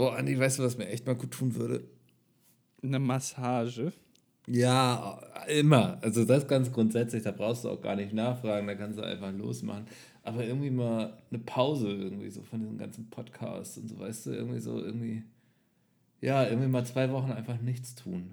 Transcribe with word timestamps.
Boah, 0.00 0.16
Andi, 0.16 0.38
weißt 0.38 0.58
du, 0.58 0.62
was 0.62 0.78
mir 0.78 0.88
echt 0.88 1.06
mal 1.06 1.14
gut 1.14 1.32
tun 1.32 1.54
würde? 1.56 1.84
Eine 2.82 2.98
Massage. 2.98 3.92
Ja, 4.46 5.20
immer. 5.46 5.98
Also 6.00 6.24
das 6.24 6.48
ganz 6.48 6.72
grundsätzlich, 6.72 7.22
da 7.22 7.32
brauchst 7.32 7.64
du 7.64 7.68
auch 7.68 7.82
gar 7.82 7.96
nicht 7.96 8.14
nachfragen, 8.14 8.66
da 8.66 8.74
kannst 8.76 8.98
du 8.98 9.02
einfach 9.02 9.30
losmachen. 9.30 9.84
Aber 10.22 10.42
irgendwie 10.42 10.70
mal 10.70 11.18
eine 11.28 11.38
Pause 11.40 11.90
irgendwie 11.90 12.30
so 12.30 12.40
von 12.40 12.60
diesem 12.60 12.78
ganzen 12.78 13.10
Podcast 13.10 13.76
und 13.76 13.88
so, 13.88 13.98
weißt 13.98 14.24
du, 14.24 14.30
irgendwie 14.30 14.60
so, 14.60 14.82
irgendwie, 14.82 15.22
ja, 16.22 16.46
irgendwie 16.46 16.68
mal 16.68 16.86
zwei 16.86 17.12
Wochen 17.12 17.32
einfach 17.32 17.60
nichts 17.60 17.94
tun. 17.94 18.30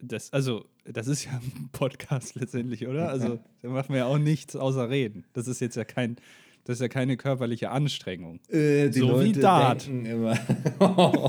Das, 0.00 0.32
also, 0.32 0.64
das 0.84 1.06
ist 1.06 1.26
ja 1.26 1.32
ein 1.32 1.68
Podcast 1.70 2.34
letztendlich, 2.36 2.88
oder? 2.88 3.10
Also, 3.10 3.40
da 3.60 3.68
machen 3.68 3.90
wir 3.90 3.98
ja 3.98 4.06
auch 4.06 4.16
nichts 4.16 4.56
außer 4.56 4.88
reden. 4.88 5.26
Das 5.34 5.48
ist 5.48 5.60
jetzt 5.60 5.76
ja 5.76 5.84
kein, 5.84 6.16
das 6.64 6.76
ist 6.76 6.80
ja 6.80 6.88
keine 6.88 7.16
körperliche 7.16 7.70
Anstrengung. 7.70 8.40
Äh, 8.48 8.88
die 8.90 9.00
so 9.00 9.08
Leute 9.08 9.24
wie 9.24 9.40
Dart. 9.40 9.86
denken 9.86 10.06
immer. 10.06 10.38
oh, 10.80 11.28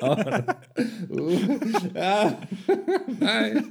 oh, 0.00 0.16
uh, 1.10 1.58
ja, 1.94 2.38
nein. 3.20 3.64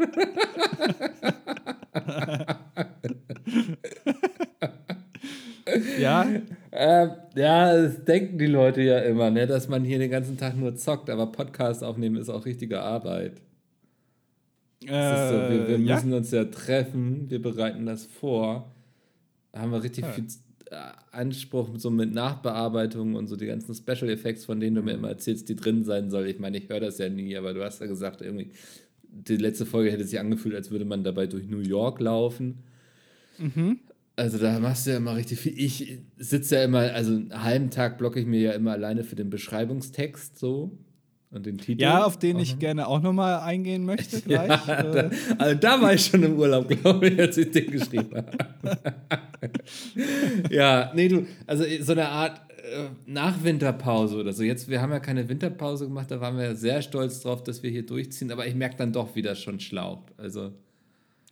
Ja, 5.99 6.25
Ähm, 6.75 7.11
ja, 7.35 7.75
das 7.75 8.03
denken 8.03 8.39
die 8.39 8.47
Leute 8.47 8.81
ja 8.81 8.97
immer, 8.99 9.29
ne, 9.29 9.45
dass 9.45 9.67
man 9.67 9.83
hier 9.83 9.99
den 9.99 10.09
ganzen 10.09 10.37
Tag 10.37 10.57
nur 10.57 10.75
zockt, 10.75 11.09
aber 11.11 11.27
Podcast 11.31 11.83
aufnehmen 11.83 12.15
ist 12.15 12.29
auch 12.29 12.45
richtige 12.45 12.81
Arbeit. 12.81 13.33
Ist 14.81 14.89
so, 14.89 14.95
wir 14.95 15.67
wir 15.67 15.75
äh, 15.77 15.81
ja. 15.81 15.95
müssen 15.95 16.13
uns 16.13 16.31
ja 16.31 16.45
treffen, 16.45 17.29
wir 17.29 17.41
bereiten 17.41 17.85
das 17.85 18.05
vor. 18.05 18.71
Da 19.51 19.61
haben 19.61 19.71
wir 19.71 19.83
richtig 19.83 20.03
Ja. 20.03 20.11
viel 20.11 20.25
äh, 20.25 20.27
Anspruch 21.11 21.69
so 21.77 21.89
mit 21.89 22.13
Nachbearbeitung 22.13 23.15
und 23.15 23.27
so 23.27 23.35
die 23.35 23.45
ganzen 23.45 23.73
Special 23.75 24.09
Effects, 24.09 24.45
von 24.45 24.59
denen 24.59 24.75
du 24.75 24.81
Mhm. 24.81 24.85
mir 24.85 24.93
immer 24.93 25.09
erzählst, 25.09 25.49
die 25.49 25.55
drin 25.55 25.83
sein 25.83 26.09
soll. 26.09 26.27
Ich 26.27 26.39
meine, 26.39 26.57
ich 26.57 26.69
höre 26.69 26.79
das 26.79 26.97
ja 26.97 27.09
nie, 27.09 27.35
aber 27.37 27.53
du 27.53 27.63
hast 27.63 27.81
ja 27.81 27.87
gesagt, 27.87 28.21
irgendwie, 28.21 28.51
die 29.03 29.37
letzte 29.37 29.65
Folge 29.65 29.91
hätte 29.91 30.05
sich 30.05 30.19
angefühlt, 30.19 30.55
als 30.55 30.71
würde 30.71 30.85
man 30.85 31.03
dabei 31.03 31.27
durch 31.27 31.47
New 31.47 31.59
York 31.59 31.99
laufen. 31.99 32.59
Mhm. 33.37 33.79
Also 34.15 34.37
da 34.37 34.59
machst 34.59 34.85
du 34.85 34.91
ja 34.91 34.97
immer 34.97 35.15
richtig 35.15 35.39
viel. 35.39 35.53
Ich 35.57 35.99
sitze 36.17 36.55
ja 36.55 36.63
immer, 36.63 36.79
also 36.93 37.13
einen 37.13 37.43
halben 37.43 37.69
Tag 37.71 37.97
blocke 37.97 38.19
ich 38.19 38.27
mir 38.27 38.41
ja 38.41 38.51
immer 38.51 38.71
alleine 38.71 39.03
für 39.03 39.15
den 39.15 39.29
Beschreibungstext 39.31 40.37
so 40.37 40.77
und 41.33 41.45
den 41.45 41.57
Titel. 41.57 41.81
Ja, 41.81 42.03
auf 42.03 42.17
den 42.17 42.39
ich 42.39 42.59
gerne 42.59 42.87
auch 42.87 43.01
nochmal 43.01 43.39
eingehen 43.39 43.85
möchte 43.85 44.21
gleich. 44.25 44.49
Ja, 44.67 44.79
äh, 44.79 45.09
da, 45.09 45.35
also 45.37 45.59
da 45.59 45.81
war 45.81 45.93
ich 45.93 46.05
schon 46.05 46.23
im 46.23 46.37
Urlaub, 46.37 46.67
glaube 46.81 47.09
ich, 47.09 47.19
als 47.19 47.37
ich 47.37 47.51
den 47.51 47.71
geschrieben 47.71 48.09
habe. 48.15 48.31
ja, 50.49 50.91
nee, 50.93 51.07
du, 51.07 51.25
also 51.47 51.63
so 51.81 51.93
eine 51.93 52.09
Art 52.09 52.41
äh, 52.63 52.89
Nachwinterpause 53.05 54.17
oder 54.17 54.33
so. 54.33 54.43
Jetzt, 54.43 54.69
wir 54.69 54.81
haben 54.81 54.91
ja 54.91 54.99
keine 54.99 55.27
Winterpause 55.27 55.87
gemacht, 55.87 56.11
da 56.11 56.21
waren 56.21 56.37
wir 56.37 56.45
ja 56.45 56.55
sehr 56.55 56.81
stolz 56.81 57.21
drauf, 57.21 57.43
dass 57.43 57.63
wir 57.63 57.71
hier 57.71 57.85
durchziehen, 57.85 58.31
aber 58.31 58.45
ich 58.47 58.55
merke 58.55 58.77
dann 58.77 58.93
doch 58.93 59.15
wieder 59.15 59.35
schon 59.35 59.59
schlaucht. 59.59 60.13
Also, 60.17 60.51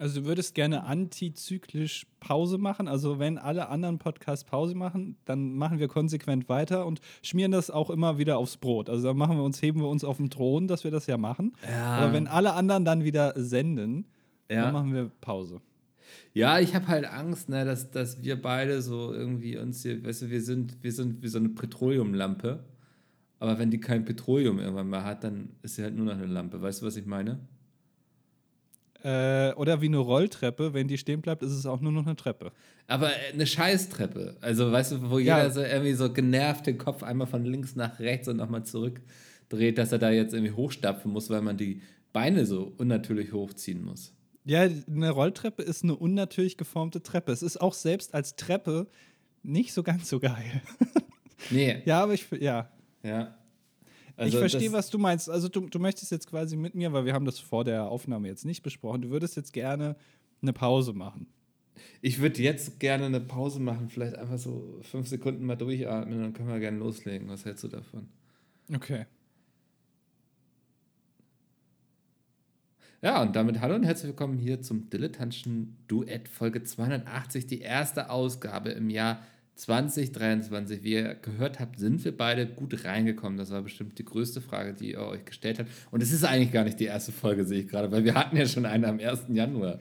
Also 0.02 0.22
du 0.22 0.26
würdest 0.26 0.56
gerne 0.56 0.84
antizyklisch 0.84 2.08
Pause 2.20 2.58
machen. 2.58 2.88
Also 2.88 3.20
wenn 3.20 3.38
alle 3.38 3.70
anderen 3.70 4.00
Podcasts 4.00 4.44
Pause 4.44 4.74
machen, 4.74 5.16
dann 5.26 5.54
machen 5.54 5.78
wir 5.78 5.88
konsequent 5.88 6.50
weiter 6.50 6.88
und 6.88 7.02
schmieren 7.22 7.52
das 7.52 7.70
auch 7.70 7.92
immer 7.92 8.18
wieder 8.18 8.40
aufs 8.40 8.58
Brot. 8.58 8.90
Also 8.90 9.10
dann 9.10 9.18
machen 9.18 9.38
wir 9.38 9.44
uns, 9.44 9.62
heben 9.62 9.80
wir 9.80 9.88
uns 9.88 10.04
auf 10.04 10.18
den 10.18 10.32
Thron, 10.32 10.68
dass 10.68 10.84
wir 10.84 10.90
das 10.90 11.06
ja 11.06 11.18
machen. 11.18 11.54
Ja. 11.70 11.98
Aber 11.98 12.14
wenn 12.14 12.28
alle 12.28 12.54
anderen 12.54 12.84
dann 12.84 13.04
wieder 13.04 13.34
senden, 13.36 14.06
Ja. 14.50 14.64
dann 14.64 14.74
machen 14.74 14.92
wir 14.92 15.12
Pause. 15.22 15.62
Ja, 16.34 16.58
ich 16.60 16.74
habe 16.74 16.88
halt 16.88 17.06
Angst, 17.06 17.48
ne, 17.50 17.64
dass, 17.64 17.92
dass 17.92 18.24
wir 18.24 18.42
beide 18.42 18.82
so 18.82 19.14
irgendwie 19.14 19.56
uns 19.60 19.84
hier, 19.84 20.04
weißt 20.04 20.24
du, 20.24 20.30
wir 20.32 20.42
sind, 20.42 20.82
wir 20.82 20.92
sind 20.92 21.22
wie 21.22 21.28
so 21.28 21.38
eine 21.38 21.50
Petroleumlampe. 21.50 22.64
Aber 23.38 23.60
wenn 23.60 23.70
die 23.70 23.80
kein 23.80 24.04
Petroleum 24.04 24.58
irgendwann 24.58 24.90
mehr 24.90 25.04
hat, 25.04 25.24
dann 25.24 25.50
ist 25.62 25.76
sie 25.76 25.84
halt 25.84 25.96
nur 25.96 26.08
noch 26.08 26.14
eine 26.14 26.26
Lampe. 26.26 26.60
Weißt 26.60 26.82
du, 26.82 26.88
was 26.88 26.96
ich 26.96 27.06
meine? 27.06 27.40
Äh, 29.04 29.54
oder 29.56 29.82
wie 29.82 29.88
eine 29.88 29.98
Rolltreppe, 29.98 30.74
wenn 30.74 30.88
die 30.88 30.98
stehen 30.98 31.22
bleibt, 31.22 31.42
ist 31.44 31.52
es 31.52 31.66
auch 31.66 31.82
nur 31.82 31.92
noch 31.92 32.06
eine 32.06 32.16
Treppe. 32.16 32.52
Aber 32.88 33.10
äh, 33.10 33.34
eine 33.34 33.48
Scheißtreppe. 33.48 34.38
Also, 34.42 34.72
weißt 34.72 34.92
du, 34.94 35.10
wo 35.10 35.20
Ja. 35.20 35.38
jeder 35.40 35.52
so 35.52 35.62
irgendwie 35.62 35.94
so 35.94 36.12
genervt 36.14 36.68
den 36.68 36.78
Kopf 36.78 37.04
einmal 37.04 37.28
von 37.28 37.44
links 37.46 37.76
nach 37.76 38.00
rechts 38.00 38.28
und 38.28 38.38
nochmal 38.38 38.64
zurückdreht, 38.66 39.78
dass 39.78 39.92
er 39.92 40.00
da 40.00 40.12
jetzt 40.12 40.34
irgendwie 40.34 40.54
hochstapfen 40.54 41.12
muss, 41.12 41.30
weil 41.30 41.42
man 41.42 41.58
die 41.58 41.82
Beine 42.14 42.46
so 42.46 42.74
unnatürlich 42.78 43.32
hochziehen 43.34 43.84
muss. 43.84 44.14
Ja, 44.44 44.62
eine 44.88 45.10
Rolltreppe 45.12 45.62
ist 45.64 45.84
eine 45.84 45.96
unnatürlich 45.96 46.58
geformte 46.58 47.02
Treppe. 47.04 47.32
Es 47.32 47.44
ist 47.44 47.62
auch 47.62 47.74
selbst 47.74 48.14
als 48.14 48.36
Treppe 48.36 48.88
nicht 49.44 49.74
so 49.74 49.84
ganz 49.84 50.10
so 50.10 50.20
geil. 50.20 50.62
Nee, 51.50 51.82
ja, 51.86 52.04
aber 52.04 52.14
ich, 52.14 52.28
ja, 52.40 52.70
ja. 53.02 53.36
Ich 54.28 54.36
Also 54.36 54.40
verstehe, 54.40 54.70
das- 54.70 54.74
was 54.74 54.90
du 54.90 54.98
meinst. 54.98 55.30
Also 55.30 55.48
du, 55.50 55.62
du 55.70 55.80
möchtest 55.80 56.12
jetzt 56.12 56.28
quasi 56.28 56.56
mit 56.56 56.76
mir, 56.76 56.92
weil 56.94 57.06
wir 57.06 57.14
haben 57.14 57.26
das 57.26 57.40
vor 57.40 57.64
der 57.64 57.86
Aufnahme 57.88 58.28
jetzt 58.28 58.46
nicht 58.46 58.62
besprochen, 58.64 59.02
du 59.04 59.10
würdest 59.10 59.36
jetzt 59.36 59.54
gerne 59.54 59.96
eine 60.42 60.54
Pause 60.54 60.94
machen. 60.94 61.28
Ich 62.02 62.20
würde 62.20 62.42
jetzt 62.42 62.80
gerne 62.80 63.06
eine 63.06 63.20
Pause 63.22 63.60
machen, 63.60 63.90
vielleicht 63.90 64.16
einfach 64.18 64.38
so 64.38 64.80
fünf 64.82 65.08
Sekunden 65.08 65.46
mal 65.46 65.56
durchatmen, 65.56 66.20
dann 66.22 66.34
können 66.34 66.50
wir 66.50 66.60
gerne 66.60 66.78
loslegen. 66.78 67.28
Was 67.30 67.46
hältst 67.46 67.64
du 67.64 67.68
davon? 67.70 68.08
Okay. 68.74 69.06
Ja, 73.02 73.22
und 73.22 73.36
damit 73.36 73.62
hallo 73.62 73.74
und 73.76 73.84
herzlich 73.84 74.10
willkommen 74.10 74.38
hier 74.38 74.62
zum 74.62 74.90
Dilettantischen 74.92 75.76
Duett 75.88 76.28
Folge 76.30 76.62
280, 76.64 77.48
die 77.48 77.62
erste 77.62 78.12
Ausgabe 78.12 78.70
im 78.70 78.90
Jahr 78.92 79.24
2023. 79.56 80.84
Wie 80.84 80.94
ihr 80.94 81.16
gehört 81.16 81.60
habt, 81.60 81.80
sind 81.80 82.04
wir 82.04 82.16
beide 82.16 82.48
gut 82.48 82.84
reingekommen. 82.86 83.38
Das 83.38 83.52
war 83.52 83.62
bestimmt 83.62 83.98
die 84.00 84.06
größte 84.06 84.42
Frage, 84.42 84.74
die 84.74 84.92
ihr 84.92 85.02
euch 85.02 85.26
gestellt 85.26 85.60
habt. 85.60 85.70
Und 85.92 86.02
es 86.02 86.12
ist 86.12 86.24
eigentlich 86.24 86.52
gar 86.52 86.64
nicht 86.64 86.80
die 86.80 86.86
erste 86.86 87.12
Folge, 87.12 87.46
sehe 87.46 87.62
ich 87.62 87.68
gerade, 87.68 87.92
weil 87.92 88.04
wir 88.04 88.16
hatten 88.16 88.38
ja 88.38 88.48
schon 88.48 88.66
eine 88.66 88.88
am 88.88 89.00
1. 89.00 89.26
Januar. 89.30 89.80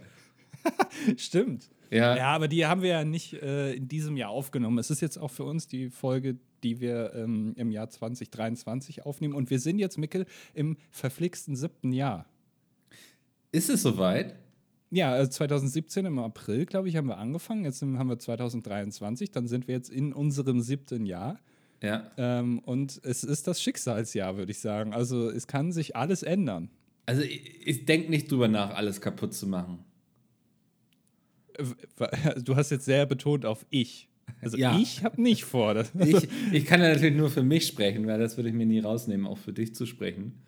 Stimmt. 1.16 1.70
Ja, 1.90 2.16
Ja, 2.16 2.26
aber 2.28 2.46
die 2.46 2.66
haben 2.66 2.82
wir 2.82 2.90
ja 2.90 3.04
nicht 3.04 3.34
äh, 3.34 3.72
in 3.72 3.88
diesem 3.88 4.16
Jahr 4.16 4.30
aufgenommen. 4.30 4.78
Es 4.78 4.90
ist 4.90 5.00
jetzt 5.00 5.18
auch 5.18 5.30
für 5.30 5.44
uns 5.44 5.66
die 5.66 5.90
Folge, 5.90 6.36
die 6.62 6.80
wir 6.80 7.12
ähm, 7.14 7.54
im 7.56 7.70
Jahr 7.72 7.90
2023 7.90 9.04
aufnehmen. 9.04 9.34
Und 9.34 9.50
wir 9.50 9.58
sind 9.58 9.78
jetzt, 9.78 9.98
Mickel, 9.98 10.26
im 10.54 10.76
verflixten 10.90 11.56
siebten 11.56 11.92
Jahr. 11.92 12.26
ist 13.50 13.70
es 13.70 13.82
soweit? 13.82 14.36
Ja, 14.90 15.18
äh, 15.20 15.30
2017 15.30 16.04
im 16.06 16.18
April, 16.18 16.66
glaube 16.66 16.88
ich, 16.88 16.96
haben 16.96 17.06
wir 17.08 17.18
angefangen. 17.18 17.64
Jetzt 17.64 17.80
haben 17.82 18.08
wir 18.08 18.18
2023, 18.18 19.30
dann 19.30 19.46
sind 19.46 19.68
wir 19.68 19.74
jetzt 19.74 19.90
in 19.90 20.12
unserem 20.12 20.60
siebten 20.60 21.06
Jahr. 21.06 21.38
Ja. 21.82 22.10
Ähm, 22.16 22.58
und 22.60 23.00
es 23.04 23.24
ist 23.24 23.46
das 23.46 23.62
Schicksalsjahr, 23.62 24.36
würde 24.36 24.50
ich 24.52 24.58
sagen. 24.58 24.92
Also 24.92 25.30
es 25.30 25.46
kann 25.46 25.72
sich 25.72 25.96
alles 25.96 26.22
ändern. 26.22 26.70
Also 27.06 27.22
ich, 27.22 27.66
ich 27.66 27.84
denke 27.86 28.10
nicht 28.10 28.30
drüber 28.30 28.48
nach, 28.48 28.74
alles 28.74 29.00
kaputt 29.00 29.32
zu 29.34 29.46
machen. 29.46 29.78
Äh, 31.54 32.40
Du 32.42 32.56
hast 32.56 32.70
jetzt 32.70 32.84
sehr 32.84 33.06
betont 33.06 33.46
auf 33.46 33.64
ich. 33.70 34.08
Also 34.42 34.56
Ja. 34.56 34.78
ich 34.78 35.02
habe 35.04 35.20
nicht 35.20 35.44
vor. 35.44 35.84
Ich, 35.98 36.28
ich 36.52 36.64
kann 36.66 36.80
ja 36.80 36.88
natürlich 36.92 37.16
nur 37.16 37.30
für 37.30 37.42
mich 37.42 37.66
sprechen, 37.66 38.06
weil 38.06 38.18
das 38.18 38.36
würde 38.36 38.48
ich 38.48 38.54
mir 38.54 38.66
nie 38.66 38.78
rausnehmen, 38.80 39.26
auch 39.26 39.38
für 39.38 39.52
dich 39.52 39.74
zu 39.74 39.86
sprechen. 39.86 40.42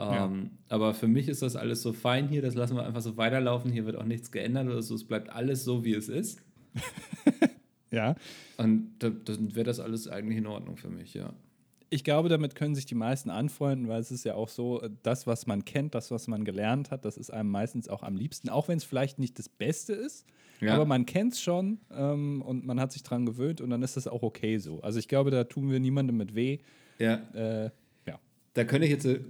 Ähm, 0.00 0.50
Aber 0.68 0.94
für 0.94 1.08
mich 1.08 1.28
ist 1.28 1.42
das 1.42 1.56
alles 1.56 1.82
so 1.82 1.92
fein 1.92 2.28
hier, 2.28 2.40
das 2.42 2.54
lassen 2.54 2.76
wir 2.76 2.84
einfach 2.86 3.00
so 3.00 3.16
weiterlaufen. 3.16 3.70
Hier 3.72 3.84
wird 3.84 3.96
auch 3.96 4.04
nichts 4.04 4.30
geändert 4.30 4.66
oder 4.66 4.80
so, 4.82 4.94
es 4.94 5.04
bleibt 5.04 5.30
alles 5.30 5.64
so, 5.64 5.84
wie 5.84 5.94
es 5.94 6.08
ist. 6.08 6.40
ja. 7.90 8.14
Und 8.56 8.92
da- 8.98 9.10
dann 9.10 9.54
wäre 9.54 9.64
das 9.64 9.80
alles 9.80 10.08
eigentlich 10.08 10.38
in 10.38 10.46
Ordnung 10.46 10.76
für 10.76 10.88
mich, 10.90 11.14
ja. 11.14 11.32
Ich 11.90 12.04
glaube, 12.04 12.28
damit 12.28 12.54
können 12.54 12.74
sich 12.74 12.84
die 12.84 12.94
meisten 12.94 13.30
anfreunden, 13.30 13.88
weil 13.88 14.00
es 14.00 14.10
ist 14.10 14.24
ja 14.24 14.34
auch 14.34 14.50
so, 14.50 14.82
äh, 14.82 14.90
das, 15.02 15.26
was 15.26 15.46
man 15.46 15.64
kennt, 15.64 15.94
das, 15.94 16.10
was 16.10 16.28
man 16.28 16.44
gelernt 16.44 16.90
hat, 16.90 17.04
das 17.06 17.16
ist 17.16 17.30
einem 17.32 17.50
meistens 17.50 17.88
auch 17.88 18.02
am 18.02 18.14
liebsten, 18.14 18.50
auch 18.50 18.68
wenn 18.68 18.76
es 18.76 18.84
vielleicht 18.84 19.18
nicht 19.18 19.38
das 19.38 19.48
Beste 19.48 19.94
ist. 19.94 20.26
Ja. 20.60 20.74
Aber 20.74 20.84
man 20.84 21.06
kennt 21.06 21.32
es 21.34 21.40
schon 21.40 21.78
ähm, 21.90 22.42
und 22.42 22.66
man 22.66 22.78
hat 22.78 22.92
sich 22.92 23.04
dran 23.04 23.24
gewöhnt 23.24 23.60
und 23.60 23.70
dann 23.70 23.80
ist 23.82 23.96
das 23.96 24.06
auch 24.06 24.22
okay 24.22 24.58
so. 24.58 24.82
Also 24.82 24.98
ich 24.98 25.08
glaube, 25.08 25.30
da 25.30 25.44
tun 25.44 25.70
wir 25.70 25.80
niemandem 25.80 26.16
mit 26.18 26.34
weh. 26.34 26.58
ja. 26.98 27.14
Äh, 27.32 27.70
ja. 28.06 28.18
Da 28.54 28.64
könnte 28.64 28.84
ich 28.86 28.90
jetzt 28.92 29.06
eine 29.06 29.20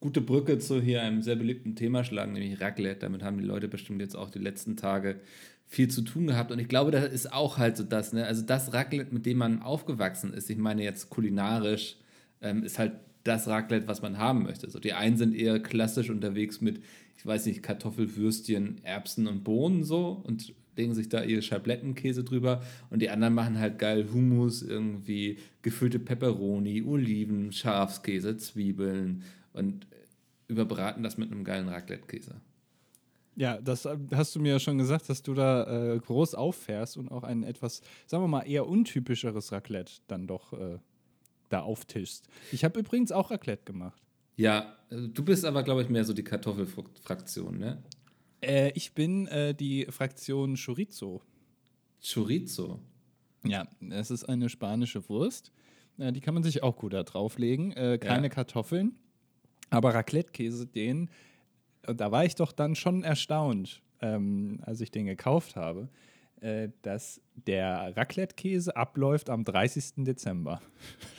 gute 0.00 0.20
Brücke 0.20 0.58
zu 0.58 0.80
hier 0.80 1.02
einem 1.02 1.22
sehr 1.22 1.36
beliebten 1.36 1.76
Thema 1.76 2.04
schlagen, 2.04 2.32
nämlich 2.32 2.60
Raclette. 2.60 3.00
Damit 3.00 3.22
haben 3.22 3.38
die 3.38 3.44
Leute 3.44 3.68
bestimmt 3.68 4.00
jetzt 4.00 4.16
auch 4.16 4.30
die 4.30 4.38
letzten 4.38 4.76
Tage 4.76 5.20
viel 5.66 5.88
zu 5.88 6.02
tun 6.02 6.26
gehabt. 6.26 6.50
Und 6.50 6.58
ich 6.58 6.68
glaube, 6.68 6.90
das 6.90 7.12
ist 7.12 7.32
auch 7.32 7.58
halt 7.58 7.76
so 7.76 7.84
das, 7.84 8.12
ne? 8.12 8.26
Also 8.26 8.42
das 8.42 8.72
Raclette, 8.72 9.14
mit 9.14 9.26
dem 9.26 9.38
man 9.38 9.62
aufgewachsen 9.62 10.32
ist, 10.32 10.50
ich 10.50 10.58
meine 10.58 10.82
jetzt 10.82 11.10
kulinarisch, 11.10 11.96
ähm, 12.40 12.64
ist 12.64 12.78
halt 12.78 12.92
das 13.24 13.46
Raclette, 13.46 13.86
was 13.86 14.02
man 14.02 14.18
haben 14.18 14.42
möchte. 14.44 14.68
So, 14.70 14.80
die 14.80 14.94
einen 14.94 15.16
sind 15.16 15.34
eher 15.34 15.60
klassisch 15.60 16.10
unterwegs 16.10 16.60
mit, 16.60 16.80
ich 17.16 17.26
weiß 17.26 17.46
nicht, 17.46 17.62
Kartoffelwürstchen, 17.62 18.82
Erbsen 18.82 19.26
und 19.26 19.44
Bohnen 19.44 19.84
so 19.84 20.22
und 20.24 20.54
legen 20.76 20.94
sich 20.94 21.10
da 21.10 21.22
ihre 21.22 21.42
Schablettenkäse 21.42 22.24
drüber 22.24 22.62
und 22.88 23.02
die 23.02 23.10
anderen 23.10 23.34
machen 23.34 23.58
halt 23.58 23.78
geil 23.78 24.08
Hummus, 24.12 24.62
irgendwie 24.62 25.38
gefüllte 25.60 25.98
Peperoni, 25.98 26.82
Oliven, 26.82 27.52
Schafskäse, 27.52 28.38
Zwiebeln 28.38 29.22
und 29.52 29.86
überbraten 30.48 31.02
das 31.02 31.16
mit 31.16 31.30
einem 31.30 31.44
geilen 31.44 31.68
Raclette-Käse. 31.68 32.40
Ja, 33.36 33.60
das 33.60 33.84
äh, 33.84 33.96
hast 34.12 34.34
du 34.34 34.40
mir 34.40 34.52
ja 34.52 34.58
schon 34.58 34.76
gesagt, 34.78 35.08
dass 35.08 35.22
du 35.22 35.34
da 35.34 35.94
äh, 35.94 35.98
groß 35.98 36.34
auffährst 36.34 36.96
und 36.96 37.10
auch 37.10 37.22
ein 37.22 37.42
etwas, 37.42 37.80
sagen 38.06 38.24
wir 38.24 38.28
mal, 38.28 38.42
eher 38.42 38.66
untypischeres 38.66 39.52
Raclette 39.52 39.92
dann 40.08 40.26
doch 40.26 40.52
äh, 40.52 40.78
da 41.48 41.60
auftischst. 41.60 42.28
Ich 42.52 42.64
habe 42.64 42.80
übrigens 42.80 43.12
auch 43.12 43.30
Raclette 43.30 43.64
gemacht. 43.64 44.02
Ja, 44.36 44.76
äh, 44.90 45.08
du 45.08 45.24
bist 45.24 45.44
aber, 45.44 45.62
glaube 45.62 45.82
ich, 45.82 45.88
mehr 45.88 46.04
so 46.04 46.12
die 46.12 46.24
Kartoffelfraktion, 46.24 47.58
ne? 47.58 47.82
Äh, 48.42 48.72
ich 48.74 48.94
bin 48.94 49.26
äh, 49.28 49.54
die 49.54 49.86
Fraktion 49.90 50.56
Chorizo. 50.56 51.22
Chorizo. 52.02 52.80
Ja, 53.44 53.66
es 53.90 54.10
ist 54.10 54.24
eine 54.24 54.48
spanische 54.48 55.08
Wurst. 55.08 55.52
Äh, 55.98 56.12
die 56.12 56.20
kann 56.20 56.34
man 56.34 56.42
sich 56.42 56.62
auch 56.62 56.76
gut 56.76 56.92
da 56.92 57.02
drauflegen. 57.04 57.72
Äh, 57.72 57.98
keine 57.98 58.24
Ja. 58.24 58.28
Kartoffeln. 58.28 58.96
Aber 59.70 59.94
Raclette-Käse, 59.94 60.66
den, 60.66 61.08
äh, 61.82 61.94
da 61.94 62.10
war 62.10 62.24
ich 62.24 62.34
doch 62.34 62.52
dann 62.52 62.74
schon 62.74 63.02
erstaunt, 63.02 63.82
ähm, 64.00 64.60
als 64.62 64.80
ich 64.80 64.90
den 64.90 65.06
gekauft 65.06 65.56
habe, 65.56 65.88
äh, 66.40 66.68
dass 66.82 67.20
der 67.34 67.96
Raclette-Käse 67.96 68.76
abläuft 68.76 69.30
am 69.30 69.44
30. 69.44 70.04
Dezember. 70.04 70.60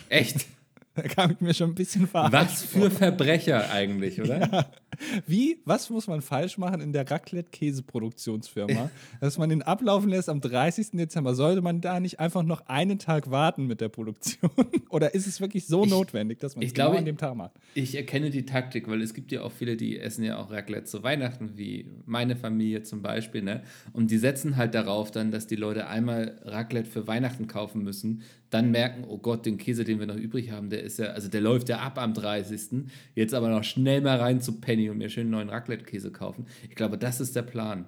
Echt? 0.10 0.46
Da 0.96 1.04
kam 1.04 1.32
ich 1.32 1.40
mir 1.40 1.54
schon 1.54 1.70
ein 1.72 1.76
bisschen 1.76 2.06
verarscht. 2.06 2.34
Was 2.34 2.64
für 2.64 2.92
Verbrecher 2.92 3.72
eigentlich, 3.72 4.20
oder? 4.22 4.70
Wie, 5.26 5.62
was 5.64 5.90
muss 5.90 6.08
man 6.08 6.22
falsch 6.22 6.58
machen 6.58 6.82
in 6.82 6.92
der 6.92 7.10
Raclette-Käseproduktionsfirma, 7.10 8.90
dass 9.22 9.38
man 9.38 9.50
den 9.50 9.62
ablaufen 9.62 10.10
lässt 10.10 10.30
am 10.30 10.42
30. 10.42 10.92
Dezember? 10.92 11.34
Sollte 11.34 11.62
man 11.62 11.82
da 11.82 12.00
nicht 12.00 12.20
einfach 12.20 12.44
noch 12.44 12.68
einen 12.68 13.00
Tag 13.00 13.32
warten 13.32 13.68
mit 13.68 13.82
der 13.82 13.90
Produktion? 13.90 14.52
Oder 14.90 15.14
ist 15.16 15.28
es 15.28 15.40
wirklich 15.42 15.66
so 15.68 15.86
Ich- 15.86 15.90
notwendig, 15.90 16.40
dass 16.40 16.56
man 16.56 16.66
es 16.66 16.74
genau 16.74 16.88
glaube, 16.88 17.00
an 17.00 17.06
dem 17.06 17.18
Tag 17.18 17.36
macht? 17.36 17.54
Ich 17.74 17.96
erkenne 17.96 18.30
die 18.30 18.46
Taktik, 18.46 18.88
weil 18.90 19.02
es 19.02 19.14
gibt 19.14 19.32
ja 19.32 19.42
auch 19.44 19.52
viele, 19.52 19.78
die 19.78 20.00
essen 20.00 20.24
ja 20.24 20.38
auch 20.38 20.52
Raclette 20.52 20.86
zu 20.86 21.04
Weihnachten, 21.04 21.58
wie 21.58 21.90
meine 22.06 22.36
Familie 22.36 22.84
zum 22.84 23.02
Beispiel, 23.02 23.42
ne? 23.42 23.64
Und 23.94 24.12
die 24.12 24.18
setzen 24.18 24.58
halt 24.58 24.76
darauf 24.76 25.12
dann, 25.12 25.32
dass 25.32 25.48
die 25.48 25.56
Leute 25.56 25.88
einmal 25.88 26.38
Raclette 26.44 26.90
für 26.90 27.08
Weihnachten 27.08 27.48
kaufen 27.48 27.82
müssen, 27.84 28.24
dann 28.52 28.70
merken, 28.72 29.06
oh 29.08 29.18
Gott, 29.18 29.46
den 29.46 29.58
Käse, 29.58 29.84
den 29.84 30.00
wir 30.00 30.06
noch 30.06 30.16
übrig 30.16 30.52
haben, 30.52 30.70
der 30.70 30.84
ist 30.84 31.00
ja, 31.00 31.08
also 31.08 31.28
der 31.28 31.42
läuft 31.42 31.70
ja 31.70 31.80
ab 31.80 31.98
am 31.98 32.14
30. 32.14 32.84
Jetzt 33.16 33.34
aber 33.34 33.50
noch 33.50 33.64
schnell 33.64 34.02
mal 34.02 34.18
rein 34.18 34.42
zu 34.42 34.60
Penny 34.62 34.90
und 34.90 34.98
mir 35.00 35.10
schön 35.10 35.22
einen 35.22 35.32
neuen 35.32 35.50
Raclette-Käse 35.50 36.12
kaufen. 36.12 36.46
Ich 36.70 36.76
glaube, 36.76 36.98
das 36.98 37.20
ist 37.22 37.36
der 37.36 37.42
Plan. 37.44 37.86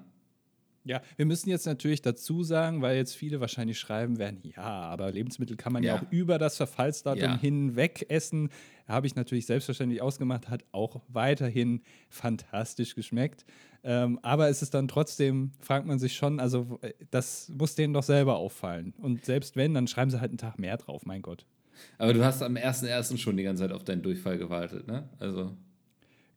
Ja, 0.85 1.01
wir 1.15 1.25
müssen 1.25 1.49
jetzt 1.49 1.65
natürlich 1.65 2.01
dazu 2.01 2.43
sagen, 2.43 2.81
weil 2.81 2.97
jetzt 2.97 3.15
viele 3.15 3.39
wahrscheinlich 3.39 3.79
schreiben 3.79 4.17
werden, 4.19 4.39
ja, 4.43 4.63
aber 4.63 5.13
Lebensmittel 5.13 5.55
kann 5.55 5.71
man 5.71 5.81
ja, 5.81 5.95
Ja. 5.95 6.01
auch 6.01 6.11
über 6.11 6.37
das 6.37 6.57
Verfallsdatum 6.57 7.21
Ja. 7.21 7.39
hinweg 7.39 8.05
essen. 8.09 8.49
Habe 8.85 9.07
ich 9.07 9.15
natürlich 9.15 9.45
selbstverständlich 9.45 10.01
ausgemacht, 10.01 10.49
hat 10.49 10.65
auch 10.73 11.01
weiterhin 11.07 11.83
fantastisch 12.09 12.95
geschmeckt. 12.95 13.45
Ähm, 13.85 14.17
aber 14.21 14.47
es 14.49 14.61
ist 14.61 14.73
dann 14.73 14.87
trotzdem, 14.87 15.51
fragt 15.59 15.85
man 15.85 15.99
sich 15.99 16.15
schon, 16.15 16.39
also 16.39 16.79
äh, 16.81 16.93
das 17.11 17.49
muss 17.57 17.75
denen 17.75 17.93
doch 17.93 18.03
selber 18.03 18.37
auffallen. 18.37 18.93
Und 18.97 19.25
selbst 19.25 19.55
wenn, 19.57 19.73
dann 19.73 19.87
schreiben 19.87 20.09
sie 20.09 20.21
halt 20.21 20.31
einen 20.31 20.37
Tag 20.37 20.57
mehr 20.57 20.77
drauf, 20.77 21.05
mein 21.05 21.21
Gott. 21.21 21.45
Aber 21.97 22.13
du 22.13 22.23
hast 22.23 22.41
am 22.43 22.55
1.1. 22.55 23.17
schon 23.17 23.35
die 23.35 23.43
ganze 23.43 23.63
Zeit 23.63 23.71
auf 23.73 23.83
deinen 23.83 24.01
Durchfall 24.01 24.37
gewartet, 24.37 24.87
ne? 24.87 25.09
Also. 25.19 25.51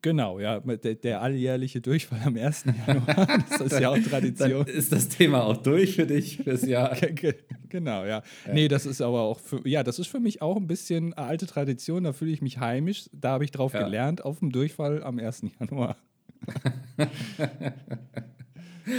Genau, 0.03 0.39
ja, 0.39 0.61
der, 0.61 0.95
der 0.95 1.21
alljährliche 1.23 1.81
Durchfall 1.81 2.21
am 2.25 2.37
1. 2.37 2.65
Januar, 2.87 3.27
das 3.51 3.61
ist 3.61 3.81
ja 3.81 3.91
auch 3.91 3.99
Tradition. 3.99 4.65
Dann 4.65 4.75
ist 4.75 4.93
das 4.93 5.09
Thema 5.09 5.45
auch 5.45 5.57
durch 5.57 5.97
für 5.97 6.07
dich 6.07 6.39
fürs 6.39 6.63
Jahr. 6.67 6.95
Ge- 6.95 7.13
ge- 7.15 7.35
Genau, 7.69 8.05
ja. 8.05 8.23
Nee, 8.53 8.69
das 8.69 8.87
ist 8.87 9.01
aber 9.01 9.23
auch 9.23 9.41
für, 9.41 9.67
ja, 9.69 9.83
das 9.83 9.99
ist 9.99 10.07
für 10.07 10.21
mich 10.21 10.43
auch 10.43 10.57
ein 10.57 10.67
bisschen 10.69 11.13
alte 11.15 11.47
Tradition, 11.47 12.05
da 12.05 12.13
fühle 12.13 12.31
ich 12.31 12.41
mich 12.43 12.59
heimisch. 12.59 13.09
Da 13.13 13.31
habe 13.31 13.45
ich 13.45 13.51
drauf 13.51 13.75
Ja. 13.75 13.83
gelernt, 13.83 14.25
auf 14.25 14.39
dem 14.39 14.51
Durchfall 14.53 15.03
am 15.03 15.19
1. 15.19 15.47
Januar. 15.61 15.97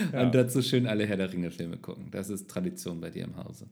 Ja. 0.10 0.24
Und 0.26 0.36
dazu 0.36 0.62
schön 0.62 0.86
alle 0.86 1.06
Herr 1.06 1.18
der 1.18 1.32
Ringe-Filme 1.32 1.78
gucken. 1.78 2.10
Das 2.12 2.30
ist 2.30 2.50
Tradition 2.50 3.00
bei 3.00 3.10
dir 3.10 3.24
im 3.24 3.38
Hause. 3.38 3.68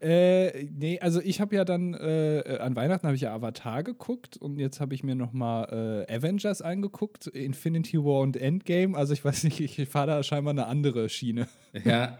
Äh, 0.00 0.66
nee, 0.66 1.00
also 1.00 1.20
ich 1.20 1.40
habe 1.40 1.56
ja 1.56 1.64
dann, 1.64 1.92
äh, 1.94 2.58
an 2.60 2.76
Weihnachten 2.76 3.06
habe 3.06 3.16
ich 3.16 3.22
ja 3.22 3.34
Avatar 3.34 3.82
geguckt 3.82 4.36
und 4.36 4.60
jetzt 4.60 4.80
habe 4.80 4.94
ich 4.94 5.02
mir 5.02 5.16
nochmal 5.16 6.06
äh, 6.08 6.14
Avengers 6.14 6.62
angeguckt, 6.62 7.26
Infinity 7.26 7.98
War 7.98 8.20
und 8.20 8.36
Endgame. 8.36 8.96
Also 8.96 9.12
ich 9.12 9.24
weiß 9.24 9.42
nicht, 9.44 9.60
ich 9.60 9.88
fahre 9.88 10.06
da 10.06 10.22
scheinbar 10.22 10.52
eine 10.52 10.66
andere 10.66 11.08
Schiene. 11.08 11.48
Ja. 11.84 12.18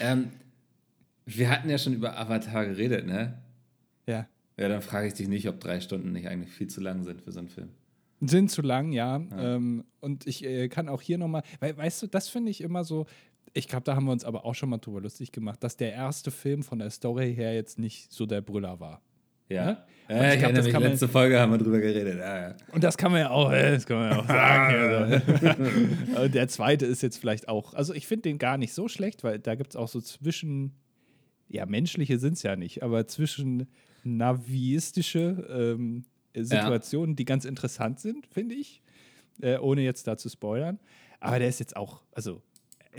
ähm, 0.00 0.30
wir 1.24 1.50
hatten 1.50 1.68
ja 1.68 1.78
schon 1.78 1.94
über 1.94 2.18
Avatar 2.18 2.66
geredet, 2.66 3.06
ne? 3.06 3.38
Ja. 4.06 4.28
Ja, 4.58 4.68
dann 4.68 4.80
frage 4.80 5.08
ich 5.08 5.14
dich 5.14 5.28
nicht, 5.28 5.48
ob 5.48 5.60
drei 5.60 5.80
Stunden 5.80 6.12
nicht 6.12 6.28
eigentlich 6.28 6.52
viel 6.52 6.68
zu 6.68 6.80
lang 6.80 7.04
sind 7.04 7.22
für 7.22 7.32
so 7.32 7.40
einen 7.40 7.48
Film. 7.48 7.70
Sind 8.20 8.50
zu 8.50 8.62
lang, 8.62 8.92
ja. 8.92 9.20
Ähm, 9.38 9.84
und 10.00 10.26
ich 10.26 10.44
äh, 10.44 10.68
kann 10.68 10.88
auch 10.88 11.02
hier 11.02 11.18
nochmal, 11.18 11.42
weil, 11.60 11.76
weißt 11.76 12.02
du, 12.02 12.06
das 12.06 12.28
finde 12.28 12.50
ich 12.50 12.60
immer 12.62 12.82
so, 12.84 13.06
ich 13.52 13.68
glaube, 13.68 13.84
da 13.84 13.94
haben 13.94 14.06
wir 14.06 14.12
uns 14.12 14.24
aber 14.24 14.44
auch 14.44 14.54
schon 14.54 14.68
mal 14.68 14.78
drüber 14.78 15.00
lustig 15.00 15.32
gemacht, 15.32 15.62
dass 15.62 15.76
der 15.76 15.92
erste 15.92 16.30
Film 16.30 16.62
von 16.62 16.78
der 16.78 16.90
Story 16.90 17.34
her 17.34 17.54
jetzt 17.54 17.78
nicht 17.78 18.12
so 18.12 18.26
der 18.26 18.40
Brüller 18.40 18.80
war. 18.80 19.02
Ja. 19.48 19.64
Ne? 19.66 19.78
ja 20.08 20.16
Und 20.16 20.24
ich 20.26 20.32
ich 20.34 20.38
glaub, 20.40 20.72
kann 20.72 20.82
man- 20.82 20.90
letzte 20.90 21.08
Folge 21.08 21.40
haben 21.40 21.52
wir 21.52 21.58
drüber 21.58 21.78
geredet. 21.78 22.18
Ja, 22.18 22.48
ja. 22.48 22.56
Und 22.72 22.82
das 22.84 22.96
kann 22.96 23.12
man 23.12 23.20
ja 23.20 23.30
auch, 23.30 23.50
das 23.52 23.86
kann 23.86 23.98
man 23.98 24.10
ja 24.10 24.18
auch 24.18 24.26
sagen. 24.26 24.74
Also. 24.76 26.20
Und 26.22 26.34
der 26.34 26.48
zweite 26.48 26.86
ist 26.86 27.02
jetzt 27.02 27.18
vielleicht 27.18 27.48
auch, 27.48 27.74
also 27.74 27.94
ich 27.94 28.06
finde 28.06 28.22
den 28.22 28.38
gar 28.38 28.58
nicht 28.58 28.72
so 28.72 28.88
schlecht, 28.88 29.24
weil 29.24 29.38
da 29.38 29.54
gibt 29.54 29.70
es 29.70 29.76
auch 29.76 29.88
so 29.88 30.00
zwischen, 30.00 30.72
ja, 31.48 31.64
menschliche 31.66 32.18
sind 32.18 32.34
es 32.34 32.42
ja 32.42 32.56
nicht, 32.56 32.82
aber 32.82 33.06
zwischen 33.06 33.68
naviistische 34.04 35.46
ähm, 35.76 36.04
Situationen, 36.44 37.16
die 37.16 37.24
ganz 37.24 37.44
interessant 37.44 38.00
sind, 38.00 38.26
finde 38.26 38.54
ich, 38.54 38.82
äh, 39.40 39.58
ohne 39.58 39.82
jetzt 39.82 40.06
da 40.06 40.16
zu 40.16 40.28
spoilern. 40.28 40.78
Aber 41.20 41.38
der 41.38 41.48
ist 41.48 41.60
jetzt 41.60 41.76
auch, 41.76 42.02
also 42.12 42.42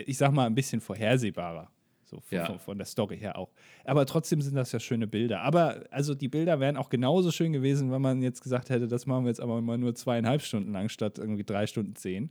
ich 0.05 0.17
sag 0.17 0.31
mal, 0.31 0.45
ein 0.45 0.55
bisschen 0.55 0.81
vorhersehbarer. 0.81 1.69
So 2.05 2.21
von, 2.21 2.37
Ja. 2.37 2.45
von, 2.45 2.59
von 2.59 2.77
der 2.77 2.85
Story 2.85 3.17
her 3.17 3.37
auch. 3.37 3.49
Aber 3.83 4.05
trotzdem 4.05 4.41
sind 4.41 4.55
das 4.55 4.71
ja 4.71 4.79
schöne 4.79 5.07
Bilder. 5.07 5.41
Aber 5.41 5.83
also 5.91 6.15
die 6.15 6.29
Bilder 6.29 6.59
wären 6.61 6.77
auch 6.77 6.89
genauso 6.89 7.31
schön 7.31 7.51
gewesen, 7.51 7.91
wenn 7.91 8.01
man 8.01 8.21
jetzt 8.21 8.41
gesagt 8.41 8.69
hätte, 8.69 8.87
das 8.87 9.05
machen 9.05 9.25
wir 9.25 9.29
jetzt 9.29 9.41
aber 9.41 9.61
mal 9.61 9.77
nur 9.77 9.93
zweieinhalb 9.93 10.41
Stunden 10.41 10.71
lang 10.71 10.87
statt 10.87 11.17
irgendwie 11.19 11.43
drei 11.43 11.67
Stunden 11.67 11.95
zehn. 11.95 12.29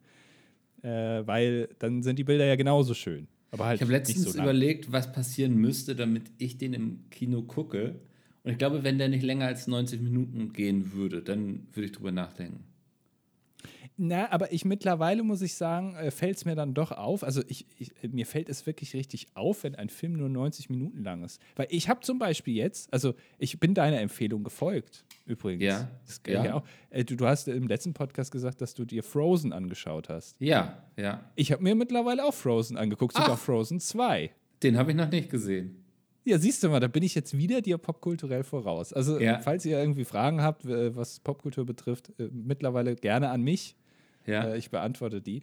Äh, 0.82 1.26
weil 1.26 1.68
dann 1.78 2.02
sind 2.02 2.18
die 2.18 2.24
Bilder 2.24 2.46
ja 2.46 2.56
genauso 2.56 2.94
schön. 2.94 3.28
Aber 3.50 3.66
halt 3.66 3.76
Ich 3.76 3.82
habe 3.82 3.92
letztens 3.92 4.22
so 4.32 4.38
überlegt, 4.38 4.92
was 4.92 5.12
passieren 5.12 5.54
müsste, 5.56 5.94
damit 5.94 6.30
ich 6.38 6.56
den 6.58 6.72
im 6.72 7.10
Kino 7.10 7.42
gucke. 7.42 7.96
Und 8.46 8.52
ich 8.52 8.58
glaube, 8.58 8.84
wenn 8.84 8.96
der 8.96 9.08
nicht 9.08 9.24
länger 9.24 9.46
als 9.46 9.66
90 9.66 10.00
Minuten 10.00 10.52
gehen 10.52 10.92
würde, 10.92 11.20
dann 11.20 11.66
würde 11.72 11.86
ich 11.86 11.90
drüber 11.90 12.12
nachdenken. 12.12 12.62
Na, 13.96 14.30
aber 14.30 14.52
ich 14.52 14.64
mittlerweile 14.64 15.24
muss 15.24 15.42
ich 15.42 15.54
sagen, 15.54 15.96
äh, 15.96 16.12
fällt 16.12 16.36
es 16.36 16.44
mir 16.44 16.54
dann 16.54 16.72
doch 16.72 16.92
auf. 16.92 17.24
Also 17.24 17.42
ich, 17.48 17.66
ich, 17.76 17.90
mir 18.08 18.24
fällt 18.24 18.48
es 18.48 18.64
wirklich 18.64 18.94
richtig 18.94 19.26
auf, 19.34 19.64
wenn 19.64 19.74
ein 19.74 19.88
Film 19.88 20.12
nur 20.12 20.28
90 20.28 20.70
Minuten 20.70 21.02
lang 21.02 21.24
ist. 21.24 21.40
Weil 21.56 21.66
ich 21.70 21.88
habe 21.88 22.02
zum 22.02 22.20
Beispiel 22.20 22.54
jetzt, 22.54 22.92
also 22.92 23.14
ich 23.38 23.58
bin 23.58 23.74
deiner 23.74 24.00
Empfehlung 24.00 24.44
gefolgt, 24.44 25.04
übrigens. 25.24 25.64
Ja, 25.64 25.90
Das 26.06 26.20
ich 26.24 26.32
ja. 26.32 26.54
auch. 26.54 26.62
Äh, 26.90 27.04
du, 27.04 27.16
du 27.16 27.26
hast 27.26 27.48
im 27.48 27.66
letzten 27.66 27.94
Podcast 27.94 28.30
gesagt, 28.30 28.60
dass 28.60 28.74
du 28.74 28.84
dir 28.84 29.02
Frozen 29.02 29.52
angeschaut 29.52 30.08
hast. 30.08 30.36
Ja, 30.40 30.84
ja. 30.96 31.28
Ich 31.34 31.50
habe 31.50 31.64
mir 31.64 31.74
mittlerweile 31.74 32.24
auch 32.24 32.34
Frozen 32.34 32.76
angeguckt, 32.76 33.16
sogar 33.16 33.32
Ach. 33.32 33.38
Frozen 33.38 33.80
2. 33.80 34.30
Den 34.62 34.78
habe 34.78 34.92
ich 34.92 34.96
noch 34.96 35.10
nicht 35.10 35.30
gesehen. 35.30 35.82
Ja, 36.26 36.38
siehst 36.38 36.60
du 36.62 36.68
mal, 36.68 36.80
da 36.80 36.88
bin 36.88 37.04
ich 37.04 37.14
jetzt 37.14 37.38
wieder 37.38 37.62
dir 37.62 37.78
popkulturell 37.78 38.42
voraus. 38.42 38.92
Also, 38.92 39.20
Ja. 39.20 39.38
falls 39.38 39.64
ihr 39.64 39.78
irgendwie 39.78 40.04
Fragen 40.04 40.42
habt, 40.42 40.64
äh, 40.64 40.94
was 40.96 41.20
Popkultur 41.20 41.64
betrifft, 41.64 42.10
äh, 42.18 42.28
mittlerweile 42.32 42.96
gerne 42.96 43.30
an 43.30 43.42
mich. 43.42 43.76
Ja. 44.26 44.48
Äh, 44.48 44.58
ich 44.58 44.70
beantworte 44.70 45.22
die. 45.22 45.42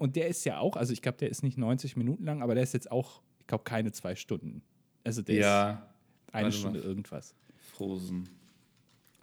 Und 0.00 0.16
der 0.16 0.26
ist 0.26 0.44
ja 0.44 0.58
auch, 0.58 0.74
also 0.74 0.92
ich 0.92 1.02
glaube, 1.02 1.18
der 1.18 1.30
ist 1.30 1.44
nicht 1.44 1.56
90 1.56 1.96
Minuten 1.96 2.24
lang, 2.24 2.42
aber 2.42 2.56
der 2.56 2.64
ist 2.64 2.74
jetzt 2.74 2.90
auch, 2.90 3.22
ich 3.38 3.46
glaube, 3.46 3.62
keine 3.62 3.92
zwei 3.92 4.16
Stunden. 4.16 4.60
Also 5.04 5.22
der 5.22 5.36
ja. 5.36 5.70
ist 6.26 6.34
eine 6.34 6.50
Stunde 6.50 6.80
mal. 6.80 6.84
irgendwas. 6.84 7.36
Frozen. 7.74 8.28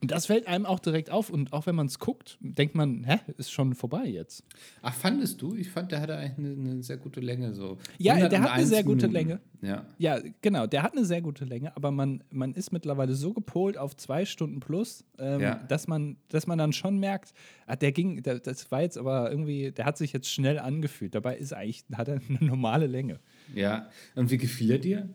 Und 0.05 0.11
das 0.11 0.27
fällt 0.27 0.45
einem 0.45 0.67
auch 0.67 0.79
direkt 0.79 1.09
auf. 1.09 1.31
Und 1.31 1.51
auch 1.51 1.65
wenn 1.65 1.73
man 1.73 1.87
es 1.87 1.97
guckt, 1.97 2.37
denkt 2.41 2.75
man, 2.75 3.03
hä, 3.05 3.17
ist 3.37 3.51
schon 3.51 3.73
vorbei 3.73 4.05
jetzt. 4.05 4.43
Ach, 4.83 4.93
fandest 4.93 5.41
du? 5.41 5.55
Ich 5.55 5.71
fand, 5.71 5.91
der 5.91 5.99
hatte 5.99 6.15
eigentlich 6.15 6.37
eine, 6.37 6.69
eine 6.73 6.83
sehr 6.83 6.97
gute 6.97 7.21
Länge. 7.21 7.55
So. 7.55 7.79
Ja, 7.97 8.13
der 8.15 8.23
hat 8.41 8.51
eine 8.51 8.61
101 8.61 8.69
sehr 8.69 8.83
gute 8.83 9.07
Minuten. 9.07 9.13
Länge. 9.13 9.39
Ja. 9.63 9.85
Ja, 9.97 10.19
genau, 10.41 10.67
der 10.67 10.83
hat 10.83 10.91
eine 10.91 11.05
sehr 11.05 11.23
gute 11.23 11.43
Länge, 11.43 11.75
aber 11.75 11.89
man, 11.89 12.23
man 12.29 12.53
ist 12.53 12.71
mittlerweile 12.71 13.15
so 13.15 13.33
gepolt 13.33 13.79
auf 13.79 13.95
zwei 13.95 14.25
Stunden 14.25 14.59
plus, 14.59 15.03
ähm, 15.17 15.41
Ja. 15.41 15.55
dass, 15.55 15.87
man, 15.87 16.17
dass 16.27 16.45
man 16.45 16.59
dann 16.59 16.71
schon 16.71 16.99
merkt, 16.99 17.33
ah, 17.65 17.75
der 17.75 17.91
ging, 17.91 18.21
der, 18.21 18.37
das 18.39 18.69
war 18.69 18.83
jetzt 18.83 18.99
aber 18.99 19.31
irgendwie, 19.31 19.71
der 19.71 19.85
hat 19.85 19.97
sich 19.97 20.13
jetzt 20.13 20.29
schnell 20.31 20.59
angefühlt. 20.59 21.15
Dabei 21.15 21.35
ist 21.37 21.51
eigentlich, 21.51 21.83
hat 21.95 22.09
er 22.09 22.19
eine 22.29 22.45
normale 22.45 22.85
Länge. 22.85 23.19
Ja. 23.55 23.89
Und 24.13 24.29
wie 24.29 24.37
gefiel 24.37 24.69
er 24.69 24.77
dir? 24.79 25.09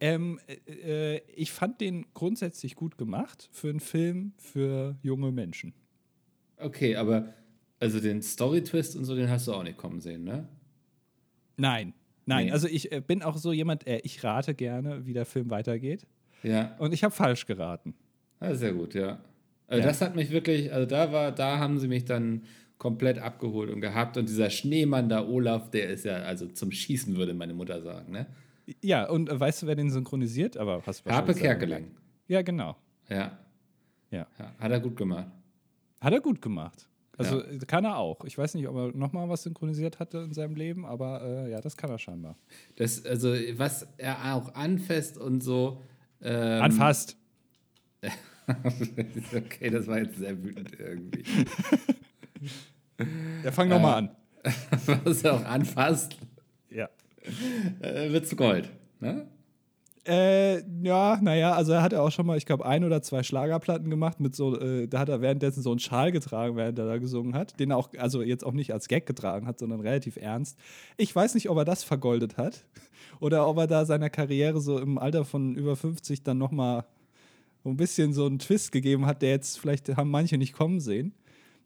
Ähm, 0.00 0.38
äh, 0.46 1.16
äh, 1.16 1.20
ich 1.34 1.50
fand 1.52 1.80
den 1.80 2.06
grundsätzlich 2.14 2.76
gut 2.76 2.98
gemacht 2.98 3.48
für 3.52 3.68
einen 3.68 3.80
Film 3.80 4.32
für 4.38 4.96
junge 5.02 5.32
Menschen. 5.32 5.74
Okay, 6.56 6.96
aber 6.96 7.34
also 7.80 8.00
den 8.00 8.22
Story-Twist 8.22 8.96
und 8.96 9.04
so, 9.04 9.14
den 9.14 9.28
hast 9.30 9.48
du 9.48 9.52
auch 9.54 9.62
nicht 9.62 9.76
kommen 9.76 10.00
sehen, 10.00 10.24
ne? 10.24 10.48
Nein, 11.56 11.94
nein. 12.26 12.46
Nee. 12.46 12.52
Also 12.52 12.68
ich 12.68 12.92
äh, 12.92 13.00
bin 13.00 13.22
auch 13.22 13.36
so 13.36 13.52
jemand, 13.52 13.86
äh, 13.86 14.00
ich 14.04 14.22
rate 14.22 14.54
gerne, 14.54 15.06
wie 15.06 15.12
der 15.12 15.26
Film 15.26 15.50
weitergeht. 15.50 16.06
Ja. 16.42 16.76
Und 16.78 16.94
ich 16.94 17.02
habe 17.02 17.14
falsch 17.14 17.46
geraten. 17.46 17.94
Ah, 18.40 18.54
sehr 18.54 18.72
gut, 18.72 18.94
ja. 18.94 19.20
Also 19.66 19.80
Ja. 19.82 19.88
das 19.88 20.00
hat 20.00 20.14
mich 20.14 20.30
wirklich, 20.30 20.72
also 20.72 20.86
da 20.86 21.12
war, 21.12 21.32
da 21.32 21.58
haben 21.58 21.78
sie 21.78 21.88
mich 21.88 22.04
dann 22.04 22.44
komplett 22.78 23.18
abgeholt 23.18 23.70
und 23.70 23.80
gehabt. 23.80 24.16
Und 24.16 24.28
dieser 24.28 24.50
Schneemann 24.50 25.08
da, 25.08 25.26
Olaf, 25.26 25.70
der 25.70 25.90
ist 25.90 26.04
ja, 26.04 26.18
also 26.18 26.46
zum 26.46 26.70
Schießen, 26.70 27.16
würde 27.16 27.34
meine 27.34 27.54
Mutter 27.54 27.82
sagen, 27.82 28.12
ne? 28.12 28.26
Ja, 28.82 29.08
und 29.08 29.28
äh, 29.28 29.38
weißt 29.38 29.62
du, 29.62 29.66
wer 29.66 29.74
den 29.76 29.90
synchronisiert? 29.90 30.56
Aber 30.56 30.82
hast 30.86 31.04
du 31.06 31.10
Harpe 31.10 31.34
Kerkeling. 31.34 31.90
Ja, 32.26 32.42
genau. 32.42 32.76
Ja. 33.08 33.38
Ja. 34.10 34.26
ja. 34.38 34.52
Hat 34.58 34.70
er 34.72 34.80
gut 34.80 34.96
gemacht. 34.96 35.28
Hat 36.00 36.12
er 36.12 36.20
gut 36.20 36.40
gemacht. 36.42 36.88
Also 37.16 37.40
Ja. 37.40 37.50
äh, 37.50 37.58
kann 37.58 37.84
er 37.84 37.96
auch. 37.98 38.24
Ich 38.24 38.38
weiß 38.38 38.54
nicht, 38.54 38.68
ob 38.68 38.76
er 38.76 38.96
nochmal 38.96 39.28
was 39.28 39.42
synchronisiert 39.42 39.98
hatte 39.98 40.18
in 40.18 40.32
seinem 40.32 40.54
Leben, 40.54 40.86
aber 40.86 41.22
äh, 41.22 41.50
ja, 41.50 41.60
das 41.60 41.76
kann 41.76 41.90
er 41.90 41.98
scheinbar. 41.98 42.36
Das, 42.76 43.04
also, 43.04 43.30
was 43.56 43.86
er 43.96 44.34
auch 44.34 44.54
anfasst 44.54 45.18
und 45.18 45.42
so. 45.42 45.82
Ähm, 46.22 46.62
Anfasst. 46.62 47.16
okay, 49.34 49.70
das 49.70 49.86
war 49.86 49.98
jetzt 49.98 50.18
sehr 50.18 50.42
wütend 50.42 50.78
irgendwie. 50.78 51.24
Ja, 53.44 53.52
fang 53.52 53.70
doch 53.70 53.80
mal 53.80 53.94
an. 53.94 54.10
was 55.04 55.22
er 55.22 55.34
auch 55.34 55.44
anfasst. 55.44 56.16
Äh, 57.80 58.12
wird 58.12 58.26
zu 58.26 58.36
Gold. 58.36 58.70
Ne? 59.00 59.26
Äh, 60.08 60.62
ja, 60.82 61.18
naja, 61.20 61.52
also 61.52 61.72
er 61.72 61.82
hat 61.82 61.92
ja 61.92 62.00
auch 62.00 62.10
schon 62.10 62.24
mal, 62.24 62.38
ich 62.38 62.46
glaube, 62.46 62.64
ein 62.64 62.82
oder 62.82 63.02
zwei 63.02 63.22
Schlagerplatten 63.22 63.90
gemacht 63.90 64.20
mit 64.20 64.34
so, 64.34 64.58
äh, 64.58 64.88
da 64.88 65.00
hat 65.00 65.10
er 65.10 65.20
währenddessen 65.20 65.62
so 65.62 65.70
einen 65.70 65.80
Schal 65.80 66.12
getragen, 66.12 66.56
während 66.56 66.78
er 66.78 66.86
da 66.86 66.96
gesungen 66.96 67.34
hat, 67.34 67.60
den 67.60 67.72
er 67.72 67.76
auch, 67.76 67.90
also 67.98 68.22
jetzt 68.22 68.42
auch 68.42 68.54
nicht 68.54 68.72
als 68.72 68.88
Gag 68.88 69.04
getragen 69.04 69.46
hat, 69.46 69.58
sondern 69.58 69.80
relativ 69.80 70.16
ernst. 70.16 70.58
Ich 70.96 71.14
weiß 71.14 71.34
nicht, 71.34 71.50
ob 71.50 71.58
er 71.58 71.66
das 71.66 71.84
vergoldet 71.84 72.38
hat 72.38 72.64
oder 73.20 73.46
ob 73.46 73.58
er 73.58 73.66
da 73.66 73.84
seiner 73.84 74.08
Karriere 74.08 74.62
so 74.62 74.78
im 74.78 74.96
Alter 74.96 75.26
von 75.26 75.54
über 75.54 75.76
50 75.76 76.22
dann 76.22 76.38
nochmal 76.38 76.86
so 77.62 77.68
ein 77.68 77.76
bisschen 77.76 78.14
so 78.14 78.24
einen 78.24 78.38
Twist 78.38 78.72
gegeben 78.72 79.04
hat, 79.04 79.20
der 79.20 79.30
jetzt 79.30 79.58
vielleicht 79.58 79.94
haben 79.94 80.10
manche 80.10 80.38
nicht 80.38 80.54
kommen 80.54 80.80
sehen. 80.80 81.12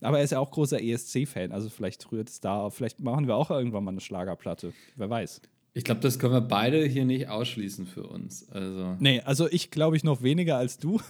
Aber 0.02 0.18
er 0.18 0.24
ist 0.24 0.30
ja 0.30 0.38
auch 0.38 0.50
großer 0.50 0.82
ESC-Fan, 0.82 1.52
also 1.52 1.68
vielleicht 1.68 2.10
rührt 2.12 2.28
es 2.28 2.40
da 2.40 2.60
auf. 2.60 2.74
Vielleicht 2.74 3.00
machen 3.00 3.26
wir 3.26 3.36
auch 3.36 3.50
irgendwann 3.50 3.84
mal 3.84 3.92
eine 3.92 4.00
Schlagerplatte. 4.00 4.72
Wer 4.96 5.10
weiß. 5.10 5.40
Ich 5.74 5.84
glaube, 5.84 6.00
das 6.00 6.18
können 6.18 6.34
wir 6.34 6.42
beide 6.42 6.84
hier 6.84 7.04
nicht 7.04 7.28
ausschließen 7.28 7.86
für 7.86 8.06
uns. 8.06 8.48
Also. 8.50 8.96
Nee, 9.00 9.20
also 9.22 9.48
ich 9.48 9.70
glaube 9.70 9.96
ich 9.96 10.04
noch 10.04 10.22
weniger 10.22 10.58
als 10.58 10.78
du. 10.78 11.00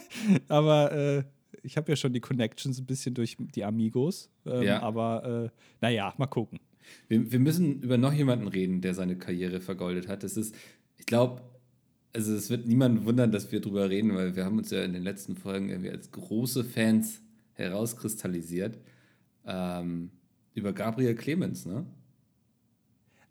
aber 0.48 0.92
äh, 0.92 1.24
ich 1.62 1.76
habe 1.76 1.90
ja 1.90 1.96
schon 1.96 2.12
die 2.12 2.20
Connections 2.20 2.78
ein 2.78 2.86
bisschen 2.86 3.14
durch 3.14 3.36
die 3.38 3.64
Amigos. 3.64 4.30
Ähm, 4.46 4.62
Ja. 4.62 4.82
Aber 4.82 5.50
äh, 5.52 5.58
naja, 5.80 6.14
mal 6.18 6.26
gucken. 6.26 6.60
Wir, 7.08 7.32
wir 7.32 7.38
müssen 7.38 7.80
über 7.80 7.98
noch 7.98 8.12
jemanden 8.12 8.48
reden, 8.48 8.80
der 8.80 8.94
seine 8.94 9.16
Karriere 9.16 9.60
vergoldet 9.60 10.08
hat. 10.08 10.22
Das 10.22 10.36
ist, 10.36 10.54
ich 10.98 11.06
glaube, 11.06 11.42
also 12.12 12.34
es 12.34 12.50
wird 12.50 12.66
niemanden 12.66 13.04
wundern, 13.04 13.32
dass 13.32 13.50
wir 13.50 13.60
drüber 13.60 13.88
reden, 13.88 14.14
weil 14.14 14.36
wir 14.36 14.44
haben 14.44 14.58
uns 14.58 14.70
ja 14.70 14.82
in 14.84 14.92
den 14.92 15.02
letzten 15.02 15.36
Folgen 15.36 15.70
irgendwie 15.70 15.90
als 15.90 16.10
große 16.10 16.64
Fans 16.64 17.22
herauskristallisiert. 17.54 18.78
Ähm, 19.46 20.10
über 20.54 20.72
Gabriel 20.72 21.14
Clemens, 21.14 21.66
ne? 21.66 21.86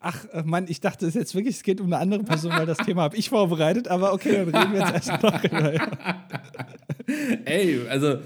Ach, 0.04 0.26
äh, 0.34 0.42
Mann, 0.44 0.66
ich 0.68 0.82
dachte 0.82 1.06
es 1.06 1.14
jetzt 1.14 1.36
wirklich, 1.36 1.58
es 1.58 1.64
geht 1.64 1.80
um 1.80 1.86
eine 1.88 2.00
andere 2.00 2.24
Person, 2.24 2.52
weil 2.54 2.66
das 2.66 2.78
Thema 2.80 3.04
habe 3.04 3.16
ich 3.18 3.30
vorbereitet. 3.30 3.88
Aber 3.88 4.14
okay, 4.14 4.46
dann 4.46 4.56
reden 4.56 4.74
wir 4.74 4.80
jetzt 4.80 5.10
erst 5.10 5.22
noch. 5.22 5.44
Ey, 7.46 7.88
also 7.88 8.18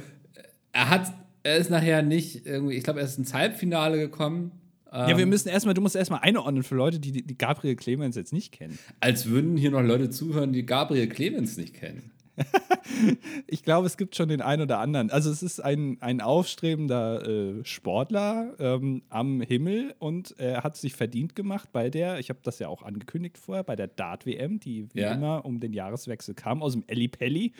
er 0.71 0.89
hat, 0.89 1.11
er 1.43 1.57
ist 1.57 1.69
nachher 1.69 2.01
nicht 2.01 2.45
irgendwie, 2.45 2.75
ich 2.75 2.83
glaube, 2.83 2.99
er 3.01 3.05
ist 3.05 3.17
ins 3.17 3.33
Halbfinale 3.33 3.97
gekommen. 3.97 4.51
ja, 4.91 5.09
Ähm, 5.09 5.17
wir 5.17 5.25
müssen 5.25 5.49
erstmal, 5.49 5.73
du 5.73 5.81
musst 5.81 5.97
erstmal 5.97 6.21
einordnen 6.21 6.63
für 6.63 6.75
Leute, 6.75 6.99
die, 6.99 7.11
die 7.11 7.37
Gabriel 7.37 7.75
Clemens 7.75 8.15
jetzt 8.15 8.31
nicht 8.31 8.53
kennen. 8.53 8.79
Als 9.01 9.25
würden 9.25 9.57
hier 9.57 9.71
noch 9.71 9.81
Leute 9.81 10.09
zuhören, 10.09 10.53
die 10.53 10.65
Gabriel 10.65 11.07
Clemens 11.07 11.57
nicht 11.57 11.73
kennen. 11.73 12.11
Ich 13.47 13.63
glaube, 13.63 13.87
es 13.87 13.97
gibt 13.97 14.15
schon 14.15 14.29
den 14.29 14.41
einen 14.41 14.61
oder 14.61 14.79
anderen. 14.79 15.09
Also 15.09 15.29
es 15.31 15.41
ist 15.43 15.59
ein, 15.59 15.97
ein 16.01 16.21
aufstrebender 16.21 17.27
äh, 17.27 17.65
Sportler 17.65 18.53
ähm, 18.59 19.01
am 19.09 19.41
Himmel 19.41 19.95
und 19.99 20.35
er 20.37 20.63
hat 20.63 20.77
sich 20.77 20.93
verdient 20.93 21.35
gemacht 21.35 21.69
bei 21.71 21.89
der, 21.89 22.19
ich 22.19 22.29
habe 22.29 22.39
das 22.43 22.59
ja 22.59 22.67
auch 22.67 22.83
angekündigt 22.83 23.37
vorher, 23.37 23.63
bei 23.63 23.75
der 23.75 23.87
Dart-WM, 23.87 24.59
die 24.59 24.87
wie 24.93 25.01
Ja. 25.01 25.13
immer 25.13 25.45
um 25.45 25.59
den 25.59 25.73
Jahreswechsel 25.73 26.35
kam, 26.35 26.61
aus 26.61 26.73
dem 26.73 26.83
Ellipelli. 26.87 27.53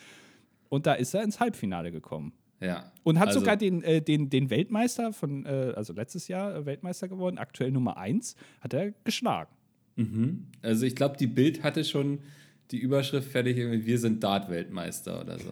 Und 0.69 0.85
da 0.85 0.93
ist 0.93 1.13
er 1.13 1.23
ins 1.23 1.39
Halbfinale 1.39 1.91
gekommen. 1.91 2.33
Ja. 2.61 2.91
Und 3.03 3.19
hat 3.19 3.29
Also- 3.29 3.39
sogar 3.41 3.57
den, 3.57 3.81
äh, 3.83 4.01
den, 4.01 4.29
den 4.29 4.49
Weltmeister 4.49 5.11
von, 5.13 5.45
äh, 5.45 5.73
also 5.75 5.93
letztes 5.93 6.27
Jahr 6.27 6.55
äh, 6.55 6.65
Weltmeister 6.65 7.07
geworden, 7.07 7.37
aktuell 7.37 7.71
Nummer 7.71 7.97
1, 7.97 8.35
hat 8.61 8.73
er 8.73 8.91
geschlagen. 9.03 9.51
Mhm. 9.95 10.47
Also 10.61 10.85
ich 10.85 10.95
glaube, 10.95 11.17
die 11.17 11.27
Bild 11.27 11.63
hatte 11.63 11.83
schon 11.83 12.19
die 12.71 12.79
Überschrift 12.79 13.29
fertig, 13.31 13.57
irgendwie, 13.57 13.85
wir 13.85 13.99
sind 13.99 14.23
Dart-Weltmeister 14.23 15.21
oder 15.21 15.37
so. 15.39 15.51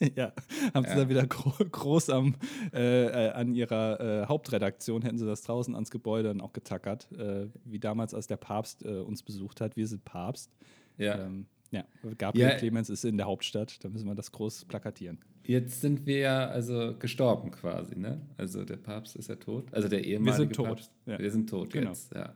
ja, 0.16 0.32
haben 0.74 0.86
sie 0.86 0.94
da 0.96 1.08
wieder 1.08 1.26
gro 1.26 1.52
groß 1.64 2.10
am, 2.10 2.34
äh, 2.72 3.06
äh, 3.06 3.30
an 3.30 3.54
ihrer 3.54 4.00
äh, 4.22 4.26
Hauptredaktion, 4.26 5.02
hätten 5.02 5.18
sie 5.18 5.26
das 5.26 5.42
draußen 5.42 5.74
ans 5.74 5.90
Gebäude 5.90 6.28
dann 6.28 6.40
auch 6.40 6.52
getackert, 6.52 7.08
äh, 7.12 7.46
wie 7.64 7.78
damals, 7.78 8.12
als 8.14 8.26
der 8.26 8.36
Papst 8.36 8.84
äh, 8.84 8.98
uns 8.98 9.22
besucht 9.22 9.60
hat. 9.60 9.76
Wir 9.76 9.86
sind 9.86 10.04
Papst. 10.04 10.50
Ja. 10.98 11.18
Ähm, 11.24 11.46
ja, 11.70 11.84
Gabriel 12.18 12.48
Ja. 12.48 12.54
Clemens 12.56 12.90
ist 12.90 13.04
in 13.06 13.16
der 13.16 13.24
Hauptstadt, 13.26 13.82
da 13.82 13.88
müssen 13.88 14.06
wir 14.06 14.14
das 14.14 14.30
groß 14.30 14.66
plakatieren. 14.66 15.18
Jetzt 15.44 15.80
sind 15.80 16.06
wir 16.06 16.18
ja 16.18 16.46
also 16.48 16.94
gestorben 16.98 17.50
quasi, 17.50 17.96
ne? 17.98 18.20
Also 18.36 18.64
der 18.64 18.76
Papst 18.76 19.16
ist 19.16 19.28
ja 19.30 19.36
tot. 19.36 19.72
Also 19.72 19.88
der 19.88 20.04
ehemalige 20.04 20.52
tot, 20.52 20.66
Papst. 20.66 20.92
ja. 21.06 21.18
Wir 21.18 21.30
sind 21.30 21.48
tot 21.48 21.72
Genau. 21.72 21.88
jetzt, 21.88 22.14
ja. 22.14 22.34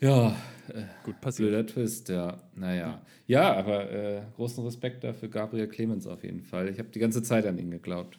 Ja, 0.00 0.36
äh, 0.68 0.82
Gut, 1.04 1.20
passiert. 1.20 1.48
blöder 1.50 1.66
Twist, 1.66 2.08
ja. 2.08 2.42
Naja. 2.54 3.00
Ja, 3.26 3.54
aber 3.54 3.90
äh, 3.90 4.22
großen 4.36 4.62
Respekt 4.64 5.02
dafür 5.04 5.28
Gabriel 5.28 5.68
Clemens 5.68 6.06
auf 6.06 6.22
jeden 6.22 6.42
Fall. 6.42 6.68
Ich 6.68 6.78
habe 6.78 6.88
die 6.90 6.98
ganze 6.98 7.22
Zeit 7.22 7.46
an 7.46 7.58
ihn 7.58 7.70
geglaubt. 7.70 8.18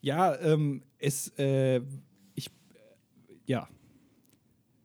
Ja, 0.00 0.38
ähm, 0.40 0.82
es, 0.98 1.32
äh, 1.38 1.80
ich, 2.34 2.46
äh, 2.46 2.50
ja, 3.46 3.68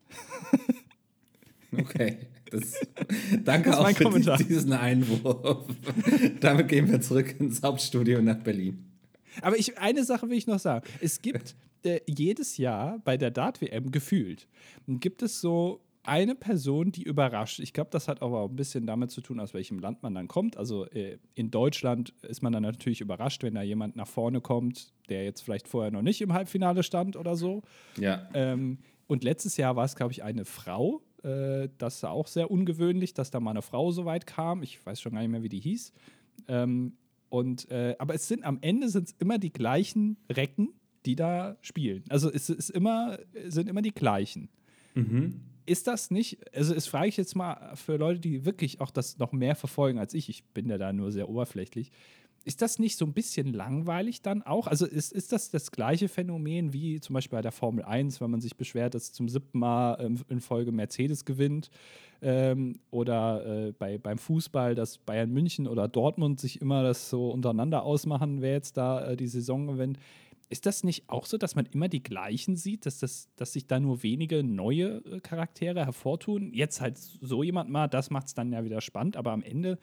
Okay. 1.77 2.17
Das, 2.49 2.79
danke 3.43 3.69
Das 3.69 3.77
auch 3.79 3.87
für 3.89 4.03
Kommentar. 4.05 4.37
die- 4.37 4.45
diesen 4.45 4.73
Einwurf. 4.73 5.67
Damit 6.39 6.67
gehen 6.67 6.89
wir 6.89 6.99
zurück 6.99 7.39
ins 7.39 7.61
Hauptstudio 7.61 8.21
nach 8.23 8.39
Berlin. 8.39 8.85
Aber 9.43 9.55
ich, 9.55 9.77
eine 9.77 10.03
Sache 10.03 10.27
will 10.29 10.37
ich 10.37 10.47
noch 10.47 10.57
sagen. 10.57 10.87
Es 10.99 11.21
gibt 11.21 11.55
äh, 11.83 12.01
jedes 12.07 12.57
Jahr 12.57 12.99
bei 12.99 13.17
der 13.17 13.31
Dart-WM 13.31 13.91
gefühlt, 13.91 14.47
gibt 14.87 15.21
es 15.21 15.41
so 15.41 15.81
eine 16.03 16.33
Person, 16.33 16.91
die 16.91 17.03
überrascht. 17.03 17.59
Ich 17.59 17.73
glaube, 17.73 17.89
das 17.91 18.07
hat 18.07 18.21
aber 18.21 18.39
auch 18.39 18.49
ein 18.49 18.55
bisschen 18.55 18.85
damit 18.87 19.11
zu 19.11 19.21
tun, 19.21 19.39
aus 19.39 19.53
welchem 19.53 19.79
Land 19.79 20.01
man 20.01 20.15
dann 20.15 20.27
kommt. 20.27 20.57
Also 20.57 20.87
äh, 20.87 21.17
in 21.35 21.51
Deutschland 21.51 22.13
ist 22.21 22.41
man 22.41 22.53
dann 22.53 22.63
natürlich 22.63 23.01
überrascht, 23.01 23.43
wenn 23.43 23.55
da 23.55 23.61
jemand 23.61 23.95
nach 23.95 24.07
vorne 24.07 24.41
kommt, 24.41 24.93
der 25.09 25.23
jetzt 25.23 25.41
vielleicht 25.41 25.67
vorher 25.67 25.91
noch 25.91 26.01
nicht 26.01 26.21
im 26.21 26.33
Halbfinale 26.33 26.83
stand 26.83 27.15
oder 27.15 27.35
so. 27.35 27.61
Ja. 27.97 28.27
Ähm, 28.33 28.79
und 29.07 29.23
letztes 29.23 29.57
Jahr 29.57 29.75
war 29.75 29.85
es, 29.85 29.95
glaube 29.95 30.11
ich, 30.13 30.23
eine 30.23 30.45
Frau. 30.45 31.01
Äh, 31.23 31.69
das 31.77 32.01
war 32.03 32.11
auch 32.11 32.27
sehr 32.27 32.49
ungewöhnlich, 32.49 33.13
dass 33.13 33.29
da 33.29 33.39
mal 33.39 33.51
eine 33.51 33.61
Frau 33.61 33.91
so 33.91 34.05
weit 34.05 34.25
kam. 34.25 34.63
Ich 34.63 34.83
weiß 34.85 35.01
schon 35.01 35.13
gar 35.13 35.21
nicht 35.21 35.31
mehr, 35.31 35.43
wie 35.43 35.49
die 35.49 35.59
hieß. 35.59 35.93
Ähm, 36.47 36.93
und, 37.29 37.69
äh, 37.69 37.95
aber 37.99 38.15
es 38.15 38.27
sind 38.27 38.43
am 38.43 38.57
Ende 38.61 38.89
sind 38.89 39.09
es 39.09 39.15
immer 39.19 39.37
die 39.37 39.53
gleichen 39.53 40.17
Recken, 40.31 40.73
die 41.05 41.15
da 41.15 41.57
spielen. 41.61 42.03
Also 42.09 42.31
es 42.31 42.49
ist 42.49 42.69
immer, 42.69 43.19
sind 43.47 43.69
immer 43.69 43.81
die 43.81 43.93
gleichen. 43.93 44.49
Mhm. 44.95 45.41
Ist 45.65 45.87
das 45.87 46.09
nicht, 46.09 46.39
also 46.55 46.73
das 46.73 46.87
frage 46.87 47.09
ich 47.09 47.17
jetzt 47.17 47.35
mal 47.35 47.75
für 47.75 47.97
Leute, 47.97 48.19
die 48.19 48.45
wirklich 48.45 48.81
auch 48.81 48.91
das 48.91 49.19
noch 49.19 49.31
mehr 49.31 49.55
verfolgen 49.55 49.99
als 49.99 50.13
ich, 50.13 50.29
ich 50.29 50.43
bin 50.45 50.67
ja 50.67 50.77
da 50.77 50.91
nur 50.93 51.11
sehr 51.11 51.29
oberflächlich, 51.29 51.91
ist 52.45 52.61
das 52.61 52.79
nicht 52.79 52.97
so 52.97 53.05
ein 53.05 53.13
bisschen 53.13 53.53
langweilig 53.53 54.21
dann 54.21 54.41
auch? 54.41 54.67
Also 54.67 54.85
ist, 54.85 55.11
ist 55.11 55.31
das 55.31 55.51
das 55.51 55.71
gleiche 55.71 56.07
Phänomen 56.07 56.73
wie 56.73 56.99
zum 56.99 57.13
Beispiel 57.13 57.37
bei 57.37 57.41
der 57.41 57.51
Formel 57.51 57.83
1, 57.83 58.21
wenn 58.21 58.31
man 58.31 58.41
sich 58.41 58.55
beschwert, 58.55 58.95
dass 58.95 59.11
zum 59.11 59.27
siebten 59.27 59.59
Mal 59.59 59.97
ähm, 59.99 60.19
in 60.29 60.39
Folge 60.39 60.71
Mercedes 60.71 61.25
gewinnt? 61.25 61.69
Ähm, 62.21 62.79
oder 62.91 63.67
äh, 63.67 63.71
bei, 63.71 63.97
beim 63.97 64.17
Fußball, 64.17 64.75
dass 64.75 64.97
Bayern 64.97 65.31
München 65.31 65.67
oder 65.67 65.87
Dortmund 65.87 66.39
sich 66.39 66.59
immer 66.61 66.83
das 66.83 67.09
so 67.09 67.29
untereinander 67.29 67.83
ausmachen, 67.83 68.41
wer 68.41 68.53
jetzt 68.53 68.77
da 68.77 69.05
äh, 69.05 69.17
die 69.17 69.27
Saison 69.27 69.67
gewinnt. 69.67 69.99
Ist 70.51 70.65
das 70.65 70.83
nicht 70.83 71.07
auch 71.07 71.27
so, 71.27 71.37
dass 71.37 71.55
man 71.55 71.67
immer 71.67 71.89
die 71.89 72.01
gleichen 72.01 72.55
sieht, 72.55 72.87
dass, 72.87 72.97
das, 72.97 73.29
dass 73.35 73.53
sich 73.53 73.67
da 73.67 73.79
nur 73.79 74.01
wenige 74.01 74.43
neue 74.43 75.03
äh, 75.05 75.19
Charaktere 75.19 75.85
hervortun? 75.85 76.51
Jetzt 76.53 76.81
halt 76.81 76.97
so 76.97 77.43
jemand 77.43 77.69
mal, 77.69 77.87
das 77.87 78.09
macht 78.09 78.27
es 78.27 78.33
dann 78.33 78.51
ja 78.51 78.63
wieder 78.63 78.81
spannend, 78.81 79.15
aber 79.15 79.31
am 79.31 79.43
Ende, 79.43 79.77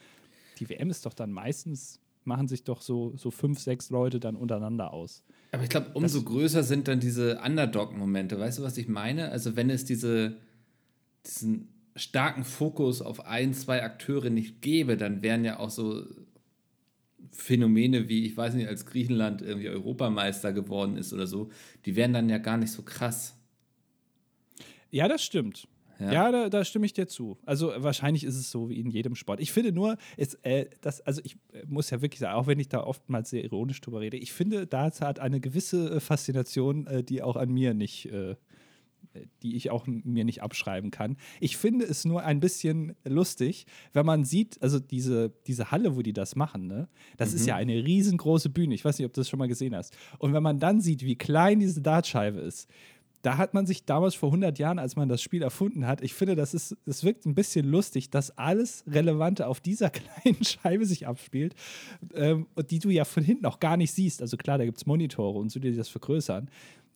die 0.59 0.69
WM 0.69 0.91
ist 0.91 1.07
doch 1.07 1.15
dann 1.15 1.31
meistens, 1.31 2.01
machen 2.25 2.49
sich 2.49 2.65
doch 2.65 2.81
so, 2.81 3.17
so 3.17 3.31
fünf, 3.31 3.61
sechs 3.61 3.91
Leute 3.91 4.19
dann 4.19 4.35
untereinander 4.35 4.93
aus. 4.93 5.23
Aber 5.53 5.63
ich 5.63 5.69
glaube, 5.69 5.91
umso 5.95 6.23
größer 6.23 6.65
sind 6.65 6.89
dann 6.89 6.99
diese 6.99 7.41
Underdog-Momente. 7.41 8.39
Weißt 8.39 8.59
du, 8.59 8.63
was 8.65 8.77
ich 8.77 8.89
meine? 8.89 9.31
Also, 9.31 9.55
wenn 9.55 9.71
es 9.71 9.85
diese, 9.85 10.37
diesen 11.25 11.69
starken 11.95 12.45
Fokus 12.45 13.01
auf 13.03 13.25
ein, 13.25 13.55
zwei 13.55 13.85
Akteure 13.85 14.31
nicht 14.31 14.61
gäbe, 14.61 14.97
dann 14.97 15.23
wären 15.23 15.45
ja 15.45 15.61
auch 15.61 15.71
so 15.71 16.05
Phänomene 17.33 18.09
wie, 18.09 18.27
ich 18.27 18.37
weiß 18.37 18.55
nicht, 18.55 18.69
als 18.69 18.87
Griechenland 18.87 19.43
irgendwie 19.43 19.69
Europameister 19.69 20.53
geworden 20.53 20.97
ist 20.97 21.13
oder 21.13 21.27
so, 21.27 21.51
die 21.85 21.97
wären 21.97 22.13
dann 22.13 22.29
ja 22.29 22.39
gar 22.39 22.57
nicht 22.57 22.73
so 22.73 22.83
krass. 22.83 23.39
Ja, 24.91 25.09
das 25.09 25.23
stimmt. 25.25 25.69
Ja. 25.99 26.13
Ja, 26.13 26.33
da, 26.33 26.51
da 26.51 26.65
stimme 26.65 26.85
ich 26.85 26.93
dir 26.93 27.07
zu. 27.07 27.39
Also 27.47 27.73
wahrscheinlich 27.77 28.25
ist 28.25 28.37
es 28.37 28.51
so 28.51 28.69
wie 28.69 28.79
in 28.79 28.91
jedem 28.91 29.15
Sport. 29.15 29.41
Ich 29.41 29.51
finde 29.51 29.73
nur, 29.73 29.97
es, 30.17 30.35
äh, 30.43 30.67
das, 30.83 31.01
also 31.01 31.23
ich 31.25 31.37
äh, 31.53 31.63
muss 31.67 31.91
ja 31.91 32.03
wirklich 32.03 32.21
sagen, 32.21 32.35
auch 32.35 32.47
wenn 32.47 32.61
ich 32.61 32.69
da 32.69 32.83
oftmals 32.83 33.31
sehr 33.31 33.43
ironisch 33.43 33.81
drüber 33.81 34.01
rede, 34.01 34.17
ich 34.19 34.33
finde, 34.33 34.67
da 34.67 34.91
hat 34.91 35.21
eine 35.21 35.41
gewisse 35.41 35.91
äh, 35.91 36.01
Faszination, 36.01 36.87
äh, 36.87 37.03
die 37.03 37.23
auch 37.23 37.37
an 37.37 37.51
mir 37.51 37.73
nicht, 37.73 38.07
äh, 38.13 38.37
die 39.43 39.57
ich 39.57 39.71
auch 39.71 39.87
mir 39.87 40.25
nicht 40.25 40.43
abschreiben 40.43 40.91
kann. 40.91 41.17
Ich 41.41 41.57
finde 41.57 41.85
es 41.85 42.05
nur 42.05 42.23
ein 42.23 42.41
bisschen 42.41 42.95
lustig, 43.05 43.67
wenn 43.93 44.07
man 44.07 44.25
sieht, 44.25 44.61
also 44.63 44.79
diese, 44.79 45.33
diese 45.47 45.71
Halle, 45.71 45.97
wo 45.97 46.03
die 46.03 46.13
das 46.13 46.37
machen, 46.37 46.67
ne? 46.67 46.89
Das 47.17 47.31
mhm. 47.31 47.37
ist 47.37 47.47
ja 47.47 47.57
eine 47.57 47.85
riesengroße 47.85 48.51
Bühne. 48.51 48.75
Ich 48.75 48.85
weiß 48.85 48.99
nicht, 48.99 49.07
ob 49.07 49.13
du 49.13 49.21
das 49.21 49.29
schon 49.29 49.39
mal 49.39 49.49
gesehen 49.49 49.75
hast. 49.75 49.97
Und 50.19 50.33
wenn 50.33 50.43
man 50.43 50.59
dann 50.59 50.81
sieht, 50.81 51.05
wie 51.05 51.17
klein 51.17 51.61
diese 51.61 51.81
Dartscheibe 51.81 52.41
ist, 52.41 52.69
da 53.27 53.39
hat 53.39 53.55
man 53.55 53.67
sich 53.67 53.85
damals 53.85 54.15
vor 54.15 54.29
100 54.29 54.57
Jahren, 54.61 54.79
als 54.79 54.95
man 54.95 55.09
das 55.09 55.21
Spiel 55.21 55.43
erfunden 55.43 55.85
hat, 55.85 56.01
ich 56.01 56.15
finde, 56.15 56.37
das, 56.37 56.55
ist, 56.55 56.77
das 56.87 57.03
wirkt 57.03 57.27
ein 57.27 57.35
bisschen 57.35 57.67
lustig, 57.67 58.09
dass 58.11 58.39
alles 58.39 58.85
Relevante 58.87 59.49
auf 59.49 59.59
dieser 59.59 59.91
kleinen 60.23 60.45
Scheibe 60.45 60.87
sich 60.87 61.09
abspielt, 61.09 61.57
ähm, 62.15 62.47
die 62.71 62.79
du 62.79 62.89
ja 62.89 63.05
von 63.05 63.25
hinten 63.25 63.47
auch 63.47 63.59
gar 63.59 63.77
nicht 63.77 63.93
siehst. 63.93 64.23
Also 64.23 64.37
klar, 64.37 64.59
da 64.59 64.65
gibt 64.65 64.79
es 64.79 64.87
Monitore 64.87 65.41
und 65.41 65.51
so, 65.51 65.59
die 65.59 65.75
das 65.75 65.89
vergrößern. 65.89 66.49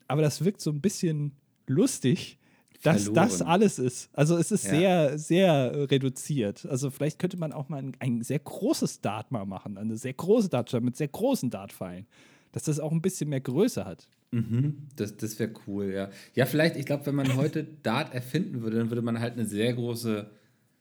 Aber 0.06 0.22
das 0.22 0.44
wirkt 0.44 0.60
so 0.60 0.70
ein 0.70 0.80
bisschen 0.80 1.32
lustig, 1.70 2.38
dass 2.82 3.04
Verloren. 3.04 3.28
das 3.28 3.42
alles 3.42 3.78
ist. 3.78 4.10
Also 4.12 4.36
es 4.36 4.50
ist 4.50 4.64
ja. 4.64 4.70
sehr, 4.70 5.18
sehr 5.18 5.90
reduziert. 5.90 6.66
Also 6.66 6.90
vielleicht 6.90 7.18
könnte 7.18 7.36
man 7.36 7.52
auch 7.52 7.68
mal 7.68 7.78
ein, 7.78 7.92
ein 7.98 8.22
sehr 8.22 8.38
großes 8.38 9.00
Dart 9.00 9.30
mal 9.30 9.44
machen, 9.44 9.76
eine 9.76 9.96
sehr 9.96 10.14
große 10.14 10.48
Dartscheibe 10.48 10.84
mit 10.84 10.96
sehr 10.96 11.08
großen 11.08 11.50
Dartpfeilen. 11.50 12.06
Dass 12.52 12.64
das 12.64 12.80
auch 12.80 12.90
ein 12.90 13.02
bisschen 13.02 13.30
mehr 13.30 13.40
Größe 13.40 13.84
hat. 13.84 14.08
Mhm, 14.32 14.88
das 14.96 15.16
das 15.16 15.38
wäre 15.38 15.52
cool, 15.66 15.92
ja. 15.92 16.10
Ja, 16.34 16.46
vielleicht, 16.46 16.76
ich 16.76 16.84
glaube, 16.84 17.06
wenn 17.06 17.14
man 17.14 17.36
heute 17.36 17.64
Dart 17.82 18.12
erfinden 18.12 18.62
würde, 18.62 18.78
dann 18.78 18.90
würde 18.90 19.02
man 19.02 19.20
halt 19.20 19.34
eine 19.34 19.46
sehr 19.46 19.72
große 19.72 20.28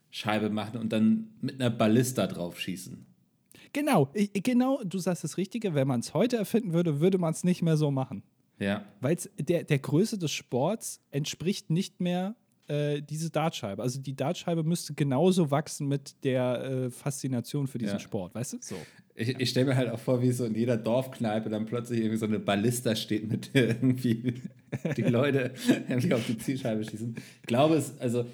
Scheibe 0.10 0.50
machen 0.50 0.80
und 0.80 0.92
dann 0.92 1.30
mit 1.42 1.62
einer 1.62 1.70
Ballista 1.70 2.26
drauf 2.26 2.60
schießen. 2.60 3.06
Genau, 3.72 4.12
genau, 4.34 4.82
du 4.84 4.98
sagst 4.98 5.24
das 5.24 5.38
Richtige. 5.38 5.76
Wenn 5.76 5.88
man 5.88 6.00
es 6.00 6.16
heute 6.16 6.38
erfinden 6.38 6.74
würde, 6.74 7.02
würde 7.02 7.20
man 7.20 7.34
es 7.34 7.44
nicht 7.44 7.62
mehr 7.62 7.78
so 7.78 7.92
machen. 7.92 8.24
Ja. 8.60 8.86
Weil 9.02 9.18
der, 9.38 9.64
der 9.64 9.80
Größe 9.80 10.18
des 10.18 10.32
Sports 10.32 11.02
entspricht 11.12 11.70
nicht 11.70 12.00
mehr 12.02 12.36
äh, 12.68 13.02
diese 13.02 13.30
Dartscheibe. 13.32 13.82
Also 13.82 14.00
die 14.00 14.16
Dartscheibe 14.16 14.64
müsste 14.64 14.94
genauso 14.94 15.50
wachsen 15.50 15.88
mit 15.88 16.24
der 16.24 16.64
äh, 16.64 16.90
Faszination 16.92 17.68
für 17.68 17.80
diesen 17.80 17.96
ja. 17.96 18.00
Sport, 18.00 18.36
weißt 18.36 18.54
du? 18.54 18.58
So. 18.62 18.76
Ich, 19.16 19.40
ich 19.40 19.50
stelle 19.50 19.66
mir 19.66 19.76
halt 19.76 19.90
auch 19.90 20.00
vor, 20.00 20.22
wie 20.22 20.32
so 20.32 20.46
in 20.46 20.56
jeder 20.56 20.78
Dorfkneipe 20.78 21.50
dann 21.50 21.66
plötzlich 21.66 22.00
irgendwie 22.00 22.18
so 22.18 22.26
eine 22.26 22.40
Ballista 22.40 22.96
steht, 22.96 23.28
mit 23.28 23.54
der 23.54 23.70
irgendwie 23.70 24.36
die 24.98 25.02
Leute 25.02 25.54
irgendwie 25.88 26.14
auf 26.14 26.26
die 26.26 26.38
Zielscheibe 26.38 26.84
schießen. 26.84 27.16
Ich 27.42 27.48
glaube, 27.48 27.76
es, 27.76 28.00
also 28.00 28.26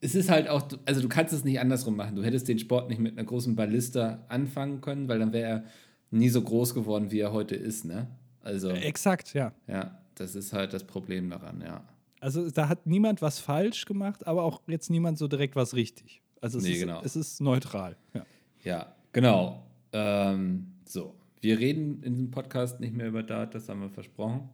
es 0.00 0.14
ist 0.14 0.28
halt 0.28 0.48
auch, 0.48 0.68
also 0.84 1.00
du 1.00 1.08
kannst 1.08 1.32
es 1.32 1.44
nicht 1.44 1.60
andersrum 1.60 1.96
machen. 1.96 2.16
Du 2.16 2.24
hättest 2.24 2.48
den 2.48 2.58
Sport 2.58 2.88
nicht 2.88 2.98
mit 2.98 3.16
einer 3.16 3.26
großen 3.26 3.56
Ballista 3.56 4.24
anfangen 4.28 4.80
können, 4.80 5.08
weil 5.08 5.18
dann 5.18 5.32
wäre 5.32 5.48
er 5.48 5.64
nie 6.10 6.28
so 6.28 6.42
groß 6.42 6.74
geworden, 6.74 7.10
wie 7.10 7.20
er 7.20 7.32
heute 7.32 7.54
ist, 7.54 7.84
ne? 7.84 8.08
Also. 8.46 8.70
Exakt, 8.70 9.34
ja. 9.34 9.52
Ja, 9.66 9.98
das 10.14 10.36
ist 10.36 10.52
halt 10.52 10.72
das 10.72 10.84
Problem 10.84 11.30
daran, 11.30 11.60
ja. 11.60 11.82
Also 12.20 12.48
da 12.48 12.68
hat 12.68 12.86
niemand 12.86 13.20
was 13.20 13.40
falsch 13.40 13.84
gemacht, 13.86 14.24
aber 14.24 14.44
auch 14.44 14.62
jetzt 14.68 14.88
niemand 14.88 15.18
so 15.18 15.26
direkt 15.26 15.56
was 15.56 15.74
richtig. 15.74 16.22
Also 16.40 16.58
es, 16.58 16.64
nee, 16.64 16.72
ist, 16.74 16.80
genau. 16.80 17.02
es 17.02 17.16
ist 17.16 17.40
neutral. 17.40 17.96
Ja, 18.14 18.26
ja 18.62 18.96
genau. 19.12 19.66
Ähm, 19.92 20.74
so, 20.84 21.16
wir 21.40 21.58
reden 21.58 22.04
in 22.04 22.14
diesem 22.14 22.30
Podcast 22.30 22.78
nicht 22.78 22.94
mehr 22.94 23.08
über 23.08 23.24
Dart, 23.24 23.54
das 23.56 23.68
haben 23.68 23.80
wir 23.80 23.90
versprochen. 23.90 24.48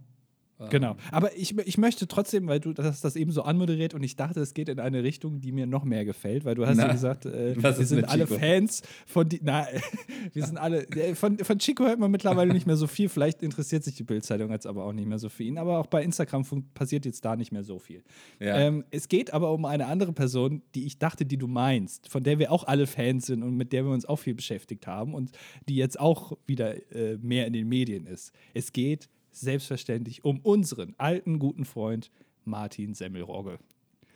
Genau. 0.71 0.97
Aber 1.11 1.37
ich, 1.37 1.57
ich 1.59 1.79
möchte 1.79 2.07
trotzdem, 2.07 2.47
weil 2.49 2.61
du 2.61 2.73
das, 2.73 3.01
das 3.01 3.17
eben 3.17 3.33
so 3.33 3.43
anmoderiert 3.43 3.95
und 3.95 4.03
ich 4.03 4.17
dachte, 4.17 4.41
es 4.41 4.55
geht 4.55 4.69
in 4.69 4.81
eine 4.81 5.03
Richtung, 5.03 5.41
die 5.41 5.53
mir 5.53 5.67
noch 5.67 5.85
mehr 5.85 6.05
gefällt, 6.05 6.45
weil 6.45 6.55
du 6.55 6.67
hast 6.67 6.77
na, 6.77 6.87
ja 6.87 6.93
gesagt, 6.93 7.27
äh, 7.27 7.55
wir 7.57 7.73
sind 7.73 8.05
alle? 8.05 8.27
Fans 8.27 8.83
von 9.07 9.29
die, 9.29 9.41
na, 9.43 9.67
wir 10.33 10.45
sind 10.45 10.57
alle, 10.57 10.87
von, 11.15 11.39
von 11.39 11.59
Chico 11.59 11.85
hört 11.85 11.99
man 11.99 12.11
mittlerweile 12.11 12.53
nicht 12.53 12.67
mehr 12.67 12.77
so 12.77 12.87
viel, 12.87 13.09
vielleicht 13.09 13.43
interessiert 13.43 13.85
sich 13.85 13.95
die 13.95 14.05
Bildzeitung 14.05 14.51
jetzt 14.51 14.67
aber 14.67 14.85
auch 14.85 14.93
nicht 14.93 15.07
mehr 15.07 15.19
so 15.19 15.29
für 15.29 15.43
ihn, 15.43 15.59
aber 15.59 15.79
auch 15.79 15.87
bei 15.87 16.03
Instagram 16.03 16.45
passiert 16.75 17.05
jetzt 17.05 17.25
da 17.25 17.37
nicht 17.37 17.53
mehr 17.53 17.65
so 17.65 17.79
viel. 17.79 18.03
Ja. 18.41 18.59
Ähm, 18.59 18.85
es 18.91 19.09
geht 19.09 19.33
aber 19.33 19.53
um 19.53 19.65
eine 19.65 19.87
andere 19.87 20.13
Person, 20.13 20.63
die 20.75 20.87
ich 20.87 20.99
dachte, 20.99 21.25
die 21.25 21.37
du 21.37 21.47
meinst, 21.47 22.09
von 22.09 22.23
der 22.23 22.39
wir 22.39 22.53
auch 22.53 22.65
alle 22.65 22.87
Fans 22.87 23.27
sind 23.27 23.43
und 23.43 23.57
mit 23.57 23.73
der 23.73 23.85
wir 23.85 23.93
uns 23.93 24.05
auch 24.05 24.17
viel 24.17 24.35
beschäftigt 24.35 24.87
haben 24.87 25.15
und 25.15 25.31
die 25.69 25.77
jetzt 25.77 25.99
auch 25.99 26.37
wieder 26.47 26.75
äh, 26.93 27.19
mehr 27.19 27.47
in 27.47 27.53
den 27.53 27.69
Medien 27.69 28.07
ist. 28.07 28.33
Es 28.55 28.73
geht 28.73 29.09
selbstverständlich 29.33 30.25
um 30.25 30.41
unseren 30.41 30.95
alten 30.99 31.39
guten 31.39 31.65
Freund 31.65 32.11
Martin 32.45 32.95
Semmelrogge. 32.95 33.59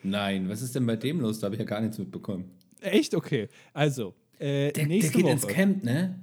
Nein, 0.02 0.48
was 0.48 0.62
ist 0.62 0.74
denn 0.74 0.86
bei 0.86 0.96
dem 0.96 1.20
los? 1.20 1.40
Da 1.40 1.46
habe 1.46 1.56
ich 1.56 1.60
ja 1.60 1.64
gar 1.66 1.80
nichts 1.80 1.98
mitbekommen. 1.98 2.50
Echt? 2.80 3.14
Okay. 3.14 3.48
Also, 3.72 4.14
äh, 4.38 4.72
der, 4.72 4.86
nächste 4.86 5.12
der 5.12 5.16
geht 5.16 5.24
Woche. 5.24 5.32
ins 5.32 5.46
Camp, 5.46 5.84
ne? 5.84 6.20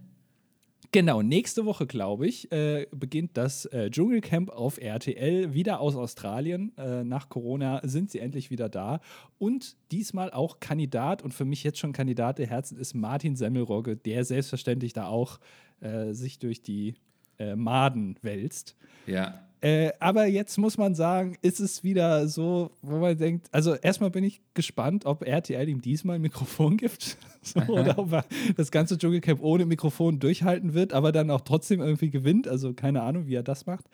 Genau, 0.93 1.23
nächste 1.23 1.65
Woche, 1.65 1.87
glaube 1.87 2.27
ich, 2.27 2.51
äh, 2.51 2.85
beginnt 2.91 3.31
das 3.35 3.65
äh, 3.65 3.89
Dschungelcamp 3.89 4.51
auf 4.51 4.77
RTL 4.77 5.51
wieder 5.51 5.79
aus 5.79 5.95
Australien. 5.95 6.71
Äh, 6.77 7.03
nach 7.03 7.29
Corona 7.29 7.81
sind 7.83 8.11
sie 8.11 8.19
endlich 8.19 8.51
wieder 8.51 8.69
da. 8.69 8.99
Und 9.39 9.75
diesmal 9.91 10.29
auch 10.29 10.59
Kandidat 10.59 11.23
und 11.23 11.33
für 11.33 11.45
mich 11.45 11.63
jetzt 11.63 11.79
schon 11.79 11.93
Kandidat 11.93 12.37
der 12.37 12.45
Herzen 12.45 12.77
ist 12.77 12.93
Martin 12.93 13.35
Semmelrogge, 13.35 13.97
der 13.97 14.23
selbstverständlich 14.23 14.93
da 14.93 15.07
auch 15.07 15.39
äh, 15.79 16.13
sich 16.13 16.37
durch 16.37 16.61
die 16.61 16.93
äh, 17.39 17.55
Maden 17.55 18.17
wälzt. 18.21 18.75
Ja. 19.05 19.39
Äh, 19.63 19.93
aber 20.01 20.25
jetzt 20.25 20.57
muss 20.57 20.77
man 20.77 20.93
sagen, 20.93 21.37
ist 21.41 21.61
es 21.61 21.85
wieder 21.85 22.27
so, 22.27 22.71
wo 22.81 22.97
man 22.97 23.17
denkt, 23.17 23.47
also 23.53 23.75
erstmal 23.75 24.11
bin 24.11 24.25
ich 24.25 24.41
gespannt, 24.53 25.05
ob 25.05 25.25
RTL 25.25 25.69
ihm 25.69 25.81
diesmal 25.81 26.17
ein 26.17 26.21
Mikrofon 26.21 26.75
gibt 26.75 27.17
so, 27.41 27.61
oder 27.61 27.97
ob 27.97 28.11
er 28.11 28.25
das 28.57 28.71
ganze 28.71 28.97
Dschungelcamp 28.97 29.41
ohne 29.41 29.65
Mikrofon 29.65 30.19
durchhalten 30.19 30.73
wird, 30.73 30.91
aber 30.91 31.13
dann 31.13 31.31
auch 31.31 31.41
trotzdem 31.41 31.79
irgendwie 31.79 32.09
gewinnt. 32.09 32.45
Also 32.45 32.73
keine 32.73 33.03
Ahnung, 33.03 33.27
wie 33.27 33.35
er 33.35 33.43
das 33.43 33.65
macht. 33.65 33.85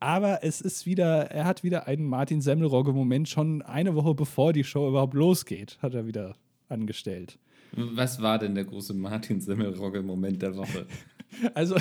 Aber 0.00 0.42
es 0.42 0.60
ist 0.60 0.86
wieder, 0.86 1.30
er 1.30 1.44
hat 1.44 1.62
wieder 1.62 1.86
einen 1.86 2.04
Martin 2.04 2.40
Semmelrogge-Moment 2.40 3.28
schon 3.28 3.62
eine 3.62 3.94
Woche 3.94 4.14
bevor 4.14 4.52
die 4.52 4.64
Show 4.64 4.88
überhaupt 4.88 5.14
losgeht, 5.14 5.78
hat 5.80 5.94
er 5.94 6.08
wieder 6.08 6.34
angestellt. 6.68 7.38
Was 7.72 8.20
war 8.20 8.38
denn 8.38 8.54
der 8.56 8.64
große 8.64 8.92
Martin 8.92 9.40
Semmelrogge-Moment 9.40 10.42
der 10.42 10.56
Woche? 10.56 10.86
Also, 11.54 11.76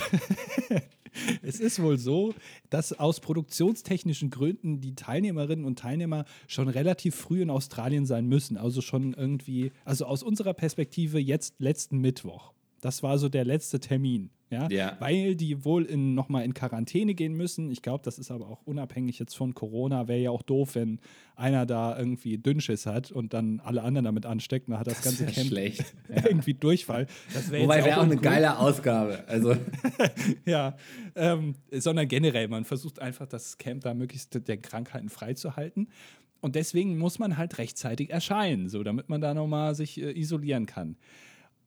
es 1.42 1.60
ist 1.60 1.82
wohl 1.82 1.98
so, 1.98 2.34
dass 2.70 2.94
aus 2.94 3.20
produktionstechnischen 3.20 4.30
Gründen 4.30 4.82
die 4.82 4.96
Teilnehmerinnen 4.96 5.66
und 5.66 5.80
Teilnehmer 5.80 6.26
schon 6.48 6.68
relativ 6.68 7.16
früh 7.16 7.42
in 7.42 7.50
Australien 7.50 8.06
sein 8.06 8.28
müssen. 8.28 8.58
Also 8.58 8.82
schon 8.82 9.14
irgendwie, 9.14 9.72
also 9.84 10.06
aus 10.06 10.24
unserer 10.24 10.54
Perspektive 10.54 11.20
jetzt 11.20 11.56
letzten 11.60 12.00
Mittwoch. 12.00 12.54
Das 12.82 13.04
war 13.04 13.18
so 13.18 13.30
der 13.30 13.46
letzte 13.46 13.80
Termin. 13.80 14.30
Ja? 14.50 14.68
ja. 14.70 14.96
Weil 15.00 15.36
die 15.36 15.66
wohl 15.66 15.86
in, 15.86 16.14
nochmal 16.14 16.46
in 16.46 16.54
Quarantäne 16.54 17.16
gehen 17.16 17.34
müssen. 17.34 17.72
Ich 17.72 17.82
glaube, 17.82 18.04
das 18.04 18.20
ist 18.20 18.32
aber 18.32 18.48
auch 18.48 18.62
unabhängig 18.66 19.18
jetzt 19.20 19.36
von 19.36 19.54
Corona. 19.54 20.08
Wäre 20.08 20.20
ja 20.20 20.32
auch 20.32 20.44
doof, 20.44 20.76
wenn 20.76 21.00
einer 21.36 21.66
da 21.66 21.98
irgendwie 21.98 22.38
Dünnschiss 22.38 22.86
hat 22.86 23.12
und 23.12 23.34
dann 23.34 23.60
alle 23.62 23.82
anderen 23.84 24.06
damit 24.06 24.26
ansteckt. 24.26 24.70
Dann 24.70 24.80
hat 24.80 24.88
das, 24.88 25.02
das 25.02 25.18
ganze 25.18 25.26
Camp 25.26 25.48
schlecht. 25.48 25.96
irgendwie 26.10 26.54
Durchfall. 26.54 27.08
Wobei 27.50 27.84
wäre 27.84 28.00
auch, 28.00 28.04
eine 28.04 28.18
geile 28.18 28.58
Ausgabe. 28.60 29.24
Also. 29.28 29.56
ja, 30.46 30.78
ähm, 31.16 31.56
sondern 31.72 32.08
generell, 32.08 32.48
man 32.48 32.66
versucht 32.66 33.00
einfach, 33.00 33.28
das 33.28 33.58
Camp 33.58 33.84
da 33.84 33.94
möglichst 33.94 34.48
der 34.48 34.58
Krankheiten 34.58 35.10
freizuhalten. 35.10 35.90
Und 36.42 36.54
deswegen 36.54 37.00
muss 37.00 37.18
man 37.18 37.38
halt 37.38 37.58
rechtzeitig 37.58 38.12
erscheinen, 38.12 38.70
so 38.70 38.84
damit 38.84 39.10
man 39.10 39.20
da 39.20 39.34
nochmal 39.34 39.74
sich 39.74 40.00
äh, 40.00 40.12
isolieren 40.12 40.68
kann. 40.68 40.96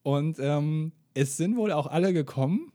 Und 0.05 0.39
ähm, 0.39 0.93
es 1.19 1.37
sind 1.37 1.57
wohl 1.57 1.73
auch 1.73 1.89
alle 1.89 2.13
gekommen, 2.13 2.73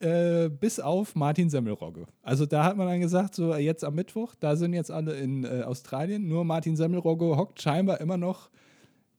äh, 0.00 0.48
bis 0.48 0.80
auf 0.80 1.14
Martin 1.14 1.50
Semmelrogge. 1.50 2.06
Also 2.22 2.46
da 2.46 2.64
hat 2.64 2.76
man 2.76 2.86
dann 2.86 3.00
gesagt, 3.00 3.34
so 3.34 3.54
jetzt 3.54 3.84
am 3.84 3.94
Mittwoch, 3.94 4.34
da 4.40 4.56
sind 4.56 4.72
jetzt 4.72 4.90
alle 4.90 5.14
in 5.14 5.44
äh, 5.44 5.62
Australien, 5.62 6.26
nur 6.26 6.44
Martin 6.44 6.76
Semmelrogge 6.76 7.36
hockt 7.36 7.60
scheinbar 7.60 8.00
immer 8.00 8.16
noch 8.16 8.50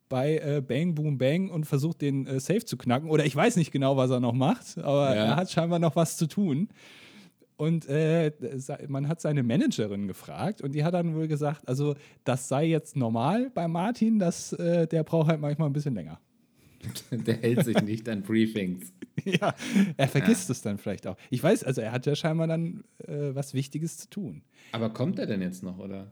bei 0.09 0.37
äh, 0.37 0.61
Bang 0.61 0.95
Boom 0.95 1.17
Bang 1.17 1.49
und 1.49 1.65
versucht 1.65 2.01
den 2.01 2.25
äh, 2.25 2.39
Safe 2.39 2.65
zu 2.65 2.77
knacken. 2.77 3.09
Oder 3.09 3.25
ich 3.25 3.35
weiß 3.35 3.57
nicht 3.57 3.71
genau, 3.71 3.97
was 3.97 4.09
er 4.09 4.19
noch 4.19 4.33
macht, 4.33 4.77
aber 4.77 5.15
ja. 5.15 5.25
er 5.25 5.35
hat 5.35 5.51
scheinbar 5.51 5.79
noch 5.79 5.95
was 5.95 6.17
zu 6.17 6.27
tun. 6.27 6.69
Und 7.57 7.87
äh, 7.89 8.31
man 8.87 9.07
hat 9.07 9.19
seine 9.19 9.41
Managerin 9.41 10.07
gefragt 10.07 10.61
und 10.61 10.73
die 10.73 10.83
hat 10.83 10.93
dann 10.93 11.15
wohl 11.15 11.27
gesagt, 11.27 11.67
also 11.67 11.95
das 12.23 12.47
sei 12.47 12.65
jetzt 12.65 12.95
normal 12.95 13.49
bei 13.53 13.67
Martin, 13.67 14.19
dass 14.19 14.53
äh, 14.53 14.87
der 14.87 15.03
braucht 15.03 15.29
halt 15.29 15.41
manchmal 15.41 15.67
ein 15.67 15.73
bisschen 15.73 15.95
länger. 15.95 16.19
Der 17.11 17.37
hält 17.37 17.65
sich 17.65 17.81
nicht 17.81 18.07
an 18.09 18.23
Briefings. 18.23 18.93
ja, 19.25 19.55
er 19.95 20.07
vergisst 20.07 20.49
ja. 20.49 20.53
es 20.53 20.61
dann 20.61 20.77
vielleicht 20.77 21.07
auch. 21.07 21.17
Ich 21.29 21.41
weiß, 21.41 21.63
also 21.63 21.81
er 21.81 21.91
hat 21.91 22.05
ja 22.05 22.15
scheinbar 22.15 22.47
dann 22.47 22.83
äh, 22.99 23.33
was 23.33 23.53
Wichtiges 23.53 23.97
zu 23.97 24.09
tun. 24.09 24.43
Aber 24.71 24.89
kommt 24.89 25.19
er 25.19 25.25
denn 25.25 25.41
jetzt 25.41 25.63
noch, 25.63 25.79
oder? 25.79 26.11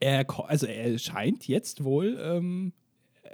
Er, 0.00 0.26
also 0.48 0.66
er 0.66 0.98
scheint 0.98 1.48
jetzt 1.48 1.84
wohl, 1.84 2.18
ähm, 2.20 2.72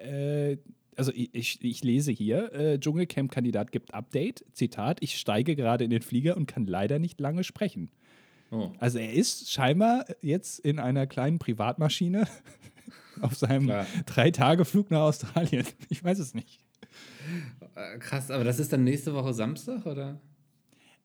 äh, 0.03 0.59
also 0.97 1.11
ich, 1.15 1.63
ich, 1.65 1.83
lese 1.83 2.13
hier, 2.13 2.53
äh, 2.53 2.79
Dschungelcamp-Kandidat 2.79 3.73
gibt 3.73 3.95
Update, 3.95 4.45
Zitat, 4.53 4.99
ich 5.01 5.19
steige 5.19 5.57
gerade 5.57 5.85
in 5.85 5.91
den 5.91 6.03
Flieger 6.03 6.37
und 6.37 6.47
kann 6.47 6.67
leider 6.67 6.99
nicht 6.99 7.19
lange 7.21 7.45
sprechen. 7.45 7.91
Oh. 8.51 8.71
Also 8.79 8.99
er 8.99 9.13
ist 9.13 9.51
scheinbar 9.51 10.05
jetzt 10.21 10.59
in 10.61 10.79
einer 10.79 11.07
kleinen 11.07 11.39
Privatmaschine 11.39 12.29
auf 13.23 13.35
seinem 13.37 13.73
Drei-Tage-Flug 14.07 14.91
nach 14.91 15.01
Australien. 15.01 15.67
Ich 15.89 16.03
weiß 16.03 16.19
es 16.19 16.35
nicht. 16.35 16.61
Äh, 17.75 17.99
krass, 17.99 18.31
aber 18.31 18.45
das 18.45 18.59
ist 18.59 18.73
dann 18.73 18.85
nächste 18.85 19.15
Woche 19.15 19.33
Samstag, 19.33 19.87
oder? 19.87 20.21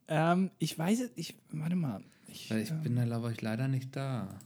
Ähm, 0.08 0.52
ich 0.60 0.78
weiß 0.78 1.02
es, 1.02 1.12
ich, 1.16 1.36
warte 1.52 1.76
mal. 1.76 2.02
Ich, 2.28 2.52
ich 2.52 2.72
ähm, 2.72 2.82
bin 2.82 2.96
da, 2.96 3.06
glaube 3.06 3.32
ich, 3.32 3.42
leider 3.42 3.68
nicht 3.68 3.96
da. 3.96 4.40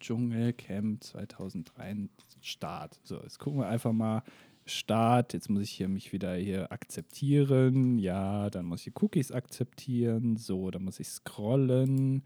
Dschungelcamp 0.00 1.04
2003 1.04 2.08
Start. 2.40 2.98
So, 3.04 3.20
jetzt 3.22 3.38
gucken 3.38 3.60
wir 3.60 3.68
einfach 3.68 3.92
mal 3.92 4.22
Start. 4.64 5.34
Jetzt 5.34 5.50
muss 5.50 5.62
ich 5.62 5.70
hier 5.70 5.88
mich 5.88 6.12
wieder 6.12 6.34
hier 6.34 6.72
akzeptieren. 6.72 7.98
Ja, 7.98 8.50
dann 8.50 8.64
muss 8.64 8.86
ich 8.86 8.94
Cookies 9.00 9.32
akzeptieren. 9.32 10.36
So, 10.36 10.70
dann 10.70 10.84
muss 10.84 11.00
ich 11.00 11.08
scrollen. 11.08 12.22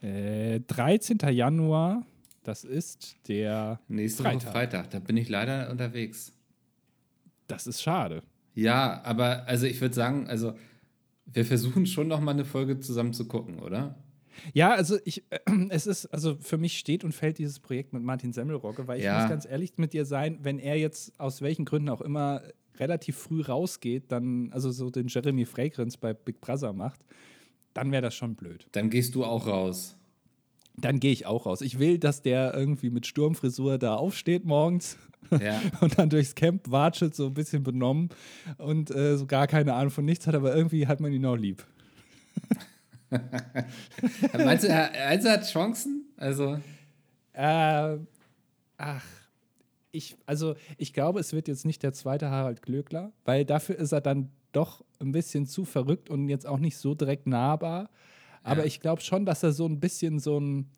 Äh, 0.00 0.60
13. 0.60 1.18
Januar, 1.30 2.06
das 2.48 2.64
ist 2.64 3.16
der 3.28 3.78
Nächste 3.88 4.22
Freitag. 4.22 4.42
Woche 4.42 4.52
Freitag. 4.52 4.90
Da 4.90 4.98
bin 5.00 5.16
ich 5.18 5.28
leider 5.28 5.70
unterwegs. 5.70 6.32
Das 7.46 7.66
ist 7.66 7.82
schade. 7.82 8.22
Ja, 8.54 9.02
aber 9.04 9.46
also 9.46 9.66
ich 9.66 9.80
würde 9.80 9.94
sagen, 9.94 10.26
also 10.28 10.54
wir 11.26 11.44
versuchen 11.44 11.86
schon 11.86 12.08
noch 12.08 12.20
mal 12.20 12.30
eine 12.30 12.46
Folge 12.46 12.80
zusammen 12.80 13.12
zu 13.12 13.28
gucken, 13.28 13.58
oder? 13.58 13.96
Ja, 14.54 14.72
also 14.72 14.98
ich, 15.04 15.24
äh, 15.30 15.38
es 15.68 15.86
ist, 15.86 16.06
also 16.06 16.36
für 16.40 16.56
mich 16.56 16.78
steht 16.78 17.04
und 17.04 17.12
fällt 17.12 17.38
dieses 17.38 17.60
Projekt 17.60 17.92
mit 17.92 18.02
Martin 18.02 18.32
Semmelrogge, 18.32 18.86
weil 18.86 18.98
ich 18.98 19.04
ja. 19.04 19.20
muss 19.20 19.28
ganz 19.28 19.44
ehrlich 19.44 19.74
mit 19.76 19.92
dir 19.92 20.06
sein, 20.06 20.38
wenn 20.42 20.58
er 20.58 20.76
jetzt 20.76 21.20
aus 21.20 21.42
welchen 21.42 21.66
Gründen 21.66 21.90
auch 21.90 22.00
immer 22.00 22.42
relativ 22.78 23.16
früh 23.16 23.42
rausgeht, 23.42 24.10
dann, 24.10 24.50
also 24.52 24.70
so 24.70 24.90
den 24.90 25.08
Jeremy 25.08 25.44
Fragrance 25.44 25.98
bei 26.00 26.14
Big 26.14 26.40
Brother 26.40 26.72
macht, 26.72 27.04
dann 27.74 27.92
wäre 27.92 28.02
das 28.02 28.14
schon 28.14 28.36
blöd. 28.36 28.66
Dann 28.72 28.88
gehst 28.88 29.14
du 29.14 29.24
auch 29.24 29.46
raus. 29.46 29.96
Dann 30.80 31.00
gehe 31.00 31.12
ich 31.12 31.26
auch 31.26 31.46
raus. 31.46 31.60
Ich 31.60 31.78
will, 31.78 31.98
dass 31.98 32.22
der 32.22 32.54
irgendwie 32.54 32.90
mit 32.90 33.06
Sturmfrisur 33.06 33.78
da 33.78 33.96
aufsteht 33.96 34.44
morgens 34.44 34.96
ja. 35.30 35.60
und 35.80 35.98
dann 35.98 36.10
durchs 36.10 36.34
Camp 36.34 36.70
watschelt, 36.70 37.14
so 37.14 37.26
ein 37.26 37.34
bisschen 37.34 37.62
benommen 37.62 38.10
und 38.58 38.90
äh, 38.90 39.16
so 39.16 39.26
gar 39.26 39.46
keine 39.46 39.74
Ahnung 39.74 39.90
von 39.90 40.04
nichts 40.04 40.26
hat, 40.26 40.34
aber 40.34 40.54
irgendwie 40.54 40.86
hat 40.86 41.00
man 41.00 41.12
ihn 41.12 41.24
auch 41.26 41.36
lieb. 41.36 41.64
meinst, 43.10 44.64
du, 44.64 44.68
er, 44.68 44.90
meinst 45.06 45.24
du, 45.24 45.28
er 45.28 45.34
hat 45.34 45.50
Chancen? 45.50 46.04
Also. 46.16 46.58
Äh, 47.32 47.98
ach, 48.76 49.04
ich, 49.90 50.16
also 50.26 50.54
ich 50.76 50.92
glaube, 50.92 51.20
es 51.20 51.32
wird 51.32 51.48
jetzt 51.48 51.64
nicht 51.64 51.82
der 51.82 51.92
zweite 51.92 52.30
Harald 52.30 52.62
Glöckler, 52.62 53.12
weil 53.24 53.44
dafür 53.44 53.76
ist 53.76 53.92
er 53.92 54.00
dann 54.00 54.30
doch 54.52 54.84
ein 55.00 55.12
bisschen 55.12 55.46
zu 55.46 55.64
verrückt 55.64 56.10
und 56.10 56.28
jetzt 56.28 56.46
auch 56.46 56.58
nicht 56.58 56.76
so 56.76 56.94
direkt 56.94 57.26
nahbar. 57.26 57.90
Aber 58.42 58.60
ja. 58.60 58.66
ich 58.66 58.80
glaube 58.80 59.02
schon, 59.02 59.26
dass 59.26 59.42
er 59.42 59.52
so 59.52 59.66
ein 59.66 59.80
bisschen 59.80 60.18
so 60.18 60.38
ein 60.38 60.70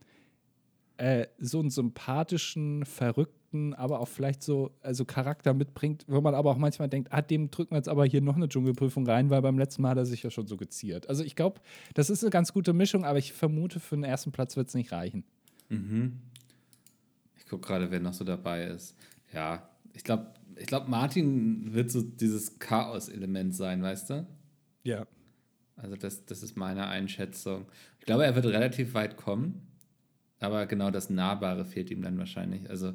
äh, 1.01 1.29
so 1.39 1.61
einen 1.61 1.71
sympathischen, 1.71 2.85
verrückten, 2.85 3.73
aber 3.73 4.01
auch 4.01 4.09
vielleicht 4.09 4.43
so 4.43 4.71
also 4.83 5.07
Charakter 5.07 5.55
mitbringt, 5.55 6.05
wo 6.09 6.21
man 6.21 6.35
aber 6.35 6.51
auch 6.51 6.59
manchmal 6.59 6.91
denkt, 6.91 7.09
ah, 7.11 7.23
dem 7.23 7.51
drücken 7.51 7.71
wir 7.71 7.79
jetzt 7.79 7.89
aber 7.89 8.05
hier 8.05 8.21
noch 8.21 8.37
eine 8.37 8.51
Dschungelprüfung 8.51 9.07
rein, 9.07 9.31
weil 9.31 9.41
beim 9.41 9.59
letzten 9.59 9.81
Mal 9.81 9.93
hat 9.93 9.97
er 9.97 10.05
sich 10.05 10.23
ja 10.23 10.31
schon 10.31 10.47
so 10.47 10.59
geziert. 10.59 11.09
Also 11.09 11.25
ich 11.25 11.37
glaube, 11.37 11.61
das 11.95 12.11
ist 12.11 12.23
eine 12.23 12.31
ganz 12.31 12.53
gute 12.53 12.75
Mischung, 12.75 13.07
aber 13.07 13.19
ich 13.19 13.33
vermute, 13.33 13.81
für 13.81 13.97
den 13.97 14.05
ersten 14.05 14.31
Platz 14.31 14.57
wird 14.57 14.69
es 14.69 14.75
nicht 14.75 14.93
reichen. 14.93 15.25
Mhm. 15.71 16.19
Ich 17.39 17.47
gucke 17.47 17.67
gerade, 17.67 17.91
wer 17.91 18.01
noch 18.01 18.13
so 18.13 18.25
dabei 18.25 18.65
ist. 18.65 18.95
Ja, 19.33 19.71
ich 19.95 20.05
glaube, 20.05 20.35
ich 20.57 20.67
glaube, 20.67 20.91
Martin 20.91 21.73
wird 21.73 21.91
so 21.91 22.03
dieses 22.03 22.59
Chaos-Element 22.59 23.55
sein, 23.55 23.83
weißt 23.83 24.11
du? 24.11 24.27
Ja. 24.83 25.07
Also 25.83 25.97
das, 25.97 26.25
das 26.27 26.43
ist 26.43 26.57
meine 26.57 26.89
Einschätzung. 26.89 27.67
Ich 27.99 28.07
glaube, 28.07 28.25
er 28.25 28.35
wird 28.35 28.47
relativ 28.47 28.95
weit 28.95 29.17
kommen. 29.17 29.67
Aber 30.41 30.67
genau 30.67 30.91
das 30.91 31.11
Nahbare 31.11 31.65
fehlt 31.65 31.91
ihm 31.91 32.03
dann 32.03 32.19
wahrscheinlich. 32.19 32.69
Also, 32.71 32.95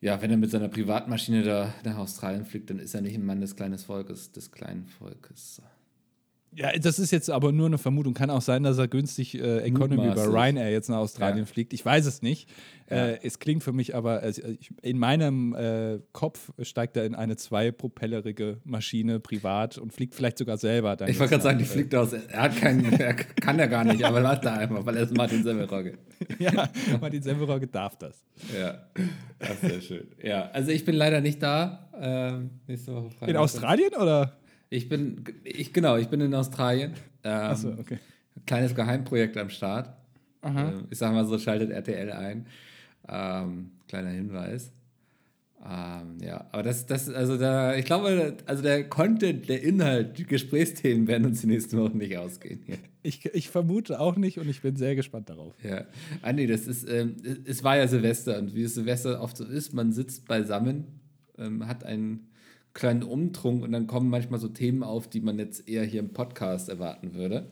ja, 0.00 0.20
wenn 0.20 0.30
er 0.32 0.36
mit 0.36 0.50
seiner 0.50 0.68
Privatmaschine 0.68 1.44
da 1.44 1.72
nach 1.84 1.98
Australien 1.98 2.44
fliegt, 2.44 2.68
dann 2.70 2.80
ist 2.80 2.94
er 2.94 3.00
nicht 3.00 3.14
ein 3.14 3.24
Mann 3.24 3.40
des 3.40 3.54
kleinen 3.54 3.78
Volkes, 3.78 4.32
des 4.32 4.50
kleinen 4.50 4.86
Volkes. 4.86 5.62
Ja, 6.54 6.70
das 6.78 6.98
ist 6.98 7.10
jetzt 7.10 7.30
aber 7.30 7.50
nur 7.50 7.66
eine 7.66 7.78
Vermutung. 7.78 8.12
Kann 8.12 8.28
auch 8.28 8.42
sein, 8.42 8.62
dass 8.62 8.76
er 8.76 8.86
günstig 8.86 9.34
äh, 9.34 9.60
Economy 9.60 10.14
bei 10.14 10.24
Ryanair 10.26 10.70
jetzt 10.70 10.90
nach 10.90 10.98
Australien 10.98 11.38
ja. 11.38 11.46
fliegt. 11.46 11.72
Ich 11.72 11.84
weiß 11.84 12.04
es 12.04 12.20
nicht. 12.20 12.48
Ja. 12.90 13.08
Äh, 13.08 13.20
es 13.22 13.38
klingt 13.38 13.62
für 13.62 13.72
mich 13.72 13.94
aber, 13.94 14.20
also 14.20 14.42
in 14.82 14.98
meinem 14.98 15.54
äh, 15.54 16.00
Kopf 16.12 16.50
steigt 16.60 16.98
er 16.98 17.06
in 17.06 17.14
eine 17.14 17.36
zweipropellerige 17.36 18.58
Maschine 18.64 19.18
privat 19.18 19.78
und 19.78 19.94
fliegt 19.94 20.14
vielleicht 20.14 20.36
sogar 20.36 20.58
selber. 20.58 20.92
ich 21.08 21.18
wollte 21.18 21.30
gerade 21.30 21.42
sagen, 21.42 21.58
die 21.58 21.64
fliegt 21.64 21.94
aus. 21.94 22.12
Er 22.12 22.42
hat 22.42 22.56
keinen, 22.56 22.92
er 23.00 23.14
kann 23.14 23.58
er 23.58 23.68
gar 23.68 23.84
nicht, 23.84 24.04
aber 24.04 24.20
lass 24.20 24.42
da 24.42 24.54
einfach, 24.54 24.84
weil 24.84 24.96
er 24.96 25.04
ist 25.04 25.16
Martin 25.16 25.42
Semmelrogge. 25.42 25.96
ja, 26.38 26.68
Martin 27.00 27.22
Semmelrogge 27.22 27.66
darf 27.66 27.96
das. 27.96 28.22
Ja, 28.54 28.86
das 29.38 29.50
ist 29.54 29.60
sehr 29.62 29.80
schön. 29.80 30.08
Ja, 30.22 30.50
also 30.52 30.70
ich 30.70 30.84
bin 30.84 30.96
leider 30.96 31.22
nicht 31.22 31.42
da. 31.42 31.88
Ähm, 31.98 32.50
nächste 32.66 32.94
Woche 32.94 33.10
Freitag. 33.10 33.28
In 33.28 33.36
Australien 33.36 33.94
oder? 33.98 34.36
Ich 34.72 34.88
bin, 34.88 35.22
ich, 35.44 35.74
genau, 35.74 35.98
ich 35.98 36.08
bin 36.08 36.22
in 36.22 36.34
Australien. 36.34 36.94
Ähm, 37.24 37.32
Achso, 37.32 37.72
okay. 37.78 37.98
Kleines 38.46 38.74
Geheimprojekt 38.74 39.36
am 39.36 39.50
Start. 39.50 39.90
Ähm, 40.42 40.86
ich 40.88 40.96
sag 40.96 41.12
mal 41.12 41.26
so, 41.26 41.38
schaltet 41.38 41.70
RTL 41.70 42.10
ein. 42.10 42.46
Ähm, 43.06 43.72
kleiner 43.86 44.08
Hinweis. 44.08 44.72
Ähm, 45.62 46.16
ja, 46.22 46.46
aber 46.52 46.62
das, 46.62 46.86
das, 46.86 47.10
also 47.10 47.36
da, 47.36 47.76
ich 47.76 47.84
glaube, 47.84 48.38
also 48.46 48.62
der 48.62 48.88
Content, 48.88 49.46
der 49.50 49.62
Inhalt, 49.62 50.16
die 50.16 50.24
Gesprächsthemen 50.24 51.06
werden 51.06 51.26
uns 51.26 51.42
die 51.42 51.48
nächsten 51.48 51.76
Wochen 51.78 51.98
nicht 51.98 52.16
ausgehen. 52.16 52.62
Ich, 53.02 53.26
ich 53.26 53.50
vermute 53.50 54.00
auch 54.00 54.16
nicht 54.16 54.38
und 54.38 54.48
ich 54.48 54.62
bin 54.62 54.76
sehr 54.76 54.96
gespannt 54.96 55.28
darauf. 55.28 55.52
Ja, 55.62 55.84
Andi, 56.22 56.46
das 56.46 56.66
ist, 56.66 56.88
ähm, 56.88 57.16
es 57.44 57.62
war 57.62 57.76
ja 57.76 57.86
Silvester 57.86 58.38
und 58.38 58.54
wie 58.54 58.62
es 58.62 58.74
Silvester 58.74 59.20
oft 59.20 59.36
so 59.36 59.44
ist, 59.44 59.74
man 59.74 59.92
sitzt 59.92 60.26
beisammen, 60.26 60.86
ähm, 61.36 61.66
hat 61.68 61.84
einen 61.84 62.31
kleinen 62.74 63.02
Umtrunk 63.02 63.62
und 63.62 63.72
dann 63.72 63.86
kommen 63.86 64.08
manchmal 64.08 64.40
so 64.40 64.48
Themen 64.48 64.82
auf, 64.82 65.08
die 65.08 65.20
man 65.20 65.38
jetzt 65.38 65.68
eher 65.68 65.84
hier 65.84 66.00
im 66.00 66.10
Podcast 66.10 66.68
erwarten 66.68 67.14
würde. 67.14 67.50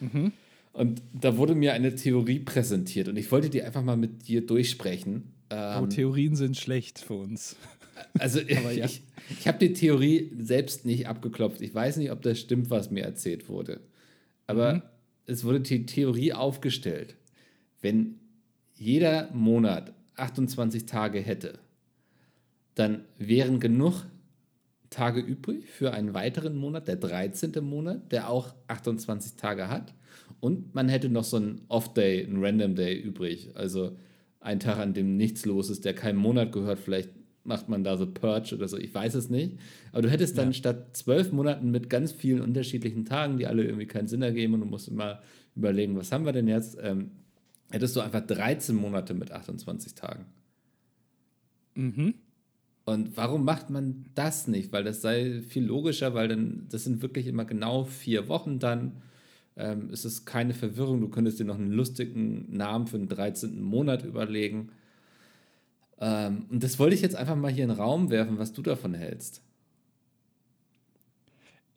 Mhm. 0.00 0.32
Und 0.72 1.02
da 1.12 1.36
wurde 1.36 1.54
mir 1.54 1.72
eine 1.72 1.94
Theorie 1.94 2.40
präsentiert 2.40 3.08
und 3.08 3.16
ich 3.16 3.30
wollte 3.32 3.48
die 3.48 3.62
einfach 3.62 3.82
mal 3.82 3.96
mit 3.96 4.28
dir 4.28 4.46
durchsprechen. 4.46 5.32
Ähm, 5.48 5.84
oh, 5.84 5.86
Theorien 5.86 6.36
sind 6.36 6.56
schlecht 6.56 6.98
für 6.98 7.14
uns. 7.14 7.56
Also 8.18 8.40
ja. 8.46 8.84
ich, 8.84 9.02
ich 9.30 9.48
habe 9.48 9.56
die 9.56 9.72
Theorie 9.72 10.30
selbst 10.38 10.84
nicht 10.84 11.08
abgeklopft. 11.08 11.62
Ich 11.62 11.74
weiß 11.74 11.96
nicht, 11.96 12.10
ob 12.10 12.20
das 12.20 12.38
stimmt, 12.38 12.68
was 12.68 12.90
mir 12.90 13.04
erzählt 13.04 13.48
wurde. 13.48 13.80
Aber 14.46 14.74
mhm. 14.74 14.82
es 15.24 15.44
wurde 15.44 15.60
die 15.60 15.86
Theorie 15.86 16.34
aufgestellt, 16.34 17.16
wenn 17.80 18.16
jeder 18.74 19.30
Monat 19.32 19.94
28 20.16 20.84
Tage 20.84 21.20
hätte, 21.20 21.58
dann 22.74 23.04
wären 23.16 23.60
genug 23.60 24.04
Tage 24.90 25.20
übrig 25.20 25.66
für 25.66 25.92
einen 25.92 26.14
weiteren 26.14 26.56
Monat, 26.56 26.88
der 26.88 26.96
13. 26.96 27.52
Monat, 27.62 28.12
der 28.12 28.28
auch 28.28 28.54
28 28.68 29.34
Tage 29.36 29.68
hat. 29.68 29.94
Und 30.40 30.74
man 30.74 30.88
hätte 30.88 31.08
noch 31.08 31.24
so 31.24 31.36
einen 31.36 31.62
Off-Day, 31.68 32.24
einen 32.24 32.44
Random 32.44 32.74
Day 32.74 32.98
übrig. 32.98 33.50
Also 33.54 33.96
ein 34.40 34.60
Tag, 34.60 34.78
an 34.78 34.94
dem 34.94 35.16
nichts 35.16 35.44
los 35.44 35.70
ist, 35.70 35.84
der 35.84 35.94
keinem 35.94 36.18
Monat 36.18 36.52
gehört. 36.52 36.78
Vielleicht 36.78 37.10
macht 37.46 37.68
man 37.68 37.84
da 37.84 37.96
so 37.96 38.06
Purge 38.06 38.54
oder 38.54 38.68
so, 38.68 38.76
ich 38.76 38.94
weiß 38.94 39.14
es 39.14 39.30
nicht. 39.30 39.58
Aber 39.92 40.02
du 40.02 40.10
hättest 40.10 40.36
dann 40.36 40.48
ja. 40.48 40.52
statt 40.52 40.96
zwölf 40.96 41.32
Monaten 41.32 41.70
mit 41.70 41.88
ganz 41.88 42.12
vielen 42.12 42.40
unterschiedlichen 42.40 43.04
Tagen, 43.04 43.38
die 43.38 43.46
alle 43.46 43.64
irgendwie 43.64 43.86
keinen 43.86 44.08
Sinn 44.08 44.22
ergeben 44.22 44.54
und 44.54 44.60
du 44.60 44.66
musst 44.66 44.88
immer 44.88 45.20
überlegen, 45.54 45.96
was 45.96 46.12
haben 46.12 46.24
wir 46.24 46.32
denn 46.32 46.48
jetzt, 46.48 46.76
ähm, 46.82 47.12
hättest 47.70 47.96
du 47.96 48.00
einfach 48.00 48.20
13 48.20 48.74
Monate 48.76 49.14
mit 49.14 49.32
28 49.32 49.94
Tagen. 49.94 50.26
Mhm. 51.74 52.14
Und 52.86 53.16
warum 53.16 53.44
macht 53.44 53.68
man 53.68 54.06
das 54.14 54.46
nicht? 54.46 54.72
Weil 54.72 54.84
das 54.84 55.02
sei 55.02 55.42
viel 55.48 55.64
logischer, 55.64 56.14
weil 56.14 56.28
dann, 56.28 56.66
das 56.70 56.84
sind 56.84 57.02
wirklich 57.02 57.26
immer 57.26 57.44
genau 57.44 57.84
vier 57.84 58.28
Wochen 58.28 58.60
dann. 58.60 59.02
Ähm, 59.56 59.90
es 59.92 60.04
ist 60.04 60.24
keine 60.24 60.54
Verwirrung. 60.54 61.00
Du 61.00 61.08
könntest 61.08 61.40
dir 61.40 61.44
noch 61.44 61.56
einen 61.58 61.72
lustigen 61.72 62.46
Namen 62.56 62.86
für 62.86 62.96
den 62.96 63.08
13. 63.08 63.60
Monat 63.60 64.04
überlegen. 64.04 64.70
Ähm, 65.98 66.46
und 66.48 66.62
das 66.62 66.78
wollte 66.78 66.94
ich 66.94 67.02
jetzt 67.02 67.16
einfach 67.16 67.34
mal 67.34 67.50
hier 67.50 67.64
in 67.64 67.70
den 67.70 67.78
Raum 67.78 68.08
werfen, 68.10 68.38
was 68.38 68.52
du 68.52 68.62
davon 68.62 68.94
hältst. 68.94 69.42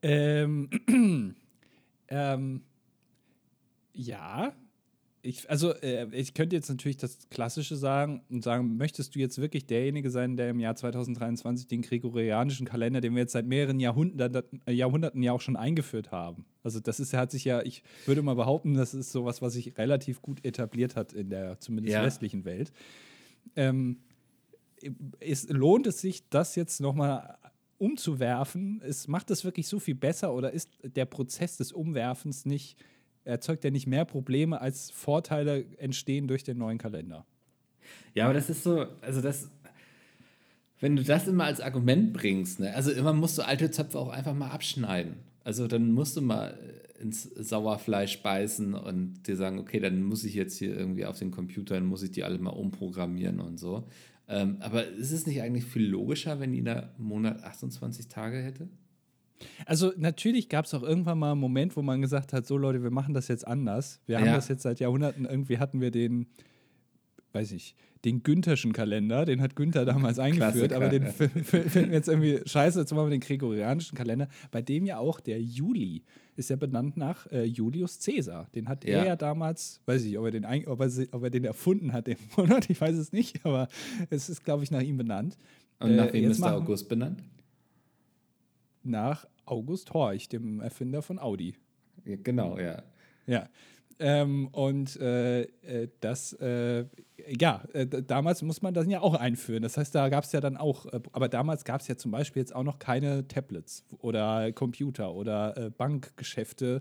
Ähm, 0.02 0.70
ähm, 2.08 2.62
ja, 3.94 4.52
ich, 5.22 5.50
also 5.50 5.74
äh, 5.74 6.06
ich 6.12 6.32
könnte 6.32 6.56
jetzt 6.56 6.70
natürlich 6.70 6.96
das 6.96 7.28
Klassische 7.28 7.76
sagen 7.76 8.22
und 8.30 8.42
sagen, 8.42 8.76
möchtest 8.76 9.14
du 9.14 9.18
jetzt 9.18 9.38
wirklich 9.38 9.66
derjenige 9.66 10.10
sein, 10.10 10.36
der 10.36 10.50
im 10.50 10.60
Jahr 10.60 10.76
2023 10.76 11.68
den 11.68 11.82
gregorianischen 11.82 12.66
Kalender, 12.66 13.00
den 13.00 13.14
wir 13.14 13.20
jetzt 13.20 13.32
seit 13.32 13.46
mehreren 13.46 13.80
Jahrhunderten, 13.80 14.62
äh, 14.66 14.72
Jahrhunderten 14.72 15.22
ja 15.22 15.32
auch 15.32 15.40
schon 15.40 15.56
eingeführt 15.56 16.10
haben. 16.10 16.46
Also 16.62 16.80
das 16.80 17.00
ist, 17.00 17.12
hat 17.12 17.30
sich 17.30 17.44
ja, 17.44 17.62
ich 17.62 17.82
würde 18.06 18.22
mal 18.22 18.34
behaupten, 18.34 18.74
das 18.74 18.94
ist 18.94 19.12
sowas, 19.12 19.42
was 19.42 19.52
sich 19.54 19.76
relativ 19.76 20.22
gut 20.22 20.44
etabliert 20.44 20.96
hat 20.96 21.12
in 21.12 21.28
der 21.28 21.60
zumindest 21.60 21.94
ja. 21.94 22.02
westlichen 22.02 22.44
Welt. 22.44 22.72
Ähm, 23.56 23.98
es, 25.18 25.48
lohnt 25.50 25.86
es 25.86 26.00
sich, 26.00 26.28
das 26.30 26.56
jetzt 26.56 26.80
nochmal 26.80 27.36
umzuwerfen? 27.76 28.80
Es 28.82 29.06
macht 29.08 29.30
es 29.30 29.44
wirklich 29.44 29.68
so 29.68 29.78
viel 29.78 29.94
besser 29.94 30.32
oder 30.32 30.52
ist 30.52 30.70
der 30.82 31.04
Prozess 31.04 31.58
des 31.58 31.72
Umwerfens 31.72 32.46
nicht 32.46 32.78
erzeugt 33.24 33.64
er 33.64 33.70
nicht 33.70 33.86
mehr 33.86 34.04
Probleme, 34.04 34.60
als 34.60 34.90
Vorteile 34.90 35.64
entstehen 35.78 36.28
durch 36.28 36.44
den 36.44 36.58
neuen 36.58 36.78
Kalender. 36.78 37.26
Ja, 38.14 38.24
aber 38.24 38.34
das 38.34 38.50
ist 38.50 38.62
so, 38.62 38.86
also 39.00 39.20
das, 39.20 39.48
wenn 40.80 40.96
du 40.96 41.02
das 41.02 41.28
immer 41.28 41.44
als 41.44 41.60
Argument 41.60 42.12
bringst, 42.12 42.60
ne, 42.60 42.74
also 42.74 42.90
immer 42.90 43.12
musst 43.12 43.38
du 43.38 43.42
alte 43.42 43.70
Zöpfe 43.70 43.98
auch 43.98 44.10
einfach 44.10 44.34
mal 44.34 44.50
abschneiden. 44.50 45.16
Also 45.42 45.66
dann 45.66 45.92
musst 45.92 46.16
du 46.16 46.20
mal, 46.20 46.58
ins 47.00 47.22
Sauerfleisch 47.22 48.22
beißen 48.22 48.74
und 48.74 49.26
dir 49.26 49.36
sagen, 49.36 49.58
okay, 49.58 49.80
dann 49.80 50.02
muss 50.02 50.24
ich 50.24 50.34
jetzt 50.34 50.58
hier 50.58 50.76
irgendwie 50.76 51.06
auf 51.06 51.18
den 51.18 51.30
Computer, 51.30 51.74
dann 51.74 51.86
muss 51.86 52.02
ich 52.02 52.12
die 52.12 52.24
alle 52.24 52.38
mal 52.38 52.50
umprogrammieren 52.50 53.40
und 53.40 53.58
so. 53.58 53.88
Ähm, 54.28 54.58
aber 54.60 54.86
ist 54.86 55.10
es 55.10 55.26
nicht 55.26 55.40
eigentlich 55.40 55.64
viel 55.64 55.86
logischer, 55.86 56.38
wenn 56.38 56.52
jeder 56.52 56.94
Monat 56.98 57.42
28 57.42 58.08
Tage 58.08 58.38
hätte? 58.38 58.68
Also 59.66 59.92
natürlich 59.96 60.48
gab 60.48 60.64
es 60.64 60.74
auch 60.74 60.82
irgendwann 60.82 61.18
mal 61.18 61.32
einen 61.32 61.40
Moment, 61.40 61.76
wo 61.76 61.82
man 61.82 62.00
gesagt 62.00 62.32
hat, 62.32 62.46
so 62.46 62.56
Leute, 62.56 62.82
wir 62.82 62.90
machen 62.90 63.14
das 63.14 63.28
jetzt 63.28 63.46
anders. 63.46 64.00
Wir 64.06 64.18
haben 64.18 64.26
das 64.26 64.48
jetzt 64.48 64.62
seit 64.62 64.80
Jahrhunderten, 64.80 65.24
irgendwie 65.24 65.58
hatten 65.58 65.80
wir 65.80 65.90
den, 65.90 66.26
weiß 67.32 67.52
ich, 67.52 67.74
den 68.04 68.22
Güntherschen 68.22 68.72
Kalender, 68.72 69.24
den 69.24 69.42
hat 69.42 69.56
Günther 69.56 69.84
damals 69.84 70.18
eingeführt, 70.18 70.72
aber 70.72 70.88
den 70.88 71.06
finden 71.06 71.44
wir 71.52 71.86
jetzt 71.92 72.08
irgendwie 72.08 72.40
scheiße, 72.44 72.80
jetzt 72.80 72.92
machen 72.92 73.06
wir 73.06 73.10
den 73.10 73.20
gregorianischen 73.20 73.96
Kalender, 73.96 74.28
bei 74.50 74.62
dem 74.62 74.86
ja 74.86 74.98
auch 74.98 75.20
der 75.20 75.40
Juli 75.40 76.02
ist 76.36 76.48
ja 76.48 76.56
benannt 76.56 76.96
nach 76.96 77.30
äh, 77.30 77.44
Julius 77.44 77.98
Caesar. 78.02 78.48
Den 78.54 78.68
hat 78.68 78.84
ja. 78.84 79.00
er 79.00 79.06
ja 79.06 79.16
damals, 79.16 79.80
weiß 79.84 80.04
ich, 80.04 80.18
ob 80.18 80.24
er 80.24 80.30
den, 80.30 80.46
ob 80.66 80.80
er, 80.80 80.90
ob 81.12 81.22
er 81.22 81.30
den 81.30 81.44
erfunden 81.44 81.92
hat, 81.92 82.06
den 82.06 82.16
Monat, 82.36 82.70
ich 82.70 82.80
weiß 82.80 82.96
es 82.96 83.12
nicht, 83.12 83.44
aber 83.44 83.68
es 84.08 84.30
ist, 84.30 84.44
glaube 84.44 84.64
ich, 84.64 84.70
nach 84.70 84.80
ihm 84.80 84.96
benannt. 84.96 85.36
Und 85.78 85.96
nach 85.96 86.06
äh, 86.06 86.14
wem 86.14 86.30
ist 86.30 86.42
der 86.42 86.56
August 86.56 86.88
benannt? 86.88 87.22
Nach 88.82 89.26
August 89.44 89.92
Horch, 89.92 90.28
dem 90.28 90.60
Erfinder 90.60 91.02
von 91.02 91.18
Audi. 91.18 91.56
Genau, 92.04 92.58
ja. 92.58 92.82
Ja. 93.26 93.48
Ähm, 93.98 94.48
und 94.48 94.96
äh, 94.96 95.42
äh 95.42 95.88
das, 96.00 96.32
äh, 96.34 96.86
ja, 97.38 97.62
äh, 97.74 97.86
damals 97.86 98.40
muss 98.40 98.62
man 98.62 98.72
das 98.72 98.86
ja 98.86 99.02
auch 99.02 99.14
einführen. 99.14 99.62
Das 99.62 99.76
heißt, 99.76 99.94
da 99.94 100.08
gab 100.08 100.24
es 100.24 100.32
ja 100.32 100.40
dann 100.40 100.56
auch, 100.56 100.86
äh, 100.86 101.00
aber 101.12 101.28
damals 101.28 101.64
gab 101.64 101.82
es 101.82 101.88
ja 101.88 101.96
zum 101.96 102.10
Beispiel 102.10 102.40
jetzt 102.40 102.54
auch 102.54 102.62
noch 102.62 102.78
keine 102.78 103.28
Tablets 103.28 103.84
oder 103.98 104.52
Computer 104.52 105.12
oder 105.12 105.56
äh, 105.56 105.70
Bankgeschäfte, 105.70 106.80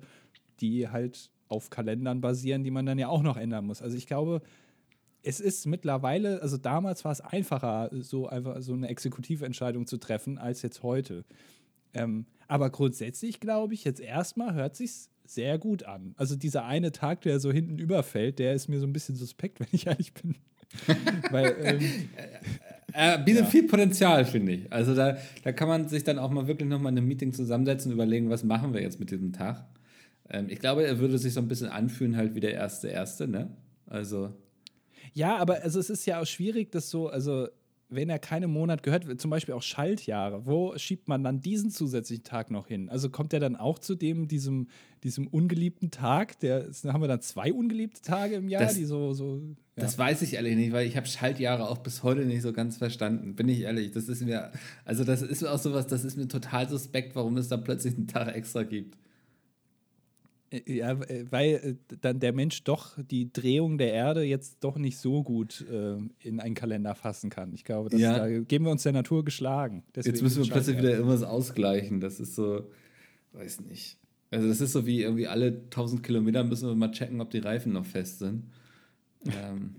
die 0.62 0.88
halt 0.88 1.30
auf 1.50 1.70
Kalendern 1.70 2.22
basieren, 2.22 2.64
die 2.64 2.72
man 2.72 2.86
dann 2.86 2.98
ja 2.98 3.10
auch 3.10 3.24
noch 3.24 3.36
ändern 3.36 3.66
muss. 3.66 3.82
Also 3.82 3.98
ich 3.98 4.08
glaube, 4.08 4.42
es 5.22 5.40
ist 5.40 5.66
mittlerweile, 5.66 6.42
also 6.42 6.58
damals 6.58 7.04
war 7.04 7.12
es 7.12 7.22
einfacher, 7.22 7.90
so 8.00 8.28
einfach 8.28 8.62
so 8.62 8.74
eine 8.74 8.88
exekutive 8.88 9.46
Entscheidung 9.46 9.86
zu 9.86 9.98
treffen, 9.98 10.38
als 10.38 10.62
jetzt 10.62 10.84
heute. 10.84 11.26
Ähm, 11.94 12.26
aber 12.48 12.70
grundsätzlich 12.70 13.40
glaube 13.40 13.74
ich, 13.74 13.84
jetzt 13.84 14.00
erstmal 14.00 14.54
hört 14.54 14.76
sich's 14.76 15.10
sehr 15.26 15.60
gut 15.60 15.84
an. 15.84 16.14
Also 16.18 16.36
dieser 16.36 16.66
eine 16.66 16.92
Tag, 16.92 17.22
der 17.22 17.40
so 17.40 17.52
hinten 17.52 17.78
überfällt, 17.78 18.40
der 18.40 18.54
ist 18.54 18.68
mir 18.68 18.80
so 18.80 18.88
ein 18.88 18.94
bisschen 18.94 19.16
suspekt, 19.16 19.60
wenn 19.60 19.68
ich 19.72 19.88
ehrlich 19.88 20.14
bin. 20.14 20.36
Weil, 21.32 21.56
ähm, 21.64 21.80
er 22.94 23.18
bietet 23.18 23.44
ja. 23.44 23.50
viel 23.50 23.64
Potenzial, 23.68 24.26
finde 24.26 24.54
ich. 24.54 24.72
Also 24.72 24.96
da, 24.96 25.18
da 25.44 25.52
kann 25.52 25.68
man 25.68 25.88
sich 25.88 26.04
dann 26.04 26.20
auch 26.20 26.30
mal 26.30 26.48
wirklich 26.48 26.70
nochmal 26.70 26.92
in 26.92 26.98
einem 26.98 27.08
Meeting 27.08 27.34
zusammensetzen 27.34 27.92
und 27.92 27.96
überlegen, 27.96 28.30
was 28.30 28.44
machen 28.44 28.74
wir 28.74 28.82
jetzt 28.82 29.00
mit 29.00 29.12
diesem 29.12 29.34
Tag. 29.34 29.66
Ähm, 30.30 30.48
ich 30.50 30.60
glaube, 30.60 30.86
er 30.86 31.00
würde 31.00 31.18
sich 31.18 31.34
so 31.34 31.40
ein 31.40 31.48
bisschen 31.48 31.70
anfühlen, 31.70 32.18
halt 32.18 32.36
wie 32.36 32.40
der 32.40 32.54
erste 32.54 32.88
Erste, 32.88 33.28
ne? 33.28 33.56
Also. 33.88 34.34
Ja, 35.14 35.38
aber 35.38 35.64
also 35.64 35.80
es 35.80 35.90
ist 35.90 36.06
ja 36.06 36.22
auch 36.22 36.26
schwierig, 36.26 36.72
das 36.72 36.90
so, 36.90 37.10
also 37.10 37.48
wenn 37.90 38.10
er 38.10 38.20
keinem 38.20 38.52
Monat 38.52 38.84
gehört, 38.84 39.20
zum 39.20 39.32
Beispiel 39.32 39.56
auch 39.56 39.64
Schaltjahre, 39.64 40.46
wo 40.46 40.78
schiebt 40.78 41.08
man 41.08 41.24
dann 41.24 41.42
diesen 41.42 41.72
zusätzlichen 41.72 42.24
Tag 42.24 42.52
noch 42.52 42.68
hin? 42.68 42.88
Also 42.90 43.10
kommt 43.10 43.34
er 43.34 43.40
dann 43.40 43.56
auch 43.56 43.80
zu 43.80 43.96
dem, 43.96 44.28
diesem, 44.28 44.68
diesem 45.04 45.28
ungeliebten 45.28 45.90
Tag? 45.90 46.40
Der, 46.40 46.70
haben 46.86 47.02
wir 47.02 47.08
dann 47.08 47.22
zwei 47.22 47.52
ungeliebte 47.52 48.02
Tage 48.02 48.36
im 48.36 48.48
Jahr, 48.48 48.64
das, 48.64 48.76
die 48.76 48.86
so. 48.86 49.14
so 49.14 49.38
ja. 49.40 49.84
Das 49.84 49.98
weiß 49.98 50.22
ich 50.22 50.34
ehrlich 50.34 50.56
nicht, 50.56 50.72
weil 50.72 50.88
ich 50.88 50.98
habe 50.98 51.08
Schaltjahre 51.08 51.68
auch 51.68 51.80
bis 51.80 52.04
heute 52.04 52.26
nicht 52.26 52.44
so 52.44 52.54
ganz 52.54 52.78
verstanden. 52.78 53.36
Bin 53.36 53.50
ich 53.50 53.62
ehrlich. 53.62 53.92
Das 53.92 54.08
ist 54.08 54.22
mir, 54.24 54.52
also 54.86 55.04
das 55.04 55.22
ist 55.24 55.44
auch 55.44 55.58
sowas, 55.58 55.88
das 55.88 56.04
ist 56.04 56.16
mir 56.16 56.28
total 56.28 56.70
suspekt, 56.70 57.16
warum 57.16 57.38
es 57.38 57.48
da 57.48 57.58
plötzlich 57.58 57.96
einen 57.96 58.08
Tag 58.08 58.36
extra 58.36 58.64
gibt. 58.64 58.98
Äh, 60.52 60.78
ja, 60.78 60.92
äh, 60.92 61.26
weil 61.30 61.78
äh, 61.92 61.96
dann 62.02 62.20
der 62.20 62.34
Mensch 62.34 62.64
doch 62.64 62.98
die 63.02 63.32
Drehung 63.32 63.78
der 63.78 63.94
Erde 63.94 64.24
jetzt 64.24 64.64
doch 64.64 64.78
nicht 64.78 64.98
so 64.98 65.24
gut 65.24 65.66
äh, 65.70 65.98
in 66.20 66.40
einen 66.40 66.56
Kalender 66.56 66.96
fassen 66.96 67.30
kann. 67.30 67.54
Ich 67.54 67.64
glaube, 67.64 67.90
das, 67.90 68.00
ja. 68.00 68.20
da 68.20 68.28
geben 68.28 68.66
wir 68.66 68.72
uns 68.72 68.84
der 68.84 68.94
Natur 68.94 69.24
geschlagen. 69.24 69.84
Deswegen 69.96 70.16
jetzt 70.16 70.22
müssen 70.22 70.44
wir 70.44 70.52
plötzlich 70.52 70.78
wieder 70.78 70.92
irgendwas 70.92 71.24
ausgleichen. 71.24 72.00
Das 72.00 72.20
ist 72.20 72.36
so, 72.36 72.70
weiß 73.34 73.62
nicht. 73.62 73.98
Also 74.32 74.48
das 74.48 74.62
ist 74.62 74.74
so 74.74 74.86
wie 74.86 75.02
irgendwie 75.02 75.28
alle 75.28 75.48
1000 75.48 76.04
Kilometer 76.04 76.44
müssen 76.44 76.68
wir 76.68 76.76
mal 76.76 76.92
checken, 76.92 77.20
ob 77.22 77.32
die 77.32 77.40
Reifen 77.40 77.74
noch 77.74 77.86
fest 77.86 78.20
sind. 78.20 78.44
ähm, 79.26 79.76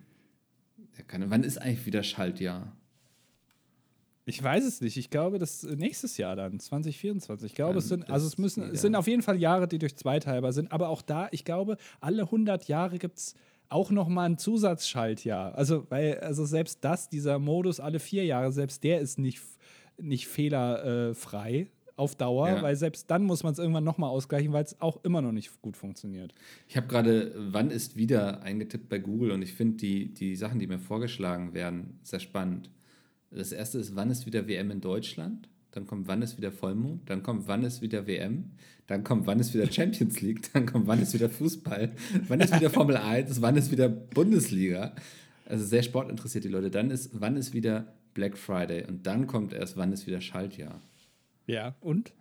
ja, 0.96 1.04
keine, 1.06 1.30
wann 1.30 1.44
ist 1.44 1.58
eigentlich 1.58 1.86
wieder 1.86 2.02
Schaltjahr? 2.02 2.76
Ich 4.26 4.42
weiß 4.42 4.64
es 4.64 4.80
nicht. 4.80 4.96
Ich 4.96 5.10
glaube, 5.10 5.38
das 5.38 5.62
nächstes 5.62 6.16
Jahr 6.16 6.36
dann, 6.36 6.60
2024. 6.60 7.46
Ich 7.46 7.54
glaube, 7.54 7.74
ja, 7.74 7.78
es 7.78 7.88
sind, 7.88 8.10
also 8.10 8.26
es 8.26 8.38
müssen, 8.38 8.70
es 8.70 8.82
sind 8.82 8.94
auf 8.94 9.06
jeden 9.06 9.22
Fall 9.22 9.38
Jahre, 9.38 9.66
die 9.66 9.78
durch 9.78 9.96
zwei 9.96 10.20
teilbar 10.20 10.52
sind. 10.52 10.70
Aber 10.72 10.88
auch 10.88 11.02
da, 11.02 11.28
ich 11.32 11.44
glaube, 11.44 11.76
alle 12.00 12.22
100 12.22 12.68
Jahre 12.68 12.98
gibt 12.98 13.18
es 13.18 13.34
auch 13.70 13.90
noch 13.90 14.08
mal 14.08 14.24
ein 14.24 14.38
Zusatzschaltjahr. 14.38 15.54
Also, 15.54 15.86
weil, 15.90 16.18
also 16.20 16.44
selbst 16.44 16.78
das, 16.82 17.08
dieser 17.08 17.38
Modus 17.38 17.80
alle 17.80 17.98
vier 17.98 18.24
Jahre, 18.24 18.52
selbst 18.52 18.84
der 18.84 19.00
ist 19.00 19.18
nicht, 19.18 19.40
nicht 19.98 20.26
fehlerfrei 20.28 21.68
auf 22.00 22.16
Dauer, 22.16 22.48
ja. 22.48 22.62
weil 22.62 22.76
selbst 22.76 23.10
dann 23.10 23.24
muss 23.24 23.42
man 23.42 23.52
es 23.52 23.58
irgendwann 23.58 23.84
noch 23.84 23.98
mal 23.98 24.08
ausgleichen, 24.08 24.52
weil 24.52 24.64
es 24.64 24.80
auch 24.80 25.04
immer 25.04 25.20
noch 25.20 25.32
nicht 25.32 25.60
gut 25.60 25.76
funktioniert. 25.76 26.34
Ich 26.66 26.76
habe 26.76 26.86
gerade 26.88 27.34
wann 27.36 27.70
ist 27.70 27.96
wieder 27.96 28.42
eingetippt 28.42 28.88
bei 28.88 28.98
Google 28.98 29.32
und 29.32 29.42
ich 29.42 29.52
finde 29.52 29.76
die, 29.76 30.12
die 30.12 30.34
Sachen, 30.34 30.58
die 30.58 30.66
mir 30.66 30.78
vorgeschlagen 30.78 31.52
werden, 31.52 32.00
sehr 32.02 32.20
spannend. 32.20 32.70
Das 33.30 33.52
erste 33.52 33.78
ist, 33.78 33.94
wann 33.94 34.10
ist 34.10 34.26
wieder 34.26 34.48
WM 34.48 34.70
in 34.70 34.80
Deutschland? 34.80 35.48
Dann 35.70 35.86
kommt, 35.86 36.08
wann 36.08 36.20
ist 36.20 36.36
wieder 36.36 36.50
Vollmond? 36.50 37.08
Dann 37.08 37.22
kommt, 37.22 37.46
wann 37.46 37.62
ist 37.62 37.80
wieder 37.80 38.06
WM? 38.06 38.50
Dann 38.88 39.04
kommt, 39.04 39.26
wann 39.26 39.38
ist 39.38 39.54
wieder 39.54 39.70
Champions 39.70 40.20
League? 40.20 40.52
Dann 40.52 40.66
kommt, 40.66 40.88
wann 40.88 41.00
ist 41.00 41.14
wieder 41.14 41.30
Fußball? 41.30 41.92
Wann 42.26 42.40
ist 42.40 42.54
wieder 42.54 42.70
Formel 42.70 42.96
1? 42.96 43.40
Wann 43.40 43.56
ist 43.56 43.70
wieder 43.70 43.88
Bundesliga? 43.88 44.94
Also 45.46 45.64
sehr 45.64 45.84
sportinteressiert 45.84 46.44
die 46.44 46.48
Leute. 46.48 46.70
Dann 46.70 46.90
ist, 46.90 47.10
wann 47.12 47.36
ist 47.36 47.54
wieder 47.54 47.94
Black 48.14 48.36
Friday? 48.36 48.84
Und 48.84 49.06
dann 49.06 49.28
kommt 49.28 49.52
erst, 49.52 49.76
wann 49.76 49.92
ist 49.92 50.08
wieder 50.08 50.20
Schaltjahr? 50.20 50.80
Ja, 51.46 51.76
und? 51.80 52.12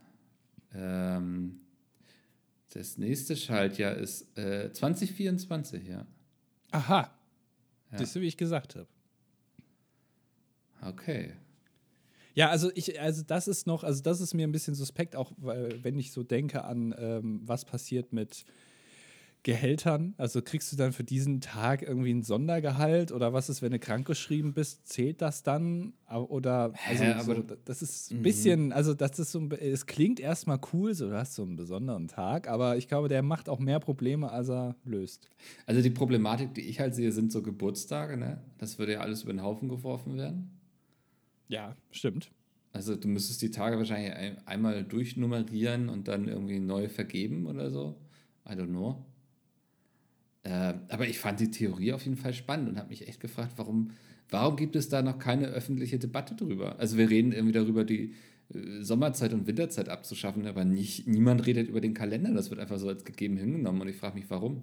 Ähm, 0.76 1.62
das 2.74 3.00
nächste 3.00 3.36
Schaltjahr 3.36 3.96
ist 3.96 4.38
äh, 4.38 4.72
2024, 4.72 5.88
ja. 5.88 6.06
Aha. 6.72 7.12
Ja. 7.92 7.98
Das 7.98 8.16
ist, 8.16 8.22
wie 8.22 8.28
ich 8.28 8.38
gesagt 8.38 8.76
habe. 8.76 8.88
Okay. 10.82 11.34
Ja, 12.36 12.50
also 12.50 12.72
ich, 12.74 13.00
also 13.02 13.24
das 13.24 13.48
ist 13.48 13.68
noch, 13.68 13.84
also 13.84 14.02
das 14.02 14.22
ist 14.22 14.34
mir 14.34 14.48
ein 14.48 14.52
bisschen 14.52 14.76
suspekt, 14.76 15.16
auch 15.16 15.32
weil, 15.38 15.84
wenn 15.84 16.00
ich 16.00 16.12
so 16.12 16.24
denke 16.24 16.64
an, 16.64 16.96
ähm, 16.98 17.42
was 17.44 17.66
passiert 17.66 18.14
mit 18.14 18.46
Gehältern. 19.44 20.16
Also 20.18 20.42
kriegst 20.42 20.72
du 20.72 20.76
dann 20.76 20.92
für 20.92 21.06
diesen 21.06 21.40
Tag 21.40 21.82
irgendwie 21.82 22.14
ein 22.14 22.24
Sondergehalt 22.24 23.14
oder 23.14 23.32
was 23.32 23.50
ist, 23.50 23.62
wenn 23.62 23.72
du 23.72 23.80
krankgeschrieben 23.80 24.54
bist, 24.54 24.88
zählt 24.88 25.22
das 25.22 25.44
dann? 25.44 25.94
Oder 26.10 26.74
also 26.88 27.04
Hä, 27.04 27.14
so, 27.22 27.44
das 27.64 27.82
ist 27.82 28.12
ein 28.12 28.22
bisschen, 28.22 28.66
mhm. 28.66 28.72
also 28.74 28.94
das 28.94 29.18
ist 29.18 29.32
so, 29.32 29.48
es 29.50 29.86
klingt 29.86 30.20
erstmal 30.20 30.60
cool, 30.74 30.94
so 30.94 31.10
du 31.10 31.18
hast 31.18 31.36
so 31.36 31.44
einen 31.44 31.56
besonderen 31.56 32.10
Tag, 32.10 32.50
aber 32.50 32.76
ich 32.76 32.90
glaube, 32.90 33.08
der 33.08 33.22
macht 33.22 33.48
auch 33.48 33.60
mehr 33.60 33.80
Probleme, 33.80 34.30
als 34.30 34.50
er 34.50 34.76
löst. 34.84 35.30
Also 35.66 35.82
die 35.82 35.90
Problematik, 35.90 36.54
die 36.54 36.62
ich 36.62 36.82
halt 36.82 36.94
sehe, 36.94 37.14
sind 37.14 37.32
so 37.32 37.42
Geburtstage, 37.42 38.18
ne? 38.18 38.42
Das 38.58 38.78
würde 38.78 38.94
ja 38.94 39.00
alles 39.00 39.24
über 39.24 39.32
den 39.32 39.42
Haufen 39.42 39.70
geworfen 39.70 40.18
werden. 40.18 40.59
Ja, 41.50 41.76
stimmt. 41.92 42.32
Also 42.72 42.96
du 42.96 43.08
müsstest 43.08 43.42
die 43.42 43.52
Tage 43.52 43.78
wahrscheinlich 43.78 44.14
ein, 44.14 44.38
einmal 44.48 44.84
durchnummerieren 44.84 45.90
und 45.90 46.08
dann 46.08 46.28
irgendwie 46.28 46.60
neu 46.60 46.88
vergeben 46.88 47.48
oder 47.48 47.72
so. 47.72 47.98
I 48.48 48.54
don't 48.54 48.68
know. 48.68 49.04
Äh, 50.44 50.76
aber 50.90 51.08
ich 51.08 51.20
fand 51.20 51.40
die 51.40 51.52
Theorie 51.52 51.94
auf 51.94 52.06
jeden 52.06 52.18
Fall 52.18 52.34
spannend 52.34 52.70
und 52.70 52.78
habe 52.78 52.90
mich 52.90 53.08
echt 53.08 53.20
gefragt, 53.20 53.54
warum, 53.58 53.92
warum 54.30 54.56
gibt 54.56 54.76
es 54.76 54.88
da 54.90 55.02
noch 55.02 55.18
keine 55.18 55.48
öffentliche 55.48 56.00
Debatte 56.00 56.36
drüber? 56.36 56.80
Also 56.80 56.98
wir 56.98 57.10
reden 57.10 57.32
irgendwie 57.32 57.54
darüber, 57.54 57.84
die 57.84 58.14
äh, 58.54 58.82
Sommerzeit 58.82 59.34
und 59.34 59.48
Winterzeit 59.48 59.90
abzuschaffen, 59.90 60.46
aber 60.46 60.64
nicht, 60.66 61.08
niemand 61.08 61.46
redet 61.48 61.68
über 61.68 61.82
den 61.82 61.96
Kalender. 61.96 62.32
Das 62.34 62.52
wird 62.52 62.60
einfach 62.60 62.78
so 62.78 62.88
als 62.88 63.04
gegeben 63.04 63.38
hingenommen 63.38 63.82
und 63.82 63.88
ich 63.88 63.98
frage 63.98 64.16
mich, 64.16 64.30
warum. 64.30 64.62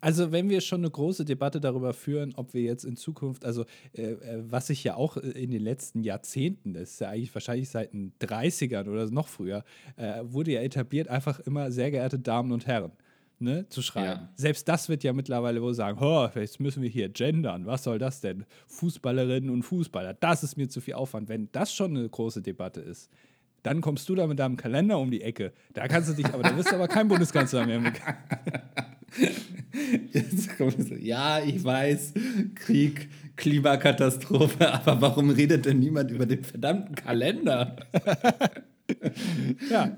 Also, 0.00 0.32
wenn 0.32 0.48
wir 0.48 0.60
schon 0.60 0.80
eine 0.80 0.90
große 0.90 1.24
Debatte 1.24 1.60
darüber 1.60 1.92
führen, 1.92 2.34
ob 2.36 2.54
wir 2.54 2.62
jetzt 2.62 2.84
in 2.84 2.96
Zukunft, 2.96 3.44
also 3.44 3.64
äh, 3.92 4.12
äh 4.12 4.42
was 4.46 4.68
sich 4.68 4.84
ja 4.84 4.96
auch 4.96 5.16
in 5.16 5.50
den 5.50 5.62
letzten 5.62 6.02
Jahrzehnten, 6.02 6.74
das 6.74 6.92
ist 6.92 7.00
ja 7.00 7.10
eigentlich 7.10 7.34
wahrscheinlich 7.34 7.68
seit 7.70 7.92
den 7.92 8.12
30ern 8.20 8.88
oder 8.88 9.10
noch 9.10 9.28
früher, 9.28 9.64
äh, 9.96 10.20
wurde 10.22 10.52
ja 10.52 10.60
etabliert, 10.60 11.08
einfach 11.08 11.40
immer 11.40 11.70
sehr 11.70 11.90
geehrte 11.90 12.18
Damen 12.18 12.52
und 12.52 12.66
Herren. 12.66 12.92
Ne, 13.40 13.68
zu 13.68 13.82
schreiben. 13.82 14.20
Ja. 14.20 14.28
Selbst 14.36 14.68
das 14.68 14.88
wird 14.88 15.02
ja 15.02 15.12
mittlerweile 15.12 15.60
wohl 15.60 15.74
sagen, 15.74 15.98
oh, 16.00 16.28
jetzt 16.36 16.60
müssen 16.60 16.82
wir 16.82 16.88
hier 16.88 17.08
gendern. 17.08 17.66
Was 17.66 17.82
soll 17.82 17.98
das 17.98 18.20
denn? 18.20 18.46
Fußballerinnen 18.68 19.50
und 19.50 19.64
Fußballer, 19.64 20.14
das 20.14 20.44
ist 20.44 20.56
mir 20.56 20.68
zu 20.68 20.80
viel 20.80 20.94
Aufwand. 20.94 21.28
Wenn 21.28 21.48
das 21.50 21.74
schon 21.74 21.96
eine 21.96 22.08
große 22.08 22.42
Debatte 22.42 22.80
ist, 22.80 23.10
dann 23.64 23.80
kommst 23.80 24.08
du 24.08 24.14
da 24.14 24.26
mit 24.26 24.38
deinem 24.38 24.56
Kalender 24.56 24.98
um 24.98 25.10
die 25.10 25.22
Ecke. 25.22 25.52
Da 25.72 25.88
kannst 25.88 26.10
du 26.10 26.14
dich, 26.14 26.26
aber 26.26 26.42
da 26.42 26.56
wirst 26.56 26.70
du 26.70 26.76
aber 26.76 26.86
kein 26.86 27.08
Bundeskanzler 27.08 27.66
mehr. 27.66 27.82
ja, 31.00 31.40
ich 31.40 31.62
weiß, 31.62 32.14
Krieg, 32.54 33.08
Klimakatastrophe, 33.36 34.72
aber 34.72 35.00
warum 35.00 35.30
redet 35.30 35.66
denn 35.66 35.78
niemand 35.78 36.10
über 36.10 36.26
den 36.26 36.44
verdammten 36.44 36.94
Kalender? 36.94 37.76
ja. 39.70 39.96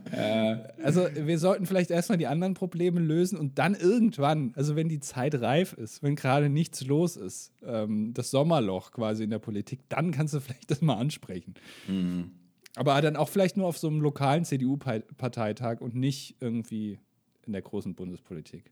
Also 0.83 1.07
wir 1.14 1.38
sollten 1.38 1.66
vielleicht 1.66 1.90
erstmal 1.90 2.18
die 2.18 2.26
anderen 2.26 2.55
Probleme 2.55 3.00
lösen 3.00 3.38
und 3.38 3.59
dann 3.59 3.74
irgendwann, 3.74 4.52
also 4.57 4.76
wenn 4.76 4.88
die 4.88 5.00
Zeit 5.00 5.35
reif 5.40 5.72
ist, 5.72 6.02
wenn 6.02 6.16
gerade 6.16 6.48
nichts 6.48 6.85
los 6.87 7.16
ist, 7.16 7.52
ähm, 7.64 8.12
das 8.14 8.31
Sommerloch 8.31 8.92
quasi 8.92 9.24
in 9.24 9.31
der 9.31 9.38
Politik, 9.38 9.81
dann 9.88 10.12
kannst 10.12 10.35
du 10.35 10.40
vielleicht 10.40 10.70
das 10.70 10.81
mal 10.83 10.96
ansprechen. 10.96 11.55
Mhm. 11.88 12.31
Aber 12.76 13.00
dann 13.00 13.16
auch 13.16 13.29
vielleicht 13.29 13.57
nur 13.57 13.66
auf 13.66 13.79
so 13.79 13.88
einem 13.88 14.00
lokalen 14.00 14.44
CDU-Parteitag 14.44 15.81
und 15.81 15.94
nicht 15.94 16.37
irgendwie 16.40 16.98
in 17.46 17.52
der 17.52 17.62
großen 17.62 17.94
Bundespolitik. 17.94 18.70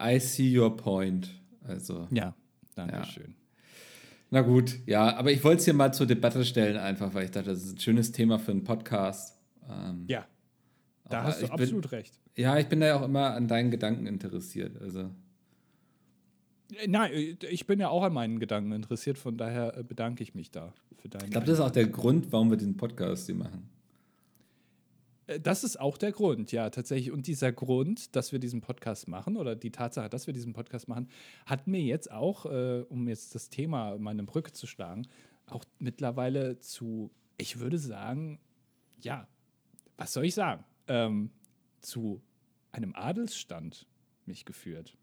I 0.00 0.18
see 0.18 0.56
your 0.58 0.76
point. 0.76 1.30
Also. 1.66 2.08
Ja, 2.10 2.34
danke 2.74 2.96
ja. 2.96 3.04
schön. 3.04 3.34
Na 4.30 4.40
gut, 4.40 4.80
ja, 4.86 5.16
aber 5.16 5.30
ich 5.30 5.44
wollte 5.44 5.58
es 5.58 5.64
hier 5.64 5.74
mal 5.74 5.92
zur 5.92 6.06
Debatte 6.06 6.44
stellen, 6.44 6.76
einfach, 6.76 7.14
weil 7.14 7.26
ich 7.26 7.30
dachte, 7.30 7.50
das 7.50 7.62
ist 7.62 7.76
ein 7.76 7.80
schönes 7.80 8.10
Thema 8.10 8.38
für 8.38 8.50
einen 8.50 8.64
Podcast. 8.64 9.38
Ähm, 9.68 10.04
ja, 10.08 10.26
da 11.08 11.22
hast 11.22 11.42
du 11.42 11.46
absolut 11.46 11.82
bin, 11.82 11.90
recht. 11.90 12.18
Ja, 12.34 12.58
ich 12.58 12.66
bin 12.66 12.80
da 12.80 12.86
ja 12.86 12.96
auch 12.96 13.04
immer 13.04 13.34
an 13.34 13.46
deinen 13.46 13.70
Gedanken 13.70 14.06
interessiert. 14.06 14.80
Also. 14.80 15.10
Äh, 16.76 16.88
nein, 16.88 17.12
äh, 17.12 17.36
ich 17.46 17.66
bin 17.66 17.78
ja 17.78 17.88
auch 17.90 18.02
an 18.02 18.12
meinen 18.12 18.40
Gedanken 18.40 18.72
interessiert, 18.72 19.18
von 19.18 19.36
daher 19.36 19.76
äh, 19.78 19.84
bedanke 19.84 20.22
ich 20.22 20.34
mich 20.34 20.50
da 20.50 20.72
für 20.96 21.08
deinen. 21.08 21.26
Ich 21.26 21.30
glaube, 21.30 21.46
das 21.46 21.58
ist 21.58 21.64
auch 21.64 21.70
der 21.70 21.86
Grund, 21.86 22.32
warum 22.32 22.50
wir 22.50 22.56
den 22.56 22.76
Podcast 22.76 23.26
hier 23.26 23.36
machen. 23.36 23.70
Äh, 25.26 25.40
das 25.40 25.64
ist 25.64 25.78
auch 25.78 25.98
der 25.98 26.12
Grund, 26.12 26.52
ja, 26.52 26.70
tatsächlich. 26.70 27.12
Und 27.12 27.26
dieser 27.26 27.52
Grund, 27.52 28.14
dass 28.16 28.32
wir 28.32 28.38
diesen 28.38 28.60
Podcast 28.60 29.08
machen, 29.08 29.36
oder 29.36 29.56
die 29.56 29.70
Tatsache, 29.70 30.08
dass 30.08 30.26
wir 30.26 30.34
diesen 30.34 30.52
Podcast 30.52 30.88
machen, 30.88 31.08
hat 31.46 31.66
mir 31.66 31.80
jetzt 31.80 32.10
auch, 32.10 32.46
äh, 32.46 32.84
um 32.88 33.08
jetzt 33.08 33.34
das 33.34 33.50
Thema 33.50 33.98
meine 33.98 34.24
Brücke 34.24 34.52
zu 34.52 34.66
schlagen, 34.66 35.06
auch 35.46 35.64
mittlerweile 35.78 36.58
zu, 36.58 37.10
ich 37.36 37.58
würde 37.58 37.78
sagen, 37.78 38.38
ja, 39.00 39.28
was 39.96 40.12
soll 40.12 40.24
ich 40.24 40.34
sagen, 40.34 40.64
ähm, 40.88 41.30
zu 41.80 42.20
einem 42.72 42.94
Adelsstand 42.94 43.86
mich 44.26 44.44
geführt. 44.44 44.96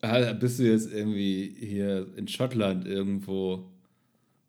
Ah, 0.00 0.32
bist 0.32 0.58
du 0.58 0.64
jetzt 0.64 0.92
irgendwie 0.92 1.54
hier 1.58 2.08
in 2.16 2.26
Schottland 2.26 2.86
irgendwo, 2.86 3.70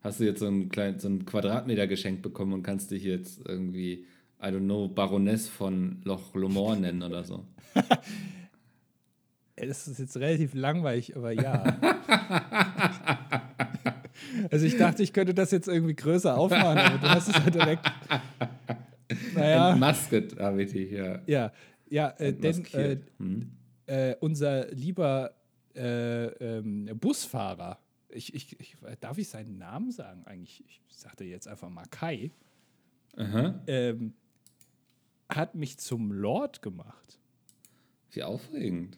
hast 0.01 0.19
du 0.19 0.25
jetzt 0.25 0.39
so 0.39 0.47
einen, 0.47 0.69
kleinen, 0.69 0.99
so 0.99 1.07
einen 1.07 1.25
Quadratmeter 1.25 1.87
geschenkt 1.87 2.21
bekommen 2.21 2.53
und 2.53 2.63
kannst 2.63 2.91
dich 2.91 3.03
jetzt 3.03 3.41
irgendwie 3.45 4.05
I 4.39 4.47
don't 4.47 4.65
know, 4.65 4.87
Baroness 4.87 5.47
von 5.47 6.01
Loch 6.03 6.35
Lomond 6.35 6.81
nennen 6.81 7.01
oder 7.01 7.23
so. 7.23 7.45
das 9.55 9.87
ist 9.87 9.99
jetzt 9.99 10.17
relativ 10.17 10.53
langweilig, 10.53 11.15
aber 11.15 11.31
ja. 11.31 11.63
also 14.51 14.65
ich 14.65 14.77
dachte, 14.77 15.01
ich 15.01 15.11
könnte 15.11 15.33
das 15.33 15.49
jetzt 15.51 15.67
irgendwie 15.67 15.95
größer 15.95 16.37
aufmachen, 16.37 16.77
aber 16.77 16.97
du 16.97 17.09
hast 17.09 17.29
es 17.29 17.39
halt 17.39 17.55
direkt. 17.55 17.85
Naja. 19.33 19.71
Entmasket 19.71 20.37
habe 20.37 20.63
ich 20.63 20.73
dich, 20.73 20.91
ja. 20.91 21.21
Ja, 21.27 21.53
ja 21.89 22.09
äh, 22.17 22.33
denn 22.33 22.65
äh, 22.73 22.97
hm? 23.17 23.51
äh, 23.85 24.15
unser 24.19 24.69
lieber 24.71 25.33
äh, 25.75 26.25
ähm, 26.25 26.89
Busfahrer, 26.99 27.79
ich, 28.09 28.35
ich, 28.35 28.59
ich, 28.59 28.75
darf 28.99 29.17
ich 29.17 29.29
seinen 29.29 29.57
Namen 29.57 29.91
sagen 29.91 30.25
eigentlich? 30.25 30.61
Ich 30.67 30.81
sagte 30.89 31.23
jetzt 31.23 31.47
einfach 31.47 31.69
mal 31.69 31.85
Kai. 31.89 32.31
Ähm, 33.17 34.13
hat 35.29 35.55
mich 35.55 35.77
zum 35.77 36.11
Lord 36.11 36.61
gemacht. 36.61 37.19
Wie 38.11 38.23
aufregend. 38.23 38.97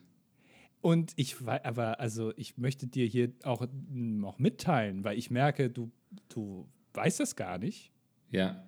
Und 0.82 1.12
ich 1.18 1.46
war, 1.46 1.65
aber 1.65 2.00
also 2.00 2.32
ich 2.38 2.58
möchte 2.58 2.88
dir 2.88 3.06
hier 3.06 3.32
auch 3.44 3.68
noch 3.89 4.39
mitteilen, 4.39 5.04
weil 5.04 5.18
ich 5.18 5.30
merke, 5.30 5.70
du, 5.70 5.92
du 6.30 6.68
weißt 6.94 7.20
das 7.20 7.36
gar 7.36 7.58
nicht. 7.58 7.92
Ja. 8.32 8.63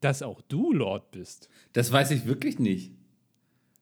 Dass 0.00 0.22
auch 0.22 0.40
du 0.40 0.72
Lord 0.72 1.10
bist. 1.10 1.50
Das 1.74 1.92
weiß 1.92 2.12
ich 2.12 2.24
wirklich 2.24 2.58
nicht. 2.58 2.92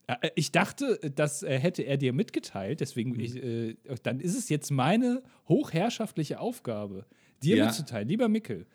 Äh, 0.07 0.31
ich 0.35 0.51
dachte, 0.51 0.99
das 1.15 1.43
äh, 1.43 1.57
hätte 1.59 1.83
er 1.83 1.97
dir 1.97 2.13
mitgeteilt, 2.13 2.81
deswegen, 2.81 3.11
mhm. 3.11 3.19
ich, 3.19 3.35
äh, 3.35 3.75
dann 4.03 4.19
ist 4.19 4.37
es 4.37 4.49
jetzt 4.49 4.71
meine 4.71 5.23
hochherrschaftliche 5.47 6.39
Aufgabe, 6.39 7.05
dir 7.43 7.57
ja. 7.57 7.65
mitzuteilen, 7.65 8.07
lieber 8.07 8.27
Mickel. 8.27 8.65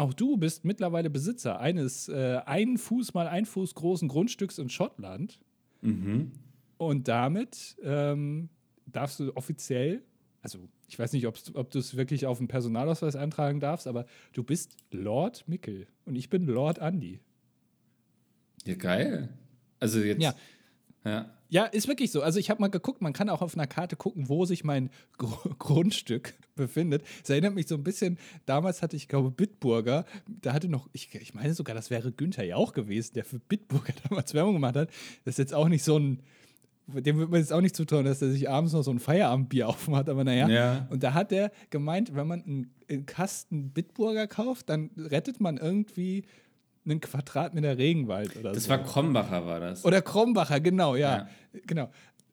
Auch 0.00 0.14
du 0.14 0.38
bist 0.38 0.64
mittlerweile 0.64 1.10
Besitzer 1.10 1.60
eines 1.60 2.08
äh, 2.08 2.40
ein 2.46 2.78
Fuß 2.78 3.12
mal 3.12 3.28
ein 3.28 3.44
Fuß 3.44 3.74
großen 3.74 4.08
Grundstücks 4.08 4.56
in 4.56 4.70
Schottland. 4.70 5.38
Mhm. 5.82 6.32
Und 6.78 7.06
damit 7.06 7.76
ähm, 7.82 8.48
darfst 8.86 9.20
du 9.20 9.36
offiziell, 9.36 10.02
also 10.40 10.58
ich 10.88 10.98
weiß 10.98 11.12
nicht, 11.12 11.26
ob 11.26 11.70
du 11.70 11.78
es 11.78 11.98
wirklich 11.98 12.24
auf 12.24 12.38
dem 12.38 12.48
Personalausweis 12.48 13.14
eintragen 13.14 13.60
darfst, 13.60 13.86
aber 13.86 14.06
du 14.32 14.42
bist 14.42 14.74
Lord 14.90 15.46
Mickel 15.46 15.86
und 16.06 16.16
ich 16.16 16.30
bin 16.30 16.46
Lord 16.46 16.78
Andy. 16.78 17.20
Ja, 18.64 18.76
geil. 18.76 19.28
Also 19.80 20.00
jetzt. 20.00 20.22
Ja. 20.22 20.34
Ja. 21.04 21.30
Ja, 21.50 21.64
ist 21.64 21.88
wirklich 21.88 22.12
so. 22.12 22.22
Also 22.22 22.38
ich 22.38 22.48
habe 22.48 22.60
mal 22.60 22.68
geguckt, 22.68 23.02
man 23.02 23.12
kann 23.12 23.28
auch 23.28 23.42
auf 23.42 23.54
einer 23.54 23.66
Karte 23.66 23.96
gucken, 23.96 24.28
wo 24.28 24.44
sich 24.44 24.62
mein 24.62 24.88
Gr 25.18 25.36
Grundstück 25.58 26.34
befindet. 26.54 27.02
Das 27.20 27.30
erinnert 27.30 27.54
mich 27.54 27.66
so 27.66 27.74
ein 27.74 27.82
bisschen, 27.82 28.18
damals 28.46 28.82
hatte 28.82 28.96
ich, 28.96 29.08
glaube 29.08 29.30
Bitburger, 29.30 30.04
da 30.28 30.52
hatte 30.52 30.68
noch, 30.68 30.88
ich, 30.92 31.12
ich 31.14 31.34
meine 31.34 31.52
sogar, 31.54 31.74
das 31.74 31.90
wäre 31.90 32.12
Günther 32.12 32.44
ja 32.44 32.56
auch 32.56 32.72
gewesen, 32.72 33.14
der 33.14 33.24
für 33.24 33.40
Bitburger 33.40 33.92
damals 34.08 34.32
Werbung 34.32 34.54
gemacht 34.54 34.76
hat. 34.76 34.90
Das 35.24 35.34
ist 35.34 35.38
jetzt 35.38 35.54
auch 35.54 35.68
nicht 35.68 35.82
so 35.82 35.98
ein, 35.98 36.22
dem 36.86 37.18
wird 37.18 37.30
man 37.30 37.40
jetzt 37.40 37.52
auch 37.52 37.60
nicht 37.60 37.76
zutrauen, 37.76 38.04
dass 38.04 38.22
er 38.22 38.30
sich 38.30 38.48
abends 38.48 38.72
noch 38.72 38.82
so 38.82 38.92
ein 38.92 39.00
Feierabendbier 39.00 39.68
aufmacht, 39.68 40.08
aber 40.08 40.22
naja. 40.22 40.48
Ja. 40.48 40.86
Und 40.90 41.02
da 41.02 41.14
hat 41.14 41.32
er 41.32 41.50
gemeint, 41.70 42.14
wenn 42.14 42.28
man 42.28 42.42
einen, 42.42 42.74
einen 42.88 43.06
Kasten 43.06 43.70
Bitburger 43.70 44.28
kauft, 44.28 44.68
dann 44.68 44.90
rettet 44.96 45.40
man 45.40 45.56
irgendwie 45.56 46.24
einen 46.84 47.00
Quadratmeter 47.00 47.76
Regenwald 47.78 48.36
oder 48.36 48.52
das 48.52 48.64
so. 48.64 48.70
Das 48.70 48.78
war 48.78 48.84
Krombacher, 48.86 49.46
war 49.46 49.60
das. 49.60 49.84
Oder 49.84 50.02
Krombacher, 50.02 50.60
genau, 50.60 50.96
ja. 50.96 51.18
ja. 51.18 51.28
Genau. 51.66 51.90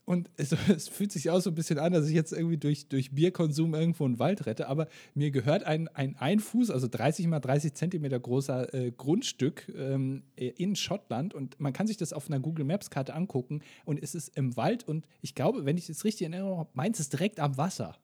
Und 0.07 0.29
es, 0.37 0.53
es, 0.69 0.87
fühlt 0.87 1.11
sich 1.11 1.29
auch 1.29 1.41
so 1.41 1.51
ein 1.51 1.55
bisschen 1.55 1.79
an, 1.79 1.91
dass 1.91 2.07
ich 2.07 2.15
jetzt 2.15 2.31
irgendwie 2.31 2.57
durch, 2.57 2.87
durch 2.87 3.11
Bierkonsum 3.11 3.75
irgendwo 3.75 4.05
einen 4.05 4.19
Wald 4.19 4.45
rette, 4.45 4.69
aber 4.69 4.87
mir 5.13 5.31
gehört 5.31 5.65
ein, 5.65 5.89
ein 5.89 6.15
ein 6.15 6.39
Fuß, 6.39 6.71
also 6.71 6.87
30 6.87 7.27
mal 7.27 7.41
30 7.41 7.73
Zentimeter 7.73 8.17
großer 8.17 8.73
äh, 8.73 8.91
Grundstück 8.91 9.69
ähm, 9.77 10.23
in 10.37 10.77
Schottland 10.77 11.33
und 11.33 11.59
man 11.59 11.73
kann 11.73 11.87
sich 11.87 11.97
das 11.97 12.13
auf 12.13 12.29
einer 12.29 12.39
Google 12.39 12.63
Maps 12.63 12.89
Karte 12.89 13.13
angucken 13.13 13.61
und 13.83 14.01
es 14.01 14.15
ist 14.15 14.35
im 14.37 14.55
Wald 14.55 14.87
und 14.87 15.05
ich 15.21 15.35
glaube, 15.35 15.65
wenn 15.65 15.77
ich 15.77 15.87
das 15.87 16.05
richtig 16.05 16.25
in 16.25 16.33
Erinnerung 16.33 16.59
habe, 16.59 16.69
meins 16.73 17.01
ist 17.01 17.11
direkt 17.11 17.41
am 17.41 17.57
Wasser. 17.57 17.97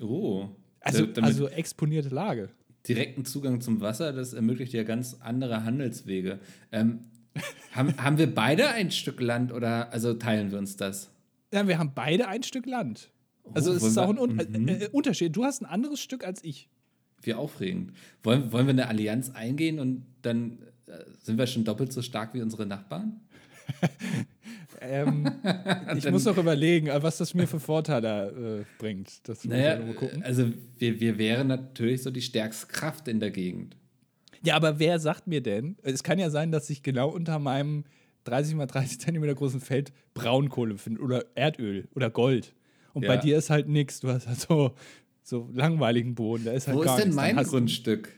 Oh. 0.00 0.48
Also, 0.80 1.08
also 1.20 1.46
exponierte 1.46 2.08
Lage 2.08 2.48
direkten 2.88 3.24
Zugang 3.24 3.60
zum 3.60 3.80
Wasser, 3.80 4.12
das 4.12 4.32
ermöglicht 4.32 4.72
ja 4.72 4.84
ganz 4.84 5.18
andere 5.20 5.64
Handelswege. 5.64 6.40
Ähm, 6.72 7.00
haben, 7.72 7.96
haben 8.02 8.18
wir 8.18 8.34
beide 8.34 8.70
ein 8.70 8.90
Stück 8.90 9.20
Land 9.20 9.52
oder 9.52 9.92
also 9.92 10.14
teilen 10.14 10.50
wir 10.50 10.58
uns 10.58 10.76
das? 10.76 11.10
Ja, 11.52 11.66
wir 11.66 11.78
haben 11.78 11.92
beide 11.94 12.28
ein 12.28 12.42
Stück 12.42 12.66
Land. 12.66 13.10
Also 13.54 13.72
oh, 13.72 13.74
es 13.74 13.82
ist 13.82 13.98
auch 13.98 14.10
ein 14.10 14.18
Un 14.18 14.34
mhm. 14.34 14.68
äh, 14.68 14.84
äh, 14.84 14.88
Unterschied. 14.88 15.34
Du 15.34 15.44
hast 15.44 15.62
ein 15.62 15.66
anderes 15.66 16.00
Stück 16.00 16.24
als 16.24 16.42
ich. 16.44 16.68
Wie 17.22 17.34
aufregend. 17.34 17.92
Wollen, 18.22 18.52
wollen 18.52 18.66
wir 18.66 18.72
eine 18.72 18.88
Allianz 18.88 19.30
eingehen 19.30 19.78
und 19.78 20.06
dann 20.22 20.58
äh, 20.86 21.04
sind 21.22 21.38
wir 21.38 21.46
schon 21.46 21.64
doppelt 21.64 21.92
so 21.92 22.02
stark 22.02 22.34
wie 22.34 22.42
unsere 22.42 22.66
Nachbarn? 22.66 23.20
ähm, 24.80 25.30
ich 25.96 26.10
muss 26.10 26.24
noch 26.24 26.36
überlegen, 26.36 26.88
was 26.88 27.18
das 27.18 27.34
mir 27.34 27.46
für 27.46 27.60
Vorteile 27.60 28.60
äh, 28.60 28.64
bringt. 28.78 29.28
Das 29.28 29.44
naja, 29.44 29.78
also 30.22 30.50
wir, 30.78 31.00
wir 31.00 31.18
wären 31.18 31.48
natürlich 31.48 32.02
so 32.02 32.10
die 32.10 32.22
stärkste 32.22 32.66
Kraft 32.66 33.08
in 33.08 33.20
der 33.20 33.30
Gegend. 33.30 33.76
Ja, 34.42 34.56
aber 34.56 34.78
wer 34.78 34.98
sagt 34.98 35.26
mir 35.26 35.42
denn? 35.42 35.76
Es 35.82 36.02
kann 36.02 36.18
ja 36.18 36.30
sein, 36.30 36.50
dass 36.50 36.70
ich 36.70 36.82
genau 36.82 37.10
unter 37.10 37.38
meinem 37.38 37.84
30 38.24 38.54
mal 38.54 38.66
30 38.66 39.00
Zentimeter 39.00 39.34
großen 39.34 39.60
Feld 39.60 39.92
Braunkohle 40.14 40.78
finde 40.78 41.00
oder 41.02 41.24
Erdöl 41.34 41.88
oder 41.94 42.10
Gold. 42.10 42.54
Und 42.92 43.04
ja. 43.04 43.08
bei 43.08 43.16
dir 43.18 43.38
ist 43.38 43.50
halt 43.50 43.68
nichts. 43.68 44.00
Du 44.00 44.08
hast 44.08 44.26
halt 44.26 44.40
so, 44.40 44.74
so 45.22 45.48
langweiligen 45.52 46.14
Boden. 46.14 46.44
Da 46.44 46.52
ist 46.52 46.68
halt 46.68 46.78
Wo 46.78 46.82
gar 46.82 46.98
ist 46.98 47.04
denn 47.04 47.14
mein 47.14 47.36
Grundstück? 47.36 48.12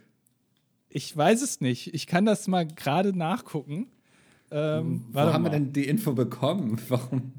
Ich 0.88 1.16
weiß 1.16 1.42
es 1.42 1.60
nicht. 1.60 1.94
Ich 1.94 2.06
kann 2.06 2.24
das 2.24 2.46
mal 2.48 2.66
gerade 2.66 3.16
nachgucken. 3.16 3.88
Ähm, 4.52 5.04
Wo 5.10 5.20
haben 5.20 5.42
mal. 5.42 5.50
wir 5.50 5.58
denn 5.58 5.72
die 5.72 5.86
Info 5.86 6.12
bekommen? 6.12 6.78
Warum? 6.88 7.32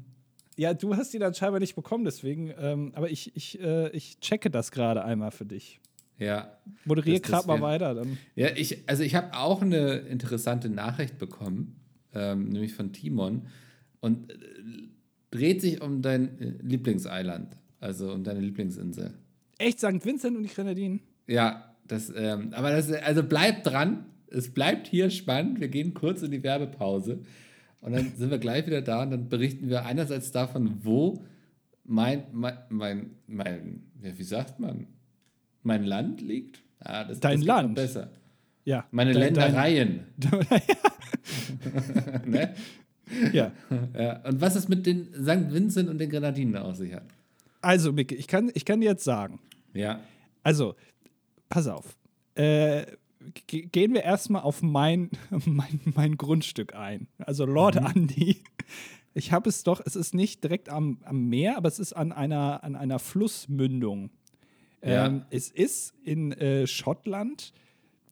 Ja, 0.56 0.74
du 0.74 0.96
hast 0.96 1.12
die 1.12 1.18
dann 1.18 1.34
scheinbar 1.34 1.60
nicht 1.60 1.74
bekommen, 1.74 2.04
deswegen, 2.04 2.52
ähm, 2.58 2.92
aber 2.94 3.10
ich, 3.10 3.34
ich, 3.36 3.60
äh, 3.60 3.88
ich 3.90 4.20
checke 4.20 4.50
das 4.50 4.70
gerade 4.70 5.04
einmal 5.04 5.30
für 5.30 5.44
dich. 5.44 5.80
Ja. 6.18 6.58
Moderier 6.84 7.20
gerade 7.20 7.46
mal 7.46 7.60
weiter. 7.60 7.94
Dann. 7.94 8.18
Ja, 8.36 8.48
ich, 8.54 8.88
also 8.88 9.02
ich 9.02 9.14
habe 9.14 9.34
auch 9.36 9.62
eine 9.62 9.96
interessante 9.96 10.68
Nachricht 10.68 11.18
bekommen, 11.18 11.76
ähm, 12.14 12.50
nämlich 12.50 12.74
von 12.74 12.92
Timon. 12.92 13.46
Und 14.00 14.30
äh, 14.30 14.36
dreht 15.30 15.60
sich 15.60 15.80
um 15.80 16.02
dein 16.02 16.38
äh, 16.40 16.54
Lieblingseiland, 16.62 17.56
also 17.80 18.12
um 18.12 18.22
deine 18.22 18.40
Lieblingsinsel. 18.40 19.14
Echt, 19.58 19.78
St. 19.78 20.04
Vincent 20.04 20.36
und 20.36 20.44
die 20.44 20.48
Grenadinen? 20.48 21.00
Ja, 21.26 21.74
das, 21.86 22.12
ähm, 22.14 22.52
aber 22.52 22.70
das, 22.70 22.92
also 22.92 23.24
bleibt 23.24 23.66
dran 23.66 24.06
es 24.34 24.52
bleibt 24.52 24.86
hier 24.86 25.10
spannend. 25.10 25.60
Wir 25.60 25.68
gehen 25.68 25.94
kurz 25.94 26.22
in 26.22 26.30
die 26.30 26.42
Werbepause 26.42 27.20
und 27.80 27.92
dann 27.92 28.12
sind 28.16 28.30
wir 28.30 28.38
gleich 28.38 28.66
wieder 28.66 28.82
da 28.82 29.02
und 29.02 29.10
dann 29.10 29.28
berichten 29.28 29.68
wir 29.68 29.84
einerseits 29.84 30.32
davon, 30.32 30.78
wo 30.82 31.24
mein, 31.84 32.24
mein, 32.32 32.58
mein, 32.68 33.10
mein 33.26 33.82
wie 34.00 34.22
sagt 34.22 34.58
man, 34.58 34.86
mein 35.62 35.84
Land 35.84 36.20
liegt. 36.20 36.62
Ah, 36.80 37.04
das, 37.04 37.20
Dein 37.20 37.38
das 37.38 37.46
Land. 37.46 37.74
Besser. 37.74 38.10
Ja. 38.64 38.86
Meine 38.90 39.12
dein, 39.12 39.34
Ländereien. 39.34 40.00
Dein, 40.16 40.62
ne? 42.30 42.54
Ja. 43.32 43.52
ja. 43.94 44.20
Und 44.26 44.40
was 44.40 44.56
es 44.56 44.68
mit 44.68 44.86
den 44.86 45.08
St. 45.14 45.52
Vincent 45.52 45.88
und 45.88 45.98
den 45.98 46.10
Grenadinen 46.10 46.56
auf 46.56 46.76
sich 46.76 46.94
hat. 46.94 47.04
Also, 47.60 47.92
Micke, 47.92 48.14
ich 48.14 48.28
kann, 48.28 48.50
ich 48.54 48.64
kann 48.64 48.80
dir 48.80 48.90
jetzt 48.90 49.04
sagen. 49.04 49.40
Ja. 49.72 50.00
Also, 50.42 50.74
pass 51.48 51.66
auf. 51.66 51.96
Äh, 52.34 52.84
gehen 53.46 53.94
wir 53.94 54.02
erstmal 54.02 54.42
auf 54.42 54.62
mein, 54.62 55.10
mein, 55.46 55.80
mein 55.84 56.16
Grundstück 56.16 56.74
ein. 56.74 57.08
Also 57.18 57.44
Lord 57.44 57.80
mhm. 57.80 57.86
Andy. 57.94 58.42
Ich 59.14 59.32
habe 59.32 59.48
es 59.48 59.62
doch, 59.62 59.80
es 59.84 59.94
ist 59.94 60.14
nicht 60.14 60.42
direkt 60.42 60.68
am, 60.68 60.98
am 61.04 61.28
Meer, 61.28 61.56
aber 61.56 61.68
es 61.68 61.78
ist 61.78 61.92
an 61.92 62.12
einer, 62.12 62.64
an 62.64 62.74
einer 62.74 62.98
Flussmündung. 62.98 64.10
Ja. 64.82 65.06
Ähm, 65.06 65.24
es 65.30 65.50
ist 65.50 65.94
in 66.02 66.32
äh, 66.32 66.66
Schottland. 66.66 67.52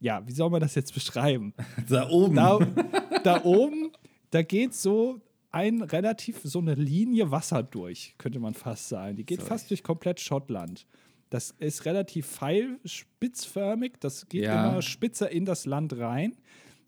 Ja, 0.00 0.26
wie 0.26 0.32
soll 0.32 0.50
man 0.50 0.60
das 0.60 0.74
jetzt 0.74 0.94
beschreiben? 0.94 1.54
Da 1.88 2.08
oben. 2.08 2.36
Da, 2.36 2.58
da 3.24 3.44
oben, 3.44 3.90
da 4.30 4.42
geht 4.42 4.74
so 4.74 5.20
ein 5.50 5.82
relativ 5.82 6.40
so 6.42 6.60
eine 6.60 6.74
Linie 6.74 7.30
Wasser 7.30 7.62
durch, 7.62 8.14
könnte 8.16 8.40
man 8.40 8.54
fast 8.54 8.88
sagen. 8.88 9.16
Die 9.16 9.24
geht 9.24 9.40
Sorry. 9.40 9.48
fast 9.48 9.70
durch 9.70 9.82
komplett 9.82 10.20
Schottland. 10.20 10.86
Das 11.33 11.55
ist 11.61 11.87
relativ 11.87 12.26
pfeilspitzförmig, 12.26 13.95
das 14.01 14.28
geht 14.28 14.43
ja. 14.43 14.68
immer 14.68 14.83
spitzer 14.83 15.30
in 15.30 15.47
das 15.47 15.64
Land 15.64 15.97
rein. 15.97 16.37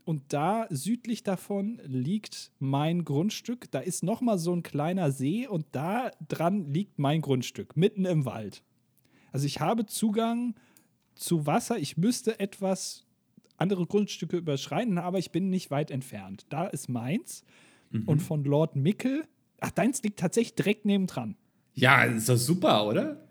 Und 0.05 0.35
da 0.35 0.67
südlich 0.69 1.23
davon 1.23 1.81
liegt 1.83 2.53
mein 2.59 3.07
Grundstück. 3.07 3.71
Da 3.71 3.79
ist 3.79 4.03
noch 4.03 4.21
mal 4.21 4.37
so 4.37 4.55
ein 4.55 4.63
kleiner 4.63 5.13
See 5.13 5.47
und 5.47 5.65
da 5.73 6.11
dran 6.29 6.71
liegt 6.71 6.99
mein 6.99 7.23
Grundstück, 7.23 7.75
mitten 7.75 8.05
im 8.05 8.27
Wald. 8.27 8.63
Also 9.33 9.47
ich 9.47 9.61
habe 9.61 9.87
Zugang 9.87 10.55
zu 11.15 11.47
Wasser. 11.47 11.79
Ich 11.79 11.97
müsste 11.97 12.39
etwas 12.39 13.07
andere 13.57 13.87
Grundstücke 13.87 14.37
überschreiten, 14.37 14.99
aber 14.99 15.19
ich 15.19 15.31
bin 15.31 15.49
nicht 15.49 15.71
weit 15.71 15.91
entfernt. 15.91 16.45
Da 16.51 16.67
ist 16.67 16.91
meins. 16.91 17.45
Mhm. 17.93 18.05
Und 18.05 18.21
von 18.21 18.45
Lord 18.45 18.77
Mickel, 18.77 19.25
ach, 19.61 19.71
deins 19.71 20.03
liegt 20.03 20.19
tatsächlich 20.19 20.55
direkt 20.55 20.85
nebendran. 20.85 21.35
Ja, 21.73 22.05
ist 22.05 22.29
doch 22.29 22.37
super, 22.37 22.87
oder? 22.87 23.24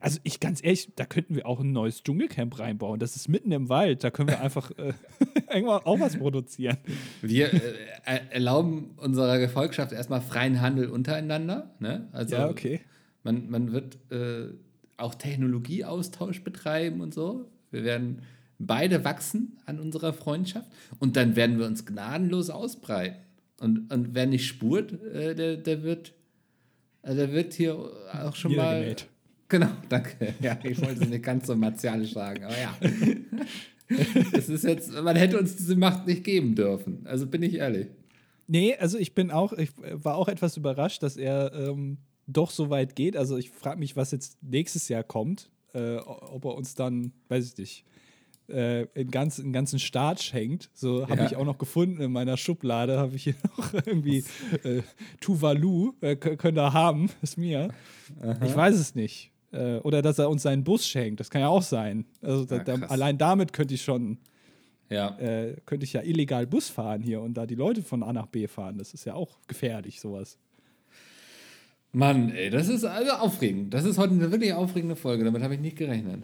Also 0.00 0.18
ich 0.22 0.40
ganz 0.40 0.62
ehrlich, 0.62 0.90
da 0.96 1.04
könnten 1.04 1.34
wir 1.36 1.46
auch 1.46 1.60
ein 1.60 1.72
neues 1.72 2.02
Dschungelcamp 2.02 2.58
reinbauen. 2.58 3.00
Das 3.00 3.16
ist 3.16 3.28
mitten 3.28 3.52
im 3.52 3.68
Wald. 3.68 4.04
Da 4.04 4.10
können 4.10 4.28
wir 4.28 4.40
einfach 4.40 4.70
äh, 4.72 4.92
irgendwann 5.52 5.82
auch 5.84 6.00
was 6.00 6.16
produzieren. 6.16 6.78
Wir 7.22 7.52
äh, 7.52 8.20
erlauben 8.30 8.92
unserer 8.96 9.38
Gefolgschaft 9.38 9.92
erstmal 9.92 10.20
freien 10.20 10.60
Handel 10.60 10.88
untereinander. 10.88 11.74
Ne? 11.80 12.08
Also 12.12 12.36
ja, 12.36 12.48
okay. 12.48 12.80
Man, 13.22 13.50
man 13.50 13.72
wird 13.72 13.98
äh, 14.10 14.54
auch 14.96 15.14
Technologieaustausch 15.14 16.42
betreiben 16.42 17.00
und 17.00 17.14
so. 17.14 17.50
Wir 17.70 17.84
werden 17.84 18.22
beide 18.58 19.04
wachsen 19.04 19.58
an 19.66 19.78
unserer 19.78 20.12
Freundschaft 20.12 20.70
und 20.98 21.16
dann 21.16 21.36
werden 21.36 21.58
wir 21.58 21.66
uns 21.66 21.86
gnadenlos 21.86 22.50
ausbreiten. 22.50 23.16
Und, 23.60 23.92
und 23.92 24.14
wer 24.14 24.26
nicht 24.26 24.46
spurt, 24.46 24.92
äh, 25.02 25.34
der, 25.34 25.56
der 25.56 25.82
wird, 25.82 26.14
äh, 27.02 27.14
der 27.14 27.32
wird 27.32 27.54
hier 27.54 27.76
auch 28.24 28.36
schon 28.36 28.54
mal. 28.54 28.96
Genau, 29.48 29.70
danke. 29.88 30.34
Ja, 30.40 30.58
ich 30.62 30.80
wollte 30.80 31.02
es 31.02 31.08
nicht 31.08 31.22
ganz 31.22 31.46
so 31.46 31.56
martialisch 31.56 32.12
sagen, 32.12 32.44
aber 32.44 32.58
ja. 32.58 32.74
Es 34.32 34.50
ist 34.50 34.64
jetzt, 34.64 34.92
man 34.92 35.16
hätte 35.16 35.38
uns 35.38 35.56
diese 35.56 35.74
Macht 35.74 36.06
nicht 36.06 36.22
geben 36.22 36.54
dürfen. 36.54 37.06
Also 37.06 37.26
bin 37.26 37.42
ich 37.42 37.54
ehrlich. 37.54 37.86
Nee, 38.46 38.76
also 38.76 38.98
ich 38.98 39.14
bin 39.14 39.30
auch, 39.30 39.54
ich 39.54 39.70
war 39.78 40.16
auch 40.16 40.28
etwas 40.28 40.58
überrascht, 40.58 41.02
dass 41.02 41.16
er 41.16 41.54
ähm, 41.54 41.96
doch 42.26 42.50
so 42.50 42.68
weit 42.68 42.96
geht. 42.96 43.16
Also 43.16 43.38
ich 43.38 43.50
frage 43.50 43.78
mich, 43.78 43.96
was 43.96 44.10
jetzt 44.10 44.42
nächstes 44.42 44.88
Jahr 44.90 45.04
kommt. 45.04 45.50
Äh, 45.72 45.96
ob 45.96 46.44
er 46.44 46.54
uns 46.54 46.74
dann, 46.74 47.12
weiß 47.28 47.46
ich 47.46 47.58
nicht, 47.58 47.84
äh, 48.48 48.86
einen, 48.94 49.10
ganzen, 49.10 49.44
einen 49.44 49.52
ganzen 49.52 49.78
Staat 49.78 50.22
schenkt. 50.22 50.70
So 50.74 51.08
habe 51.08 51.20
ja. 51.20 51.26
ich 51.26 51.36
auch 51.36 51.44
noch 51.44 51.58
gefunden 51.58 52.00
in 52.00 52.12
meiner 52.12 52.36
Schublade, 52.36 52.98
habe 52.98 53.16
ich 53.16 53.24
hier 53.24 53.34
noch 53.56 53.74
irgendwie 53.74 54.24
äh, 54.64 54.82
Tuvalu, 55.20 55.94
äh, 56.00 56.16
könnt 56.16 56.58
ihr 56.58 56.72
haben, 56.72 57.10
ist 57.22 57.38
mir. 57.38 57.68
Aha. 58.20 58.44
Ich 58.44 58.56
weiß 58.56 58.76
es 58.76 58.94
nicht. 58.94 59.30
Äh, 59.52 59.76
oder 59.78 60.02
dass 60.02 60.18
er 60.18 60.28
uns 60.28 60.42
seinen 60.42 60.64
Bus 60.64 60.86
schenkt. 60.86 61.20
Das 61.20 61.30
kann 61.30 61.40
ja 61.40 61.48
auch 61.48 61.62
sein. 61.62 62.04
Also 62.20 62.44
ja, 62.54 62.62
da, 62.62 62.74
allein 62.86 63.16
damit 63.18 63.52
könnte 63.52 63.74
ich 63.74 63.82
schon, 63.82 64.18
ja. 64.90 65.16
äh, 65.18 65.56
könnte 65.64 65.84
ich 65.84 65.92
ja 65.92 66.02
illegal 66.02 66.46
Bus 66.46 66.68
fahren 66.68 67.02
hier 67.02 67.20
und 67.22 67.34
da 67.34 67.46
die 67.46 67.54
Leute 67.54 67.82
von 67.82 68.02
A 68.02 68.12
nach 68.12 68.26
B 68.26 68.46
fahren. 68.46 68.78
Das 68.78 68.92
ist 68.92 69.04
ja 69.04 69.14
auch 69.14 69.38
gefährlich, 69.46 70.00
sowas. 70.00 70.38
Mann, 71.92 72.30
ey, 72.30 72.50
das 72.50 72.68
ist 72.68 72.84
also 72.84 73.12
aufregend. 73.12 73.72
Das 73.72 73.84
ist 73.84 73.96
heute 73.96 74.12
eine 74.12 74.30
wirklich 74.30 74.52
aufregende 74.52 74.96
Folge. 74.96 75.24
Damit 75.24 75.42
habe 75.42 75.54
ich 75.54 75.60
nicht 75.60 75.76
gerechnet. 75.76 76.22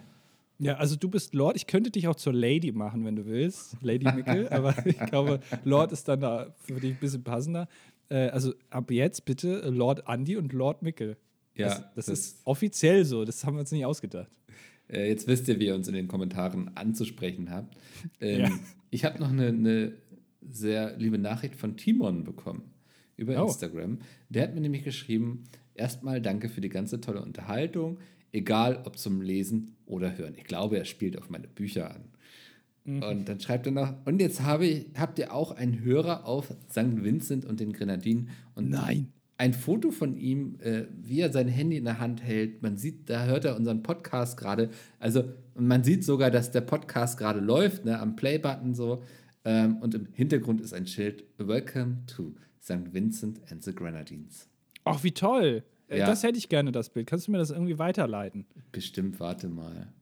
Ja, 0.59 0.75
also 0.77 0.97
du 0.97 1.09
bist 1.09 1.35
Lord. 1.35 1.57
Ich 1.57 1.67
könnte 1.67 1.91
dich 1.91 2.07
auch 2.07 2.17
zur 2.17 2.33
Lady 2.33 2.73
machen, 2.73 3.05
wenn 3.05 3.17
du 3.17 3.27
willst. 3.27 3.77
Lady 3.81 4.05
Mickel. 4.05 4.49
aber 4.51 4.75
ich 4.87 4.99
glaube, 4.99 5.41
Lord 5.65 5.93
ist 5.93 6.07
dann 6.07 6.21
da 6.21 6.55
für 6.59 6.75
dich 6.75 6.93
ein 6.93 7.01
bisschen 7.01 7.25
passender. 7.25 7.67
Äh, 8.09 8.29
also 8.29 8.53
ab 8.71 8.91
jetzt 8.91 9.25
bitte 9.25 9.69
Lord 9.71 10.05
Andy 10.07 10.37
und 10.37 10.53
Lord 10.53 10.83
Mickel. 10.83 11.17
Ja, 11.57 11.69
das, 11.69 11.79
das, 11.95 12.07
das, 12.07 12.19
ist 12.19 12.41
offiziell 12.45 13.05
so, 13.05 13.25
das 13.25 13.45
haben 13.45 13.55
wir 13.57 13.61
uns 13.61 13.73
nicht 13.73 13.85
ausgedacht. 13.85 14.31
Äh, 14.89 15.09
jetzt 15.09 15.27
wisst 15.27 15.49
ihr, 15.49 15.59
wie 15.61 15.67
ihr 15.67 15.75
uns 15.75 15.89
in 15.89 15.95
den 15.95 16.09
Kommentaren 16.09 16.77
anzusprechen 16.77 17.51
habt. 17.51 17.77
Ähm, 18.21 18.41
ja. 18.41 18.51
Ich 18.91 19.05
habe 19.05 19.19
noch 19.19 19.31
eine, 19.31 19.49
eine, 19.49 19.93
sehr 20.51 20.97
liebe 20.99 21.17
Nachricht 21.17 21.57
von 21.57 21.77
Timon 21.77 22.25
bekommen 22.25 22.71
über 23.17 23.43
oh. 23.43 23.47
Instagram. 23.47 23.99
Der 24.29 24.43
hat 24.43 24.55
mir 24.55 24.61
nämlich 24.61 24.85
geschrieben: 24.85 25.45
Erstmal 25.75 26.21
danke 26.21 26.49
für 26.49 26.61
die 26.61 26.69
ganze 26.69 27.01
tolle 27.01 27.23
Unterhaltung, 27.23 27.99
egal 28.31 28.83
ob 28.85 28.99
zum 28.99 29.23
Lesen 29.23 29.77
oder 29.87 30.19
Hören. 30.19 30.35
Ich 30.37 30.45
glaube, 30.45 30.77
er 30.77 30.85
spielt 30.85 31.17
auf 31.19 31.31
meine 31.31 31.49
Bücher 31.49 31.95
an. 31.95 32.05
Mhm. 32.85 33.03
Und 33.03 33.29
dann 33.29 33.41
schreibt 33.41 33.67
er 33.67 33.73
noch, 33.73 33.95
und 34.05 34.21
jetzt 34.21 34.43
habe 34.43 34.67
ich, 34.67 34.87
habt 34.97 35.19
ihr 35.19 35.33
auch 35.33 35.53
einen 35.53 35.83
Hörer 35.83 36.27
auf 36.27 36.53
St. 36.71 37.03
Vincent 37.03 37.47
und 37.47 37.61
den 37.61 37.73
Grenadinen. 37.73 38.29
Und 38.55 38.69
Nein 38.69 39.15
ein 39.37 39.53
Foto 39.53 39.91
von 39.91 40.17
ihm, 40.17 40.59
äh, 40.61 40.85
wie 41.03 41.21
er 41.21 41.33
sein 41.33 41.49
Handy 41.49 41.77
in 41.77 41.85
der 41.85 41.99
Hand 41.99 42.23
hält. 42.23 42.63
Man 42.63 42.77
sieht, 42.77 43.11
da 43.11 43.25
hört 43.25 43.45
er 43.45 43.57
unseren 43.57 43.83
Podcast 43.83 44.37
gerade. 44.37 44.71
Also 44.99 45.25
man 45.55 45.83
sieht 45.83 46.05
sogar, 46.05 46.31
dass 46.31 46.51
der 46.51 46.61
Podcast 46.61 47.19
gerade 47.19 47.41
läuft, 47.41 47.85
ne, 47.85 47.99
am 47.99 48.17
Play-Button 48.17 48.75
so. 48.75 49.03
Ähm, 49.45 49.79
und 49.79 49.95
im 49.95 50.07
Hintergrund 50.13 50.61
ist 50.61 50.73
ein 50.73 50.87
Schild 50.87 51.25
Welcome 51.39 51.99
to 52.07 52.35
St. 52.63 52.93
Vincent 52.93 53.41
and 53.51 53.63
the 53.63 53.75
Grenadines. 53.75 54.49
Ach, 54.85 55.03
wie 55.03 55.13
toll. 55.13 55.65
Äh, 55.89 55.99
ja. 55.99 56.07
Das 56.07 56.23
hätte 56.23 56.39
ich 56.39 56.49
gerne, 56.49 56.73
das 56.73 56.91
Bild. 56.91 57.07
Kannst 57.07 57.27
du 57.27 57.33
mir 57.33 57.39
das 57.39 57.51
irgendwie 57.51 57.79
weiterleiten? 57.79 58.47
Bestimmt, 58.73 59.21
warte 59.21 59.49
mal. 59.49 59.93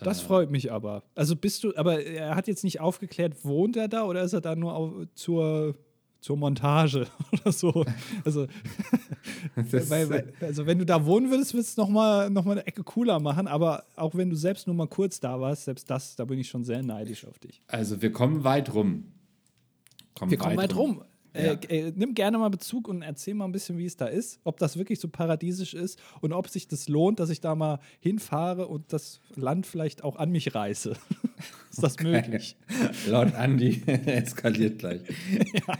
Das 0.00 0.22
äh, 0.22 0.24
freut 0.24 0.50
mich 0.50 0.72
aber. 0.72 1.02
Also 1.14 1.36
bist 1.36 1.64
du, 1.64 1.74
aber 1.76 2.02
er 2.02 2.36
hat 2.36 2.48
jetzt 2.48 2.64
nicht 2.64 2.80
aufgeklärt, 2.80 3.44
wohnt 3.44 3.76
er 3.76 3.88
da 3.88 4.04
oder 4.04 4.22
ist 4.22 4.32
er 4.32 4.40
da 4.40 4.54
nur 4.54 4.74
auf, 4.74 4.92
zur 5.14 5.76
zur 6.26 6.36
Montage 6.36 7.06
oder 7.32 7.52
so. 7.52 7.84
Also, 8.24 8.48
weil, 9.54 10.10
weil, 10.10 10.32
also 10.40 10.66
wenn 10.66 10.78
du 10.78 10.84
da 10.84 11.06
wohnen 11.06 11.30
würdest, 11.30 11.54
würdest 11.54 11.78
du 11.78 11.82
es 11.82 11.86
nochmal 11.86 12.30
noch 12.30 12.44
mal 12.44 12.52
eine 12.52 12.66
Ecke 12.66 12.82
cooler 12.82 13.20
machen. 13.20 13.46
Aber 13.46 13.84
auch 13.94 14.16
wenn 14.16 14.28
du 14.28 14.34
selbst 14.34 14.66
nur 14.66 14.74
mal 14.74 14.88
kurz 14.88 15.20
da 15.20 15.40
warst, 15.40 15.66
selbst 15.66 15.88
das, 15.88 16.16
da 16.16 16.24
bin 16.24 16.40
ich 16.40 16.48
schon 16.48 16.64
sehr 16.64 16.82
neidisch 16.82 17.24
auf 17.26 17.38
dich. 17.38 17.62
Also 17.68 18.02
wir 18.02 18.10
kommen 18.10 18.42
weit 18.42 18.74
rum. 18.74 19.04
Kommen 20.18 20.32
wir 20.32 20.38
kommen 20.38 20.56
weit 20.56 20.74
rum. 20.74 20.98
rum. 20.98 21.04
Ja. 21.36 21.52
Äh, 21.52 21.88
äh, 21.88 21.92
nimm 21.94 22.14
gerne 22.14 22.38
mal 22.38 22.48
Bezug 22.48 22.88
und 22.88 23.02
erzähl 23.02 23.34
mal 23.34 23.44
ein 23.44 23.52
bisschen, 23.52 23.78
wie 23.78 23.86
es 23.86 23.96
da 23.96 24.06
ist, 24.06 24.40
ob 24.44 24.58
das 24.58 24.76
wirklich 24.76 25.00
so 25.00 25.08
paradiesisch 25.08 25.74
ist 25.74 26.00
und 26.20 26.32
ob 26.32 26.48
sich 26.48 26.68
das 26.68 26.88
lohnt, 26.88 27.20
dass 27.20 27.30
ich 27.30 27.40
da 27.40 27.54
mal 27.54 27.80
hinfahre 28.00 28.68
und 28.68 28.92
das 28.92 29.20
Land 29.34 29.66
vielleicht 29.66 30.02
auch 30.04 30.16
an 30.16 30.30
mich 30.30 30.54
reiße. 30.54 30.90
ist 31.70 31.82
das 31.82 31.94
okay. 31.94 32.10
möglich? 32.10 32.56
Laut 33.08 33.34
Andi 33.34 33.82
eskaliert 33.86 34.78
gleich. 34.78 35.02
ja. 35.52 35.78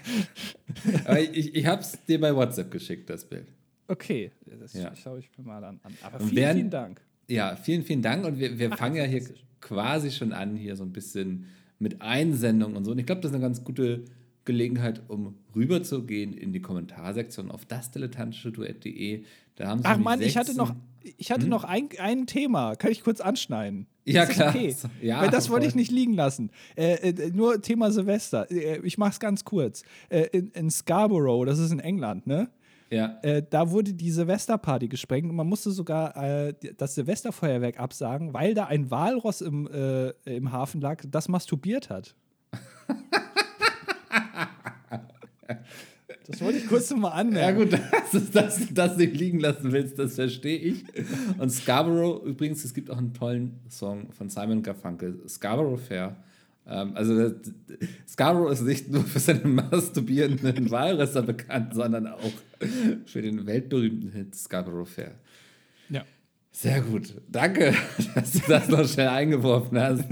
Aber 1.05 1.21
ich, 1.21 1.55
ich 1.55 1.67
habe 1.67 1.83
es 1.83 1.99
dir 2.05 2.21
bei 2.21 2.35
WhatsApp 2.35 2.71
geschickt, 2.71 3.09
das 3.09 3.25
Bild. 3.25 3.47
Okay, 3.89 4.33
das 4.61 4.73
ja. 4.73 4.95
schaue 4.97 5.21
ich 5.21 5.31
mir 5.39 5.45
mal 5.45 5.63
an. 5.63 5.81
Aber 6.03 6.19
vielen, 6.19 6.37
während, 6.37 6.59
vielen 6.59 6.71
Dank. 6.71 7.01
Ja, 7.29 7.57
vielen, 7.57 7.83
vielen 7.83 8.03
Dank. 8.03 8.25
Und 8.25 8.39
wir, 8.39 8.59
wir 8.59 8.73
Ach, 8.73 8.79
fangen 8.79 8.97
ja 8.97 9.05
hier 9.05 9.23
quasi 9.61 10.11
schon 10.11 10.33
an, 10.33 10.57
hier 10.57 10.77
so 10.77 10.85
ein 10.85 10.93
bisschen 10.93 11.47
mit 11.79 12.01
Einsendungen 12.03 12.77
und 12.77 12.85
so. 12.85 12.93
Und 12.93 12.99
ich 12.99 13.07
glaube, 13.07 13.21
das 13.21 13.31
ist 13.31 13.35
eine 13.35 13.43
ganz 13.43 13.63
gute 13.63 14.05
Gelegenheit, 14.47 15.03
um 15.09 15.35
rüberzugehen 15.55 16.33
in 16.33 16.53
die 16.53 16.63
Kommentarsektion 16.63 17.51
auf 17.51 17.67
dasdilettantische-duett.de. 17.67 19.25
Da 19.57 19.67
haben 19.69 19.81
Sie 19.81 19.85
Ach 19.87 19.99
man, 19.99 20.23
ich 20.23 20.37
hatte 20.37 20.57
noch, 20.57 20.75
ich 21.19 21.31
hatte 21.31 21.43
hm? 21.43 21.51
noch 21.51 21.65
ein, 21.65 21.89
ein 21.99 22.27
Thema. 22.27 22.77
Kann 22.77 22.91
ich 22.91 23.03
kurz 23.03 23.21
anschneiden? 23.21 23.87
Ja, 24.05 24.25
klar. 24.25 24.51
Okay? 24.51 24.75
Ja, 25.03 25.21
Weil 25.21 25.31
das 25.31 25.51
wollte 25.51 25.67
ich 25.67 25.75
nicht 25.75 25.91
liegen 25.91 26.15
lassen. 26.15 26.51
Äh, 26.77 27.11
äh, 27.11 27.31
nur 27.31 27.61
Thema 27.61 27.91
Silvester. 27.91 28.51
Äh, 28.51 28.81
ich 28.85 28.99
mache 28.99 29.11
es 29.11 29.21
ganz 29.21 29.45
kurz. 29.45 29.83
Äh, 30.09 30.29
in, 30.33 30.51
in, 30.53 30.71
Scarborough, 30.71 31.45
das 31.45 31.59
ist 31.59 31.73
in 31.73 31.81
England, 31.81 32.27
ne? 32.27 32.49
Ja. 32.89 33.19
Äh, 33.23 33.43
da 33.49 33.71
wurde 33.73 33.95
die 33.95 34.13
Silvesterparty 34.13 34.87
gesprengt 34.87 35.29
und 35.29 35.35
man 35.35 35.49
musste 35.49 35.73
sogar 35.73 36.17
äh, 36.17 36.55
das 36.77 36.95
Silvesterfeuerwerk 36.95 37.81
absagen, 37.81 38.33
weil 38.33 38.55
da 38.55 38.67
ein 38.67 38.93
Walross 38.93 39.41
im, 39.41 39.67
im 40.25 40.53
Hafen 40.53 40.81
lag, 40.81 41.03
das 41.11 41.29
masturbiert 41.29 41.91
hat. 41.91 42.15
Das 46.27 46.41
wollte 46.41 46.59
ich 46.59 46.67
kurz 46.67 46.91
nochmal 46.91 47.13
anmerken. 47.13 47.71
Ja, 47.71 47.79
gut, 47.79 47.81
dass, 48.13 48.31
dass 48.33 48.67
du 48.67 48.75
das 48.75 48.97
nicht 48.97 49.17
liegen 49.17 49.39
lassen 49.41 49.73
willst, 49.73 49.99
das 49.99 50.17
verstehe 50.17 50.59
ich. 50.59 50.85
Und 51.39 51.51
Scarborough, 51.51 52.25
übrigens, 52.25 52.65
es 52.65 52.75
gibt 52.75 52.91
auch 52.91 52.99
einen 52.99 53.15
tollen 53.15 53.61
Song 53.71 54.13
von 54.13 54.29
Simon 54.29 54.63
Garfunkel, 54.63 55.21
Scarborough 55.29 55.81
Fair. 55.81 56.17
Ähm, 56.67 56.93
also 56.95 57.33
Scarborough 58.09 58.53
ist 58.53 58.63
nicht 58.63 58.91
nur 58.91 59.05
für 59.05 59.21
seinen 59.21 59.55
masturbierenden 59.55 60.71
Walrösser 60.71 61.23
bekannt, 61.23 61.75
sondern 61.75 62.09
auch 62.09 62.33
für 63.07 63.23
den 63.23 63.47
weltberühmten 63.47 64.11
Hit 64.11 64.35
Scarborough 64.35 64.89
Fair. 64.89 65.15
Ja. 65.89 66.05
Sehr 66.51 66.81
gut. 66.81 67.15
Danke, 67.31 67.75
dass 68.15 68.33
du 68.33 68.41
das 68.49 68.69
noch 68.69 68.89
schnell 68.89 69.09
eingeworfen 69.09 69.79
hast. 69.79 70.05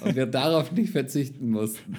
Und 0.00 0.16
wir 0.16 0.26
darauf 0.26 0.72
nicht 0.72 0.90
verzichten 0.90 1.50
mussten. 1.50 1.96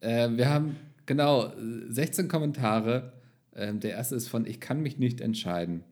Äh, 0.00 0.30
wir 0.32 0.48
haben 0.48 0.76
genau 1.06 1.52
16 1.88 2.28
Kommentare. 2.28 3.12
Ähm, 3.54 3.80
der 3.80 3.92
erste 3.92 4.16
ist 4.16 4.28
von 4.28 4.46
Ich 4.46 4.60
kann 4.60 4.82
mich 4.82 4.98
nicht 4.98 5.20
entscheiden. 5.20 5.84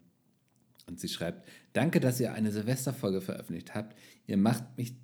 Und 0.87 1.01
sie 1.01 1.09
schreibt: 1.09 1.47
Danke, 1.73 2.01
dass 2.01 2.21
ihr 2.21 2.33
eine 2.33 2.51
Silvesterfolge 2.51 3.21
veröffentlicht 3.21 3.75
habt. 3.75 3.97
Ihr 4.27 4.37
macht 4.37 4.65
mich 4.77 4.95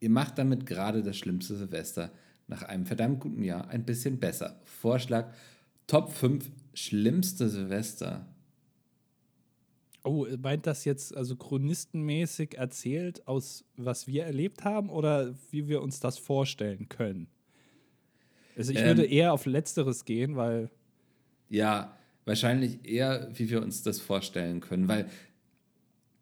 Ihr 0.00 0.10
macht 0.10 0.38
damit 0.38 0.64
gerade 0.64 1.02
das 1.02 1.18
schlimmste 1.18 1.56
Silvester 1.56 2.10
nach 2.48 2.62
einem 2.62 2.86
verdammt 2.86 3.20
guten 3.20 3.44
Jahr 3.44 3.68
ein 3.68 3.84
bisschen 3.84 4.18
besser. 4.18 4.58
Vorschlag: 4.64 5.32
Top 5.86 6.10
5 6.10 6.50
schlimmste 6.72 7.48
Silvester. 7.48 8.26
Oh, 10.02 10.26
meint 10.38 10.66
das 10.66 10.86
jetzt 10.86 11.14
also 11.14 11.36
chronistenmäßig 11.36 12.56
erzählt, 12.56 13.26
aus 13.28 13.64
was 13.76 14.06
wir 14.06 14.24
erlebt 14.24 14.64
haben 14.64 14.88
oder 14.88 15.34
wie 15.50 15.68
wir 15.68 15.82
uns 15.82 16.00
das 16.00 16.16
vorstellen 16.16 16.88
können? 16.88 17.28
Also 18.60 18.72
ich 18.72 18.78
ähm, 18.78 18.88
würde 18.88 19.06
eher 19.06 19.32
auf 19.32 19.46
Letzteres 19.46 20.04
gehen, 20.04 20.36
weil. 20.36 20.70
Ja, 21.48 21.96
wahrscheinlich 22.26 22.84
eher, 22.84 23.30
wie 23.32 23.48
wir 23.48 23.62
uns 23.62 23.82
das 23.82 24.00
vorstellen 24.00 24.60
können, 24.60 24.86
weil 24.86 25.08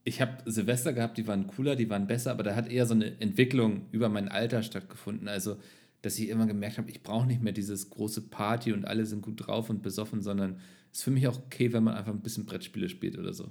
ich 0.05 0.21
habe 0.21 0.39
Silvester 0.47 0.93
gehabt, 0.93 1.19
die 1.19 1.27
waren 1.27 1.49
cooler, 1.49 1.75
die 1.75 1.91
waren 1.91 2.07
besser, 2.07 2.31
aber 2.31 2.45
da 2.45 2.55
hat 2.55 2.71
eher 2.71 2.87
so 2.87 2.95
eine 2.95 3.21
Entwicklung 3.21 3.83
über 3.91 4.09
mein 4.09 4.29
Alter 4.29 4.63
stattgefunden. 4.63 5.27
Also, 5.27 5.57
dass 6.01 6.17
ich 6.19 6.29
immer 6.29 6.47
gemerkt 6.47 6.79
habe, 6.79 6.89
ich 6.89 7.03
brauche 7.03 7.27
nicht 7.27 7.43
mehr 7.43 7.53
dieses 7.53 7.91
große 7.91 8.29
Party 8.29 8.73
und 8.73 8.87
alle 8.87 9.05
sind 9.05 9.21
gut 9.21 9.47
drauf 9.47 9.69
und 9.69 9.83
besoffen, 9.83 10.23
sondern 10.23 10.61
es 10.93 10.99
ist 10.99 11.05
für 11.05 11.11
mich 11.11 11.27
auch 11.27 11.39
okay, 11.39 11.73
wenn 11.73 11.83
man 11.83 11.95
einfach 11.95 12.13
ein 12.13 12.21
bisschen 12.21 12.47
Brettspiele 12.47 12.89
spielt 12.89 13.19
oder 13.19 13.35
so. 13.35 13.51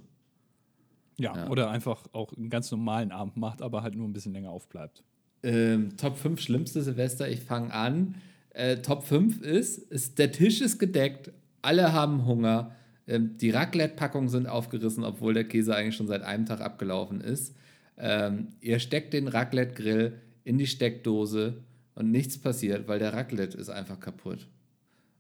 Ja, 1.18 1.36
ja. 1.36 1.50
oder 1.50 1.70
einfach 1.70 2.06
auch 2.14 2.32
einen 2.34 2.50
ganz 2.50 2.72
normalen 2.72 3.12
Abend 3.12 3.36
macht, 3.36 3.62
aber 3.62 3.84
halt 3.84 3.96
nur 3.96 4.08
ein 4.08 4.14
bisschen 4.14 4.34
länger 4.34 4.52
aufbleibt. 4.52 5.04
Ähm, 5.44 5.98
Top 5.98 6.18
5 6.18 6.40
schlimmste 6.40 6.82
Silvester, 6.82 7.30
ich 7.30 7.42
fange 7.42 7.74
an. 7.74 8.16
Äh, 8.58 8.82
Top 8.82 9.04
5 9.04 9.42
ist, 9.42 9.78
ist, 9.78 10.18
der 10.18 10.32
Tisch 10.32 10.62
ist 10.62 10.80
gedeckt, 10.80 11.32
alle 11.62 11.94
haben 11.94 12.26
Hunger, 12.26 12.72
ähm, 13.06 13.38
die 13.38 13.52
Raclette-Packungen 13.52 14.30
sind 14.30 14.48
aufgerissen, 14.48 15.04
obwohl 15.04 15.36
der 15.36 15.48
Käse 15.48 15.76
eigentlich 15.76 15.96
schon 15.96 16.08
seit 16.08 16.24
einem 16.24 16.48
Tag 16.48 16.62
abgelaufen 16.62 17.22
ist. 17.22 17.56
Ähm, 17.98 18.48
ihr 18.60 18.80
steckt 18.80 19.14
den 19.14 19.28
Raclette-Grill 19.28 20.20
in 20.44 20.58
die 20.58 20.66
Steckdose 20.66 21.62
und 21.94 22.10
nichts 22.10 22.40
passiert, 22.40 22.88
weil 22.88 22.98
der 22.98 23.14
Raclette 23.14 23.56
ist 23.56 23.70
einfach 23.70 24.00
kaputt. 24.00 24.48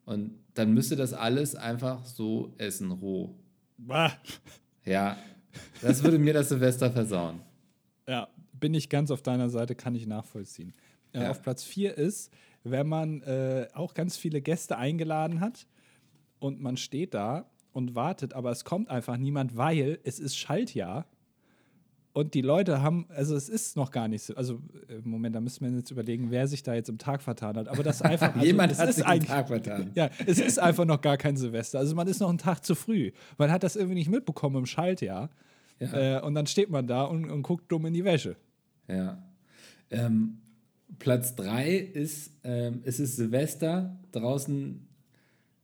Und 0.05 0.31
dann 0.55 0.73
müsste 0.73 0.95
das 0.95 1.13
alles 1.13 1.53
einfach 1.53 2.05
so 2.05 2.55
essen, 2.57 2.89
roh. 2.89 3.35
Bah. 3.77 4.13
Ja, 4.83 5.15
das 5.83 6.03
würde 6.03 6.17
mir 6.17 6.33
das 6.33 6.49
Silvester 6.49 6.89
versauen. 6.89 7.41
Ja, 8.07 8.29
bin 8.53 8.73
ich 8.73 8.89
ganz 8.89 9.11
auf 9.11 9.21
deiner 9.21 9.51
Seite, 9.51 9.75
kann 9.75 9.93
ich 9.93 10.07
nachvollziehen. 10.07 10.73
Äh, 11.13 11.21
ja. 11.21 11.29
Auf 11.29 11.43
Platz 11.43 11.63
4 11.63 11.95
ist, 11.99 12.31
wenn 12.71 12.87
man 12.87 13.21
äh, 13.23 13.67
auch 13.73 13.93
ganz 13.93 14.17
viele 14.17 14.41
Gäste 14.41 14.77
eingeladen 14.77 15.39
hat 15.39 15.67
und 16.39 16.61
man 16.61 16.77
steht 16.77 17.13
da 17.13 17.49
und 17.71 17.95
wartet, 17.95 18.33
aber 18.33 18.51
es 18.51 18.65
kommt 18.65 18.89
einfach 18.89 19.17
niemand, 19.17 19.55
weil 19.55 19.99
es 20.03 20.19
ist 20.19 20.37
Schaltjahr. 20.37 21.05
Und 22.13 22.33
die 22.33 22.41
Leute 22.41 22.81
haben, 22.81 23.05
also 23.09 23.35
es 23.35 23.47
ist 23.47 23.77
noch 23.77 23.91
gar 23.91 24.07
nicht 24.07 24.23
so, 24.23 24.33
also 24.33 24.55
äh, 24.89 24.97
Moment, 25.03 25.35
da 25.35 25.39
müssen 25.39 25.63
wir 25.63 25.77
jetzt 25.77 25.91
überlegen, 25.91 26.31
wer 26.31 26.47
sich 26.47 26.63
da 26.63 26.73
jetzt 26.73 26.89
im 26.89 26.97
Tag 26.97 27.21
vertan 27.21 27.55
hat. 27.57 27.67
Aber 27.67 27.83
das 27.83 28.01
einfach. 28.01 28.29
Also, 28.33 28.47
Jemand 28.47 28.75
hat 28.75 28.91
sich 28.91 29.05
im 29.05 29.23
Tag 29.23 29.47
vertan. 29.49 29.91
Ja, 29.95 30.09
es 30.25 30.39
ist 30.39 30.57
einfach 30.57 30.85
noch 30.85 30.99
gar 31.01 31.17
kein 31.17 31.37
Silvester. 31.37 31.77
Also 31.77 31.95
man 31.95 32.07
ist 32.07 32.19
noch 32.19 32.29
einen 32.29 32.39
Tag 32.39 32.65
zu 32.65 32.73
früh. 32.73 33.11
Man 33.37 33.51
hat 33.51 33.61
das 33.61 33.75
irgendwie 33.75 33.93
nicht 33.93 34.09
mitbekommen 34.09 34.55
im 34.55 34.65
Schaltjahr. 34.65 35.29
Ja. 35.79 36.17
Äh, 36.17 36.21
und 36.21 36.33
dann 36.33 36.47
steht 36.47 36.71
man 36.71 36.87
da 36.87 37.03
und, 37.03 37.29
und, 37.29 37.43
guckt 37.43 37.71
dumm 37.71 37.85
in 37.85 37.93
die 37.93 38.03
Wäsche. 38.03 38.35
Ja. 38.87 39.21
Ähm, 39.91 40.39
Platz 40.99 41.35
3 41.35 41.75
ist, 41.77 42.31
ähm, 42.43 42.81
es 42.83 42.99
ist 42.99 43.17
Silvester, 43.17 43.99
draußen 44.11 44.87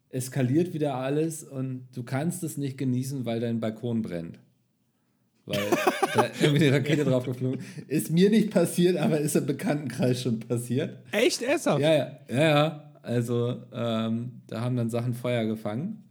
eskaliert 0.09 0.73
wieder 0.73 0.95
alles 0.95 1.43
und 1.43 1.87
du 1.95 2.03
kannst 2.03 2.43
es 2.43 2.57
nicht 2.57 2.77
genießen, 2.77 3.25
weil 3.25 3.39
dein 3.39 3.59
Balkon 3.59 4.01
brennt. 4.01 4.39
Weil 5.45 5.59
da 6.13 6.29
irgendwie 6.41 6.67
eine 6.67 6.77
Rakete 6.77 7.03
drauf 7.03 7.25
geflogen 7.25 7.59
ist. 7.87 8.11
mir 8.11 8.29
nicht 8.29 8.51
passiert, 8.51 8.97
aber 8.97 9.19
ist 9.19 9.35
im 9.35 9.45
Bekanntenkreis 9.45 10.21
schon 10.21 10.39
passiert. 10.39 10.99
Echt? 11.11 11.41
Ernsthaft? 11.41 11.81
Ja, 11.81 11.93
ja. 11.93 12.19
Ja, 12.29 12.41
ja. 12.41 12.93
Also, 13.01 13.61
ähm, 13.73 14.41
da 14.47 14.61
haben 14.61 14.77
dann 14.77 14.89
Sachen 14.89 15.13
Feuer 15.13 15.45
gefangen. 15.45 16.03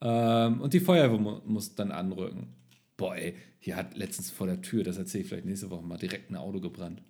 Ähm, 0.00 0.60
und 0.62 0.72
die 0.72 0.80
Feuerwehr 0.80 1.18
mu 1.18 1.40
muss 1.44 1.74
dann 1.74 1.90
anrücken. 1.90 2.54
Boah, 2.96 3.16
ey, 3.16 3.34
hier 3.58 3.76
hat 3.76 3.96
letztens 3.96 4.30
vor 4.30 4.46
der 4.46 4.62
Tür, 4.62 4.82
das 4.82 4.96
erzähle 4.96 5.24
ich 5.24 5.28
vielleicht 5.28 5.44
nächste 5.44 5.70
Woche 5.70 5.84
mal, 5.84 5.98
direkt 5.98 6.30
ein 6.30 6.36
Auto 6.36 6.60
gebrannt. 6.60 7.02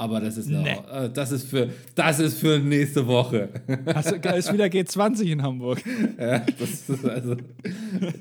Aber 0.00 0.20
das 0.20 0.36
ist, 0.36 0.46
eine, 0.46 0.62
nee. 0.62 0.78
äh, 0.92 1.10
das 1.10 1.32
ist, 1.32 1.48
für, 1.48 1.70
das 1.96 2.20
ist 2.20 2.38
für 2.38 2.60
nächste 2.60 3.04
Woche. 3.04 3.48
Hast 3.92 4.12
du, 4.12 4.28
ist 4.28 4.52
wieder 4.52 4.66
G20 4.66 5.24
in 5.24 5.42
Hamburg. 5.42 5.82
ja, 6.18 6.38
das 6.38 6.88
ist 6.88 7.04
also 7.04 7.36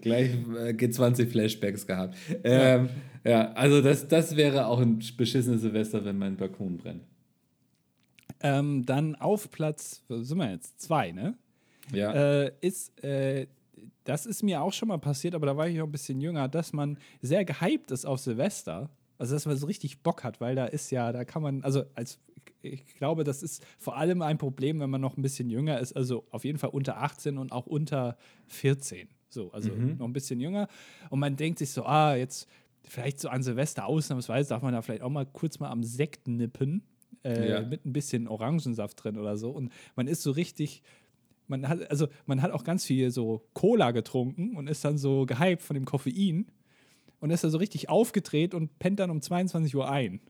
gleich 0.01 0.31
äh, 0.31 0.71
G20-Flashbacks 0.71 1.85
gehabt. 1.85 2.17
Ähm, 2.43 2.89
ja. 3.23 3.31
ja, 3.31 3.51
also 3.51 3.81
das, 3.83 4.07
das 4.07 4.35
wäre 4.35 4.65
auch 4.65 4.79
ein 4.79 5.03
beschissenes 5.15 5.61
Silvester, 5.61 6.03
wenn 6.03 6.17
mein 6.17 6.35
Balkon 6.35 6.77
brennt. 6.77 7.03
Ähm, 8.39 8.83
dann 8.83 9.13
auf 9.15 9.51
Platz, 9.51 10.01
wo 10.07 10.17
sind 10.23 10.39
wir 10.39 10.49
jetzt? 10.49 10.81
Zwei, 10.81 11.11
ne? 11.11 11.35
Ja. 11.91 12.11
Äh, 12.11 12.51
ist, 12.59 13.03
äh, 13.03 13.45
das 14.03 14.25
ist 14.25 14.41
mir 14.41 14.63
auch 14.63 14.73
schon 14.73 14.87
mal 14.87 14.97
passiert, 14.97 15.35
aber 15.35 15.45
da 15.45 15.55
war 15.55 15.67
ich 15.67 15.77
noch 15.77 15.85
ein 15.85 15.91
bisschen 15.91 16.21
jünger, 16.21 16.47
dass 16.47 16.73
man 16.73 16.97
sehr 17.21 17.45
gehypt 17.45 17.91
ist 17.91 18.05
auf 18.05 18.19
Silvester 18.19 18.89
also, 19.17 19.33
dass 19.33 19.45
man 19.45 19.57
so 19.57 19.65
richtig 19.67 20.03
Bock 20.03 20.23
hat, 20.23 20.41
weil 20.41 20.55
da 20.55 20.65
ist 20.65 20.91
ja, 20.91 21.11
da 21.11 21.25
kann 21.25 21.41
man, 21.41 21.63
also 21.63 21.83
als 21.95 22.19
ich 22.61 22.95
glaube, 22.95 23.23
das 23.23 23.43
ist 23.43 23.63
vor 23.77 23.97
allem 23.97 24.21
ein 24.21 24.37
Problem, 24.37 24.79
wenn 24.79 24.89
man 24.89 25.01
noch 25.01 25.17
ein 25.17 25.21
bisschen 25.21 25.49
jünger 25.49 25.79
ist, 25.79 25.93
also 25.93 26.25
auf 26.31 26.43
jeden 26.43 26.57
Fall 26.57 26.71
unter 26.71 26.97
18 26.97 27.37
und 27.37 27.51
auch 27.51 27.67
unter 27.67 28.17
14. 28.47 29.09
So, 29.29 29.51
also 29.51 29.71
mhm. 29.71 29.97
noch 29.97 30.07
ein 30.07 30.13
bisschen 30.13 30.39
jünger. 30.39 30.67
Und 31.09 31.19
man 31.19 31.35
denkt 31.35 31.59
sich 31.59 31.71
so, 31.71 31.85
ah, 31.85 32.15
jetzt 32.15 32.47
vielleicht 32.83 33.19
so 33.19 33.29
an 33.29 33.43
Silvester 33.43 33.85
ausnahmsweise 33.85 34.49
darf 34.49 34.61
man 34.61 34.73
da 34.73 34.81
vielleicht 34.81 35.01
auch 35.01 35.09
mal 35.09 35.25
kurz 35.25 35.59
mal 35.59 35.69
am 35.69 35.83
Sekt 35.83 36.27
nippen. 36.27 36.83
Äh, 37.23 37.49
ja. 37.49 37.61
mit 37.61 37.85
ein 37.85 37.93
bisschen 37.93 38.27
Orangensaft 38.27 39.03
drin 39.03 39.17
oder 39.17 39.37
so. 39.37 39.49
Und 39.49 39.73
man 39.95 40.07
ist 40.07 40.21
so 40.21 40.31
richtig, 40.31 40.81
man 41.47 41.67
hat, 41.67 41.89
also 41.89 42.07
man 42.25 42.41
hat 42.41 42.51
auch 42.51 42.63
ganz 42.63 42.85
viel 42.85 43.11
so 43.11 43.43
Cola 43.53 43.91
getrunken 43.91 44.55
und 44.55 44.67
ist 44.67 44.85
dann 44.85 44.97
so 44.97 45.25
gehypt 45.25 45.61
von 45.61 45.73
dem 45.73 45.83
Koffein 45.83 46.45
und 47.19 47.29
ist 47.29 47.43
da 47.43 47.49
so 47.49 47.57
richtig 47.57 47.89
aufgedreht 47.89 48.53
und 48.53 48.77
pennt 48.79 48.99
dann 48.99 49.09
um 49.09 49.21
22 49.21 49.75
Uhr 49.75 49.89
ein. 49.89 50.21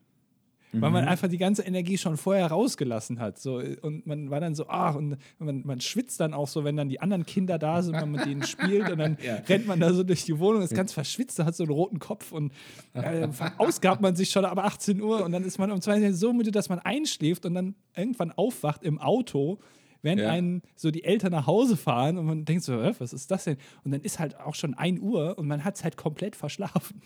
Mhm. 0.71 0.81
Weil 0.81 0.91
man 0.91 1.03
mhm. 1.03 1.09
einfach 1.09 1.27
die 1.27 1.38
ganze 1.38 1.63
Energie 1.63 1.97
schon 1.97 2.17
vorher 2.17 2.47
rausgelassen 2.47 3.19
hat. 3.19 3.39
So, 3.39 3.61
und 3.81 4.05
man 4.05 4.29
war 4.29 4.39
dann 4.39 4.53
so, 4.55 4.67
ach, 4.67 4.95
und 4.95 5.17
man, 5.39 5.65
man 5.65 5.79
schwitzt 5.81 6.19
dann 6.19 6.33
auch 6.33 6.47
so, 6.47 6.63
wenn 6.63 6.75
dann 6.75 6.89
die 6.89 6.99
anderen 6.99 7.25
Kinder 7.25 7.57
da 7.57 7.81
sind, 7.81 7.95
wenn 7.95 8.11
man 8.11 8.19
mit 8.19 8.25
denen 8.25 8.43
spielt 8.43 8.89
und 8.91 8.97
dann 8.97 9.17
ja. 9.25 9.35
rennt 9.47 9.67
man 9.67 9.79
da 9.79 9.93
so 9.93 10.03
durch 10.03 10.25
die 10.25 10.38
Wohnung, 10.39 10.61
ist 10.61 10.75
ganz 10.75 10.93
verschwitzt, 10.93 11.39
hat 11.39 11.55
so 11.55 11.63
einen 11.63 11.71
roten 11.71 11.99
Kopf 11.99 12.31
und 12.31 12.51
äh, 12.93 13.27
verausgabt 13.31 14.01
man 14.01 14.15
sich 14.15 14.29
schon 14.29 14.45
ab 14.45 14.57
18 14.57 15.01
Uhr 15.01 15.23
und 15.23 15.31
dann 15.31 15.43
ist 15.43 15.57
man 15.57 15.71
um 15.71 15.81
22 15.81 16.11
Uhr 16.11 16.17
so 16.17 16.33
müde, 16.33 16.51
dass 16.51 16.69
man 16.69 16.79
einschläft 16.79 17.45
und 17.45 17.53
dann 17.53 17.75
irgendwann 17.95 18.31
aufwacht 18.31 18.83
im 18.83 18.99
Auto 18.99 19.59
wenn 20.01 20.19
ja. 20.19 20.29
einen 20.29 20.61
so 20.75 20.91
die 20.91 21.03
Eltern 21.03 21.31
nach 21.31 21.47
Hause 21.47 21.77
fahren 21.77 22.17
und 22.17 22.25
man 22.25 22.45
denkt 22.45 22.63
so, 22.63 22.79
äh, 22.81 22.93
was 22.99 23.13
ist 23.13 23.31
das 23.31 23.45
denn? 23.45 23.57
Und 23.83 23.91
dann 23.91 24.01
ist 24.01 24.19
halt 24.19 24.39
auch 24.39 24.55
schon 24.55 24.73
1 24.73 24.99
Uhr 25.01 25.37
und 25.37 25.47
man 25.47 25.63
hat 25.63 25.75
es 25.75 25.83
halt 25.83 25.97
komplett 25.97 26.35
verschlafen. 26.35 27.01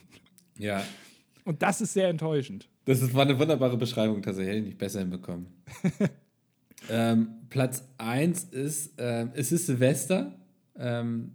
Ja. 0.57 0.83
Und 1.43 1.61
das 1.61 1.81
ist 1.81 1.93
sehr 1.93 2.09
enttäuschend. 2.09 2.69
Das 2.85 3.13
war 3.13 3.23
eine 3.23 3.37
wunderbare 3.37 3.77
Beschreibung, 3.77 4.21
tatsächlich 4.21 4.49
hätte 4.49 4.59
ich 4.59 4.65
nicht 4.65 4.77
besser 4.77 4.99
hinbekommen. 4.99 5.47
ähm, 6.89 7.29
Platz 7.49 7.87
1 7.97 8.45
ist, 8.45 8.99
äh, 8.99 9.27
es 9.33 9.51
ist 9.51 9.67
Silvester. 9.67 10.35
Ähm, 10.77 11.31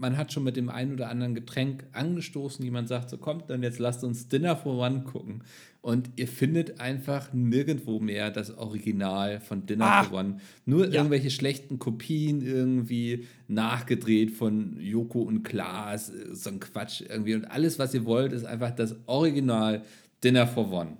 man 0.00 0.16
hat 0.16 0.32
schon 0.32 0.44
mit 0.44 0.56
dem 0.56 0.70
einen 0.70 0.94
oder 0.94 1.10
anderen 1.10 1.34
Getränk 1.34 1.84
angestoßen. 1.92 2.64
Jemand 2.64 2.88
sagt 2.88 3.10
so, 3.10 3.18
kommt, 3.18 3.50
dann 3.50 3.62
jetzt 3.62 3.78
lasst 3.78 4.02
uns 4.02 4.28
Dinner 4.28 4.56
for 4.56 4.78
One 4.78 5.02
gucken. 5.02 5.44
Und 5.82 6.08
ihr 6.16 6.26
findet 6.26 6.80
einfach 6.80 7.34
nirgendwo 7.34 8.00
mehr 8.00 8.30
das 8.30 8.56
Original 8.56 9.40
von 9.40 9.66
Dinner 9.66 9.84
ah, 9.86 10.04
for 10.04 10.18
One. 10.18 10.38
Nur 10.64 10.86
ja. 10.86 10.94
irgendwelche 10.94 11.30
schlechten 11.30 11.78
Kopien 11.78 12.40
irgendwie 12.40 13.26
nachgedreht 13.46 14.30
von 14.30 14.80
Joko 14.80 15.20
und 15.20 15.42
Klaas, 15.42 16.10
so 16.32 16.48
ein 16.48 16.60
Quatsch 16.60 17.02
irgendwie. 17.06 17.34
Und 17.34 17.44
alles, 17.44 17.78
was 17.78 17.92
ihr 17.92 18.06
wollt, 18.06 18.32
ist 18.32 18.46
einfach 18.46 18.70
das 18.70 18.96
Original 19.06 19.82
Dinner 20.24 20.46
for 20.46 20.72
One. 20.72 20.96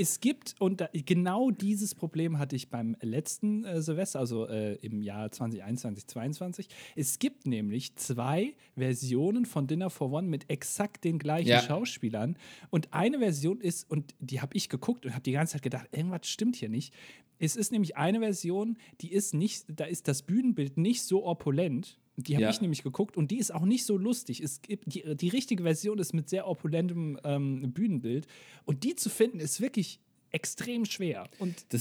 Es 0.00 0.20
gibt, 0.20 0.54
und 0.60 0.80
da, 0.80 0.88
genau 0.92 1.50
dieses 1.50 1.96
Problem 1.96 2.38
hatte 2.38 2.54
ich 2.54 2.70
beim 2.70 2.96
letzten 3.00 3.64
äh, 3.64 3.82
Silvester, 3.82 4.20
also 4.20 4.46
äh, 4.46 4.74
im 4.76 5.02
Jahr 5.02 5.32
2021, 5.32 6.06
2022. 6.06 6.68
Es 6.94 7.18
gibt 7.18 7.48
nämlich 7.48 7.96
zwei 7.96 8.54
Versionen 8.76 9.44
von 9.44 9.66
Dinner 9.66 9.90
for 9.90 10.12
One 10.12 10.28
mit 10.28 10.48
exakt 10.50 11.02
den 11.02 11.18
gleichen 11.18 11.48
Ja. 11.48 11.62
Schauspielern. 11.62 12.38
Und 12.70 12.94
eine 12.94 13.18
Version 13.18 13.60
ist, 13.60 13.90
und 13.90 14.14
die 14.20 14.40
habe 14.40 14.56
ich 14.56 14.68
geguckt 14.68 15.04
und 15.04 15.14
habe 15.14 15.22
die 15.22 15.32
ganze 15.32 15.54
Zeit 15.54 15.62
gedacht, 15.62 15.88
irgendwas 15.90 16.28
stimmt 16.28 16.54
hier 16.54 16.68
nicht. 16.68 16.94
Es 17.40 17.56
ist 17.56 17.72
nämlich 17.72 17.96
eine 17.96 18.20
Version, 18.20 18.78
die 19.00 19.12
ist 19.12 19.34
nicht, 19.34 19.64
da 19.68 19.84
ist 19.84 20.06
das 20.06 20.22
Bühnenbild 20.22 20.76
nicht 20.76 21.02
so 21.02 21.26
opulent. 21.26 21.98
Die 22.18 22.34
habe 22.34 22.42
Ja. 22.42 22.50
ich 22.50 22.60
nämlich 22.60 22.82
geguckt 22.82 23.16
und 23.16 23.30
die 23.30 23.38
ist 23.38 23.54
auch 23.54 23.64
nicht 23.64 23.84
so 23.86 23.96
lustig. 23.96 24.40
Es 24.42 24.60
gibt 24.60 24.92
die, 24.92 25.14
die 25.16 25.28
richtige 25.28 25.62
Version 25.62 25.98
ist 26.00 26.12
mit 26.14 26.28
sehr 26.28 26.48
opulentem 26.48 27.16
ähm, 27.22 27.72
Bühnenbild 27.72 28.26
und 28.64 28.82
die 28.82 28.96
zu 28.96 29.08
finden 29.08 29.38
ist 29.38 29.60
wirklich 29.60 30.00
extrem 30.30 30.84
schwer. 30.84 31.28
Und 31.38 31.54
äh, 31.72 31.78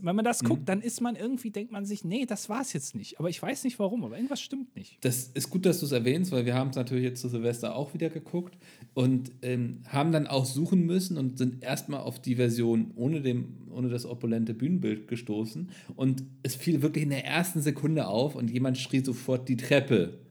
wenn 0.00 0.16
man 0.16 0.24
das 0.24 0.42
guckt, 0.42 0.68
dann 0.68 0.80
ist 0.80 1.00
man 1.00 1.16
irgendwie, 1.16 1.50
denkt 1.50 1.72
man 1.72 1.84
sich, 1.84 2.04
nee, 2.04 2.24
das 2.26 2.48
war's 2.48 2.72
jetzt 2.72 2.94
nicht. 2.94 3.18
Aber 3.18 3.28
ich 3.28 3.40
weiß 3.40 3.64
nicht 3.64 3.78
warum, 3.78 4.04
aber 4.04 4.16
irgendwas 4.16 4.40
stimmt 4.40 4.74
nicht. 4.74 4.96
Das 5.02 5.30
ist 5.34 5.50
gut, 5.50 5.66
dass 5.66 5.80
du 5.80 5.86
es 5.86 5.92
erwähnst, 5.92 6.32
weil 6.32 6.46
wir 6.46 6.54
haben 6.54 6.70
es 6.70 6.76
natürlich 6.76 7.04
jetzt 7.04 7.20
zu 7.20 7.28
Silvester 7.28 7.76
auch 7.76 7.94
wieder 7.94 8.08
geguckt 8.08 8.56
und 8.94 9.32
ähm, 9.42 9.80
haben 9.88 10.12
dann 10.12 10.26
auch 10.26 10.46
suchen 10.46 10.86
müssen 10.86 11.18
und 11.18 11.38
sind 11.38 11.62
erstmal 11.62 12.00
auf 12.00 12.20
die 12.20 12.36
Version 12.36 12.92
ohne, 12.96 13.20
dem, 13.20 13.68
ohne 13.70 13.88
das 13.88 14.06
opulente 14.06 14.54
Bühnenbild 14.54 15.08
gestoßen. 15.08 15.70
Und 15.94 16.24
es 16.42 16.54
fiel 16.54 16.82
wirklich 16.82 17.04
in 17.04 17.10
der 17.10 17.24
ersten 17.24 17.60
Sekunde 17.60 18.06
auf 18.06 18.34
und 18.34 18.50
jemand 18.50 18.78
schrie 18.78 19.04
sofort 19.04 19.48
die 19.48 19.56
Treppe. 19.56 20.23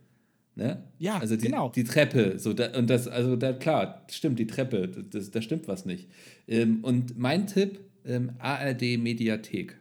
Ne? 0.56 0.84
Ja, 1.00 1.18
also 1.18 1.36
die, 1.36 1.46
genau. 1.46 1.70
die 1.70 1.84
Treppe. 1.84 2.38
So, 2.38 2.54
da, 2.54 2.78
und 2.78 2.90
das, 2.90 3.08
also 3.08 3.36
da, 3.36 3.54
klar, 3.54 4.06
stimmt, 4.12 4.38
die 4.38 4.46
Treppe, 4.48 4.88
das, 4.88 5.32
da 5.32 5.42
stimmt 5.42 5.68
was 5.68 5.86
nicht. 5.86 6.10
Ähm, 6.48 6.84
und 6.84 7.18
mein 7.18 7.48
Tipp, 7.48 7.80
ähm, 8.06 8.34
ARD 8.40 8.98
Mediathek. 9.00 9.80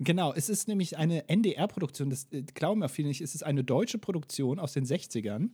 Genau, 0.00 0.32
es 0.32 0.48
ist 0.48 0.68
nämlich 0.68 0.96
eine 0.96 1.28
NDR-Produktion, 1.28 2.08
das 2.10 2.28
äh, 2.30 2.42
glauben 2.54 2.82
ja 2.82 2.88
viele 2.88 3.08
nicht, 3.08 3.20
es 3.20 3.34
ist 3.34 3.42
eine 3.42 3.64
deutsche 3.64 3.98
Produktion 3.98 4.60
aus 4.60 4.72
den 4.72 4.84
60ern 4.84 5.50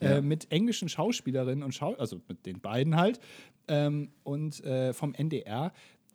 Ja. 0.00 0.18
äh, 0.18 0.22
mit 0.22 0.52
englischen 0.52 0.88
Schauspielerinnen 0.88 1.64
und 1.64 1.74
Schau 1.74 1.94
also 1.94 2.20
mit 2.28 2.46
den 2.46 2.60
beiden 2.60 2.94
halt 2.94 3.18
ähm, 3.66 4.10
und 4.22 4.62
äh, 4.64 4.92
vom 4.92 5.14
NDR. 5.14 5.72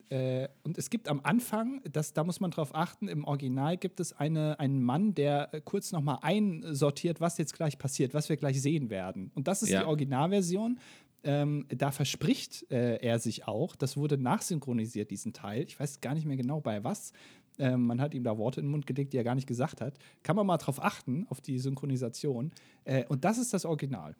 Äh, 0.09 0.47
und 0.63 0.77
es 0.77 0.89
gibt 0.89 1.07
am 1.07 1.21
Anfang, 1.23 1.81
das, 1.91 2.13
da 2.13 2.23
muss 2.23 2.39
man 2.39 2.51
drauf 2.51 2.75
achten, 2.75 3.07
im 3.07 3.23
Original 3.25 3.77
gibt 3.77 3.99
es 3.99 4.13
eine, 4.13 4.59
einen 4.59 4.81
Mann, 4.83 5.13
der 5.15 5.53
äh, 5.53 5.61
kurz 5.61 5.91
nochmal 5.91 6.19
einsortiert, 6.21 7.21
was 7.21 7.37
jetzt 7.37 7.53
gleich 7.53 7.77
passiert, 7.77 8.13
was 8.13 8.29
wir 8.29 8.37
gleich 8.37 8.61
sehen 8.61 8.89
werden. 8.89 9.31
Und 9.35 9.47
das 9.47 9.63
ist 9.63 9.69
Ja. 9.69 9.81
die 9.81 9.85
Originalversion. 9.87 10.79
Ähm, 11.25 11.65
da 11.69 11.91
verspricht 11.91 12.69
äh, 12.69 12.97
er 12.97 13.17
sich 13.17 13.47
auch, 13.47 13.75
das 13.77 13.95
wurde 13.95 14.17
nachsynchronisiert, 14.17 15.09
diesen 15.09 15.31
Teil. 15.31 15.63
Ich 15.63 15.79
weiß 15.79 16.01
gar 16.01 16.13
nicht 16.15 16.25
mehr 16.25 16.35
genau 16.35 16.59
bei 16.59 16.83
was. 16.83 17.13
Ähm, 17.59 17.85
man 17.85 18.01
hat 18.01 18.13
ihm 18.13 18.23
da 18.23 18.37
Worte 18.37 18.59
in 18.59 18.65
den 18.65 18.71
Mund 18.71 18.85
gelegt, 18.87 19.13
die 19.13 19.17
er 19.17 19.23
gar 19.23 19.35
nicht 19.35 19.47
gesagt 19.47 19.79
hat. 19.79 19.97
Kann 20.23 20.35
man 20.35 20.45
mal 20.45 20.57
drauf 20.57 20.83
achten, 20.83 21.25
auf 21.29 21.39
die 21.39 21.59
Synchronisation. 21.59 22.51
Äh, 22.83 23.05
und 23.05 23.23
das 23.23 23.37
ist 23.37 23.53
das 23.53 23.63
Original. 23.63 24.15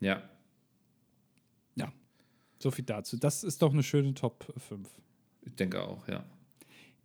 Ja. 0.00 0.22
Ja. 1.76 1.92
So 2.58 2.70
viel 2.70 2.84
dazu. 2.84 3.16
Das 3.16 3.44
ist 3.44 3.62
doch 3.62 3.72
eine 3.72 3.82
schöne 3.82 4.14
Top 4.14 4.52
5. 4.56 4.88
Ich 5.50 5.56
denke 5.56 5.82
auch, 5.82 6.06
ja. 6.08 6.24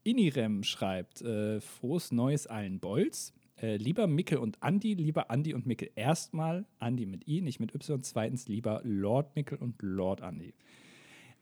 Inirem 0.03 0.63
schreibt: 0.63 1.21
äh, 1.21 1.59
Frohes 1.59 2.11
Neues 2.11 2.47
allen 2.47 2.79
Bolz. 2.79 3.33
Äh, 3.61 3.77
lieber 3.77 4.07
Mickel 4.07 4.37
und 4.39 4.61
Andi, 4.61 4.93
lieber 4.93 5.31
Andi 5.31 5.53
und 5.53 5.65
Mickel. 5.65 5.89
Erstmal 5.95 6.65
Andi 6.79 7.05
mit 7.05 7.27
I, 7.27 7.41
nicht 7.41 7.59
mit 7.59 7.73
Y. 7.73 8.03
Zweitens 8.03 8.47
lieber 8.47 8.81
Lord 8.83 9.35
Mickel 9.35 9.57
und 9.57 9.81
Lord 9.81 10.21
Andi. 10.21 10.53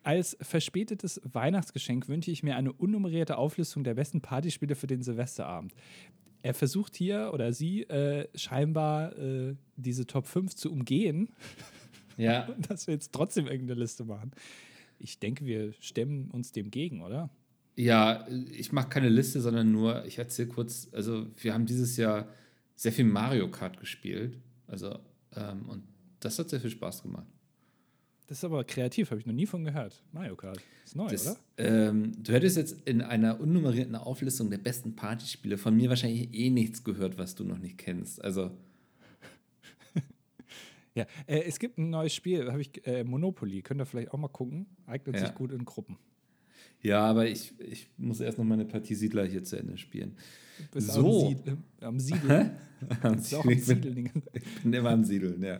Als 0.03 0.37
verspätetes 0.41 1.21
Weihnachtsgeschenk 1.23 2.07
wünsche 2.07 2.29
ich 2.29 2.43
mir 2.43 2.55
eine 2.55 2.73
unnummerierte 2.73 3.37
Auflistung 3.37 3.83
der 3.83 3.95
besten 3.95 4.21
Partyspiele 4.21 4.75
für 4.75 4.87
den 4.87 5.01
Silvesterabend. 5.01 5.73
Er 6.41 6.53
versucht 6.53 6.95
hier 6.95 7.31
oder 7.33 7.53
sie 7.53 7.83
äh, 7.83 8.27
scheinbar 8.35 9.17
äh, 9.17 9.55
diese 9.77 10.05
Top 10.05 10.27
5 10.27 10.53
zu 10.55 10.71
umgehen, 10.71 11.29
Ja, 12.17 12.47
dass 12.67 12.87
wir 12.87 12.93
jetzt 12.93 13.11
trotzdem 13.11 13.47
irgendeine 13.47 13.79
Liste 13.79 14.03
machen. 14.03 14.31
Ich 15.03 15.19
denke, 15.19 15.45
wir 15.45 15.73
stemmen 15.79 16.31
uns 16.31 16.51
dem 16.53 16.71
gegen, 16.71 17.01
oder? 17.01 17.29
Ja, 17.75 18.25
ich 18.51 18.71
mache 18.71 18.87
keine 18.89 19.09
Liste, 19.09 19.41
sondern 19.41 19.71
nur, 19.71 20.05
ich 20.05 20.17
erzähle 20.17 20.47
kurz, 20.47 20.87
also 20.93 21.27
wir 21.37 21.53
haben 21.53 21.65
dieses 21.65 21.97
Jahr 21.97 22.27
sehr 22.75 22.91
viel 22.93 23.05
Mario 23.05 23.49
Kart 23.51 23.79
gespielt. 23.79 24.37
Also, 24.67 24.97
ähm, 25.35 25.67
und 25.67 25.83
das 26.19 26.39
hat 26.39 26.49
sehr 26.49 26.61
viel 26.61 26.69
Spaß 26.69 27.03
gemacht. 27.03 27.27
Das 28.27 28.37
ist 28.37 28.43
aber 28.45 28.63
kreativ, 28.63 29.11
habe 29.11 29.19
ich 29.19 29.25
noch 29.27 29.33
nie 29.33 29.45
von 29.45 29.65
gehört. 29.65 30.01
Mario 30.13 30.35
Kart. 30.37 30.59
Ist 30.85 30.95
neu, 30.95 31.09
Das, 31.09 31.27
oder? 31.27 31.37
ähm, 31.57 32.13
du 32.23 32.31
hättest 32.31 32.55
jetzt 32.57 32.87
in 32.87 33.01
einer 33.01 33.39
unnummerierten 33.41 33.95
Auflistung 33.95 34.49
der 34.49 34.57
besten 34.59 34.95
Partyspiele 34.95 35.57
von 35.57 35.75
mir 35.75 35.89
wahrscheinlich 35.89 36.33
eh 36.33 36.49
nichts 36.49 36.83
gehört, 36.83 37.17
was 37.17 37.35
du 37.35 37.43
noch 37.43 37.57
nicht 37.59 37.77
kennst. 37.77 38.23
Also, 38.23 38.51
Ja, 40.95 41.05
äh, 41.27 41.39
es 41.47 41.57
gibt 41.59 41.77
ein 41.79 41.89
neues 41.89 42.13
Spiel, 42.13 42.51
habe 42.51 42.61
ich 42.61 42.85
äh, 42.85 43.03
Monopoly. 43.03 43.61
Könnt 43.63 43.81
ihr 43.81 43.85
vielleicht 43.85 44.11
auch 44.11 44.17
mal 44.19 44.27
gucken. 44.27 44.67
Eignet 44.85 45.15
Ja. 45.15 45.25
sich 45.25 45.33
gut 45.35 45.51
in 45.51 45.65
Gruppen. 45.65 45.97
ja, 46.81 46.99
aber 47.01 47.27
ich, 47.27 47.53
ich 47.59 47.89
muss 47.97 48.19
erst 48.19 48.37
noch 48.37 48.45
meine 48.45 48.65
Partie 48.65 48.93
Siedler 48.95 49.25
hier 49.25 49.43
zu 49.43 49.57
Ende 49.57 49.77
spielen. 49.77 50.15
Du 50.71 50.75
bist 50.75 50.91
So. 50.91 51.29
am, 51.29 51.29
Sied 51.29 51.57
am 51.81 51.99
Siedeln. 51.99 52.51
Am 53.01 53.13
am 53.13 53.19
Ich 53.19 53.41
bin- 53.41 53.59
Siedeln. 53.59 54.11
Ich 54.33 54.61
bin 54.61 54.73
immer 54.73 54.89
am 54.91 55.03
Siedeln, 55.03 55.41
ja. 55.41 55.59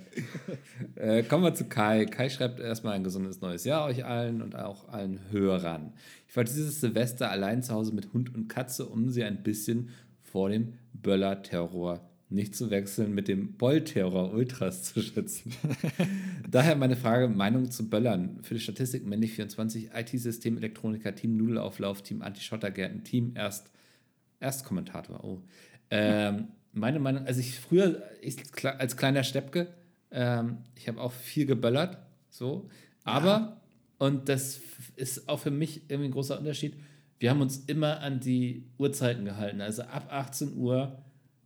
äh, 0.96 1.24
kommen 1.24 1.44
wir 1.46 1.54
zu 1.56 1.66
Kai. 1.66 2.06
Kai 2.06 2.30
schreibt 2.30 2.60
erstmal 2.60 2.94
ein 2.94 3.04
gesundes 3.04 3.42
neues 3.42 3.64
Jahr 3.64 3.86
euch 3.86 4.06
allen 4.06 4.42
und 4.42 4.56
auch 4.56 4.90
allen 4.90 5.20
Hörern. 5.32 5.94
Ich 6.28 6.36
war 6.36 6.44
dieses 6.44 6.80
Silvester 6.82 7.32
allein 7.32 7.64
zu 7.64 7.74
Hause 7.74 7.94
mit 7.96 8.14
Hund 8.14 8.34
und 8.36 8.50
Katze, 8.50 8.86
um 8.86 9.10
sie 9.10 9.24
ein 9.24 9.42
bisschen 9.42 9.90
vor 10.22 10.50
dem 10.50 10.74
Böller-Terror 10.94 12.02
nicht 12.34 12.56
zu 12.56 12.70
wechseln 12.70 13.14
mit 13.14 13.28
dem 13.28 13.54
Boll-Terror 13.54 14.34
Ultras 14.34 14.84
zu 14.84 15.02
schützen. 15.02 15.54
Daher 16.50 16.76
meine 16.76 16.96
Frage, 16.96 17.28
Meinung 17.28 17.70
zu 17.72 17.90
Böllern. 17.90 18.40
Für 18.42 18.56
die 18.56 18.60
Statistik 18.60 19.06
männlich 19.06 19.34
24, 19.34 19.92
IT-System, 19.94 20.58
Elektroniker, 20.58 21.16
Team 21.16 21.38
Nudelauflauf, 21.38 22.02
Team 22.02 22.22
Anti-Schottergärten, 22.22 23.04
Team 23.04 23.34
Erst, 23.36 23.70
Erstkommentator. 24.40 25.24
Oh. 25.24 25.42
Ähm, 25.90 26.48
meine 26.74 27.00
Meinung, 27.00 27.26
also 27.26 27.40
ich 27.40 27.60
früher, 27.60 28.02
ich 28.22 28.38
als 28.64 28.98
kleiner 28.98 29.24
Steppke, 29.24 29.68
ähm, 30.12 30.58
ich 30.76 30.88
habe 30.88 31.00
auch 31.00 31.12
viel 31.12 31.46
geböllert, 31.46 32.00
so, 32.30 32.70
aber, 33.04 33.62
und 34.00 34.28
das 34.28 34.60
ist 34.96 35.30
auch 35.30 35.40
für 35.40 35.52
mich 35.52 35.90
irgendwie 35.90 36.10
ein 36.10 36.14
großer 36.14 36.38
Unterschied, 36.38 36.76
wir 37.20 37.30
haben 37.30 37.42
uns 37.42 37.58
immer 37.68 38.00
an 38.00 38.20
die 38.20 38.66
Uhrzeiten 38.78 39.24
gehalten, 39.24 39.62
also 39.62 39.84
ab 39.84 40.08
18 40.12 40.58
Uhr, 40.58 40.98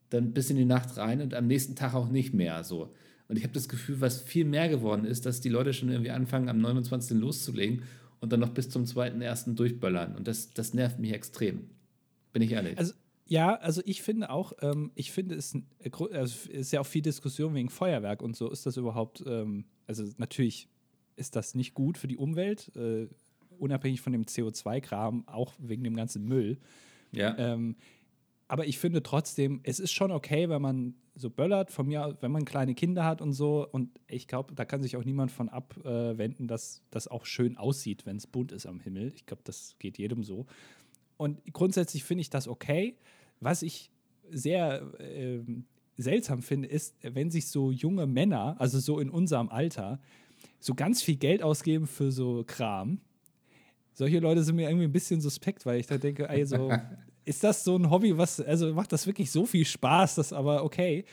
dann 0.09 0.33
bis 0.33 0.49
in 0.49 0.57
die 0.57 0.65
Nacht 0.65 0.97
rein 0.97 1.21
und 1.21 1.33
am 1.33 1.47
nächsten 1.47 1.75
Tag 1.75 1.93
auch 1.93 2.09
nicht 2.09 2.33
mehr, 2.33 2.63
so. 2.63 2.93
Und 3.27 3.37
ich 3.37 3.43
habe 3.43 3.53
das 3.53 3.67
Gefühl, 3.67 3.99
was 3.99 4.21
viel 4.21 4.45
mehr 4.45 4.69
geworden 4.69 5.05
ist, 5.05 5.25
dass 5.25 5.41
die 5.41 5.49
Leute 5.49 5.73
schon 5.73 5.89
irgendwie 5.89 6.11
anfangen, 6.11 6.47
am 6.47 6.59
29. 6.59 7.17
loszulegen 7.17 7.83
und 8.21 8.31
dann 8.31 8.39
noch 8.39 8.49
bis 8.49 8.69
zum 8.69 8.85
2.1. 8.85 9.55
durchböllern. 9.55 10.15
Und 10.15 10.27
das, 10.27 10.53
das 10.53 10.73
nervt 10.73 10.99
mich 10.99 11.11
extrem. 11.11 11.69
Bin 12.31 12.41
ich 12.41 12.51
ehrlich. 12.51 12.77
Also, 12.77 12.93
ja, 13.25 13.55
also 13.55 13.81
ich 13.85 14.01
finde 14.01 14.29
auch, 14.29 14.53
ähm, 14.61 14.91
ich 14.95 15.11
finde 15.11 15.35
es 15.35 15.55
äh, 15.79 15.91
also 16.13 16.49
ist 16.49 16.71
ja 16.71 16.79
auch 16.79 16.85
viel 16.85 17.01
Diskussion 17.01 17.53
wegen 17.53 17.69
Feuerwerk 17.69 18.21
und 18.21 18.35
so. 18.35 18.49
Ist 18.49 18.65
das 18.65 18.77
überhaupt, 18.77 19.23
ähm, 19.27 19.65
also 19.85 20.05
natürlich 20.17 20.69
ist 21.17 21.35
das 21.35 21.55
nicht 21.55 21.73
gut 21.73 21.97
für 21.97 22.07
die 22.07 22.17
Umwelt, 22.17 22.71
äh, 22.75 23.07
unabhängig 23.59 24.01
von 24.01 24.13
dem 24.13 24.23
CO2-Kram, 24.23 25.27
auch 25.27 25.53
wegen 25.57 25.83
dem 25.83 25.95
ganzen 25.95 26.23
Müll. 26.25 26.57
ja. 27.11 27.37
Ähm, 27.37 27.75
aber 28.47 28.65
ich 28.65 28.77
finde 28.77 29.03
trotzdem, 29.03 29.59
es 29.63 29.79
ist 29.79 29.91
schon 29.91 30.11
okay, 30.11 30.49
wenn 30.49 30.61
man 30.61 30.95
so 31.15 31.29
böllert, 31.29 31.71
von 31.71 31.87
mir, 31.87 32.17
wenn 32.21 32.31
man 32.31 32.45
kleine 32.45 32.75
Kinder 32.75 33.03
hat 33.03 33.21
und 33.21 33.33
so. 33.33 33.67
Und 33.69 33.89
ich 34.07 34.27
glaube, 34.27 34.53
da 34.55 34.63
kann 34.63 34.81
sich 34.81 34.95
auch 34.95 35.03
niemand 35.03 35.31
von 35.31 35.49
abwenden, 35.49 36.47
dass 36.47 36.83
das 36.89 37.07
auch 37.07 37.25
schön 37.25 37.57
aussieht, 37.57 38.05
wenn 38.05 38.17
es 38.17 38.27
bunt 38.27 38.51
ist 38.51 38.65
am 38.65 38.79
Himmel. 38.79 39.11
Ich 39.15 39.25
glaube, 39.25 39.41
das 39.43 39.75
geht 39.79 39.97
jedem 39.97 40.23
so. 40.23 40.45
Und 41.17 41.41
grundsätzlich 41.51 42.03
finde 42.03 42.21
ich 42.21 42.29
das 42.29 42.47
okay. 42.47 42.95
Was 43.39 43.63
ich 43.63 43.91
sehr 44.29 44.93
ähm, 44.99 45.65
seltsam 45.97 46.41
finde, 46.41 46.67
ist, 46.67 46.95
wenn 47.01 47.31
sich 47.31 47.47
so 47.47 47.71
junge 47.71 48.05
Männer, 48.05 48.55
also 48.59 48.79
so 48.79 48.99
in 48.99 49.09
unserem 49.09 49.49
Alter, 49.49 49.99
so 50.59 50.73
ganz 50.73 51.01
viel 51.01 51.17
Geld 51.17 51.41
ausgeben 51.43 51.87
für 51.87 52.11
so 52.11 52.43
Kram. 52.45 53.01
Solche 53.93 54.19
Leute 54.19 54.43
sind 54.43 54.55
mir 54.55 54.69
irgendwie 54.69 54.85
ein 54.85 54.91
bisschen 54.91 55.21
suspekt, 55.21 55.65
weil 55.65 55.79
ich 55.79 55.87
da 55.87 55.97
denke, 55.97 56.29
also 56.29 56.71
ist 57.27 57.43
das 57.43 57.63
so 57.63 57.75
ein 57.77 57.89
Hobby, 57.89 58.17
was, 58.17 58.39
also 58.41 58.73
macht 58.73 58.91
das 58.91 59.05
wirklich 59.05 59.29
so 59.31 59.45
viel 59.45 59.65
Spaß, 59.65 60.15
das 60.15 60.33
aber 60.33 60.63
okay. 60.63 61.05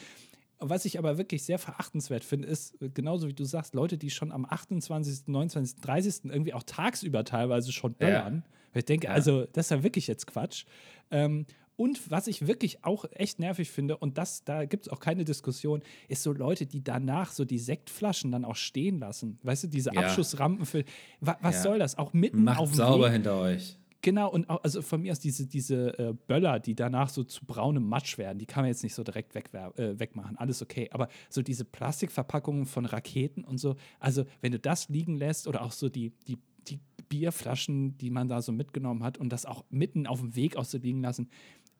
Was 0.60 0.84
ich 0.84 0.98
aber 0.98 1.18
wirklich 1.18 1.42
sehr 1.42 1.58
verachtenswert 1.58 2.24
finde, 2.24 2.48
ist, 2.48 2.76
genauso 2.94 3.28
wie 3.28 3.34
du 3.34 3.44
sagst, 3.44 3.74
Leute, 3.74 3.98
die 3.98 4.08
schon 4.10 4.32
am 4.32 4.46
28., 4.48 5.26
29., 5.26 5.80
30. 5.80 6.14
irgendwie 6.26 6.54
auch 6.54 6.62
tagsüber 6.62 7.24
teilweise 7.24 7.72
schon 7.72 7.94
böllern. 7.94 8.44
Weil 8.72 8.80
ich 8.80 8.84
denke, 8.86 9.08
Ja. 9.08 9.12
also 9.12 9.44
das 9.52 9.66
ist 9.66 9.70
ja 9.70 9.82
wirklich 9.82 10.06
jetzt 10.06 10.26
Quatsch. 10.26 10.64
Ähm, 11.10 11.44
Und 11.76 12.08
was 12.08 12.28
ich 12.28 12.46
wirklich 12.46 12.84
auch 12.84 13.04
echt 13.10 13.40
nervig 13.40 13.68
finde, 13.68 13.96
und 13.96 14.16
das, 14.16 14.44
da 14.44 14.64
gibt 14.64 14.86
es 14.86 14.92
auch 14.92 15.00
keine 15.00 15.24
Diskussion, 15.24 15.82
ist 16.06 16.22
so 16.22 16.32
Leute, 16.32 16.66
die 16.66 16.84
danach 16.84 17.32
so 17.32 17.44
die 17.44 17.58
Sektflaschen 17.58 18.30
dann 18.30 18.44
auch 18.44 18.54
stehen 18.54 19.00
lassen. 19.00 19.40
Weißt 19.42 19.64
du, 19.64 19.68
diese 19.68 19.92
Ja. 19.92 20.02
Abschussrampen 20.02 20.66
für. 20.66 20.84
Wa 21.20 21.36
was 21.42 21.56
Ja. 21.56 21.62
soll 21.62 21.78
das? 21.80 21.98
Auch 21.98 22.12
mitten 22.12 22.44
Macht 22.44 22.60
auf 22.60 22.70
dem 22.70 22.76
sauber 22.76 23.06
Weg. 23.06 23.14
hinter 23.14 23.36
euch. 23.40 23.76
Genau, 24.04 24.30
und 24.30 24.50
auch, 24.50 24.62
also 24.62 24.82
von 24.82 25.00
mir 25.00 25.12
aus 25.12 25.18
diese, 25.18 25.46
diese 25.46 25.98
äh, 25.98 26.12
Böller, 26.26 26.60
die 26.60 26.74
danach 26.74 27.08
so 27.08 27.24
zu 27.24 27.46
braunem 27.46 27.88
Matsch 27.88 28.18
werden, 28.18 28.38
die 28.38 28.44
kann 28.44 28.62
man 28.62 28.68
jetzt 28.68 28.82
nicht 28.82 28.94
so 28.94 29.02
direkt 29.02 29.34
wegwer 29.34 29.72
äh, 29.78 29.98
wegmachen. 29.98 30.36
Alles 30.36 30.60
okay. 30.60 30.90
Aber 30.92 31.08
so 31.30 31.40
diese 31.40 31.64
Plastikverpackungen 31.64 32.66
von 32.66 32.84
Raketen 32.84 33.44
und 33.44 33.56
so, 33.56 33.76
also 34.00 34.26
wenn 34.42 34.52
du 34.52 34.58
das 34.58 34.90
liegen 34.90 35.16
lässt 35.16 35.46
oder 35.46 35.62
auch 35.62 35.72
so 35.72 35.88
die, 35.88 36.12
die, 36.28 36.36
die 36.68 36.80
Bierflaschen, 37.08 37.96
die 37.96 38.10
man 38.10 38.28
da 38.28 38.42
so 38.42 38.52
mitgenommen 38.52 39.02
hat 39.02 39.16
und 39.16 39.30
das 39.30 39.46
auch 39.46 39.64
mitten 39.70 40.06
auf 40.06 40.20
dem 40.20 40.36
Weg 40.36 40.58
auch 40.58 40.66
so 40.66 40.76
liegen 40.76 41.00
lassen, 41.00 41.30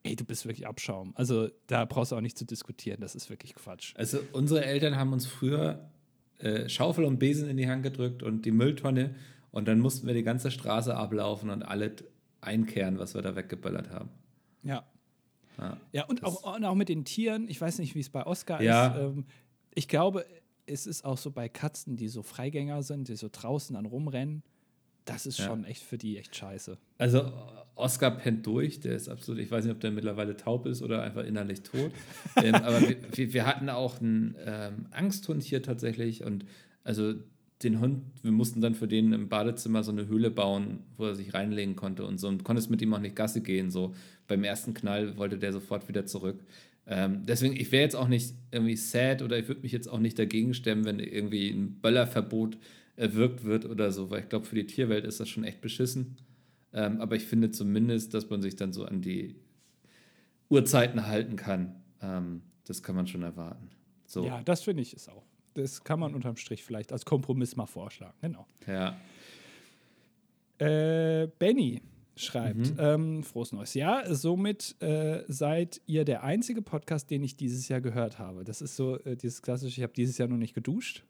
ey, 0.03 0.17
du 0.17 0.25
bist 0.25 0.47
wirklich 0.47 0.67
Abschaum. 0.67 1.13
Also 1.17 1.49
da 1.67 1.85
brauchst 1.85 2.13
du 2.13 2.17
auch 2.17 2.23
nicht 2.23 2.39
zu 2.39 2.47
diskutieren, 2.47 3.03
das 3.03 3.15
ist 3.15 3.29
wirklich 3.29 3.55
Quatsch. 3.55 3.93
Also 3.99 4.21
unsere 4.33 4.65
Eltern 4.65 4.97
haben 4.97 5.13
uns 5.13 5.27
früher 5.27 5.91
äh, 6.39 6.71
Schaufel 6.71 7.05
und 7.05 7.19
Besen 7.19 7.51
in 7.51 7.59
die 7.59 7.69
Hand 7.69 7.83
gedrückt 7.83 8.23
und 8.23 8.47
die 8.47 8.51
Mülltonne 8.51 9.15
und 9.51 9.69
dann 9.69 9.79
mussten 9.79 10.07
wir 10.07 10.15
die 10.15 10.23
ganze 10.23 10.51
Straße 10.51 10.97
ablaufen 10.97 11.51
und 11.51 11.63
alles 11.63 12.03
einkehren, 12.45 12.99
was 12.99 13.15
wir 13.15 13.23
da 13.23 13.37
weggeböllert 13.37 13.91
haben. 13.91 14.11
Ja. 14.63 14.85
Ja. 15.59 15.77
Ja, 15.93 16.05
und 16.07 16.25
auch, 16.25 16.55
und 16.57 16.65
auch 16.65 16.75
mit 16.75 16.89
den 16.89 17.05
Tieren, 17.05 17.49
ich 17.49 17.61
weiß 17.61 17.79
nicht, 17.79 17.95
wie 17.95 18.01
es 18.01 18.11
bei 18.11 18.27
Oscar 18.27 18.61
Ja. 18.63 18.89
ist. 18.89 19.01
Ähm, 19.01 19.25
ich 19.75 19.89
glaube, 19.89 20.25
es 20.67 20.87
ist 20.87 21.05
auch 21.05 21.19
so 21.19 21.31
bei 21.31 21.49
Katzen, 21.49 21.97
die 21.97 22.09
so 22.09 22.23
Freigänger 22.23 22.83
sind, 22.83 23.09
die 23.09 23.17
so 23.17 23.29
draußen 23.31 23.75
dann 23.75 23.87
rumrennen. 23.87 24.43
Das 25.05 25.27
ist 25.27 25.39
Ja. 25.39 25.47
schon 25.47 25.65
echt 25.65 25.83
für 25.83 25.99
die 25.99 26.17
echt 26.17 26.35
scheiße. 26.35 26.79
Also 26.99 27.31
Oscar 27.75 28.13
pennt 28.13 28.47
durch, 28.47 28.81
der 28.81 28.95
ist 28.95 29.09
absolut, 29.09 29.41
ich 29.41 29.51
weiß 29.51 29.65
nicht, 29.65 29.75
ob 29.75 29.81
der 29.81 29.91
mittlerweile 29.91 30.37
taub 30.37 30.67
ist 30.67 30.83
oder 30.83 31.03
einfach 31.03 31.25
innerlich 31.25 31.63
tot. 31.63 31.93
ähm, 32.43 32.55
aber 32.55 32.81
wir, 32.81 33.33
wir, 33.33 33.47
hatten 33.47 33.69
auch 33.69 34.01
einen 34.01 34.37
ähm, 34.45 34.87
Angsthund 34.93 35.43
hier 35.43 35.63
tatsächlich 35.63 36.25
und 36.25 36.47
also 36.85 37.15
den 37.63 37.81
Hund, 37.81 38.03
wir 38.23 38.33
mussten 38.33 38.61
dann 38.61 38.75
für 38.75 38.89
den 38.89 39.13
im 39.13 39.29
Badezimmer 39.29 39.83
so 39.83 39.93
eine 39.93 40.07
Höhle 40.07 40.31
bauen, 40.31 40.81
wo 40.97 41.07
er 41.07 41.15
sich 41.15 41.35
reinlegen 41.35 41.77
konnte 41.77 42.05
und 42.05 42.19
so 42.19 42.29
und 42.29 42.45
konntest 42.45 42.71
mit 42.71 42.83
ihm 42.83 42.93
auch 42.93 42.99
nicht 42.99 43.17
Gasse 43.17 43.41
gehen. 43.41 43.71
So 43.71 43.95
beim 44.27 44.45
ersten 44.45 44.75
Knall 44.75 45.17
wollte 45.17 45.39
der 45.39 45.53
sofort 45.53 45.89
wieder 45.89 46.05
zurück. 46.05 46.45
Ähm, 46.87 47.23
deswegen, 47.25 47.55
ich 47.57 47.73
wäre 47.73 47.83
jetzt 47.83 47.97
auch 47.97 48.09
nicht 48.09 48.35
irgendwie 48.51 48.77
sad 48.77 49.23
oder 49.23 49.39
ich 49.39 49.49
würde 49.49 49.63
mich 49.63 49.73
jetzt 49.73 49.89
auch 49.89 50.01
nicht 50.01 50.19
dagegen 50.19 50.53
stemmen, 50.53 50.85
wenn 50.85 50.99
irgendwie 50.99 51.49
ein 51.49 51.81
Böllerverbot 51.81 52.59
erwirkt 52.97 53.45
wird 53.45 53.65
oder 53.65 53.91
so, 53.93 54.11
weil 54.11 54.21
ich 54.21 54.29
glaube, 54.29 54.45
für 54.45 54.55
die 54.55 54.67
Tierwelt 54.67 55.05
ist 55.05 55.21
das 55.21 55.29
schon 55.29 55.45
echt 55.45 55.61
beschissen. 55.61 56.17
Ähm, 56.73 57.01
aber 57.01 57.17
ich 57.17 57.25
finde 57.25 57.51
zumindest, 57.51 58.15
dass 58.15 58.29
man 58.29 58.43
sich 58.43 58.57
dann 58.57 58.73
so 58.73 58.85
an 58.85 59.01
die 59.01 59.37
Uhrzeiten 60.51 61.07
halten 61.07 61.37
kann. 61.37 61.77
Ähm, 62.03 62.43
das 62.67 62.83
kann 62.83 62.97
man 62.97 63.07
schon 63.07 63.23
erwarten. 63.23 63.71
So, 64.07 64.27
Ja, 64.27 64.43
das 64.43 64.63
finde 64.63 64.83
ich 64.83 64.95
es 64.95 65.09
auch. 65.09 65.25
Das 65.55 65.85
kann 65.85 66.01
man 66.01 66.15
unterm 66.15 66.37
Strich 66.37 66.63
vielleicht 66.63 66.93
als 66.93 67.05
Kompromiss 67.05 67.57
mal 67.57 67.67
vorschlagen. 67.67 68.15
Genau. 68.21 68.47
ja. 68.67 68.97
Äh, 70.59 71.29
Benny 71.39 71.83
schreibt, 72.17 72.75
ähm, 72.79 73.23
frohes 73.25 73.53
neues 73.53 73.75
Jahr. 73.75 74.15
Somit 74.15 74.81
äh, 74.81 75.25
seid 75.27 75.81
ihr 75.87 76.05
der 76.05 76.23
einzige 76.23 76.63
Podcast, 76.63 77.11
den 77.11 77.25
ich 77.25 77.37
dieses 77.37 77.69
Jahr 77.69 77.81
gehört 77.81 78.19
habe. 78.19 78.45
Das 78.45 78.63
ist 78.63 78.77
so 78.77 78.99
äh, 79.01 79.17
dieses 79.17 79.43
klassische, 79.43 79.81
ich 79.81 79.83
habe 79.83 79.93
dieses 79.95 80.19
Jahr 80.19 80.29
noch 80.29 80.37
nicht 80.37 80.55
geduscht, 80.55 81.05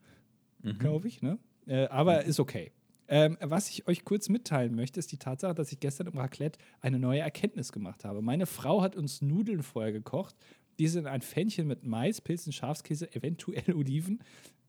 glaube 0.78 1.08
ich, 1.08 1.20
ne? 1.20 1.38
Äh, 1.66 1.88
aber 1.88 2.24
ist 2.24 2.40
okay. 2.40 2.72
Ähm, 3.06 3.36
was 3.40 3.68
ich 3.68 3.86
euch 3.86 4.04
kurz 4.04 4.30
mitteilen 4.30 4.74
möchte, 4.74 4.98
ist 4.98 5.12
die 5.12 5.18
Tatsache, 5.18 5.54
dass 5.54 5.72
ich 5.72 5.80
gestern 5.80 6.06
im 6.06 6.16
Raclette 6.16 6.58
eine 6.80 6.98
neue 6.98 7.20
Erkenntnis 7.20 7.70
gemacht 7.70 8.04
habe. 8.04 8.22
Meine 8.22 8.46
Frau 8.46 8.80
hat 8.80 8.96
uns 8.96 9.20
Nudeln 9.20 9.62
vorher 9.62 9.92
gekocht. 9.92 10.34
Die 10.78 10.88
sind 10.88 11.06
ein 11.06 11.22
Pfännchen 11.22 11.66
mit 11.66 11.84
Mais, 11.84 12.20
Pilzen, 12.20 12.52
Schafskäse, 12.52 13.12
eventuell 13.14 13.74
Oliven. 13.74 14.20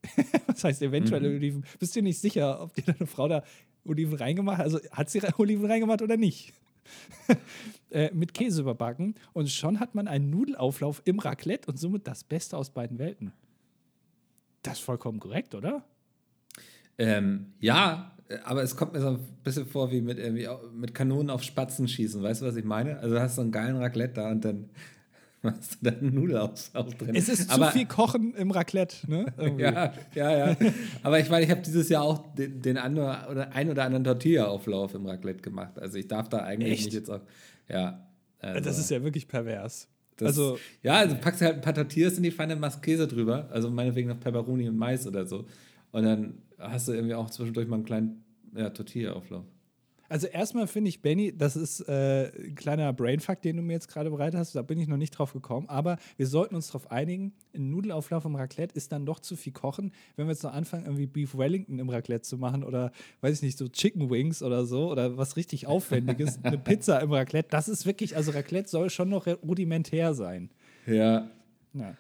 Was 0.48 0.64
heißt 0.64 0.82
eventuell 0.82 1.26
Oliven? 1.26 1.66
Bist 1.80 1.96
du 1.96 2.02
nicht 2.02 2.20
sicher, 2.20 2.62
ob 2.62 2.74
dir 2.74 2.84
deine 2.84 3.08
Frau 3.08 3.28
da 3.28 3.44
Oliven 3.86 4.16
reingemacht 4.16 4.60
hat? 4.60 4.66
Also 4.66 4.80
hat 4.92 5.10
sie 5.10 5.22
Oliven 5.38 5.66
reingemacht 5.66 6.02
oder 6.02 6.18
nicht? 6.18 6.54
äh, 7.90 8.12
mit 8.14 8.34
Käse 8.34 8.62
überbacken. 8.62 9.16
Und 9.34 9.50
schon 9.50 9.80
hat 9.80 9.96
man 9.96 10.08
einen 10.08 10.30
Nudelauflauf 10.30 11.02
im 11.06 11.20
Raclette 11.20 11.70
und 11.70 11.78
somit 11.78 12.08
das 12.08 12.24
Beste 12.24 12.58
aus 12.58 12.70
beiden 12.70 13.00
Welten. 13.00 13.34
Das 14.62 14.80
ist 14.80 14.84
vollkommen 14.84 15.20
korrekt, 15.20 15.56
oder? 15.56 15.84
Ähm, 16.98 17.54
ja, 17.60 18.16
aber 18.44 18.64
es 18.64 18.76
kommt 18.76 18.94
mir 18.94 19.02
so 19.02 19.10
ein 19.10 19.20
bisschen 19.44 19.66
vor 19.66 19.92
wie 19.92 20.02
mit, 20.02 20.18
irgendwie 20.18 20.48
mit 20.74 20.96
Kanonen 20.96 21.30
auf 21.30 21.44
Spatzen 21.44 21.88
schießen. 21.88 22.24
Weißt 22.24 22.42
du, 22.42 22.46
was 22.46 22.56
ich 22.56 22.66
meine? 22.66 23.00
Also 23.00 23.16
du 23.16 23.22
hast 23.22 23.36
so 23.36 23.42
einen 23.42 23.52
geilen 23.52 23.78
Raclette 23.78 24.16
da 24.16 24.32
und 24.32 24.44
dann 24.44 24.70
machst 25.46 25.78
du 25.82 25.90
da 25.92 25.98
einen 25.98 26.14
Nudelauflauf 26.14 26.94
drin. 26.96 27.16
Es 27.16 27.30
ist 27.30 27.50
aber, 27.50 27.68
zu 27.68 27.78
viel 27.78 27.86
Kochen 27.86 28.34
im 28.36 28.52
Raclette, 28.52 29.10
ne? 29.10 29.26
Ja, 29.58 29.94
ja, 30.14 30.48
ja. 30.50 30.58
Aber 31.04 31.20
ich 31.20 31.30
meine, 31.30 31.46
ich 31.46 31.52
habe 31.52 31.62
dieses 31.62 31.88
Jahr 31.90 32.04
auch 32.04 32.34
den, 32.36 32.62
den 32.62 32.78
oder 32.78 33.52
ein 33.54 33.70
oder 33.70 33.84
anderen 33.84 34.04
Tortilla-Auflauf 34.04 34.94
im 34.96 35.06
Raclette 35.06 35.42
gemacht. 35.42 35.80
Also 35.80 35.98
ich 35.98 36.08
darf 36.08 36.28
da 36.30 36.40
eigentlich 36.40 36.74
Echt? 36.74 36.86
nicht 36.86 36.94
jetzt 36.96 37.10
auch. 37.10 37.22
Ja. 37.70 38.06
Also, 38.40 38.60
Das 38.62 38.78
ist 38.80 38.90
ja 38.92 39.02
wirklich 39.04 39.28
pervers. 39.28 39.88
das- 40.18 40.28
also, 40.28 40.58
Ja, 40.84 40.96
also 40.96 41.16
packst 41.16 41.42
du 41.42 41.46
halt 41.46 41.56
ein 41.56 41.62
paar 41.62 41.74
Tortillas 41.74 42.18
in 42.18 42.24
die 42.24 42.32
Pfanne, 42.32 42.56
machst 42.56 42.82
Käse 42.84 43.08
drüber. 43.08 43.48
Also 43.52 43.70
meinetwegen 43.72 44.10
noch 44.10 44.20
Peperoni 44.20 44.68
und 44.70 44.78
Mais 44.78 45.08
oder 45.08 45.26
so. 45.26 45.46
Und 45.92 46.04
dann 46.04 46.36
hast 46.60 46.88
du 46.88 46.94
irgendwie 46.94 47.16
auch 47.16 47.30
zwischendurch 47.30 47.68
mal 47.68 47.78
einen 47.78 47.86
kleinen 47.86 48.24
ja, 48.56 48.70
Tortilla-Auflauf. 48.70 49.46
Also 50.10 50.28
erstmal 50.28 50.68
finde 50.68 50.90
ich, 50.90 51.02
Benny, 51.02 51.36
das 51.36 51.56
ist 51.56 51.82
äh, 51.82 52.32
ein 52.38 52.56
kleiner 52.56 52.94
Brainfuck, 52.94 53.42
den 53.42 53.58
du 53.58 53.64
mir 53.64 53.74
jetzt 53.74 53.88
gerade 53.88 54.10
bereit 54.10 54.36
hast. 54.36 54.56
Da 54.56 54.62
bin 54.62 54.80
ich 54.80 54.88
noch 54.88 54.98
nicht 54.98 55.12
drauf 55.12 55.34
gekommen. 55.34 55.68
Aber 55.68 55.98
wir 56.18 56.28
sollten 56.28 56.56
uns 56.56 56.68
darauf 56.68 56.92
einigen, 56.92 57.34
ein 57.56 57.70
Nudelauflauf 57.70 58.26
im 58.26 58.36
Raclette 58.36 58.76
ist 58.76 58.92
dann 58.92 59.06
doch 59.06 59.20
zu 59.20 59.36
viel 59.36 59.54
kochen. 59.54 59.92
Wenn 60.16 60.28
wir 60.28 60.34
jetzt 60.34 60.44
noch 60.44 60.54
anfangen, 60.54 60.86
irgendwie 60.86 61.08
Beef 61.08 61.38
Wellington 61.38 61.80
im 61.80 61.90
Raclette 61.90 62.22
zu 62.24 62.38
machen 62.38 62.64
oder, 62.64 62.92
weiß 63.22 63.38
ich 63.38 63.42
nicht, 63.42 63.58
so 63.58 63.68
Chicken 63.68 64.10
Wings 64.10 64.44
oder 64.44 64.66
so 64.66 64.92
oder 64.92 65.18
was 65.18 65.38
richtig 65.38 65.68
Aufwendiges, 65.68 66.40
eine 66.44 66.58
Pizza 66.58 67.02
im 67.02 67.12
Raclette, 67.12 67.50
das 67.50 67.68
ist 67.68 67.86
wirklich, 67.86 68.16
also 68.16 68.32
Raclette 68.32 68.70
soll 68.70 68.90
schon 68.90 69.10
noch 69.10 69.28
rudimentär 69.28 70.14
sein. 70.14 70.50
Ja. 70.86 71.30
Ja. 71.74 71.96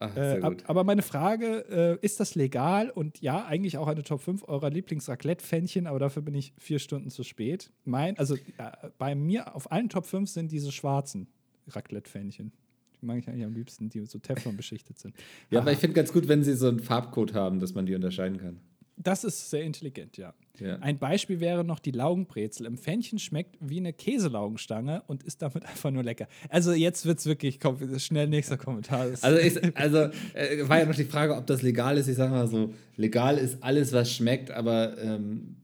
Ach, 0.00 0.16
Äh, 0.16 0.40
ab, 0.42 0.54
aber 0.66 0.84
meine 0.84 1.02
Frage, 1.02 1.98
äh, 2.00 2.04
ist 2.04 2.20
das 2.20 2.34
legal? 2.34 2.90
Und 2.90 3.20
ja, 3.20 3.44
eigentlich 3.46 3.78
auch 3.78 3.88
eine 3.88 4.02
Top 4.02 4.20
5 4.20 4.46
eurer 4.48 4.70
Lieblings-Raclette-Fännchen, 4.70 5.86
aber 5.86 5.98
dafür 5.98 6.22
bin 6.22 6.34
ich 6.34 6.52
vier 6.58 6.78
Stunden 6.78 7.10
zu 7.10 7.24
spät. 7.24 7.70
Mein, 7.84 8.16
also 8.18 8.36
ja, 8.58 8.72
bei 8.98 9.14
mir 9.14 9.54
auf 9.54 9.72
allen 9.72 9.88
Top 9.88 10.06
5 10.06 10.28
sind 10.30 10.52
diese 10.52 10.70
schwarzen 10.72 11.28
Raclette-Fännchen. 11.68 12.52
Die 13.00 13.06
mag 13.06 13.18
ich 13.18 13.28
eigentlich 13.28 13.44
am 13.44 13.52
liebsten, 13.54 13.88
die 13.88 14.04
so 14.06 14.18
Teflon 14.18 14.56
beschichtet 14.56 14.98
sind. 14.98 15.14
Ja, 15.50 15.60
aber 15.60 15.72
ich 15.72 15.78
finde 15.78 15.94
ganz 15.94 16.12
gut, 16.12 16.28
wenn 16.28 16.42
sie 16.42 16.54
so 16.54 16.68
einen 16.68 16.80
Farbcode 16.80 17.34
haben, 17.34 17.60
dass 17.60 17.74
man 17.74 17.86
die 17.86 17.94
unterscheiden 17.94 18.38
kann. 18.38 18.60
das 18.96 19.24
ist 19.24 19.50
sehr 19.50 19.62
intelligent, 19.62 20.16
ja. 20.16 20.34
Ja. 20.60 20.76
Ein 20.76 20.98
Beispiel 20.98 21.40
wäre 21.40 21.64
noch 21.64 21.78
die 21.78 21.90
Laugenbrezel. 21.90 22.66
Im 22.66 22.78
Pfännchen 22.78 23.18
schmeckt 23.18 23.56
wie 23.60 23.78
eine 23.78 23.92
Käselaugenstange 23.92 25.02
und 25.06 25.22
ist 25.22 25.42
damit 25.42 25.64
einfach 25.66 25.90
nur 25.90 26.02
lecker. 26.02 26.28
Also 26.48 26.72
jetzt 26.72 27.06
wird 27.06 27.18
es 27.18 27.26
wirklich, 27.26 27.60
komm, 27.60 27.98
schnell 27.98 28.28
nächster 28.28 28.56
Kommentar. 28.56 29.06
Also, 29.20 29.38
ich, 29.38 29.76
also 29.76 29.98
äh, 30.34 30.68
war 30.68 30.78
ja 30.78 30.86
noch 30.86 30.94
die 30.94 31.04
Frage, 31.04 31.36
ob 31.36 31.46
das 31.46 31.62
legal 31.62 31.98
ist. 31.98 32.08
Ich 32.08 32.16
sage 32.16 32.30
mal 32.30 32.48
so, 32.48 32.72
legal 32.96 33.38
ist 33.38 33.62
alles, 33.62 33.92
was 33.92 34.12
schmeckt, 34.12 34.50
aber 34.50 34.98
ähm, 34.98 35.56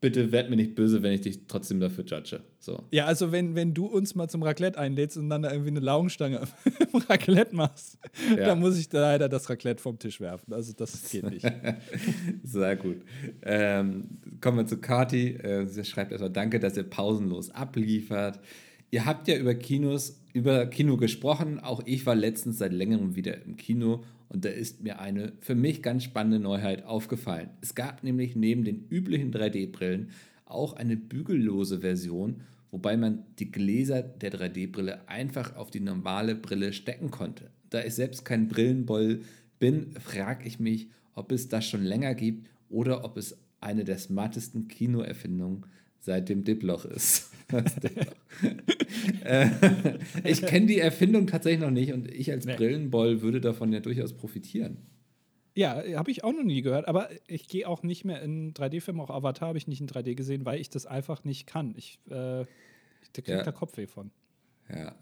bitte 0.00 0.32
werd 0.32 0.48
mir 0.48 0.56
nicht 0.56 0.74
böse, 0.74 1.02
wenn 1.02 1.12
ich 1.12 1.20
dich 1.20 1.46
trotzdem 1.46 1.78
dafür 1.78 2.04
judge. 2.04 2.40
So. 2.58 2.84
Ja, 2.90 3.04
also 3.04 3.32
wenn, 3.32 3.54
wenn 3.54 3.74
du 3.74 3.84
uns 3.86 4.14
mal 4.14 4.28
zum 4.28 4.42
Raclette 4.42 4.78
einlädst 4.78 5.16
und 5.18 5.28
dann 5.28 5.42
da 5.42 5.50
irgendwie 5.50 5.70
eine 5.70 5.80
Laugenstange 5.80 6.40
im 6.92 7.00
Raclette 7.02 7.54
machst, 7.54 7.98
Ja. 8.30 8.46
dann 8.46 8.60
muss 8.60 8.78
ich 8.78 8.88
da 8.88 9.00
leider 9.00 9.28
das 9.28 9.50
Raclette 9.50 9.82
vom 9.82 9.98
Tisch 9.98 10.20
werfen. 10.20 10.52
Also 10.54 10.72
das 10.74 11.10
geht 11.10 11.28
nicht. 11.28 11.46
Sehr 12.44 12.76
gut. 12.76 12.96
Ähm, 13.42 14.04
kommen 14.40 14.58
wir 14.58 14.66
zu 14.66 14.78
Kati. 14.78 15.34
Äh, 15.36 15.66
sie 15.66 15.84
schreibt 15.84 16.12
erstmal, 16.12 16.30
danke, 16.30 16.58
dass 16.60 16.76
ihr 16.76 16.84
pausenlos 16.84 17.50
abliefert. 17.50 18.40
Ihr 18.90 19.04
habt 19.04 19.28
ja 19.28 19.36
über 19.36 19.54
Kinos, 19.54 20.20
über 20.32 20.66
Kino 20.66 20.96
gesprochen. 20.96 21.60
Auch 21.60 21.82
ich 21.84 22.06
war 22.06 22.14
letztens 22.14 22.58
seit 22.58 22.72
längerem 22.72 23.14
wieder 23.16 23.42
im 23.44 23.56
Kino 23.56 24.02
und 24.30 24.44
da 24.44 24.48
ist 24.48 24.82
mir 24.82 25.00
eine 25.00 25.32
für 25.40 25.56
mich 25.56 25.82
ganz 25.82 26.04
spannende 26.04 26.38
Neuheit 26.38 26.84
aufgefallen. 26.84 27.50
Es 27.60 27.74
gab 27.74 28.04
nämlich 28.04 28.36
neben 28.36 28.64
den 28.64 28.86
üblichen 28.88 29.32
3D-Brillen 29.32 30.10
auch 30.44 30.74
eine 30.74 30.96
bügellose 30.96 31.80
Version, 31.80 32.42
wobei 32.70 32.96
man 32.96 33.24
die 33.40 33.50
Gläser 33.50 34.02
der 34.02 34.32
3D-Brille 34.32 35.08
einfach 35.08 35.56
auf 35.56 35.70
die 35.70 35.80
normale 35.80 36.36
Brille 36.36 36.72
stecken 36.72 37.10
konnte. 37.10 37.50
Da 37.70 37.82
ich 37.84 37.94
selbst 37.94 38.24
kein 38.24 38.46
Brillenboll 38.46 39.22
bin, 39.58 39.92
frage 39.98 40.46
ich 40.46 40.60
mich, 40.60 40.88
ob 41.14 41.32
es 41.32 41.48
das 41.48 41.66
schon 41.66 41.82
länger 41.82 42.14
gibt 42.14 42.48
oder 42.68 43.04
ob 43.04 43.16
es 43.16 43.36
eine 43.60 43.84
der 43.84 43.98
smartesten 43.98 44.68
Kinoerfindungen 44.68 45.66
seit 45.98 46.28
dem 46.28 46.44
Diploch 46.44 46.84
ist. 46.84 47.29
Äh, 49.24 49.48
ich 50.24 50.42
kenne 50.42 50.66
die 50.66 50.78
Erfindung 50.78 51.26
tatsächlich 51.26 51.60
noch 51.60 51.70
nicht 51.70 51.92
und 51.92 52.08
ich 52.10 52.30
als 52.32 52.44
Nee. 52.46 52.56
Brillenboll 52.56 53.22
würde 53.22 53.40
davon 53.40 53.72
ja 53.72 53.80
durchaus 53.80 54.12
profitieren. 54.12 54.78
Ja, 55.54 55.82
habe 55.96 56.10
ich 56.10 56.22
auch 56.24 56.32
noch 56.32 56.42
nie 56.44 56.62
gehört, 56.62 56.86
aber 56.88 57.08
ich 57.26 57.48
gehe 57.48 57.68
auch 57.68 57.82
nicht 57.82 58.04
mehr 58.04 58.22
in 58.22 58.54
3D-Filme. 58.54 59.02
Auch 59.02 59.10
Avatar 59.10 59.48
habe 59.48 59.58
ich 59.58 59.66
nicht 59.66 59.80
in 59.80 59.88
3D 59.88 60.14
gesehen, 60.14 60.44
weil 60.44 60.60
ich 60.60 60.70
das 60.70 60.86
einfach 60.86 61.24
nicht 61.24 61.46
kann. 61.46 61.74
Ich, 61.76 61.98
äh, 62.06 62.10
da 62.10 62.46
kriegt 63.12 63.28
Ja. 63.28 63.42
der 63.42 63.52
Kopfweh 63.52 63.86
von. 63.86 64.10
Ja. 64.72 64.94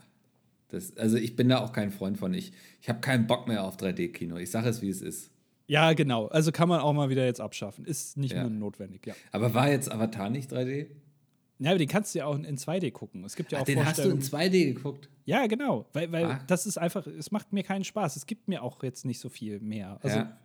Das, 0.69 0.97
also 0.97 1.17
ich 1.17 1.37
bin 1.37 1.49
da 1.49 1.59
auch 1.61 1.73
kein 1.73 1.91
Freund 1.91 2.19
von. 2.19 2.35
Ich, 2.35 2.53
ich 2.81 2.89
habe 2.89 3.01
keinen 3.01 3.27
Bock 3.27 3.47
mehr 3.49 3.65
auf 3.65 3.77
3D-Kino. 3.77 4.37
Ich 4.37 4.51
sage 4.51 4.69
es, 4.69 4.83
wie 4.83 4.89
es 4.91 5.01
ist. 5.03 5.31
Ja, 5.67 5.93
genau. 5.93 6.27
Also 6.29 6.51
kann 6.51 6.69
man 6.69 6.81
auch 6.81 6.95
mal 6.95 7.11
wieder 7.11 7.25
jetzt 7.27 7.41
abschaffen. 7.41 7.85
Ist 7.85 8.17
nicht 8.17 8.33
Ja. 8.35 8.41
mehr 8.45 8.51
notwendig, 8.51 9.07
ja. 9.07 9.15
Aber 9.33 9.53
war 9.55 9.71
jetzt 9.71 9.91
Avatar 9.93 10.31
nicht 10.31 10.51
3D? 10.53 10.87
Ja, 11.59 11.71
aber 11.71 11.79
den 11.79 11.89
kannst 11.89 12.15
du 12.15 12.21
ja 12.21 12.27
auch 12.27 12.37
in, 12.37 12.45
in 12.45 12.57
2D 12.57 12.93
gucken. 12.93 13.25
Es 13.25 13.35
gibt 13.35 13.51
ja 13.51 13.59
Ach, 13.59 13.63
auch 13.63 13.67
den 13.67 13.85
hast 13.85 13.99
du 13.99 14.11
in 14.11 14.21
Vorstellungen. 14.21 14.53
2D 14.53 14.75
geguckt. 14.75 15.09
Ja, 15.25 15.47
genau. 15.47 15.87
Weil, 15.93 16.13
weil 16.13 16.25
Ach. 16.27 16.47
das 16.47 16.67
ist 16.67 16.79
einfach, 16.79 17.07
es 17.07 17.31
macht 17.31 17.53
mir 17.53 17.65
keinen 17.65 17.85
Spaß. 17.85 18.17
Es 18.17 18.27
gibt 18.27 18.49
mir 18.49 18.63
auch 18.63 18.83
jetzt 18.83 19.05
nicht 19.05 19.19
so 19.19 19.29
viel 19.29 19.59
mehr. 19.61 19.99
Also 20.03 20.19
ja. 20.19 20.39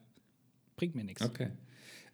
bringt 0.75 0.95
mir 0.95 1.03
nichts. 1.03 1.21
Okay. 1.21 1.49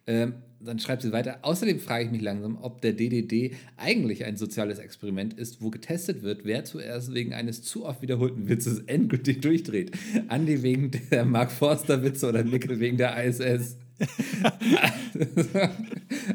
Ähm, 0.06 0.34
dann 0.60 0.78
schreibt 0.78 1.02
sie 1.02 1.12
weiter. 1.12 1.38
Außerdem 1.42 1.78
frage 1.78 2.06
ich 2.06 2.10
mich 2.10 2.20
langsam, 2.20 2.58
ob 2.60 2.80
der 2.80 2.92
DDD 2.92 3.54
eigentlich 3.76 4.24
ein 4.24 4.36
soziales 4.36 4.78
Experiment 4.78 5.34
ist, 5.34 5.62
wo 5.62 5.70
getestet 5.70 6.22
wird, 6.22 6.44
wer 6.44 6.64
zuerst 6.64 7.14
wegen 7.14 7.32
eines 7.32 7.62
zu 7.62 7.86
oft 7.86 8.02
wiederholten 8.02 8.48
Witzes 8.48 8.80
endgültig 8.80 9.40
durchdreht. 9.40 9.92
Andi 10.28 10.62
wegen 10.62 10.90
der 11.10 11.24
Mark 11.24 11.52
Forster 11.52 12.02
Witze 12.02 12.28
oder 12.28 12.42
Nickel 12.42 12.80
wegen 12.80 12.96
der 12.96 13.22
ISS. 13.24 13.76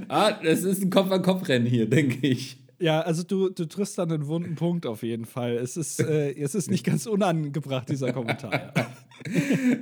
Ah, 0.07 0.31
das 0.43 0.63
ist 0.63 0.81
ein 0.83 0.89
Kopf-an-Kopf-Rennen 0.89 1.65
hier, 1.67 1.89
denke 1.89 2.25
ich. 2.27 2.57
Ja, 2.77 2.99
also 3.01 3.23
du, 3.23 3.49
du 3.49 3.65
triffst 3.65 3.97
dann 3.97 4.11
einen 4.11 4.27
wunden 4.27 4.55
Punkt 4.55 4.85
auf 4.85 5.01
jeden 5.01 5.23
Fall. 5.25 5.53
Es 5.53 5.77
ist, 5.77 6.01
äh, 6.01 6.33
es 6.33 6.55
ist 6.55 6.69
nicht 6.69 6.83
ganz 6.85 7.05
unangebracht, 7.05 7.89
dieser 7.89 8.11
Kommentar. 8.13 8.73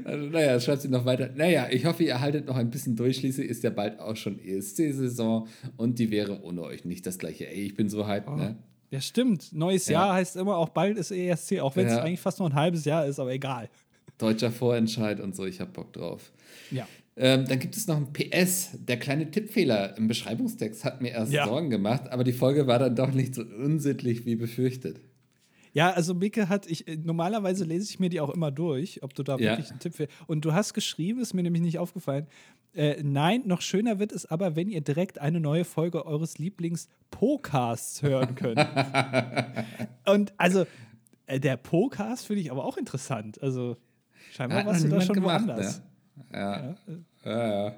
Also, 0.05 0.27
naja, 0.27 0.57
schreibt 0.59 0.83
sie 0.83 0.87
noch 0.87 1.03
weiter. 1.03 1.29
Naja, 1.35 1.67
ich 1.69 1.85
hoffe, 1.85 2.03
ihr 2.03 2.21
haltet 2.21 2.45
noch 2.47 2.55
ein 2.55 2.69
bisschen 2.69 2.95
durch. 2.95 3.17
Schließlich 3.17 3.49
ist 3.49 3.61
ja 3.63 3.71
bald 3.71 3.99
auch 3.99 4.15
schon 4.15 4.39
ESC-Saison 4.39 5.47
und 5.75 5.99
die 5.99 6.11
wäre 6.11 6.41
ohne 6.43 6.61
euch 6.61 6.85
nicht 6.85 7.05
das 7.05 7.17
gleiche. 7.17 7.49
Ey, 7.49 7.63
ich 7.65 7.75
bin 7.75 7.89
so 7.89 8.07
hyped, 8.07 8.29
ne? 8.37 8.55
Ja, 8.91 9.01
stimmt. 9.01 9.51
Neues 9.51 9.87
Ja. 9.87 9.93
Jahr 10.05 10.13
heißt 10.13 10.37
immer 10.37 10.55
auch 10.55 10.69
bald 10.69 10.97
ist 10.97 11.11
ESC, 11.11 11.59
auch 11.59 11.75
wenn 11.75 11.87
es 11.87 11.93
Ja. 11.93 12.03
eigentlich 12.03 12.21
fast 12.21 12.39
nur 12.39 12.47
ein 12.49 12.55
halbes 12.55 12.85
Jahr 12.85 13.05
ist, 13.05 13.19
aber 13.19 13.33
egal. 13.33 13.69
Deutscher 14.17 14.51
Vorentscheid 14.51 15.19
und 15.19 15.35
so, 15.35 15.45
ich 15.45 15.59
hab 15.59 15.73
Bock 15.73 15.91
drauf. 15.91 16.31
Ja. 16.71 16.87
Ähm, 17.15 17.45
dann 17.47 17.59
gibt 17.59 17.77
es 17.77 17.85
noch 17.87 17.97
ein 17.97 18.11
PS. 18.11 18.71
Der 18.73 18.97
kleine 18.97 19.29
Tippfehler 19.29 19.95
im 19.97 20.07
Beschreibungstext 20.07 20.83
hat 20.83 21.01
mir 21.01 21.09
erst 21.11 21.31
Ja. 21.31 21.45
Sorgen 21.45 21.69
gemacht, 21.69 22.09
aber 22.11 22.23
die 22.23 22.33
Folge 22.33 22.65
war 22.65 22.79
dann 22.79 22.95
doch 22.95 23.11
nicht 23.11 23.35
so 23.35 23.43
unsittlich 23.43 24.25
wie 24.25 24.35
befürchtet. 24.35 24.99
Ja, 25.73 25.91
also 25.91 26.13
Micke 26.13 26.49
hat, 26.49 26.67
ich, 26.67 26.87
äh, 26.87 26.97
normalerweise 26.97 27.65
lese 27.65 27.89
ich 27.89 27.99
mir 27.99 28.09
die 28.09 28.19
auch 28.21 28.29
immer 28.29 28.51
durch, 28.51 29.01
ob 29.03 29.13
du 29.15 29.23
da 29.23 29.37
Ja. 29.37 29.51
wirklich 29.51 29.71
einen 29.71 29.79
Tipp 29.79 29.95
für. 29.95 30.07
Und 30.27 30.45
du 30.45 30.53
hast 30.53 30.73
geschrieben, 30.73 31.19
ist 31.19 31.33
mir 31.33 31.41
nämlich 31.43 31.63
nicht 31.63 31.79
aufgefallen. 31.79 32.27
Äh, 32.75 33.01
nein, 33.03 33.41
noch 33.45 33.61
schöner 33.61 33.97
wird 33.99 34.11
es 34.11 34.25
aber, 34.27 34.55
wenn 34.55 34.69
ihr 34.69 34.81
direkt 34.81 35.19
eine 35.19 35.39
neue 35.39 35.65
Folge 35.65 36.05
eures 36.05 36.37
Lieblings-Podcasts 36.37 38.01
hören 38.01 38.35
könnt. 38.35 38.59
Und 40.07 40.33
also, 40.37 40.65
äh, 41.27 41.39
der 41.39 41.57
Podcast 41.57 42.27
finde 42.27 42.41
ich 42.41 42.51
aber 42.51 42.65
auch 42.65 42.77
interessant. 42.77 43.41
Also, 43.41 43.77
scheinbar 44.31 44.65
warst 44.65 44.83
du 44.83 44.89
da 44.89 45.01
schon 45.01 45.15
gemacht, 45.15 45.45
woanders. 45.47 45.79
ne? 45.79 45.83
Ja. 46.31 46.75
Ja, 47.25 47.75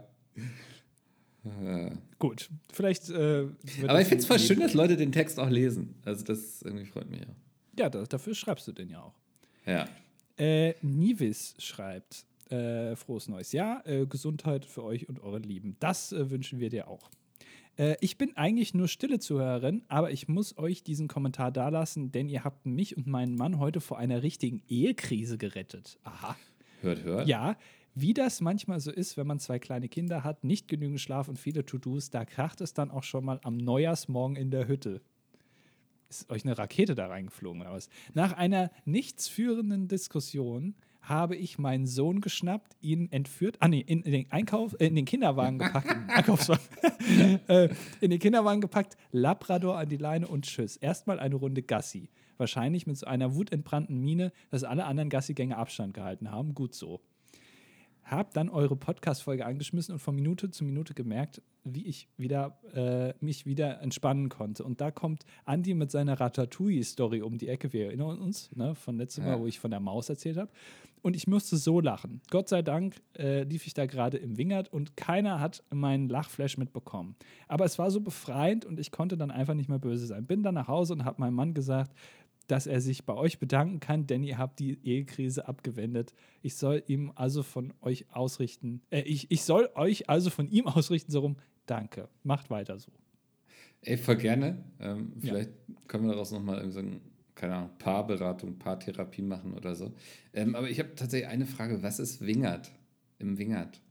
Ja, 1.46 1.62
ja. 1.64 1.92
Gut, 2.20 2.50
vielleicht. 2.72 3.10
Äh, 3.10 3.48
Aber 3.84 3.94
das 3.94 4.02
ich 4.02 4.08
finde 4.08 4.22
es 4.22 4.26
voll 4.26 4.40
schön, 4.40 4.60
dass 4.60 4.74
Leute 4.74 4.98
den 4.98 5.12
Text 5.12 5.40
auch 5.40 5.50
lesen. 5.50 5.96
Also 6.06 6.24
das 6.26 6.62
irgendwie 6.64 6.86
freut 6.86 7.10
mich 7.10 7.22
auch. 7.22 7.36
Ja, 7.78 7.90
da, 7.90 8.04
dafür 8.04 8.34
schreibst 8.34 8.68
du 8.68 8.72
den 8.72 8.90
ja 8.90 9.02
auch. 9.02 9.14
Ja. 9.66 9.88
Äh, 10.38 10.74
Nivis 10.82 11.56
schreibt: 11.60 12.26
äh, 12.50 12.96
Frohes 12.96 13.28
neues 13.28 13.52
Jahr, 13.52 13.86
äh, 13.88 14.06
Gesundheit 14.06 14.66
für 14.66 14.84
euch 14.84 15.08
und 15.08 15.20
eure 15.20 15.40
Lieben. 15.40 15.76
Das 15.80 16.12
äh, 16.12 16.30
wünschen 16.30 16.60
wir 16.60 16.70
dir 16.70 16.88
auch. 16.88 17.10
Äh, 17.78 17.96
ich 18.02 18.18
bin 18.18 18.36
eigentlich 18.38 18.74
nur 18.74 18.88
stille 18.88 19.20
Zuhörerin, 19.20 19.84
aber 19.88 20.12
ich 20.12 20.28
muss 20.28 20.58
euch 20.58 20.84
diesen 20.84 21.08
Kommentar 21.08 21.52
dalassen, 21.52 22.12
denn 22.12 22.30
ihr 22.30 22.44
habt 22.44 22.66
mich 22.66 22.98
und 22.98 23.08
meinen 23.08 23.36
Mann 23.36 23.60
heute 23.60 23.82
vor 23.82 23.98
einer 23.98 24.24
richtigen 24.24 24.62
Ehekrise 24.68 25.38
gerettet. 25.38 26.00
Aha. 26.04 26.36
Hört, 26.82 27.04
hört. 27.04 27.28
Ja, 27.28 27.58
wie 27.96 28.14
das 28.14 28.42
manchmal 28.42 28.80
so 28.82 28.92
ist, 28.92 29.16
wenn 29.16 29.26
man 29.26 29.40
zwei 29.40 29.58
kleine 29.58 29.88
Kinder 29.88 30.24
hat, 30.24 30.44
nicht 30.44 30.68
genügend 30.68 31.00
Schlaf 31.00 31.30
und 31.30 31.40
viele 31.40 31.66
To-Dos, 31.66 32.10
da 32.10 32.26
kracht 32.26 32.60
es 32.62 32.74
dann 32.74 32.92
auch 32.92 33.04
schon 33.04 33.24
mal 33.24 33.40
am 33.44 33.58
Neujahrsmorgen 33.58 34.36
in 34.36 34.52
der 34.52 34.68
Hütte. 34.68 35.02
Ist 36.10 36.30
euch 36.30 36.46
eine 36.46 36.58
Rakete 36.58 36.94
da 36.94 37.08
reingeflogen 37.08 37.62
oder 37.62 37.72
was? 37.72 37.90
Nach 38.14 38.34
einer 38.34 38.70
nichtsführenden 38.84 39.88
Diskussion 39.88 40.76
habe 41.02 41.36
ich 41.36 41.58
meinen 41.58 41.88
Sohn 41.88 42.20
geschnappt, 42.20 42.76
ihn 42.82 43.12
entführt, 43.12 43.58
ah 43.60 43.68
nee, 43.68 43.80
in, 43.80 44.02
in 44.02 44.12
den 44.12 44.32
Einkauf, 44.32 44.76
äh, 44.80 44.88
in 44.88 44.96
den 44.96 45.06
Kinderwagen 45.06 45.60
gepackt, 45.60 45.96
Einkaufswagen, 46.10 46.66
äh, 47.48 47.70
in 48.02 48.10
den 48.10 48.20
Kinderwagen 48.20 48.62
gepackt, 48.62 48.98
Labrador 49.12 49.78
an 49.78 49.88
die 49.88 49.98
Leine 49.98 50.28
und 50.28 50.46
tschüss. 50.46 50.78
Erstmal 50.78 51.20
eine 51.20 51.36
Runde 51.36 51.62
Gassi. 51.62 52.10
Wahrscheinlich 52.38 52.86
mit 52.88 52.98
so 52.98 53.06
einer 53.06 53.36
wutentbrannten 53.36 54.02
Miene, 54.02 54.34
dass 54.50 54.64
alle 54.64 54.86
anderen 54.86 55.10
Gassigänger 55.10 55.58
Abstand 55.58 55.94
gehalten 55.94 56.32
haben. 56.32 56.54
Gut 56.54 56.74
so. 56.74 57.00
Hab 58.06 58.34
dann 58.34 58.50
eure 58.50 58.76
Podcast-Folge 58.76 59.46
angeschmissen 59.46 59.94
und 59.94 60.00
von 60.00 60.14
Minute 60.16 60.52
zu 60.52 60.64
Minute 60.64 60.94
gemerkt, 60.94 61.42
wie 61.64 61.88
ich 61.88 62.08
wieder, 62.18 62.60
äh, 62.74 63.14
mich 63.20 63.48
wieder 63.48 63.82
entspannen 63.82 64.30
konnte. 64.30 64.64
Und 64.64 64.80
da 64.80 64.92
kommt 64.92 65.26
Andi 65.44 65.74
mit 65.74 65.90
seiner 65.90 66.20
Ratatouille-Story 66.20 67.24
um 67.24 67.40
die 67.40 67.48
Ecke. 67.48 67.74
Wir 67.74 67.88
erinnern 67.88 68.20
uns, 68.20 68.56
ne, 68.56 68.76
von 68.76 68.98
letztem 68.98 69.26
Ja. 69.26 69.32
Mal, 69.32 69.40
wo 69.42 69.48
ich 69.48 69.60
von 69.60 69.72
der 69.72 69.80
Maus 69.80 70.08
erzählt 70.08 70.38
habe. 70.38 70.52
Und 71.02 71.16
ich 71.16 71.28
musste 71.28 71.58
so 71.58 71.82
lachen. 71.82 72.22
Gott 72.32 72.50
sei 72.50 72.62
Dank 72.62 72.96
äh, 73.18 73.44
lief 73.44 73.68
ich 73.68 73.74
da 73.74 73.86
gerade 73.86 74.18
im 74.18 74.38
Wingert 74.38 74.72
und 74.74 74.98
keiner 74.98 75.40
hat 75.40 75.64
meinen 75.72 76.10
Lachflash 76.10 76.58
mitbekommen. 76.58 77.16
Aber 77.48 77.66
es 77.66 77.78
war 77.78 77.92
so 77.92 78.02
befreiend 78.02 78.66
und 78.66 78.80
ich 78.80 78.92
konnte 78.92 79.16
dann 79.18 79.30
einfach 79.30 79.54
nicht 79.54 79.70
mehr 79.70 79.78
böse 79.78 80.08
sein. 80.08 80.26
Bin 80.26 80.42
dann 80.42 80.56
nach 80.56 80.68
Hause 80.68 80.94
und 80.94 81.06
habe 81.06 81.22
meinem 81.22 81.36
Mann 81.36 81.54
gesagt, 81.54 81.96
dass 82.48 82.68
er 82.68 82.82
sich 82.82 83.06
bei 83.06 83.14
euch 83.14 83.40
bedanken 83.40 83.80
kann, 83.80 84.08
denn 84.08 84.24
ihr 84.24 84.38
habt 84.38 84.60
die 84.60 84.78
Ehekrise 84.84 85.48
abgewendet. 85.48 86.14
Ich 86.42 86.56
soll 86.56 86.84
ihm 86.88 87.12
also 87.16 87.44
von 87.44 87.74
euch 87.82 88.06
ausrichten, 88.12 88.82
äh, 88.92 89.02
ich, 89.02 89.32
ich 89.32 89.44
soll 89.44 89.70
euch 89.76 90.10
also 90.10 90.30
von 90.30 90.50
ihm 90.50 90.68
ausrichten, 90.68 91.12
so 91.12 91.20
rum, 91.22 91.38
danke. 91.66 92.08
Macht 92.24 92.50
weiter 92.50 92.78
so. 92.80 92.92
Ey, 93.82 93.98
voll 93.98 94.18
gerne. 94.18 94.64
Ähm, 94.80 95.14
Ja. 95.22 95.30
vielleicht 95.34 95.52
können 95.88 96.06
wir 96.06 96.12
daraus 96.12 96.32
nochmal 96.32 96.58
irgendwie 96.58 96.74
so 96.74 96.80
ein, 96.80 97.02
keine 97.36 97.56
Ahnung, 97.56 97.70
Paarberatung, 97.78 98.58
Paartherapie 98.58 99.22
machen 99.22 99.54
oder 99.54 99.76
so. 99.76 99.94
Ähm, 100.34 100.56
aber 100.56 100.70
ich 100.70 100.80
habe 100.80 100.96
tatsächlich 100.96 101.30
eine 101.30 101.46
Frage. 101.46 101.84
Was 101.84 102.00
ist 102.00 102.26
Wingert? 102.26 102.72
Im 103.20 103.38
Wingert? 103.38 103.82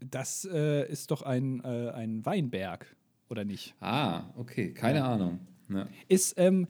Das 0.00 0.48
äh, 0.50 0.90
ist 0.90 1.10
doch 1.10 1.22
ein, 1.22 1.62
äh, 1.64 1.90
ein 1.90 2.24
Weinberg, 2.26 2.96
oder 3.28 3.44
nicht? 3.44 3.74
Ah, 3.80 4.24
okay. 4.36 4.72
Keine 4.72 5.04
Ahnung. 5.04 5.40
Ja. 5.68 5.86
Ist, 6.08 6.34
ähm, 6.38 6.66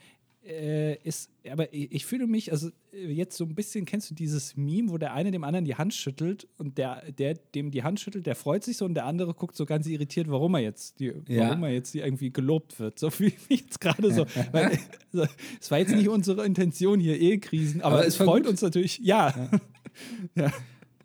äh, 0.46 0.96
ist, 1.02 1.30
aber 1.50 1.72
ich, 1.72 1.92
ich 1.92 2.06
fühle 2.06 2.26
mich, 2.26 2.50
also 2.50 2.70
äh, 2.92 3.06
jetzt 3.12 3.36
so 3.36 3.44
ein 3.44 3.54
bisschen, 3.54 3.84
kennst 3.84 4.10
du 4.10 4.14
dieses 4.14 4.56
Meme, 4.56 4.90
wo 4.90 4.98
der 4.98 5.12
eine 5.12 5.30
dem 5.30 5.44
anderen 5.44 5.64
die 5.64 5.74
Hand 5.76 5.92
schüttelt 5.94 6.48
und 6.56 6.78
der, 6.78 7.02
der 7.12 7.34
dem 7.34 7.70
die 7.70 7.82
Hand 7.82 8.00
schüttelt, 8.00 8.26
der 8.26 8.34
freut 8.34 8.64
sich 8.64 8.76
so 8.78 8.84
und 8.84 8.94
der 8.94 9.04
andere 9.04 9.34
guckt 9.34 9.54
so 9.54 9.66
ganz 9.66 9.86
irritiert, 9.86 10.30
warum 10.30 10.54
er 10.54 10.60
jetzt, 10.60 10.98
die, 11.00 11.12
Ja. 11.28 11.48
warum 11.48 11.62
er 11.64 11.70
jetzt 11.72 11.92
hier 11.92 12.04
irgendwie 12.04 12.30
gelobt 12.32 12.80
wird. 12.80 12.98
So 12.98 13.10
fühle 13.10 13.30
ich 13.30 13.50
mich 13.50 13.60
jetzt 13.60 13.80
gerade 13.80 14.12
so. 14.12 14.26
Weil, 14.52 14.78
also, 15.12 15.26
es 15.60 15.70
war 15.70 15.78
jetzt 15.78 15.94
nicht 15.94 16.08
unsere 16.08 16.44
Intention 16.46 17.00
hier, 17.00 17.18
Ehekrisen, 17.18 17.82
aber, 17.82 17.96
Aber 17.98 18.06
es 18.06 18.16
freut 18.16 18.44
gut. 18.44 18.52
uns 18.52 18.62
natürlich, 18.62 18.98
ja. 18.98 19.34
ja. 20.34 20.52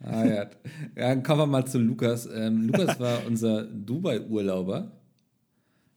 Ah 0.02 0.26
ja. 0.26 0.34
ja. 0.36 0.50
Dann 0.96 1.24
kommen 1.24 1.42
wir 1.42 1.48
mal 1.48 1.66
zu 1.66 1.80
Lukas. 1.80 2.30
Ähm, 2.34 2.68
Lukas 2.68 3.00
war 3.00 3.26
unser 3.26 3.64
Dubai-Urlauber. 3.64 4.92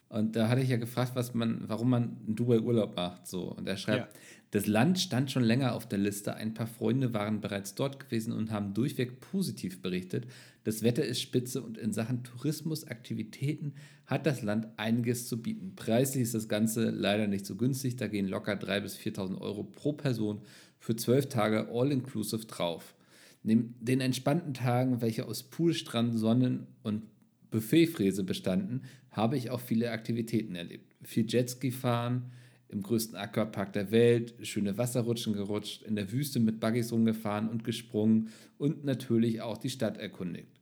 Und 0.09 0.37
da 0.37 0.49
hatte 0.49 0.63
ich 0.63 0.71
ja 0.71 0.79
gefragt, 0.79 1.13
was 1.15 1.35
man, 1.35 1.65
warum 1.67 1.91
man 1.91 2.17
einen 2.27 2.35
Dubai-Urlaub 2.35 2.97
macht. 2.97 3.27
So. 3.27 3.53
Und 3.53 3.69
er 3.69 3.77
schreibt, 3.77 4.15
Ja. 4.15 4.21
das 4.53 4.67
Land 4.67 4.99
stand 4.99 5.31
schon 5.31 5.43
länger 5.43 5.75
auf 5.75 5.87
der 5.87 5.99
Liste. 5.99 6.35
Ein 6.35 6.55
paar 6.55 6.67
Freunde 6.67 7.13
waren 7.13 7.41
bereits 7.43 7.75
dort 7.75 8.01
gewesen 8.01 8.33
und 8.33 8.51
haben 8.51 8.73
durchweg 8.73 9.21
positiv 9.21 9.83
berichtet. 9.83 10.27
Das 10.65 10.83
Wetter 10.83 11.05
ist 11.05 11.21
spitze 11.21 11.63
und 11.63 11.77
in 11.77 11.93
Sachen 11.93 12.25
Tourismusaktivitäten 12.25 13.75
hat 14.07 14.25
das 14.25 14.43
Land 14.43 14.69
einiges 14.79 15.29
zu 15.29 15.43
bieten. 15.43 15.75
Preislich 15.77 16.23
ist 16.23 16.35
das 16.35 16.49
Ganze 16.49 16.89
leider 16.91 17.27
nicht 17.27 17.45
so 17.45 17.57
günstig. 17.57 17.97
Da 17.97 18.09
gehen 18.09 18.27
locker 18.29 18.55
3.000 18.55 18.81
bis 18.81 18.97
4.000 18.97 19.41
Euro 19.41 19.65
pro 19.65 19.93
Person 19.93 20.41
für 20.79 20.97
zwölf 20.97 21.29
Tage 21.29 21.69
all-inclusive 21.71 22.47
drauf. 22.47 22.95
Neben 23.43 23.75
den 23.81 24.01
entspannten 24.01 24.55
Tagen, 24.55 25.01
welche 25.01 25.27
aus 25.27 25.43
Pool, 25.43 25.75
Strand, 25.75 26.19
Sonnen 26.19 26.67
und 26.83 27.03
Buffetfräse 27.51 28.25
bestanden, 28.25 28.83
habe 29.19 29.37
ich 29.37 29.51
auch 29.51 29.61
viele 29.61 29.91
Aktivitäten 29.91 30.55
erlebt. 30.55 30.95
Viel 31.03 31.27
Jetski 31.29 31.71
fahren, 31.71 32.31
im 32.71 32.83
größten 32.83 33.17
Aquapark 33.17 33.73
der 33.73 33.91
Welt, 33.91 34.35
schöne 34.43 34.79
Wasserrutschen 34.79 35.33
gerutscht, 35.33 35.83
in 35.83 35.97
der 35.97 36.13
Wüste 36.13 36.39
mit 36.39 36.61
Buggies 36.61 36.93
rumgefahren 36.93 37.49
und 37.49 37.65
gesprungen 37.65 38.29
und 38.59 38.85
natürlich 38.85 39.43
auch 39.43 39.59
die 39.59 39.71
Stadt 39.71 39.99
erkundigt. 39.99 40.61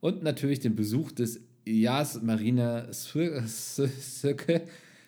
Und 0.00 0.22
natürlich 0.22 0.60
den 0.60 0.74
Besuch 0.76 1.12
des 1.12 1.40
Yas 1.64 2.22
Marina 2.22 2.88
Cir- 2.90 3.42
Cir- 3.46 3.88
Circuit 3.88 4.62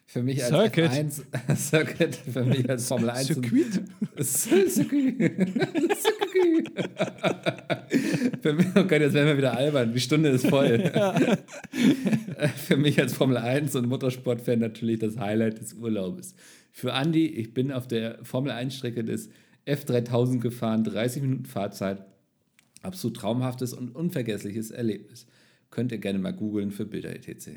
für 0.08 0.22
mich 0.22 0.42
als 0.42 0.48
Circuit. 0.48 0.90
F1 0.90 1.56
Circuit 1.56 2.16
für 2.16 2.42
mich 2.42 2.68
als 2.68 2.88
Formel 2.88 3.10
1 3.10 3.26
Circuit. 3.26 3.82
Circuit. 4.22 5.50
Für 8.40 8.52
mich, 8.54 8.66
oh 8.74 8.84
Gott, 8.84 9.00
jetzt 9.00 9.12
werden 9.12 9.26
wir 9.26 9.36
wieder 9.36 9.54
albern. 9.54 9.92
Die 9.92 10.00
Stunde 10.00 10.30
ist 10.30 10.46
voll. 10.46 10.78
Für 12.56 12.76
mich 12.78 12.98
als 12.98 13.12
Formel 13.12 13.36
1 13.36 13.74
und 13.76 13.86
Motorsportfan 13.86 14.60
natürlich 14.60 14.98
das 14.98 15.18
Highlight 15.18 15.60
des 15.60 15.74
Urlaubes. 15.74 16.34
Für 16.72 16.94
Andi, 16.94 17.26
ich 17.26 17.52
bin 17.52 17.70
auf 17.70 17.86
der 17.86 18.24
Formel 18.24 18.52
1-Strecke 18.52 19.04
des 19.04 19.28
F3000 19.66 20.38
gefahren, 20.38 20.84
30 20.84 21.22
Minuten 21.22 21.44
Fahrzeit. 21.44 22.02
Absolut 22.82 23.18
traumhaftes 23.18 23.74
und 23.74 23.94
unvergessliches 23.94 24.70
Erlebnis. 24.70 25.26
Könnt 25.70 25.92
ihr 25.92 25.98
gerne 25.98 26.18
mal 26.18 26.32
googeln 26.32 26.70
für 26.70 26.86
Bilder 26.86 27.10
etc. 27.10 27.50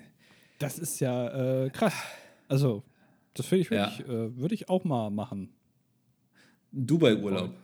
Das 0.60 0.78
ist 0.80 1.00
ja 1.00 1.64
äh, 1.64 1.70
krass. 1.70 1.94
Also, 2.52 2.84
das 3.34 3.46
finde 3.46 3.62
ich 3.64 3.70
Ja. 3.70 3.92
wirklich, 3.98 4.08
äh, 4.08 4.38
würde 4.38 4.54
ich 4.56 4.70
auch 4.70 4.84
mal 4.84 5.10
machen. 5.10 5.50
Dubai-Urlaub. 6.72 7.56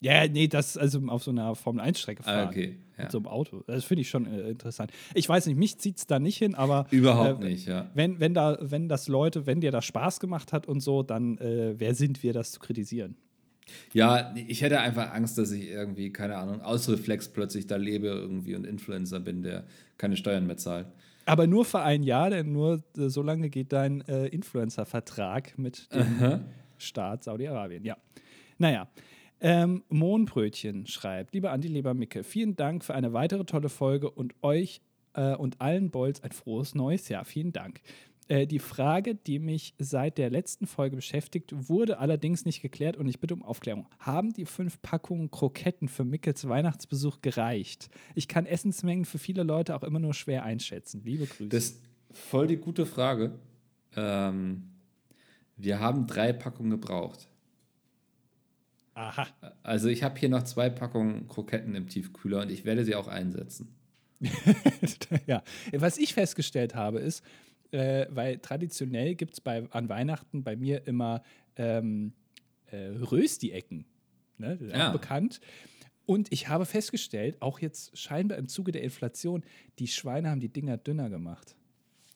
Ja, 0.00 0.26
nee, 0.26 0.48
das 0.48 0.76
also 0.76 1.00
auf 1.08 1.22
so 1.22 1.30
einer 1.30 1.54
Formel-1-Strecke 1.54 2.24
fahren. 2.24 2.46
Ah, 2.46 2.50
okay. 2.50 2.76
Ja. 2.98 3.04
Mit 3.04 3.12
so 3.12 3.18
einem 3.18 3.28
Auto. 3.28 3.62
Das 3.66 3.84
finde 3.84 4.02
ich 4.02 4.08
schon 4.10 4.26
äh, 4.26 4.50
interessant. 4.50 4.92
Ich 5.14 5.28
weiß 5.28 5.46
nicht, 5.46 5.56
mich 5.56 5.78
zieht 5.78 5.98
es 5.98 6.06
da 6.06 6.18
nicht 6.18 6.38
hin, 6.38 6.54
aber 6.56 6.86
Überhaupt 6.90 7.42
äh, 7.42 7.48
nicht, 7.48 7.66
ja. 7.66 7.88
wenn, 7.94 8.18
wenn, 8.18 8.34
da, 8.34 8.58
wenn 8.60 8.88
das 8.88 9.06
Leute, 9.06 9.46
wenn 9.46 9.60
dir 9.60 9.70
das 9.70 9.84
Spaß 9.84 10.18
gemacht 10.18 10.52
hat 10.52 10.66
und 10.66 10.80
so, 10.80 11.02
dann 11.04 11.38
äh, 11.38 11.74
wer 11.78 11.94
sind 11.94 12.22
wir, 12.24 12.32
das 12.32 12.50
zu 12.52 12.58
kritisieren? 12.60 13.16
Ja, 13.92 14.34
ich 14.34 14.62
hätte 14.62 14.80
einfach 14.80 15.12
Angst, 15.12 15.38
dass 15.38 15.52
ich 15.52 15.68
irgendwie, 15.68 16.10
keine 16.12 16.36
Ahnung, 16.36 16.62
aus 16.62 16.88
Reflex 16.88 17.28
plötzlich 17.28 17.68
da 17.68 17.76
lebe 17.76 18.08
irgendwie 18.08 18.56
und 18.56 18.66
Influencer 18.66 19.20
bin, 19.20 19.42
der 19.42 19.64
keine 19.98 20.16
Steuern 20.16 20.46
mehr 20.46 20.56
zahlt. 20.56 20.88
Aber 21.24 21.46
nur 21.46 21.64
für 21.64 21.80
ein 21.80 22.02
Jahr, 22.02 22.30
denn 22.30 22.52
nur 22.52 22.82
äh, 22.96 23.08
so 23.08 23.22
lange 23.22 23.48
geht 23.50 23.72
dein 23.72 24.00
äh, 24.02 24.26
Influencer-Vertrag 24.26 25.56
mit 25.58 25.88
dem 25.94 26.44
Staat 26.78 27.24
Saudi-Arabien. 27.24 27.84
Ja. 27.84 27.96
Naja. 28.58 28.88
Ähm, 29.44 29.82
Mohnbrötchen 29.88 30.86
schreibt: 30.86 31.34
Lieber 31.34 31.50
Andi, 31.50 31.66
lieber 31.66 31.94
Micke, 31.94 32.22
vielen 32.22 32.54
Dank 32.54 32.84
für 32.84 32.94
eine 32.94 33.12
weitere 33.12 33.44
tolle 33.44 33.68
Folge 33.68 34.08
und 34.08 34.34
euch 34.42 34.80
äh, 35.14 35.34
und 35.34 35.60
allen 35.60 35.90
Bolz 35.90 36.20
ein 36.20 36.30
frohes 36.30 36.76
neues 36.76 37.08
Jahr. 37.08 37.24
Vielen 37.24 37.52
Dank. 37.52 37.80
Äh, 38.28 38.46
die 38.46 38.58
Frage, 38.58 39.14
die 39.14 39.38
mich 39.38 39.74
seit 39.78 40.18
der 40.18 40.30
letzten 40.30 40.66
Folge 40.66 40.96
beschäftigt, 40.96 41.52
wurde 41.68 41.98
allerdings 41.98 42.44
nicht 42.44 42.62
geklärt 42.62 42.96
und 42.96 43.08
ich 43.08 43.20
bitte 43.20 43.34
um 43.34 43.42
Aufklärung. 43.42 43.86
Haben 43.98 44.32
die 44.32 44.46
fünf 44.46 44.80
Packungen 44.80 45.30
Kroketten 45.30 45.88
für 45.88 46.04
Mickels 46.04 46.48
Weihnachtsbesuch 46.48 47.20
gereicht? 47.20 47.90
Ich 48.14 48.28
kann 48.28 48.46
Essensmengen 48.46 49.04
für 49.04 49.18
viele 49.18 49.42
Leute 49.42 49.74
auch 49.74 49.82
immer 49.82 49.98
nur 49.98 50.14
schwer 50.14 50.44
einschätzen. 50.44 51.02
Liebe 51.04 51.26
Grüße. 51.26 51.48
Das 51.48 51.64
ist 51.64 51.82
voll 52.10 52.46
die 52.46 52.58
gute 52.58 52.86
Frage. 52.86 53.32
Ähm, 53.96 54.70
wir 55.56 55.80
haben 55.80 56.06
drei 56.06 56.32
Packungen 56.32 56.70
gebraucht. 56.70 57.28
Aha. 58.94 59.26
Also 59.62 59.88
ich 59.88 60.02
habe 60.02 60.18
hier 60.18 60.28
noch 60.28 60.42
zwei 60.42 60.68
Packungen 60.70 61.26
Kroketten 61.26 61.74
im 61.74 61.88
Tiefkühler 61.88 62.42
und 62.42 62.50
ich 62.50 62.64
werde 62.64 62.84
sie 62.84 62.94
auch 62.94 63.08
einsetzen. 63.08 63.74
ja. 65.26 65.42
Was 65.72 65.98
ich 65.98 66.14
festgestellt 66.14 66.74
habe, 66.74 67.00
ist, 67.00 67.24
äh, 67.72 68.06
weil 68.10 68.38
traditionell 68.38 69.14
gibt 69.14 69.34
es 69.34 69.46
an 69.46 69.88
Weihnachten 69.88 70.44
bei 70.44 70.56
mir 70.56 70.86
immer 70.86 71.22
ähm, 71.56 72.12
äh, 72.70 72.76
Rösti-Ecken. 72.86 73.84
Ne? 74.38 74.56
Das 74.58 74.60
ist 74.68 74.74
Ja. 74.76 74.88
auch 74.88 74.92
bekannt. 74.92 75.40
Und 76.06 76.32
ich 76.32 76.48
habe 76.48 76.66
festgestellt, 76.66 77.36
auch 77.40 77.58
jetzt 77.60 77.96
scheinbar 77.96 78.38
im 78.38 78.48
Zuge 78.48 78.72
der 78.72 78.82
Inflation, 78.82 79.44
die 79.78 79.86
Schweine 79.86 80.30
haben 80.30 80.40
die 80.40 80.48
Dinger 80.48 80.76
dünner 80.76 81.08
gemacht. 81.10 81.56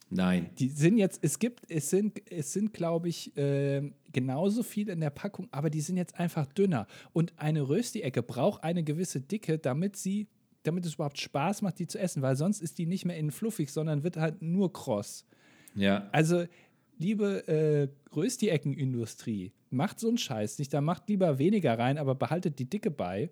Nein. 0.09 0.51
Die 0.59 0.69
sind 0.69 0.99
jetzt, 0.99 1.19
es 1.23 1.39
gibt, 1.39 1.69
es 1.69 1.91
sind, 1.91 2.21
es 2.31 2.53
sind, 2.53 2.73
glaube 2.73 3.09
ich, 3.09 3.37
äh, 3.37 3.91
genauso 4.13 4.63
viel 4.63 4.89
in 4.89 5.01
der 5.01 5.11
Packung, 5.11 5.49
aber 5.51 5.69
die 5.69 5.81
sind 5.81 5.97
jetzt 5.97 6.19
einfach 6.19 6.47
dünner. 6.47 6.87
Und 7.13 7.33
eine 7.39 7.69
Rösti-Ecke 7.69 8.23
braucht 8.23 8.63
eine 8.63 8.85
gewisse 8.85 9.21
Dicke, 9.21 9.59
damit 9.59 9.97
sie, 9.97 10.29
damit 10.63 10.85
es 10.87 10.95
überhaupt 10.95 11.19
Spaß 11.19 11.63
macht, 11.63 11.79
die 11.81 11.87
zu 11.89 11.99
essen, 11.99 12.23
weil 12.23 12.37
sonst 12.37 12.61
ist 12.63 12.79
die 12.79 12.87
nicht 12.87 13.05
mehr 13.05 13.17
innen 13.17 13.33
fluffig, 13.33 13.73
sondern 13.73 14.05
wird 14.05 14.17
halt 14.17 14.43
nur 14.43 14.73
kross. 14.73 15.25
Ja. 15.77 16.09
Also, 16.13 16.47
liebe 16.99 17.47
äh, 17.47 17.89
Rösti-Ecken-Industrie, 18.15 19.53
macht 19.71 20.01
so 20.01 20.09
einen 20.09 20.19
Scheiß 20.19 20.59
nicht, 20.59 20.73
da 20.73 20.81
macht 20.81 21.09
lieber 21.09 21.39
weniger 21.39 21.79
rein, 21.79 21.99
aber 21.99 22.15
behaltet 22.15 22.59
die 22.59 22.69
Dicke 22.69 22.91
bei. 22.91 23.31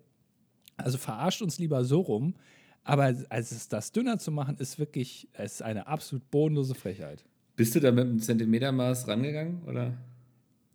Also 0.76 0.99
verarscht 0.99 1.42
uns 1.42 1.59
lieber 1.59 1.84
so 1.84 2.01
rum. 2.01 2.34
Aber 2.82 3.09
es 3.30 3.68
das 3.68 3.92
dünner 3.92 4.18
zu 4.18 4.30
machen, 4.30 4.57
ist 4.59 4.78
wirklich, 4.78 5.28
es 5.32 5.55
ist 5.55 5.62
eine 5.62 5.86
absolut 5.86 6.30
bodenlose 6.30 6.74
Frechheit. 6.74 7.24
Bist 7.57 7.74
du 7.74 7.80
da 7.80 7.90
mit 7.92 8.05
einem 8.05 8.18
Zentimetermaß 8.18 9.09
rangegangen? 9.09 9.62
Oder? 9.62 9.97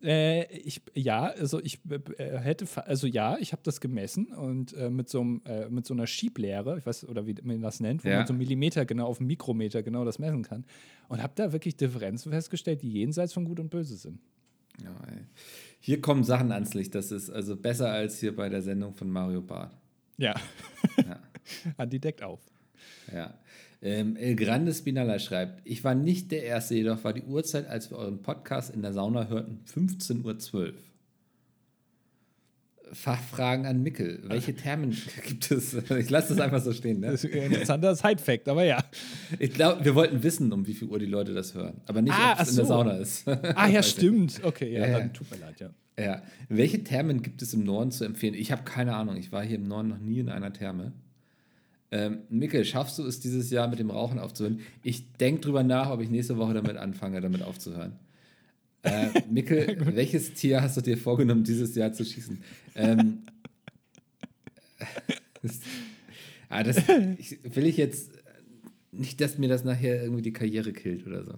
Äh, 0.02 0.45
ich, 0.56 0.82
ja, 0.93 1.24
also 1.26 1.62
ich 1.62 1.80
äh, 1.89 2.38
hätte, 2.39 2.66
fa- 2.66 2.82
also 2.82 3.06
ja, 3.06 3.38
ich 3.38 3.52
habe 3.52 3.62
das 3.66 3.82
gemessen 3.82 4.28
und 4.34 4.72
äh, 4.74 4.89
mit, 4.89 5.10
so 5.10 5.20
einem, 5.20 5.41
äh, 5.45 5.68
mit 5.70 5.86
so 5.86 5.93
einer 5.93 6.08
Schieblehre, 6.08 6.78
ich 6.80 6.86
weiß, 6.86 7.08
oder 7.10 7.28
wie 7.28 7.36
man 7.43 7.62
das 7.62 7.80
nennt, 7.82 8.06
wo 8.06 8.08
Ja. 8.10 8.20
man 8.20 8.28
so 8.28 8.34
Millimeter 8.34 8.86
genau 8.86 9.08
auf 9.08 9.20
einen 9.20 9.28
Mikrometer 9.28 9.84
genau 9.84 10.06
das 10.06 10.18
messen 10.18 10.43
kann. 10.43 10.66
Und 11.10 11.22
habe 11.22 11.34
da 11.36 11.52
wirklich 11.52 11.76
Differenzen 11.76 12.32
festgestellt, 12.32 12.82
die 12.82 12.91
jenseits 12.91 13.34
von 13.34 13.43
Gut 13.45 13.60
und 13.60 13.70
Böse 13.70 13.97
sind. 13.97 14.20
Ja. 14.82 14.95
Hier 15.82 16.00
kommen 16.00 16.24
Sachen 16.24 16.52
ans 16.54 16.74
Licht. 16.74 16.95
Das 16.95 17.12
ist 17.12 17.30
also 17.30 17.58
besser 17.58 17.91
als 17.91 18.20
hier 18.20 18.34
bei 18.34 18.47
der 18.47 18.62
Sendung 18.62 18.93
von 18.93 19.10
Mario 19.10 19.41
Barth. 19.41 19.76
Ja. 20.18 20.34
Ja. 20.97 21.20
Andi 21.78 22.00
deckt 22.00 22.24
auf. 22.24 22.39
Ja. 23.14 23.34
Ähm, 23.82 24.17
El 24.17 24.36
Grande 24.36 24.73
Spinalla 24.73 25.19
schreibt, 25.19 25.61
ich 25.63 25.84
war 25.86 25.95
nicht 25.95 26.32
der 26.32 26.43
Erste, 26.43 26.75
jedoch 26.75 27.03
war 27.05 27.13
die 27.13 27.21
Uhrzeit, 27.23 27.67
als 27.67 27.89
wir 27.89 27.97
euren 27.97 28.21
Podcast 28.21 28.73
in 28.73 28.82
der 28.82 28.91
Sauna 28.93 29.27
hörten, 29.30 29.59
15.12 29.73 30.53
Uhr. 30.53 30.73
Fachfragen 32.91 33.67
an 33.67 33.84
Mickel. 33.84 34.19
Welche 34.25 34.55
Termen 34.55 34.97
gibt 35.27 35.51
es? 35.51 35.75
Ich 35.75 36.09
lasse 36.09 36.34
das 36.34 36.39
einfach 36.43 36.59
so 36.61 36.73
stehen. 36.73 36.99
Ne? 37.01 37.11
Das 37.11 37.23
ist 37.23 37.32
ein 37.34 37.43
interessanter 37.43 37.95
Side-Fact, 37.95 38.47
aber 38.49 38.63
ja. 38.63 38.84
Ich 39.38 39.53
glaube, 39.53 39.86
wir 39.86 39.93
wollten 39.93 40.23
wissen, 40.23 40.51
um 40.51 40.65
wie 40.65 40.73
viel 40.73 40.88
Uhr 40.88 40.97
die 40.97 41.05
Leute 41.05 41.34
das 41.36 41.53
hören. 41.53 41.82
Aber 41.86 42.01
nicht, 42.01 42.13
Ah, 42.17 42.34
ob 42.34 42.39
es 42.39 42.47
ach 42.47 42.49
in 42.49 42.55
der 42.55 42.65
so. 42.65 42.69
Sauna 42.69 42.97
ist. 42.97 43.27
Ah, 43.27 43.67
ja, 43.69 43.84
stimmt. 43.84 44.41
Okay, 44.43 44.73
ja, 44.73 44.80
Ja, 44.82 44.88
ja. 44.88 44.99
dann 44.99 45.13
tut 45.13 45.30
mir 45.30 45.38
leid, 45.38 45.59
ja. 45.59 45.69
Ja. 46.03 46.23
Welche 46.47 46.84
Thermen 46.84 47.21
gibt 47.21 47.41
es 47.43 47.53
im 47.53 47.63
Norden 47.63 47.91
zu 47.91 48.05
empfehlen? 48.05 48.34
Ich 48.34 48.51
habe 48.51 48.63
keine 48.63 48.95
Ahnung. 48.95 49.17
Ich 49.17 49.32
war 49.32 49.43
hier 49.43 49.57
im 49.57 49.67
Norden 49.67 49.89
noch 49.89 49.99
nie 49.99 50.19
in 50.19 50.30
einer 50.30 50.51
Therme. 50.51 50.93
Ähm, 51.91 52.19
Mikkel, 52.29 52.65
schaffst 52.65 52.99
du 52.99 53.05
es 53.05 53.19
dieses 53.19 53.49
Jahr 53.49 53.67
mit 53.67 53.79
dem 53.79 53.89
Rauchen 53.89 54.19
aufzuhören? 54.19 54.59
Ich 54.83 55.11
denke 55.13 55.41
drüber 55.41 55.63
nach, 55.63 55.89
ob 55.89 56.01
ich 56.01 56.09
nächste 56.09 56.37
Woche 56.37 56.53
damit 56.53 56.77
anfange, 56.77 57.19
damit 57.19 57.41
aufzuhören. 57.41 57.93
Äh, 58.83 59.23
Mikkel, 59.29 59.77
welches 59.95 60.33
Tier 60.33 60.61
hast 60.61 60.77
du 60.77 60.81
dir 60.81 60.97
vorgenommen, 60.97 61.43
dieses 61.43 61.75
Jahr 61.75 61.91
zu 61.91 62.05
schießen? 62.05 62.41
Ähm, 62.75 63.23
das, 65.41 65.59
ah, 66.49 66.63
das 66.63 66.77
ich, 67.17 67.39
will 67.55 67.65
ich 67.65 67.77
jetzt 67.77 68.11
nicht, 68.91 69.19
dass 69.21 69.37
mir 69.37 69.49
das 69.49 69.63
nachher 69.63 70.01
irgendwie 70.01 70.21
die 70.21 70.33
Karriere 70.33 70.73
killt 70.73 71.05
oder 71.07 71.23
so. 71.23 71.33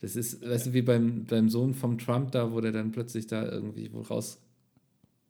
Das 0.00 0.14
ist, 0.14 0.46
weißt 0.46 0.66
du, 0.66 0.72
wie 0.74 0.82
beim, 0.82 1.24
beim 1.24 1.48
Sohn 1.48 1.74
vom 1.74 1.98
Trump 1.98 2.32
da, 2.32 2.52
wo 2.52 2.60
der 2.60 2.72
dann 2.72 2.92
plötzlich 2.92 3.26
da 3.26 3.48
irgendwie 3.48 3.92
wo 3.92 4.02
raus, 4.02 4.38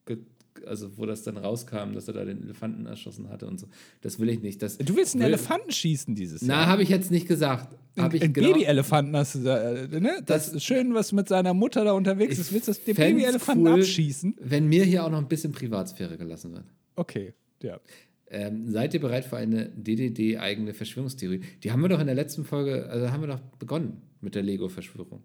ge- 0.06 0.18
also 0.66 0.96
wo 0.96 1.06
das 1.06 1.22
dann 1.22 1.36
rauskam, 1.36 1.92
dass 1.94 2.08
er 2.08 2.14
da 2.14 2.24
den 2.24 2.42
Elefanten 2.42 2.86
erschossen 2.86 3.28
hatte 3.28 3.46
und 3.46 3.58
so. 3.58 3.66
Das 4.00 4.18
will 4.18 4.28
ich 4.28 4.40
nicht. 4.40 4.62
Das 4.62 4.78
Du 4.78 4.96
willst 4.96 5.14
einen 5.14 5.22
will, 5.22 5.28
Elefanten 5.28 5.70
schießen 5.72 6.14
dieses 6.14 6.42
Na, 6.42 6.54
Jahr. 6.54 6.66
habe 6.66 6.82
ich 6.82 6.88
jetzt 6.88 7.10
nicht 7.10 7.26
gesagt. 7.28 7.76
Hab 7.98 8.14
ich 8.14 8.22
ein 8.22 8.32
genau- 8.32 8.52
Babyelefanten 8.52 9.16
hast 9.16 9.34
du 9.36 9.38
da, 9.40 9.72
äh, 9.72 9.88
ne? 10.00 10.22
Das, 10.26 10.46
Das- 10.46 10.54
ist 10.54 10.64
schön, 10.64 10.94
was 10.94 11.12
mit 11.12 11.28
seiner 11.28 11.54
Mutter 11.54 11.84
da 11.84 11.92
unterwegs 11.92 12.38
ist. 12.38 12.52
Willst 12.52 12.68
du 12.68 12.72
den 12.72 12.94
Babyelefanten 12.94 13.66
cool, 13.66 13.80
abschießen? 13.80 14.36
Wenn 14.40 14.66
mir 14.68 14.84
hier 14.84 15.04
auch 15.04 15.10
noch 15.10 15.18
ein 15.18 15.28
bisschen 15.28 15.52
Privatsphäre 15.52 16.16
gelassen 16.16 16.52
wird. 16.52 16.64
Okay, 16.94 17.34
ja. 17.62 17.80
Ähm, 18.28 18.68
seid 18.70 18.92
ihr 18.92 19.00
bereit 19.00 19.24
für 19.24 19.36
eine 19.36 19.68
DDD-eigene 19.70 20.74
Verschwörungstheorie? 20.74 21.40
Die 21.62 21.70
haben 21.70 21.80
wir 21.80 21.88
doch 21.88 22.00
in 22.00 22.06
der 22.06 22.16
letzten 22.16 22.44
Folge, 22.44 22.86
also 22.90 23.10
haben 23.12 23.20
wir 23.22 23.28
doch 23.28 23.40
begonnen 23.58 24.02
mit 24.20 24.34
der 24.34 24.42
Lego-Verschwörung. 24.42 25.22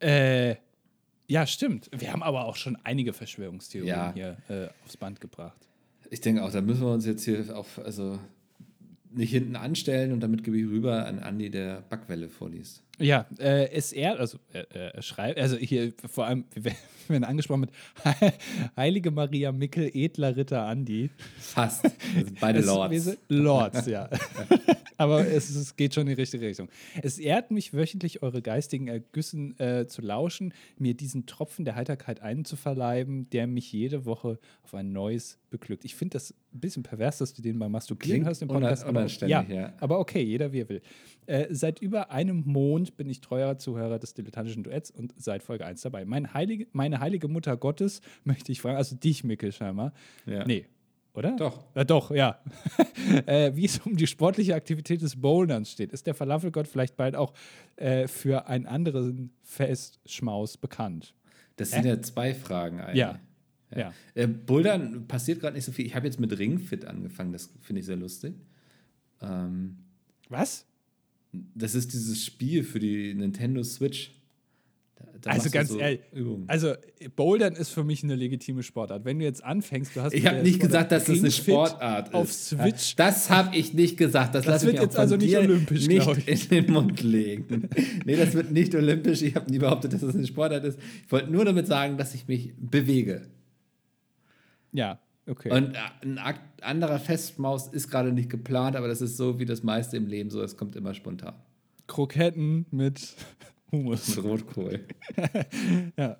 Äh, 0.00 0.56
ja, 1.28 1.46
stimmt. 1.46 1.88
Wir 1.96 2.12
haben 2.12 2.22
aber 2.22 2.46
auch 2.46 2.56
schon 2.56 2.76
einige 2.84 3.12
Verschwörungstheorien 3.12 3.88
Ja. 3.94 4.12
hier 4.14 4.36
äh, 4.48 4.68
aufs 4.84 4.96
Band 4.96 5.20
gebracht. 5.20 5.68
Ich 6.10 6.20
denke 6.20 6.42
auch, 6.42 6.50
da 6.50 6.60
müssen 6.62 6.80
wir 6.82 6.92
uns 6.92 7.04
jetzt 7.06 7.24
hier 7.24 7.56
auf, 7.56 7.78
also 7.84 8.18
nicht 9.10 9.30
hinten 9.30 9.56
anstellen 9.56 10.12
und 10.12 10.20
damit 10.20 10.42
gebe 10.44 10.58
ich 10.58 10.64
rüber 10.66 11.06
an 11.06 11.18
Andi, 11.18 11.50
der 11.50 11.82
Backwelle 11.82 12.28
vorliest. 12.28 12.82
Ja, 12.98 13.26
äh, 13.38 13.66
SR, 13.80 14.18
also 14.18 14.38
äh, 14.52 14.58
äh, 14.60 14.90
er 14.94 15.02
schreibt, 15.02 15.38
also 15.38 15.56
hier 15.56 15.92
vor 16.10 16.26
allem, 16.26 16.44
wir 16.54 16.72
werden 17.08 17.24
angesprochen 17.24 17.60
mit 17.60 17.70
Heilige 18.76 19.10
Maria 19.10 19.52
Mickel, 19.52 19.90
edler 19.94 20.36
Ritter 20.36 20.64
Andi. 20.66 21.10
Fast. 21.38 21.84
Beide 22.40 22.58
Es- 22.60 22.66
Lords. 22.66 23.04
sind 23.04 23.18
Lords, 23.28 23.86
ja. 23.86 24.08
Aber 24.96 25.24
es, 25.26 25.48
es 25.50 25.76
geht 25.76 25.94
schon 25.94 26.02
in 26.02 26.08
die 26.16 26.20
richtige 26.20 26.44
Richtung. 26.44 26.68
Es 27.02 27.18
ehrt 27.18 27.52
mich 27.52 27.72
wöchentlich, 27.72 28.22
eure 28.22 28.42
geistigen 28.42 28.88
Ergüssen 28.88 29.58
äh, 29.60 29.86
zu 29.86 30.02
lauschen, 30.02 30.52
mir 30.76 30.94
diesen 30.94 31.24
Tropfen 31.26 31.64
der 31.64 31.76
Heiterkeit 31.76 32.20
einzuverleiben, 32.20 33.30
der 33.30 33.46
mich 33.46 33.72
jede 33.72 34.04
Woche 34.06 34.38
auf 34.64 34.74
ein 34.74 34.92
neues 34.92 35.38
beglückt. 35.50 35.84
Ich 35.84 35.94
finde 35.94 36.14
das 36.14 36.32
ein 36.52 36.60
bisschen 36.60 36.82
pervers, 36.82 37.18
dass 37.18 37.32
du 37.32 37.42
den 37.42 37.56
mal 37.58 37.68
masturbieren 37.68 38.10
Klingt 38.16 38.26
hörst 38.26 38.42
im 38.42 38.48
Podcast. 38.48 38.84
unan- 38.84 39.04
aber, 39.04 39.26
ja, 39.28 39.42
ja. 39.48 39.72
aber 39.78 40.00
okay, 40.00 40.20
jeder 40.22 40.52
wie 40.52 40.60
er 40.62 40.68
will. 40.68 40.82
Äh, 41.26 41.46
seit 41.50 41.80
über 41.80 42.10
einem 42.10 42.42
Mond 42.46 42.87
bin 42.96 43.08
ich 43.08 43.20
treuer 43.20 43.58
Zuhörer 43.58 43.98
des 43.98 44.14
dilettantischen 44.14 44.62
Duetts 44.62 44.90
und 44.90 45.14
seit 45.16 45.42
Folge 45.42 45.64
1 45.66 45.82
dabei. 45.82 46.04
Mein 46.04 46.34
heilige, 46.34 46.66
meine 46.72 47.00
heilige 47.00 47.28
Mutter 47.28 47.56
Gottes 47.56 48.00
möchte 48.24 48.52
ich 48.52 48.60
fragen, 48.60 48.76
also 48.76 48.96
dich, 48.96 49.24
Mickel, 49.24 49.52
scheinbar. 49.52 49.92
Ja. 50.26 50.44
Nee. 50.44 50.66
oder? 51.14 51.36
Doch. 51.36 51.64
Äh, 51.74 51.84
doch, 51.84 52.10
ja. 52.10 52.40
äh, 53.26 53.54
wie 53.54 53.64
es 53.64 53.78
um 53.78 53.96
die 53.96 54.06
sportliche 54.06 54.54
Aktivität 54.54 55.02
des 55.02 55.20
Boulderns 55.20 55.70
steht, 55.70 55.92
ist 55.92 56.06
der 56.06 56.14
Falafelgott 56.14 56.68
vielleicht 56.68 56.96
bald 56.96 57.16
auch 57.16 57.32
äh, 57.76 58.08
für 58.08 58.48
einen 58.48 58.66
anderen 58.66 59.30
Festschmaus 59.42 60.56
bekannt? 60.56 61.14
Das 61.56 61.72
sind 61.72 61.84
ja 61.84 62.00
zwei 62.00 62.34
Fragen 62.34 62.80
eigentlich. 62.80 62.98
Ja. 62.98 63.18
Ja. 63.74 63.92
Äh, 64.14 64.26
Bouldern 64.26 65.06
passiert 65.08 65.40
gerade 65.40 65.54
nicht 65.54 65.64
so 65.64 65.72
viel. 65.72 65.86
Ich 65.86 65.94
habe 65.94 66.06
jetzt 66.06 66.18
mit 66.18 66.38
Ringfit 66.38 66.84
angefangen, 66.84 67.32
das 67.32 67.50
finde 67.60 67.80
ich 67.80 67.86
sehr 67.86 67.96
lustig. 67.96 68.34
Ähm, 69.20 69.78
Was? 70.28 70.66
Das 71.32 71.74
ist 71.74 71.92
dieses 71.92 72.24
Spiel 72.24 72.64
für 72.64 72.78
die 72.78 73.14
Nintendo 73.14 73.62
Switch. 73.62 74.12
Da, 74.96 75.04
da 75.20 75.30
Also 75.30 75.50
ganz 75.50 75.68
so 75.68 75.78
ehrlich, 75.78 76.00
Übungen. 76.12 76.44
Also 76.48 76.74
Bouldern 77.14 77.54
ist 77.54 77.68
für 77.70 77.84
mich 77.84 78.02
eine 78.02 78.16
legitime 78.16 78.62
Sportart. 78.62 79.04
Wenn 79.04 79.18
du 79.18 79.24
jetzt 79.24 79.44
anfängst, 79.44 79.94
du 79.94 80.00
hast 80.02 80.12
Ich 80.14 80.26
habe 80.26 80.42
nicht 80.42 80.56
Sportart 80.56 80.88
gesagt, 80.88 80.92
dass 80.92 81.04
das 81.04 81.18
eine 81.18 81.30
Sportart 81.30 82.14
auf 82.14 82.28
ist. 82.30 82.48
Switch. 82.48 82.96
Das 82.96 83.30
habe 83.30 83.54
ich 83.56 83.74
nicht 83.74 83.96
gesagt. 83.96 84.34
Das, 84.34 84.44
Das 84.44 84.54
lasse 84.54 84.66
wird 84.66 84.76
ich 84.76 84.82
jetzt 84.82 84.96
also 84.96 85.16
nicht 85.16 85.36
olympisch, 85.36 85.86
nicht 85.86 86.08
ich. 86.26 86.50
in 86.50 86.64
den 86.64 86.72
Mund 86.72 87.02
legen. 87.02 87.68
nee, 88.04 88.16
das 88.16 88.32
wird 88.34 88.50
nicht 88.50 88.74
olympisch. 88.74 89.22
Ich 89.22 89.34
habe 89.36 89.50
nie 89.50 89.58
behauptet, 89.58 89.92
dass 89.92 90.00
das 90.00 90.14
eine 90.14 90.26
Sportart 90.26 90.64
ist. 90.64 90.78
Ich 91.04 91.12
wollte 91.12 91.30
nur 91.30 91.44
damit 91.44 91.66
sagen, 91.66 91.96
dass 91.98 92.14
ich 92.14 92.26
mich 92.26 92.52
bewege. 92.58 93.28
Ja, 94.72 94.98
okay. 95.28 95.50
Und 95.50 95.74
äh, 95.74 95.78
ein 96.02 96.18
anderer 96.62 96.98
Festmaus 96.98 97.68
ist 97.68 97.90
gerade 97.90 98.12
nicht 98.12 98.30
geplant, 98.30 98.76
aber 98.76 98.88
das 98.88 99.00
ist 99.00 99.16
so 99.16 99.38
wie 99.38 99.44
das 99.44 99.62
meiste 99.62 99.96
im 99.96 100.06
Leben 100.06 100.30
so. 100.30 100.42
Es 100.42 100.56
kommt 100.56 100.76
immer 100.76 100.94
spontan. 100.94 101.34
Kroketten 101.86 102.66
mit 102.70 103.14
Hummus. 103.72 104.16
Mit 104.16 104.24
Rotkohl. 104.24 104.86
Ja. 105.96 106.16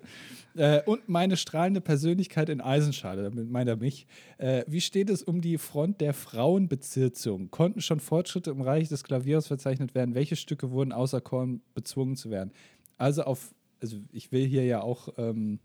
Äh, 0.55 0.81
und 0.83 1.07
meine 1.07 1.37
strahlende 1.37 1.79
Persönlichkeit 1.79 2.49
in 2.49 2.59
Eisenschale, 2.59 3.23
damit 3.23 3.49
meint 3.49 3.69
er 3.69 3.77
mich. 3.77 4.07
Äh, 4.37 4.63
wie 4.67 4.81
steht 4.81 5.09
es 5.09 5.23
um 5.23 5.41
die 5.41 5.57
Front 5.57 6.01
der 6.01 6.13
Frauenbezirzung? 6.13 7.51
Konnten 7.51 7.81
schon 7.81 7.99
Fortschritte 7.99 8.51
im 8.51 8.61
Reich 8.61 8.89
des 8.89 9.03
Klaviers 9.03 9.47
verzeichnet 9.47 9.95
werden? 9.95 10.15
Welche 10.15 10.35
Stücke 10.35 10.71
wurden 10.71 10.91
außer 10.91 11.21
Korn 11.21 11.61
bezwungen 11.75 12.15
zu 12.15 12.29
werden? 12.29 12.51
Also 12.97 13.23
auf, 13.23 13.53
also 13.81 13.97
ich 14.11 14.31
will 14.31 14.45
hier 14.45 14.65
ja 14.65 14.81
auch 14.81 15.09
ähm, 15.17 15.59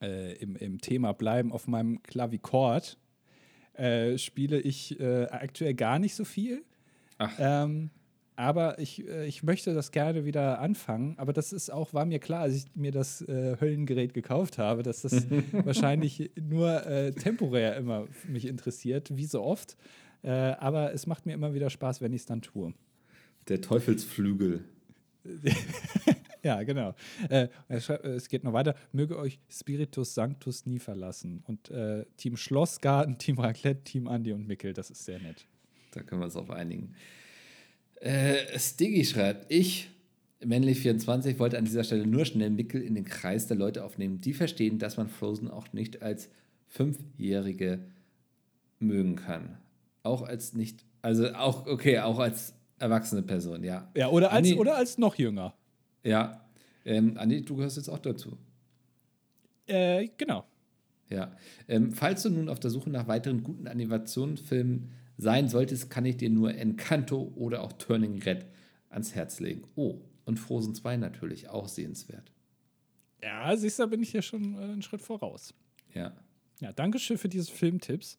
äh, 0.00 0.34
im, 0.36 0.56
im 0.56 0.80
Thema 0.80 1.12
bleiben, 1.12 1.52
auf 1.52 1.66
meinem 1.66 2.02
Klavichord 2.02 2.98
äh, 3.74 4.18
spiele 4.18 4.60
ich 4.60 4.98
äh, 5.00 5.24
aktuell 5.24 5.74
gar 5.74 5.98
nicht 5.98 6.14
so 6.14 6.24
viel. 6.24 6.62
Ähm, 7.38 7.90
aber 8.36 8.78
ich, 8.78 9.06
äh, 9.06 9.26
ich 9.26 9.42
möchte 9.42 9.74
das 9.74 9.92
gerne 9.92 10.24
wieder 10.24 10.60
anfangen. 10.60 11.14
Aber 11.18 11.32
das 11.32 11.52
ist 11.52 11.70
auch, 11.70 11.94
war 11.94 12.04
mir 12.04 12.18
klar, 12.18 12.42
als 12.42 12.54
ich 12.54 12.64
mir 12.74 12.90
das 12.90 13.22
äh, 13.22 13.56
Höllengerät 13.60 14.14
gekauft 14.14 14.58
habe, 14.58 14.82
dass 14.82 15.02
das 15.02 15.26
wahrscheinlich 15.52 16.30
nur 16.40 16.86
äh, 16.86 17.12
temporär 17.12 17.76
immer 17.76 18.06
mich 18.28 18.46
interessiert, 18.46 19.16
wie 19.16 19.26
so 19.26 19.42
oft. 19.42 19.76
Aber 20.26 20.94
es 20.94 21.06
macht 21.06 21.26
mir 21.26 21.34
immer 21.34 21.52
wieder 21.52 21.68
Spaß, 21.68 22.00
wenn 22.00 22.14
ich 22.14 22.22
es 22.22 22.26
dann 22.26 22.40
tue. 22.40 22.72
Der 23.48 23.60
Teufelsflügel. 23.60 24.64
Ja, 26.44 26.62
genau. 26.62 26.94
Äh, 27.30 27.48
äh, 27.68 27.76
es 27.76 28.28
geht 28.28 28.44
noch 28.44 28.52
weiter. 28.52 28.76
Möge 28.92 29.18
euch 29.18 29.40
Spiritus 29.50 30.14
Sanctus 30.14 30.66
nie 30.66 30.78
verlassen. 30.78 31.42
Und 31.46 31.70
äh, 31.70 32.04
Team 32.18 32.36
Schlossgarten, 32.36 33.16
Team 33.18 33.38
Raclette, 33.38 33.82
Team 33.82 34.06
Andi 34.06 34.32
und 34.32 34.46
Mickel, 34.46 34.74
das 34.74 34.90
ist 34.90 35.06
sehr 35.06 35.18
nett. 35.18 35.46
Da 35.92 36.02
können 36.02 36.20
wir 36.20 36.26
uns 36.26 36.36
auf 36.36 36.50
einigen. 36.50 36.94
Äh, 38.00 38.58
Stiggy 38.58 39.06
schreibt, 39.06 39.50
ich, 39.50 39.88
männlich 40.44 40.80
24, 40.80 41.38
wollte 41.38 41.56
an 41.56 41.64
dieser 41.64 41.82
Stelle 41.82 42.06
nur 42.06 42.26
schnell 42.26 42.50
Mickel 42.50 42.82
in 42.82 42.94
den 42.94 43.06
Kreis 43.06 43.46
der 43.46 43.56
Leute 43.56 43.82
aufnehmen, 43.82 44.20
die 44.20 44.34
verstehen, 44.34 44.78
dass 44.78 44.98
man 44.98 45.08
Frozen 45.08 45.48
auch 45.48 45.72
nicht 45.72 46.02
als 46.02 46.28
Fünfjährige 46.68 47.78
mögen 48.80 49.16
kann. 49.16 49.56
Auch 50.02 50.20
als 50.20 50.52
nicht, 50.52 50.84
also 51.00 51.32
auch, 51.32 51.66
okay, 51.66 52.00
auch 52.00 52.18
als 52.18 52.52
erwachsene 52.78 53.22
Person, 53.22 53.62
ja. 53.64 53.90
Ja, 53.96 54.08
oder 54.08 54.30
als, 54.30 54.48
Andi, 54.48 54.54
oder 54.54 54.76
als 54.76 54.98
noch 54.98 55.14
jünger. 55.16 55.54
Ja. 56.02 56.40
Ähm, 56.84 57.16
Andi, 57.16 57.42
du 57.42 57.56
gehörst 57.56 57.76
jetzt 57.76 57.88
auch 57.88 57.98
dazu. 57.98 58.36
Äh, 59.66 60.08
genau. 60.16 60.44
Ja. 61.08 61.36
Ähm, 61.68 61.92
falls 61.92 62.22
du 62.22 62.30
nun 62.30 62.48
auf 62.48 62.60
der 62.60 62.70
Suche 62.70 62.90
nach 62.90 63.06
weiteren 63.08 63.42
guten 63.42 63.66
Animationsfilmen 63.66 64.90
sein 65.16 65.48
solltest, 65.48 65.90
kann 65.90 66.04
ich 66.04 66.16
dir 66.16 66.30
nur 66.30 66.54
Encanto 66.54 67.32
oder 67.36 67.62
auch 67.62 67.72
Turning 67.72 68.20
Red 68.22 68.46
ans 68.90 69.14
Herz 69.14 69.40
legen. 69.40 69.62
Oh, 69.76 70.00
und 70.24 70.38
Frozen 70.38 70.74
2 70.74 70.96
natürlich, 70.96 71.48
auch 71.48 71.68
sehenswert. 71.68 72.32
Ja, 73.22 73.56
siehst 73.56 73.78
du, 73.78 73.84
da 73.84 73.86
bin 73.86 74.02
ich 74.02 74.12
ja 74.12 74.22
schon 74.22 74.54
äh, 74.54 74.64
einen 74.64 74.82
Schritt 74.82 75.00
voraus. 75.00 75.54
Ja. 75.94 76.12
Ja, 76.60 76.72
danke 76.72 76.98
schön 76.98 77.18
für 77.18 77.28
diese 77.28 77.50
Filmtipps. 77.50 78.18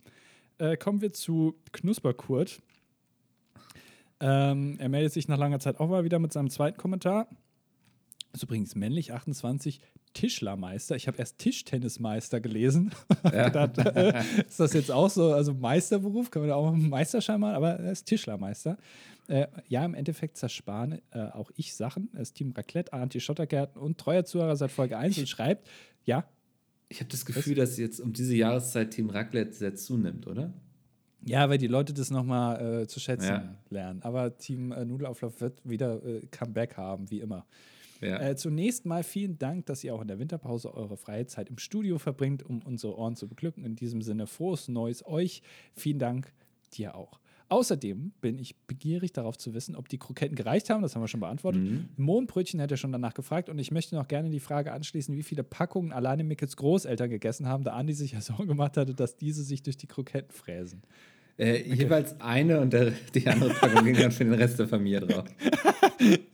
Äh, 0.58 0.78
kommen 0.78 1.02
wir 1.02 1.14
zu 1.14 1.56
Knusperkurt. 1.72 2.62
Ähm, 4.20 4.78
er 4.80 4.90
meldet 4.90 5.14
sich 5.14 5.28
nach 5.28 5.38
langer 5.38 5.60
Zeit 5.60 5.80
auch 5.80 5.90
mal 5.90 6.04
wieder 6.04 6.20
mit 6.20 6.32
seinem 6.34 6.50
zweiten 6.50 6.78
Kommentar. 6.78 7.28
Ist 8.34 8.44
übrigens 8.44 8.76
männlich 8.76 9.14
28, 9.14 9.80
Tischlermeister. 10.14 10.96
Ich 10.96 11.08
habe 11.08 11.18
erst 11.18 11.38
Tischtennismeister 11.40 12.40
gelesen. 12.42 12.92
Ja. 13.24 13.50
gedacht, 13.50 13.78
äh, 13.78 14.22
ist 14.48 14.60
das 14.60 14.74
jetzt 14.74 14.92
auch 14.92 15.10
so, 15.10 15.34
also 15.34 15.54
Meisterberuf, 15.54 16.30
kann 16.32 16.44
man 16.44 16.50
da 16.50 16.56
auch 16.56 16.72
einen 16.72 16.90
Meisterschein 16.90 17.40
machen, 17.40 17.56
aber 17.56 17.72
er 17.72 17.92
ist 17.92 18.06
Tischlermeister. 18.06 18.78
Äh, 19.28 19.48
ja, 19.68 19.84
im 19.84 19.94
Endeffekt 19.96 20.38
zersparen 20.38 21.02
äh, 21.12 21.30
auch 21.32 21.52
ich 21.56 21.74
Sachen. 21.74 22.10
Er 22.14 22.22
ist 22.22 22.36
Team 22.36 22.52
Raclette, 22.56 22.94
Anti-Schottergärten 22.94 23.82
und 23.82 23.98
treuer 23.98 24.24
Zuhörer 24.26 24.56
seit 24.56 24.72
Folge 24.72 24.98
1 24.98 25.18
und 25.18 25.28
schreibt, 25.28 25.68
ja, 26.06 26.26
Ich 26.88 27.00
habe 27.00 27.10
das 27.10 27.26
Gefühl, 27.26 27.56
dass 27.56 27.78
jetzt 27.78 28.00
um 28.00 28.14
diese 28.14 28.36
Jahreszeit 28.36 28.92
Team 28.92 29.10
Raclette 29.10 29.54
sehr 29.54 29.76
zunimmt, 29.76 30.28
oder? 30.28 30.54
Ja, 31.26 31.50
weil 31.50 31.58
die 31.58 31.68
Leute 31.68 31.94
das 31.94 32.12
nochmal 32.12 32.82
äh, 32.84 32.88
zu 32.88 33.00
schätzen 33.00 33.28
Ja. 33.30 33.56
lernen. 33.70 34.02
Aber 34.04 34.38
Team 34.38 34.72
äh, 34.72 34.86
Nudelauflauf 34.86 35.42
wird 35.42 35.60
wieder 35.68 36.04
äh, 36.06 36.22
Comeback 36.32 36.78
haben, 36.78 37.10
wie 37.10 37.20
immer. 37.20 37.46
Ja. 38.02 38.20
Äh, 38.22 38.36
zunächst 38.36 38.86
mal 38.86 39.04
vielen 39.04 39.38
Dank, 39.40 39.66
dass 39.66 39.84
ihr 39.84 39.96
auch 39.96 40.02
in 40.02 40.08
der 40.08 40.20
Winterpause 40.20 40.74
eure 40.74 40.98
freie 40.98 41.26
Zeit 41.26 41.50
im 41.50 41.58
Studio 41.58 41.98
verbringt, 41.98 42.44
um 42.44 42.62
unsere 42.62 42.98
Ohren 42.98 43.16
zu 43.16 43.28
beglücken. 43.28 43.64
In 43.66 43.76
diesem 43.76 44.02
Sinne 44.02 44.28
frohes 44.28 44.68
Neues 44.68 45.06
euch. 45.06 45.42
Vielen 45.74 45.98
Dank 46.00 46.32
dir 46.74 46.96
auch. 46.96 47.20
Außerdem 47.48 48.12
bin 48.22 48.40
ich 48.40 48.56
begierig 48.66 49.14
darauf 49.14 49.38
zu 49.38 49.54
wissen, 49.54 49.76
ob 49.76 49.88
die 49.88 50.00
Kroketten 50.00 50.36
gereicht 50.36 50.70
haben. 50.72 50.82
Das 50.82 50.96
haben 50.96 51.04
wir 51.04 51.08
schon 51.08 51.20
beantwortet. 51.20 51.62
Mohnbrötchen 51.96 52.60
hätte 52.60 52.76
schon 52.76 52.92
danach 52.92 53.14
gefragt. 53.14 53.50
Und 53.50 53.60
ich 53.60 53.70
möchte 53.72 53.96
noch 53.96 54.08
gerne 54.08 54.30
die 54.32 54.40
Frage 54.40 54.72
anschließen, 54.74 55.16
wie 55.16 55.22
viele 55.24 55.44
Packungen 55.44 55.92
alleine 55.94 56.24
Mickels 56.24 56.58
Großeltern 56.58 57.10
gegessen 57.10 57.48
haben, 57.48 57.64
da 57.64 57.74
Andi 57.74 57.94
sich 57.94 58.14
ja 58.14 58.22
Sorgen 58.22 58.48
gemacht 58.48 58.78
hatte, 58.78 58.94
dass 58.96 59.16
diese 59.16 59.44
sich 59.44 59.62
durch 59.64 59.78
die 59.78 59.88
Kroketten 59.88 60.32
fräsen. 60.32 60.82
Äh, 61.38 61.64
Jeweils 61.64 62.20
eine 62.22 62.62
und 62.62 62.72
der, 62.72 62.92
die 63.14 63.28
andere 63.28 63.50
Packung 63.50 63.84
ging 63.84 63.96
dann 63.96 64.12
für 64.12 64.24
den 64.24 64.34
Rest 64.34 64.60
der 64.60 64.68
Familie 64.68 65.02
drauf. 65.02 65.26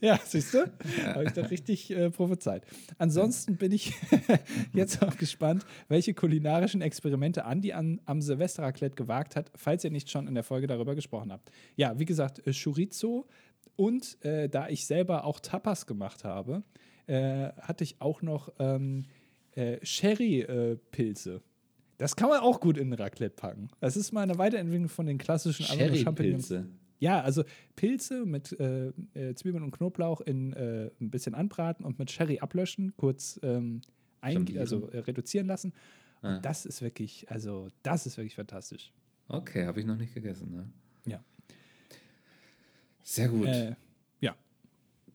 Ja, 0.00 0.18
siehst 0.22 0.52
du? 0.54 0.70
Habe 1.04 1.24
ich 1.24 1.32
doch 1.32 1.48
richtig 1.50 1.90
äh, 1.90 2.10
prophezeit. 2.10 2.64
Ansonsten 2.98 3.56
bin 3.56 3.70
ich 3.70 3.94
jetzt 4.74 5.02
auch 5.02 5.16
gespannt, 5.16 5.64
welche 5.88 6.14
kulinarischen 6.14 6.82
Experimente 6.82 7.44
Andi 7.44 7.72
an, 7.72 8.00
am 8.04 8.20
Silvesterraclette 8.20 8.96
gewagt 8.96 9.36
hat, 9.36 9.50
falls 9.54 9.84
ihr 9.84 9.90
nicht 9.90 10.10
schon 10.10 10.26
in 10.26 10.34
der 10.34 10.42
Folge 10.42 10.66
darüber 10.66 10.96
gesprochen 10.96 11.32
habt. 11.32 11.50
Ja, 11.76 11.98
wie 11.98 12.04
gesagt, 12.04 12.44
äh, 12.46 12.52
Chorizo 12.52 13.28
und 13.76 14.22
äh, 14.24 14.48
da 14.48 14.68
ich 14.68 14.86
selber 14.86 15.24
auch 15.24 15.40
Tapas 15.40 15.86
gemacht 15.86 16.24
habe, 16.24 16.64
äh, 17.06 17.50
hatte 17.60 17.84
ich 17.84 18.00
auch 18.00 18.22
noch 18.22 18.52
ähm, 18.58 19.04
äh, 19.54 19.78
Sherry-Pilze. 19.82 21.40
Das 22.02 22.16
kann 22.16 22.28
man 22.28 22.40
auch 22.40 22.58
gut 22.58 22.78
in 22.78 22.92
Raclette 22.92 23.36
packen. 23.36 23.68
Das 23.78 23.96
ist 23.96 24.10
mal 24.10 24.22
eine 24.22 24.36
Weiterentwicklung 24.36 24.88
von 24.88 25.06
den 25.06 25.18
klassischen. 25.18 25.64
Cherrypilze. 25.64 26.66
Ja, 26.98 27.20
also 27.20 27.44
Pilze 27.76 28.26
mit 28.26 28.58
äh, 28.58 28.88
äh, 29.14 29.34
Zwiebeln 29.36 29.62
und 29.62 29.70
Knoblauch 29.70 30.20
in 30.20 30.52
äh, 30.52 30.90
ein 31.00 31.10
bisschen 31.10 31.36
anbraten 31.36 31.84
und 31.84 32.00
mit 32.00 32.10
Sherry 32.10 32.40
ablöschen, 32.40 32.92
kurz 32.96 33.38
ähm, 33.44 33.82
also 34.20 34.88
äh, 34.90 34.98
reduzieren 34.98 35.46
lassen. 35.46 35.72
Ah. 36.22 36.36
Und 36.36 36.44
das 36.44 36.66
ist 36.66 36.82
wirklich, 36.82 37.30
also 37.30 37.68
das 37.84 38.04
ist 38.06 38.16
wirklich 38.16 38.34
fantastisch. 38.34 38.92
Okay, 39.28 39.64
habe 39.64 39.78
ich 39.78 39.86
noch 39.86 39.96
nicht 39.96 40.12
gegessen. 40.12 40.50
Ne? 40.50 40.68
Ja. 41.06 41.22
Sehr 43.04 43.28
gut. 43.28 43.46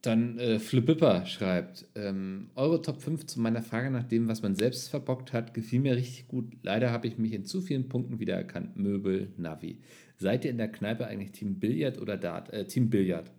Dann 0.03 0.37
äh, 0.37 0.59
Flipipper 0.59 1.25
schreibt, 1.25 1.85
ähm, 1.95 2.49
eure 2.55 2.81
Top 2.81 3.01
5 3.01 3.25
zu 3.25 3.41
meiner 3.41 3.61
Frage 3.63 3.89
nach 3.89 4.03
dem, 4.03 4.27
was 4.27 4.41
man 4.41 4.55
selbst 4.55 4.89
verbockt 4.89 5.33
hat, 5.33 5.53
gefiel 5.53 5.79
mir 5.79 5.95
richtig 5.95 6.27
gut. 6.27 6.53
Leider 6.61 6.91
habe 6.91 7.07
ich 7.07 7.17
mich 7.17 7.33
in 7.33 7.45
zu 7.45 7.61
vielen 7.61 7.89
Punkten 7.89 8.19
wiedererkannt. 8.19 8.77
Möbel, 8.77 9.31
Navi. 9.37 9.79
Seid 10.17 10.45
ihr 10.45 10.51
in 10.51 10.57
der 10.57 10.71
Kneipe 10.71 11.07
eigentlich 11.07 11.31
Team 11.31 11.59
Billard 11.59 11.99
oder 11.99 12.15
Dart? 12.17 12.53
Äh, 12.53 12.65
Team 12.67 12.89
Billard. 12.89 13.31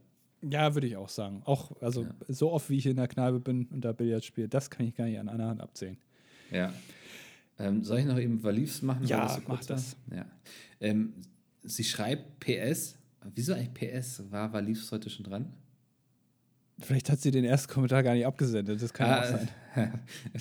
Ja, 0.42 0.74
würde 0.74 0.86
ich 0.88 0.96
auch 0.96 1.08
sagen. 1.08 1.42
Auch, 1.44 1.80
also 1.80 2.02
Ja. 2.02 2.14
so 2.28 2.52
oft 2.52 2.68
wie 2.70 2.78
ich 2.78 2.86
in 2.86 2.96
der 2.96 3.08
Kneipe 3.08 3.40
bin 3.40 3.66
und 3.66 3.84
da 3.84 3.92
Billard 3.92 4.24
spiele, 4.24 4.48
das 4.48 4.68
kann 4.70 4.86
ich 4.86 4.94
gar 4.94 5.06
nicht 5.06 5.18
an 5.18 5.28
einer 5.28 5.46
Hand 5.48 5.60
abzählen. 5.60 5.96
Ja. 6.50 6.72
Ähm, 7.58 7.82
soll 7.84 8.00
ich 8.00 8.04
noch 8.04 8.18
eben 8.18 8.42
Valifs 8.42 8.82
machen? 8.82 9.04
Ja, 9.06 9.28
so 9.28 9.40
mach 9.48 9.64
das. 9.64 9.96
Ja. 10.14 10.26
Ähm, 10.80 11.12
sie 11.62 11.84
schreibt 11.84 12.40
PS. 12.40 12.96
Wieso 13.34 13.52
eigentlich 13.54 13.74
PS? 13.74 14.22
War 14.30 14.52
Valifs 14.52 14.90
heute 14.92 15.10
schon 15.10 15.24
dran? 15.24 15.52
Vielleicht 16.80 17.10
hat 17.10 17.20
sie 17.20 17.30
den 17.30 17.44
ersten 17.44 17.72
Kommentar 17.72 18.02
gar 18.02 18.14
nicht 18.14 18.26
abgesendet. 18.26 18.80
Das 18.80 18.92
kann 18.92 19.10
ah, 19.10 19.20
auch 19.20 19.24
sein. 19.24 19.48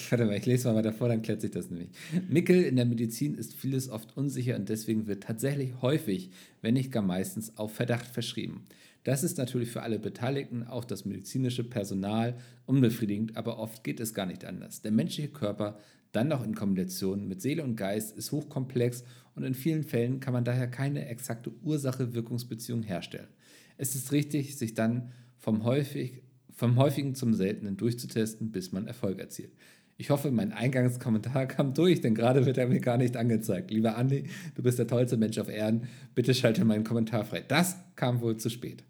Warte 0.09 0.25
mal, 0.25 0.37
ich 0.37 0.45
lese 0.45 0.67
mal 0.67 0.75
weiter 0.75 0.93
vor, 0.93 1.07
dann 1.07 1.21
klärt 1.21 1.41
sich 1.41 1.51
das 1.51 1.69
nämlich. 1.69 1.89
Mickel, 2.29 2.63
in 2.63 2.75
der 2.75 2.85
Medizin 2.85 3.35
ist 3.35 3.55
vieles 3.55 3.89
oft 3.89 4.15
unsicher 4.15 4.55
und 4.55 4.69
deswegen 4.69 5.07
wird 5.07 5.23
tatsächlich 5.23 5.81
häufig, 5.81 6.29
wenn 6.61 6.75
nicht 6.75 6.91
gar 6.91 7.01
meistens, 7.01 7.57
auf 7.57 7.73
Verdacht 7.73 8.07
verschrieben. 8.07 8.67
Das 9.03 9.23
ist 9.23 9.37
natürlich 9.37 9.71
für 9.71 9.81
alle 9.81 9.99
Beteiligten, 9.99 10.63
auch 10.63 10.83
das 10.83 11.05
medizinische 11.05 11.63
Personal, 11.63 12.35
unbefriedigend, 12.65 13.37
aber 13.37 13.57
oft 13.57 13.83
geht 13.83 13.99
es 13.99 14.13
gar 14.13 14.25
nicht 14.25 14.45
anders. 14.45 14.81
Der 14.81 14.91
menschliche 14.91 15.29
Körper, 15.29 15.79
dann 16.11 16.27
noch 16.27 16.43
in 16.43 16.55
Kombination 16.55 17.27
mit 17.27 17.41
Seele 17.41 17.63
und 17.63 17.77
Geist, 17.77 18.15
ist 18.17 18.31
hochkomplex 18.31 19.03
und 19.33 19.43
in 19.43 19.53
vielen 19.53 19.83
Fällen 19.83 20.19
kann 20.19 20.33
man 20.33 20.43
daher 20.43 20.67
keine 20.67 21.07
exakte 21.07 21.51
Ursache-Wirkungsbeziehung 21.63 22.83
herstellen. 22.83 23.29
Es 23.77 23.95
ist 23.95 24.11
richtig, 24.11 24.57
sich 24.57 24.73
dann 24.73 25.11
vom 25.37 25.63
häufig 25.63 26.21
vom 26.57 26.75
häufigen 26.75 27.15
zum 27.15 27.33
seltenen 27.33 27.77
durchzutesten, 27.77 28.51
bis 28.51 28.71
man 28.71 28.87
Erfolg 28.87 29.19
erzielt. 29.19 29.53
Ich 29.95 30.09
hoffe, 30.09 30.31
mein 30.31 30.51
Eingangskommentar 30.51 31.45
kam 31.47 31.73
durch, 31.73 32.01
denn 32.01 32.15
gerade 32.15 32.45
wird 32.45 32.57
er 32.57 32.67
mir 32.67 32.79
gar 32.79 32.97
nicht 32.97 33.15
angezeigt. 33.15 33.71
Lieber 33.71 33.95
Andi, 33.95 34.25
du 34.55 34.63
bist 34.63 34.77
der 34.79 34.87
tollste 34.87 35.17
Mensch 35.17 35.37
auf 35.37 35.49
Erden. 35.49 35.87
Bitte 36.15 36.33
schalte 36.33 36.65
meinen 36.65 36.83
Kommentar 36.83 37.25
frei. 37.25 37.43
Das 37.47 37.77
kam 37.95 38.21
wohl 38.21 38.37
zu 38.37 38.49
spät. 38.49 38.83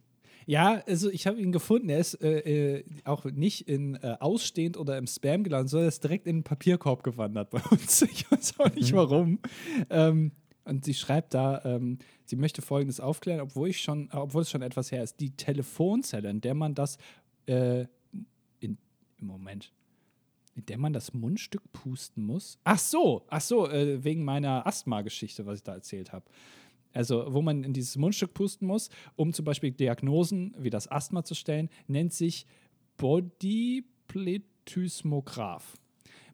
Ja, 0.46 0.82
also 0.88 1.10
ich 1.12 1.28
habe 1.28 1.42
ihn 1.42 1.52
gefunden. 1.52 1.90
Er 1.90 2.00
ist 2.00 2.22
äh, 2.22 2.78
äh, 2.78 2.84
auch 3.04 3.26
nicht 3.26 3.68
in 3.68 3.96
äh, 3.96 4.16
ausstehend 4.22 4.78
oder 4.78 4.98
im 4.98 5.06
Spam 5.06 5.44
gelandet, 5.44 5.70
sondern 5.70 5.88
er 5.88 5.90
ist 5.90 6.04
direkt 6.04 6.26
in 6.26 6.38
den 6.38 6.44
Papierkorb 6.44 7.04
gewandert 7.04 7.50
bei 7.50 7.62
uns. 7.70 8.02
Ich 8.12 8.32
weiß 8.32 8.60
auch 8.60 8.74
nicht 8.74 8.94
mhm. 8.94 8.98
warum. 8.98 9.40
Ähm, 9.90 10.32
und 10.64 10.86
sie 10.86 10.94
schreibt 10.94 11.34
da, 11.34 11.62
ähm, 11.64 12.00
sie 12.26 12.36
möchte 12.38 12.62
Folgendes 12.62 13.00
aufklären, 13.00 13.42
obwohl 13.42 13.70
ich 13.70 13.82
schon, 13.82 14.10
obwohl 14.12 14.42
es 14.42 14.50
schon 14.50 14.62
etwas 14.62 14.92
her 14.92 15.04
ist. 15.04 15.20
Die 15.20 15.32
Telefonzelle, 15.32 16.30
in 16.30 16.42
der 16.42 16.54
man 16.54 16.76
das 16.76 16.98
äh, 17.48 17.88
in, 18.60 18.78
im 19.18 19.28
Moment, 19.28 19.74
in 20.56 20.66
der 20.66 20.78
man 20.78 20.94
das 20.94 21.14
Mundstück 21.14 21.62
pusten 21.72 22.26
muss. 22.26 22.60
Ach 22.64 22.80
so, 22.80 23.26
ach 23.30 23.42
so, 23.42 23.70
äh, 23.70 24.04
wegen 24.04 24.24
meiner 24.24 24.66
Asthma-Geschichte, 24.66 25.46
was 25.46 25.60
ich 25.60 25.64
da 25.64 25.74
erzählt 25.74 26.14
habe. 26.14 26.26
Also, 26.94 27.34
wo 27.34 27.42
man 27.42 27.64
in 27.64 27.74
dieses 27.74 27.98
Mundstück 27.98 28.34
pusten 28.34 28.68
muss, 28.68 28.90
um 29.16 29.34
zum 29.34 29.46
Beispiel 29.46 29.72
Diagnosen 29.72 30.56
wie 30.58 30.70
das 30.70 30.90
Asthma 30.90 31.24
zu 31.24 31.36
stellen, 31.36 31.70
nennt 31.88 32.14
sich 32.14 32.46
Bodyplethysmograph. 32.98 35.78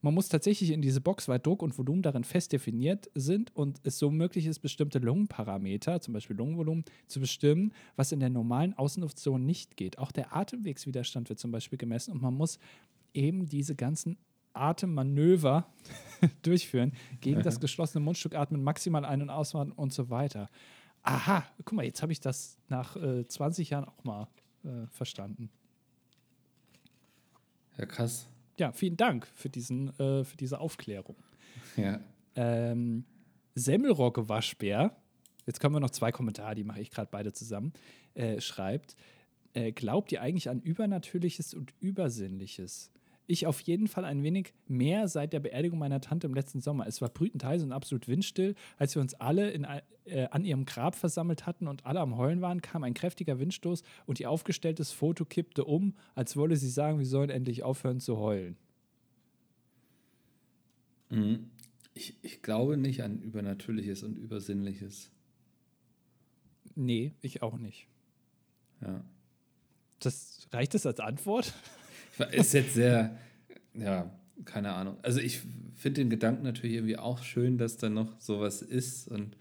Man 0.04 0.14
muss 0.14 0.28
tatsächlich 0.28 0.72
in 0.72 0.82
diese 0.82 1.00
Box, 1.00 1.30
weil 1.30 1.40
Druck 1.40 1.62
und 1.62 1.78
Volumen 1.78 2.02
darin 2.02 2.26
fest 2.26 2.52
definiert 2.52 3.10
sind 3.16 3.56
und 3.56 3.80
es 3.84 4.00
so 4.00 4.12
möglich 4.12 4.48
ist, 4.48 4.60
bestimmte 4.60 5.00
Lungenparameter, 5.00 6.02
zum 6.02 6.14
Beispiel 6.14 6.36
Lungenvolumen, 6.36 6.84
zu 7.08 7.22
bestimmen, 7.22 7.72
was 7.96 8.12
in 8.12 8.20
der 8.20 8.30
normalen 8.30 8.74
Außenluftzone 8.74 9.42
nicht 9.42 9.78
geht. 9.78 9.98
Auch 10.00 10.12
der 10.12 10.36
Atemwegswiderstand 10.36 11.30
wird 11.30 11.40
zum 11.40 11.54
Beispiel 11.54 11.78
gemessen 11.78 12.12
und 12.12 12.22
man 12.22 12.34
muss 12.34 12.60
eben 13.14 13.48
diese 13.48 13.76
ganzen 13.76 14.18
Atemmanöver 14.52 15.68
durchführen, 16.42 16.92
gegen 17.22 17.42
das 17.42 17.62
geschlossene 17.62 18.04
Mundstück 18.04 18.36
atmen, 18.36 18.62
maximal 18.62 19.06
ein- 19.06 19.22
und 19.22 19.30
ausatmen 19.30 19.72
und 19.72 19.94
so 19.94 20.10
weiter. 20.10 20.50
Aha, 21.04 21.46
guck 21.60 21.72
mal, 21.72 21.86
jetzt 21.86 22.02
habe 22.02 22.12
ich 22.12 22.20
das 22.20 22.58
nach 22.68 22.98
äh, 22.98 23.26
20 23.26 23.70
Jahren 23.70 23.86
auch 23.86 24.04
mal 24.04 24.28
äh, 24.66 24.86
verstanden. 24.88 25.50
Ja, 27.78 27.86
krass 27.86 28.28
ja, 28.58 28.72
vielen 28.72 28.98
Dank 28.98 29.28
für, 29.28 29.50
diesen, 29.50 29.90
äh, 30.00 30.24
für 30.24 30.38
diese 30.38 30.60
Aufklärung. 30.60 31.16
Ja. 31.78 32.00
Ähm, 32.36 33.06
Semmelrocke 33.56 34.30
Waschbär, 34.30 34.96
jetzt 35.46 35.60
kommen 35.60 35.76
wir 35.76 35.80
noch 35.80 35.92
zwei 35.92 36.12
Kommentare, 36.12 36.56
die 36.56 36.64
mache 36.64 36.82
ich 36.82 36.92
gerade 36.92 37.10
beide 37.12 37.34
zusammen, 37.34 37.74
äh, 38.16 38.42
schreibt, 38.42 38.96
äh, 39.54 39.72
glaubt 39.72 40.12
ihr 40.12 40.22
eigentlich 40.22 40.50
an 40.50 40.60
Übernatürliches 40.60 41.54
und 41.54 41.74
Übersinnliches? 41.80 42.92
Ich 43.26 43.48
auf 43.48 43.62
jeden 43.62 43.88
Fall 43.88 44.04
ein 44.04 44.22
wenig 44.22 44.54
mehr 44.68 45.08
seit 45.08 45.32
der 45.32 45.40
Beerdigung 45.40 45.80
meiner 45.80 46.02
Tante 46.02 46.28
im 46.28 46.34
letzten 46.34 46.60
Sommer. 46.60 46.88
Es 46.88 47.02
war 47.02 47.10
brütend 47.10 47.44
heiß 47.44 47.64
und 47.64 47.72
absolut 47.72 48.08
windstill. 48.08 48.56
Als 48.78 48.95
wir 48.95 49.02
uns 49.02 49.14
alle 49.14 49.50
in, 49.52 49.66
äh, 50.06 50.28
an 50.32 50.44
ihrem 50.44 50.66
Grab 50.66 50.95
versammelt 50.95 51.45
hatten 51.45 51.68
und 51.68 51.86
alle 51.86 52.02
am 52.02 52.18
Heulen 52.18 52.41
waren, 52.41 52.62
kam 52.62 52.84
ein 52.84 52.94
kräftiger 52.94 53.40
Windstoß 53.40 53.84
und 54.06 54.20
ihr 54.20 54.30
aufgestelltes 54.30 54.91
Foto 54.91 55.24
kippte 55.24 55.64
um, 55.64 55.95
als 56.16 56.36
wolle 56.36 56.58
sie 56.58 56.70
sagen, 56.70 57.00
wir 57.00 57.06
sollen 57.06 57.30
endlich 57.30 57.64
aufhören 57.64 58.02
zu 58.02 58.18
heulen. 58.18 58.58
Mhm. 61.10 61.50
Ich, 61.94 62.18
ich 62.24 62.41
glaube 62.41 62.76
nicht 62.76 63.04
an 63.04 63.22
Übernatürliches 63.22 64.04
und 64.04 64.18
Übersinnliches. 64.18 65.12
Nee, 66.76 67.14
ich 67.22 67.41
auch 67.41 67.58
nicht. 67.58 67.88
Ja. 68.82 69.06
Das, 70.00 70.48
reicht 70.52 70.74
das 70.74 70.86
als 70.86 71.00
Antwort? 71.00 71.54
Ist 72.31 72.53
jetzt 72.53 72.73
sehr, 72.73 73.18
ja, 73.73 74.11
keine 74.45 74.73
Ahnung. 74.73 74.98
Also 75.02 75.19
ich 75.19 75.41
finde 75.76 76.02
den 76.02 76.10
Gedanken 76.10 76.44
natürlich 76.44 76.76
irgendwie 76.76 76.98
auch 76.98 77.23
schön, 77.23 77.57
dass 77.57 77.77
da 77.77 77.90
noch 77.90 78.19
sowas 78.19 78.61
ist 78.61 79.07
und 79.07 79.35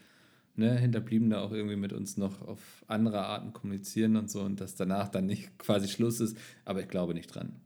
ne, 0.57 0.79
Hinterbliebene 0.79 1.41
auch 1.41 1.53
irgendwie 1.53 1.77
mit 1.77 1.93
uns 1.93 2.17
noch 2.17 2.41
auf 2.43 2.85
andere 2.87 3.27
Arten 3.27 3.53
kommunizieren 3.53 4.17
und 4.17 4.31
so 4.31 4.43
und 4.43 4.61
dass 4.61 4.75
danach 4.75 5.09
dann 5.09 5.27
nicht 5.27 5.59
quasi 5.59 5.89
Schluss 5.89 6.21
ist. 6.21 6.37
Aber 6.65 6.81
ich 6.81 6.89
glaube 6.89 7.15
nicht 7.15 7.35
dran. 7.35 7.57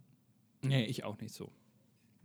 Nee, 0.62 0.84
ich 0.84 1.04
auch 1.04 1.20
nicht 1.20 1.34
so. 1.34 1.50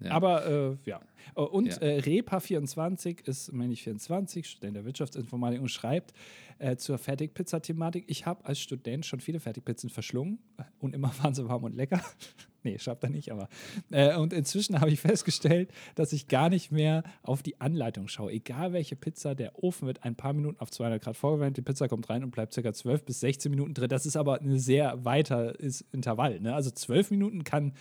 Ja. 0.01 0.11
Aber 0.11 0.45
äh, 0.45 0.77
ja. 0.89 1.01
Äh, 1.35 1.41
und 1.41 1.67
ja. 1.67 1.77
Äh, 1.77 1.99
Repa24 1.99 3.27
ist, 3.27 3.51
meine 3.53 3.73
ich, 3.73 3.83
24, 3.83 4.47
Student 4.47 4.75
der 4.75 4.85
Wirtschaftsinformatik 4.85 5.61
und 5.61 5.69
schreibt 5.69 6.13
äh, 6.59 6.75
zur 6.75 6.97
Fertigpizza-Thematik. 6.97 8.05
Ich 8.07 8.25
habe 8.25 8.45
als 8.45 8.59
Student 8.59 9.05
schon 9.05 9.19
viele 9.19 9.39
Fertigpizzen 9.39 9.89
verschlungen 9.89 10.39
und 10.79 10.95
immer 10.95 11.11
waren 11.21 11.33
sie 11.33 11.47
warm 11.47 11.63
und 11.63 11.75
lecker. 11.75 12.01
nee, 12.63 12.77
schreibt 12.79 13.03
er 13.03 13.09
nicht, 13.09 13.31
aber. 13.31 13.47
Äh, 13.91 14.15
und 14.15 14.33
inzwischen 14.33 14.79
habe 14.79 14.91
ich 14.91 14.99
festgestellt, 14.99 15.71
dass 15.95 16.13
ich 16.13 16.27
gar 16.27 16.49
nicht 16.49 16.71
mehr 16.71 17.03
auf 17.23 17.43
die 17.43 17.59
Anleitung 17.61 18.07
schaue. 18.07 18.31
Egal 18.31 18.73
welche 18.73 18.95
Pizza, 18.95 19.35
der 19.35 19.63
Ofen 19.63 19.87
wird 19.87 20.03
ein 20.03 20.15
paar 20.15 20.33
Minuten 20.33 20.59
auf 20.59 20.71
200 20.71 21.01
Grad 21.01 21.17
vorgewärmt, 21.17 21.57
die 21.57 21.61
Pizza 21.61 21.87
kommt 21.87 22.09
rein 22.09 22.23
und 22.23 22.31
bleibt 22.31 22.55
ca. 22.55 22.73
12 22.73 23.05
bis 23.05 23.19
16 23.19 23.51
Minuten 23.51 23.73
drin. 23.73 23.89
Das 23.89 24.05
ist 24.05 24.15
aber 24.15 24.41
ein 24.41 24.57
sehr 24.57 25.05
weiter 25.05 25.55
Intervall. 25.91 26.39
Ne? 26.39 26.53
Also 26.55 26.71
12 26.71 27.11
Minuten 27.11 27.43
kann 27.43 27.73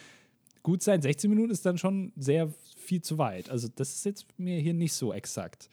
gut 0.62 0.82
sein. 0.82 1.02
16 1.02 1.30
Minuten 1.30 1.50
ist 1.50 1.64
dann 1.66 1.78
schon 1.78 2.12
sehr 2.16 2.52
viel 2.76 3.02
zu 3.02 3.18
weit. 3.18 3.50
Also 3.50 3.68
das 3.74 3.94
ist 3.94 4.04
jetzt 4.04 4.26
mir 4.38 4.58
hier 4.58 4.74
nicht 4.74 4.92
so 4.92 5.12
exakt. 5.12 5.70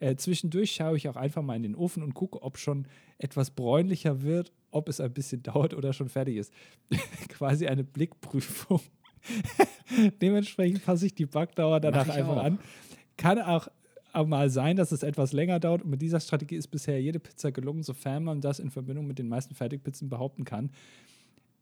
Äh, 0.00 0.16
zwischendurch 0.16 0.72
schaue 0.72 0.96
ich 0.96 1.08
auch 1.08 1.16
einfach 1.16 1.42
mal 1.42 1.54
in 1.54 1.62
den 1.62 1.76
Ofen 1.76 2.02
und 2.02 2.14
gucke, 2.14 2.42
ob 2.42 2.58
schon 2.58 2.86
etwas 3.18 3.50
bräunlicher 3.50 4.22
wird, 4.22 4.52
ob 4.70 4.88
es 4.88 5.00
ein 5.00 5.12
bisschen 5.12 5.42
dauert 5.44 5.74
oder 5.74 5.92
schon 5.92 6.08
fertig 6.08 6.36
ist. 6.36 6.52
Quasi 7.28 7.66
eine 7.66 7.84
Blickprüfung. 7.84 8.80
Dementsprechend 10.20 10.84
passe 10.84 11.06
ich 11.06 11.14
die 11.14 11.26
Backdauer 11.26 11.78
danach 11.78 12.08
einfach 12.08 12.36
auch. 12.36 12.42
an. 12.42 12.58
Kann 13.16 13.38
auch 13.40 13.68
mal 14.26 14.50
sein, 14.50 14.76
dass 14.76 14.90
es 14.90 15.02
etwas 15.02 15.32
länger 15.32 15.60
dauert. 15.60 15.82
Und 15.82 15.90
mit 15.90 16.02
dieser 16.02 16.18
Strategie 16.20 16.56
ist 16.56 16.68
bisher 16.68 17.00
jede 17.00 17.20
Pizza 17.20 17.52
gelungen, 17.52 17.82
sofern 17.82 18.24
man 18.24 18.40
das 18.40 18.58
in 18.58 18.70
Verbindung 18.70 19.06
mit 19.06 19.18
den 19.18 19.28
meisten 19.28 19.54
Fertigpizzen 19.54 20.08
behaupten 20.08 20.44
kann. 20.44 20.70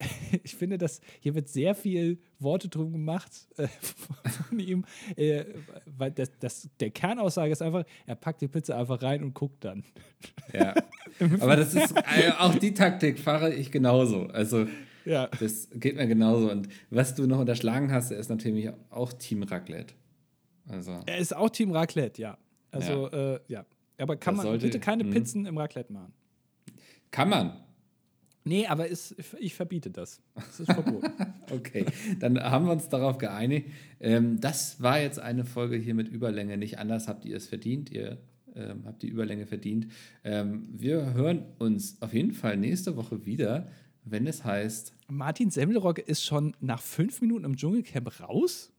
ich 0.43 0.55
finde, 0.55 0.77
dass 0.77 1.01
hier 1.19 1.35
wird 1.35 1.49
sehr 1.49 1.75
viel 1.75 2.19
Worte 2.39 2.69
drum 2.69 2.91
gemacht 2.91 3.31
äh, 3.57 3.67
von 4.47 4.59
ihm, 4.59 4.85
äh, 5.15 5.45
weil 5.85 6.11
das, 6.11 6.31
das, 6.39 6.69
der 6.79 6.91
Kernaussage 6.91 7.51
ist 7.51 7.61
einfach, 7.61 7.83
er 8.05 8.15
packt 8.15 8.41
die 8.41 8.47
Pizza 8.47 8.77
einfach 8.77 9.01
rein 9.01 9.23
und 9.23 9.33
guckt 9.33 9.63
dann. 9.63 9.83
Ja, 10.53 10.75
aber 11.39 11.55
das 11.55 11.73
ist 11.73 11.95
äh, 11.95 12.31
auch 12.37 12.53
die 12.55 12.73
Taktik 12.73 13.19
fahre 13.19 13.53
ich 13.53 13.71
genauso. 13.71 14.27
Also 14.27 14.67
ja. 15.05 15.27
das 15.39 15.69
geht 15.73 15.95
mir 15.95 16.07
genauso. 16.07 16.51
Und 16.51 16.67
was 16.89 17.15
du 17.15 17.25
noch 17.25 17.39
unterschlagen 17.39 17.91
hast, 17.91 18.11
er 18.11 18.19
ist 18.19 18.29
natürlich 18.29 18.69
auch 18.89 19.13
Team 19.13 19.43
Raclette. 19.43 19.93
Also. 20.67 20.99
Er 21.05 21.17
ist 21.17 21.35
auch 21.35 21.49
Team 21.49 21.71
Raclette, 21.71 22.21
ja. 22.21 22.37
Also 22.71 23.09
ja, 23.09 23.35
äh, 23.35 23.39
ja. 23.47 23.65
aber 23.97 24.15
kann 24.15 24.35
das 24.35 24.43
man 24.43 24.51
sollte, 24.51 24.65
bitte 24.67 24.79
keine 24.79 25.03
hm. 25.03 25.11
Pizzen 25.11 25.45
im 25.45 25.57
Raclette 25.57 25.91
machen? 25.91 26.13
Kann 27.11 27.29
man. 27.29 27.63
Nee, 28.43 28.65
aber 28.67 28.87
ist, 28.87 29.15
ich 29.39 29.53
verbiete 29.53 29.91
das. 29.91 30.21
Das 30.35 30.59
ist 30.59 30.71
verboten. 30.71 31.11
okay, 31.51 31.85
dann 32.19 32.39
haben 32.39 32.65
wir 32.65 32.71
uns 32.71 32.89
darauf 32.89 33.17
geeinigt. 33.17 33.67
Ähm, 33.99 34.39
das 34.39 34.81
war 34.81 34.99
jetzt 34.99 35.19
eine 35.19 35.45
Folge 35.45 35.75
hier 35.75 35.93
mit 35.93 36.07
Überlänge. 36.07 36.57
Nicht 36.57 36.79
anders 36.79 37.07
habt 37.07 37.25
ihr 37.25 37.37
es 37.37 37.47
verdient. 37.47 37.91
Ihr 37.91 38.17
ähm, 38.55 38.83
habt 38.85 39.03
die 39.03 39.07
Überlänge 39.07 39.45
verdient. 39.45 39.87
Ähm, 40.23 40.67
wir 40.71 41.13
hören 41.13 41.45
uns 41.59 42.01
auf 42.01 42.13
jeden 42.13 42.33
Fall 42.33 42.57
nächste 42.57 42.97
Woche 42.97 43.25
wieder, 43.25 43.67
wenn 44.03 44.25
es 44.25 44.43
heißt. 44.43 44.93
Martin 45.07 45.51
Semmelrogge 45.51 46.01
ist 46.01 46.23
schon 46.23 46.55
nach 46.59 46.81
fünf 46.81 47.21
Minuten 47.21 47.45
im 47.45 47.55
Dschungelcamp 47.55 48.19
raus? 48.21 48.70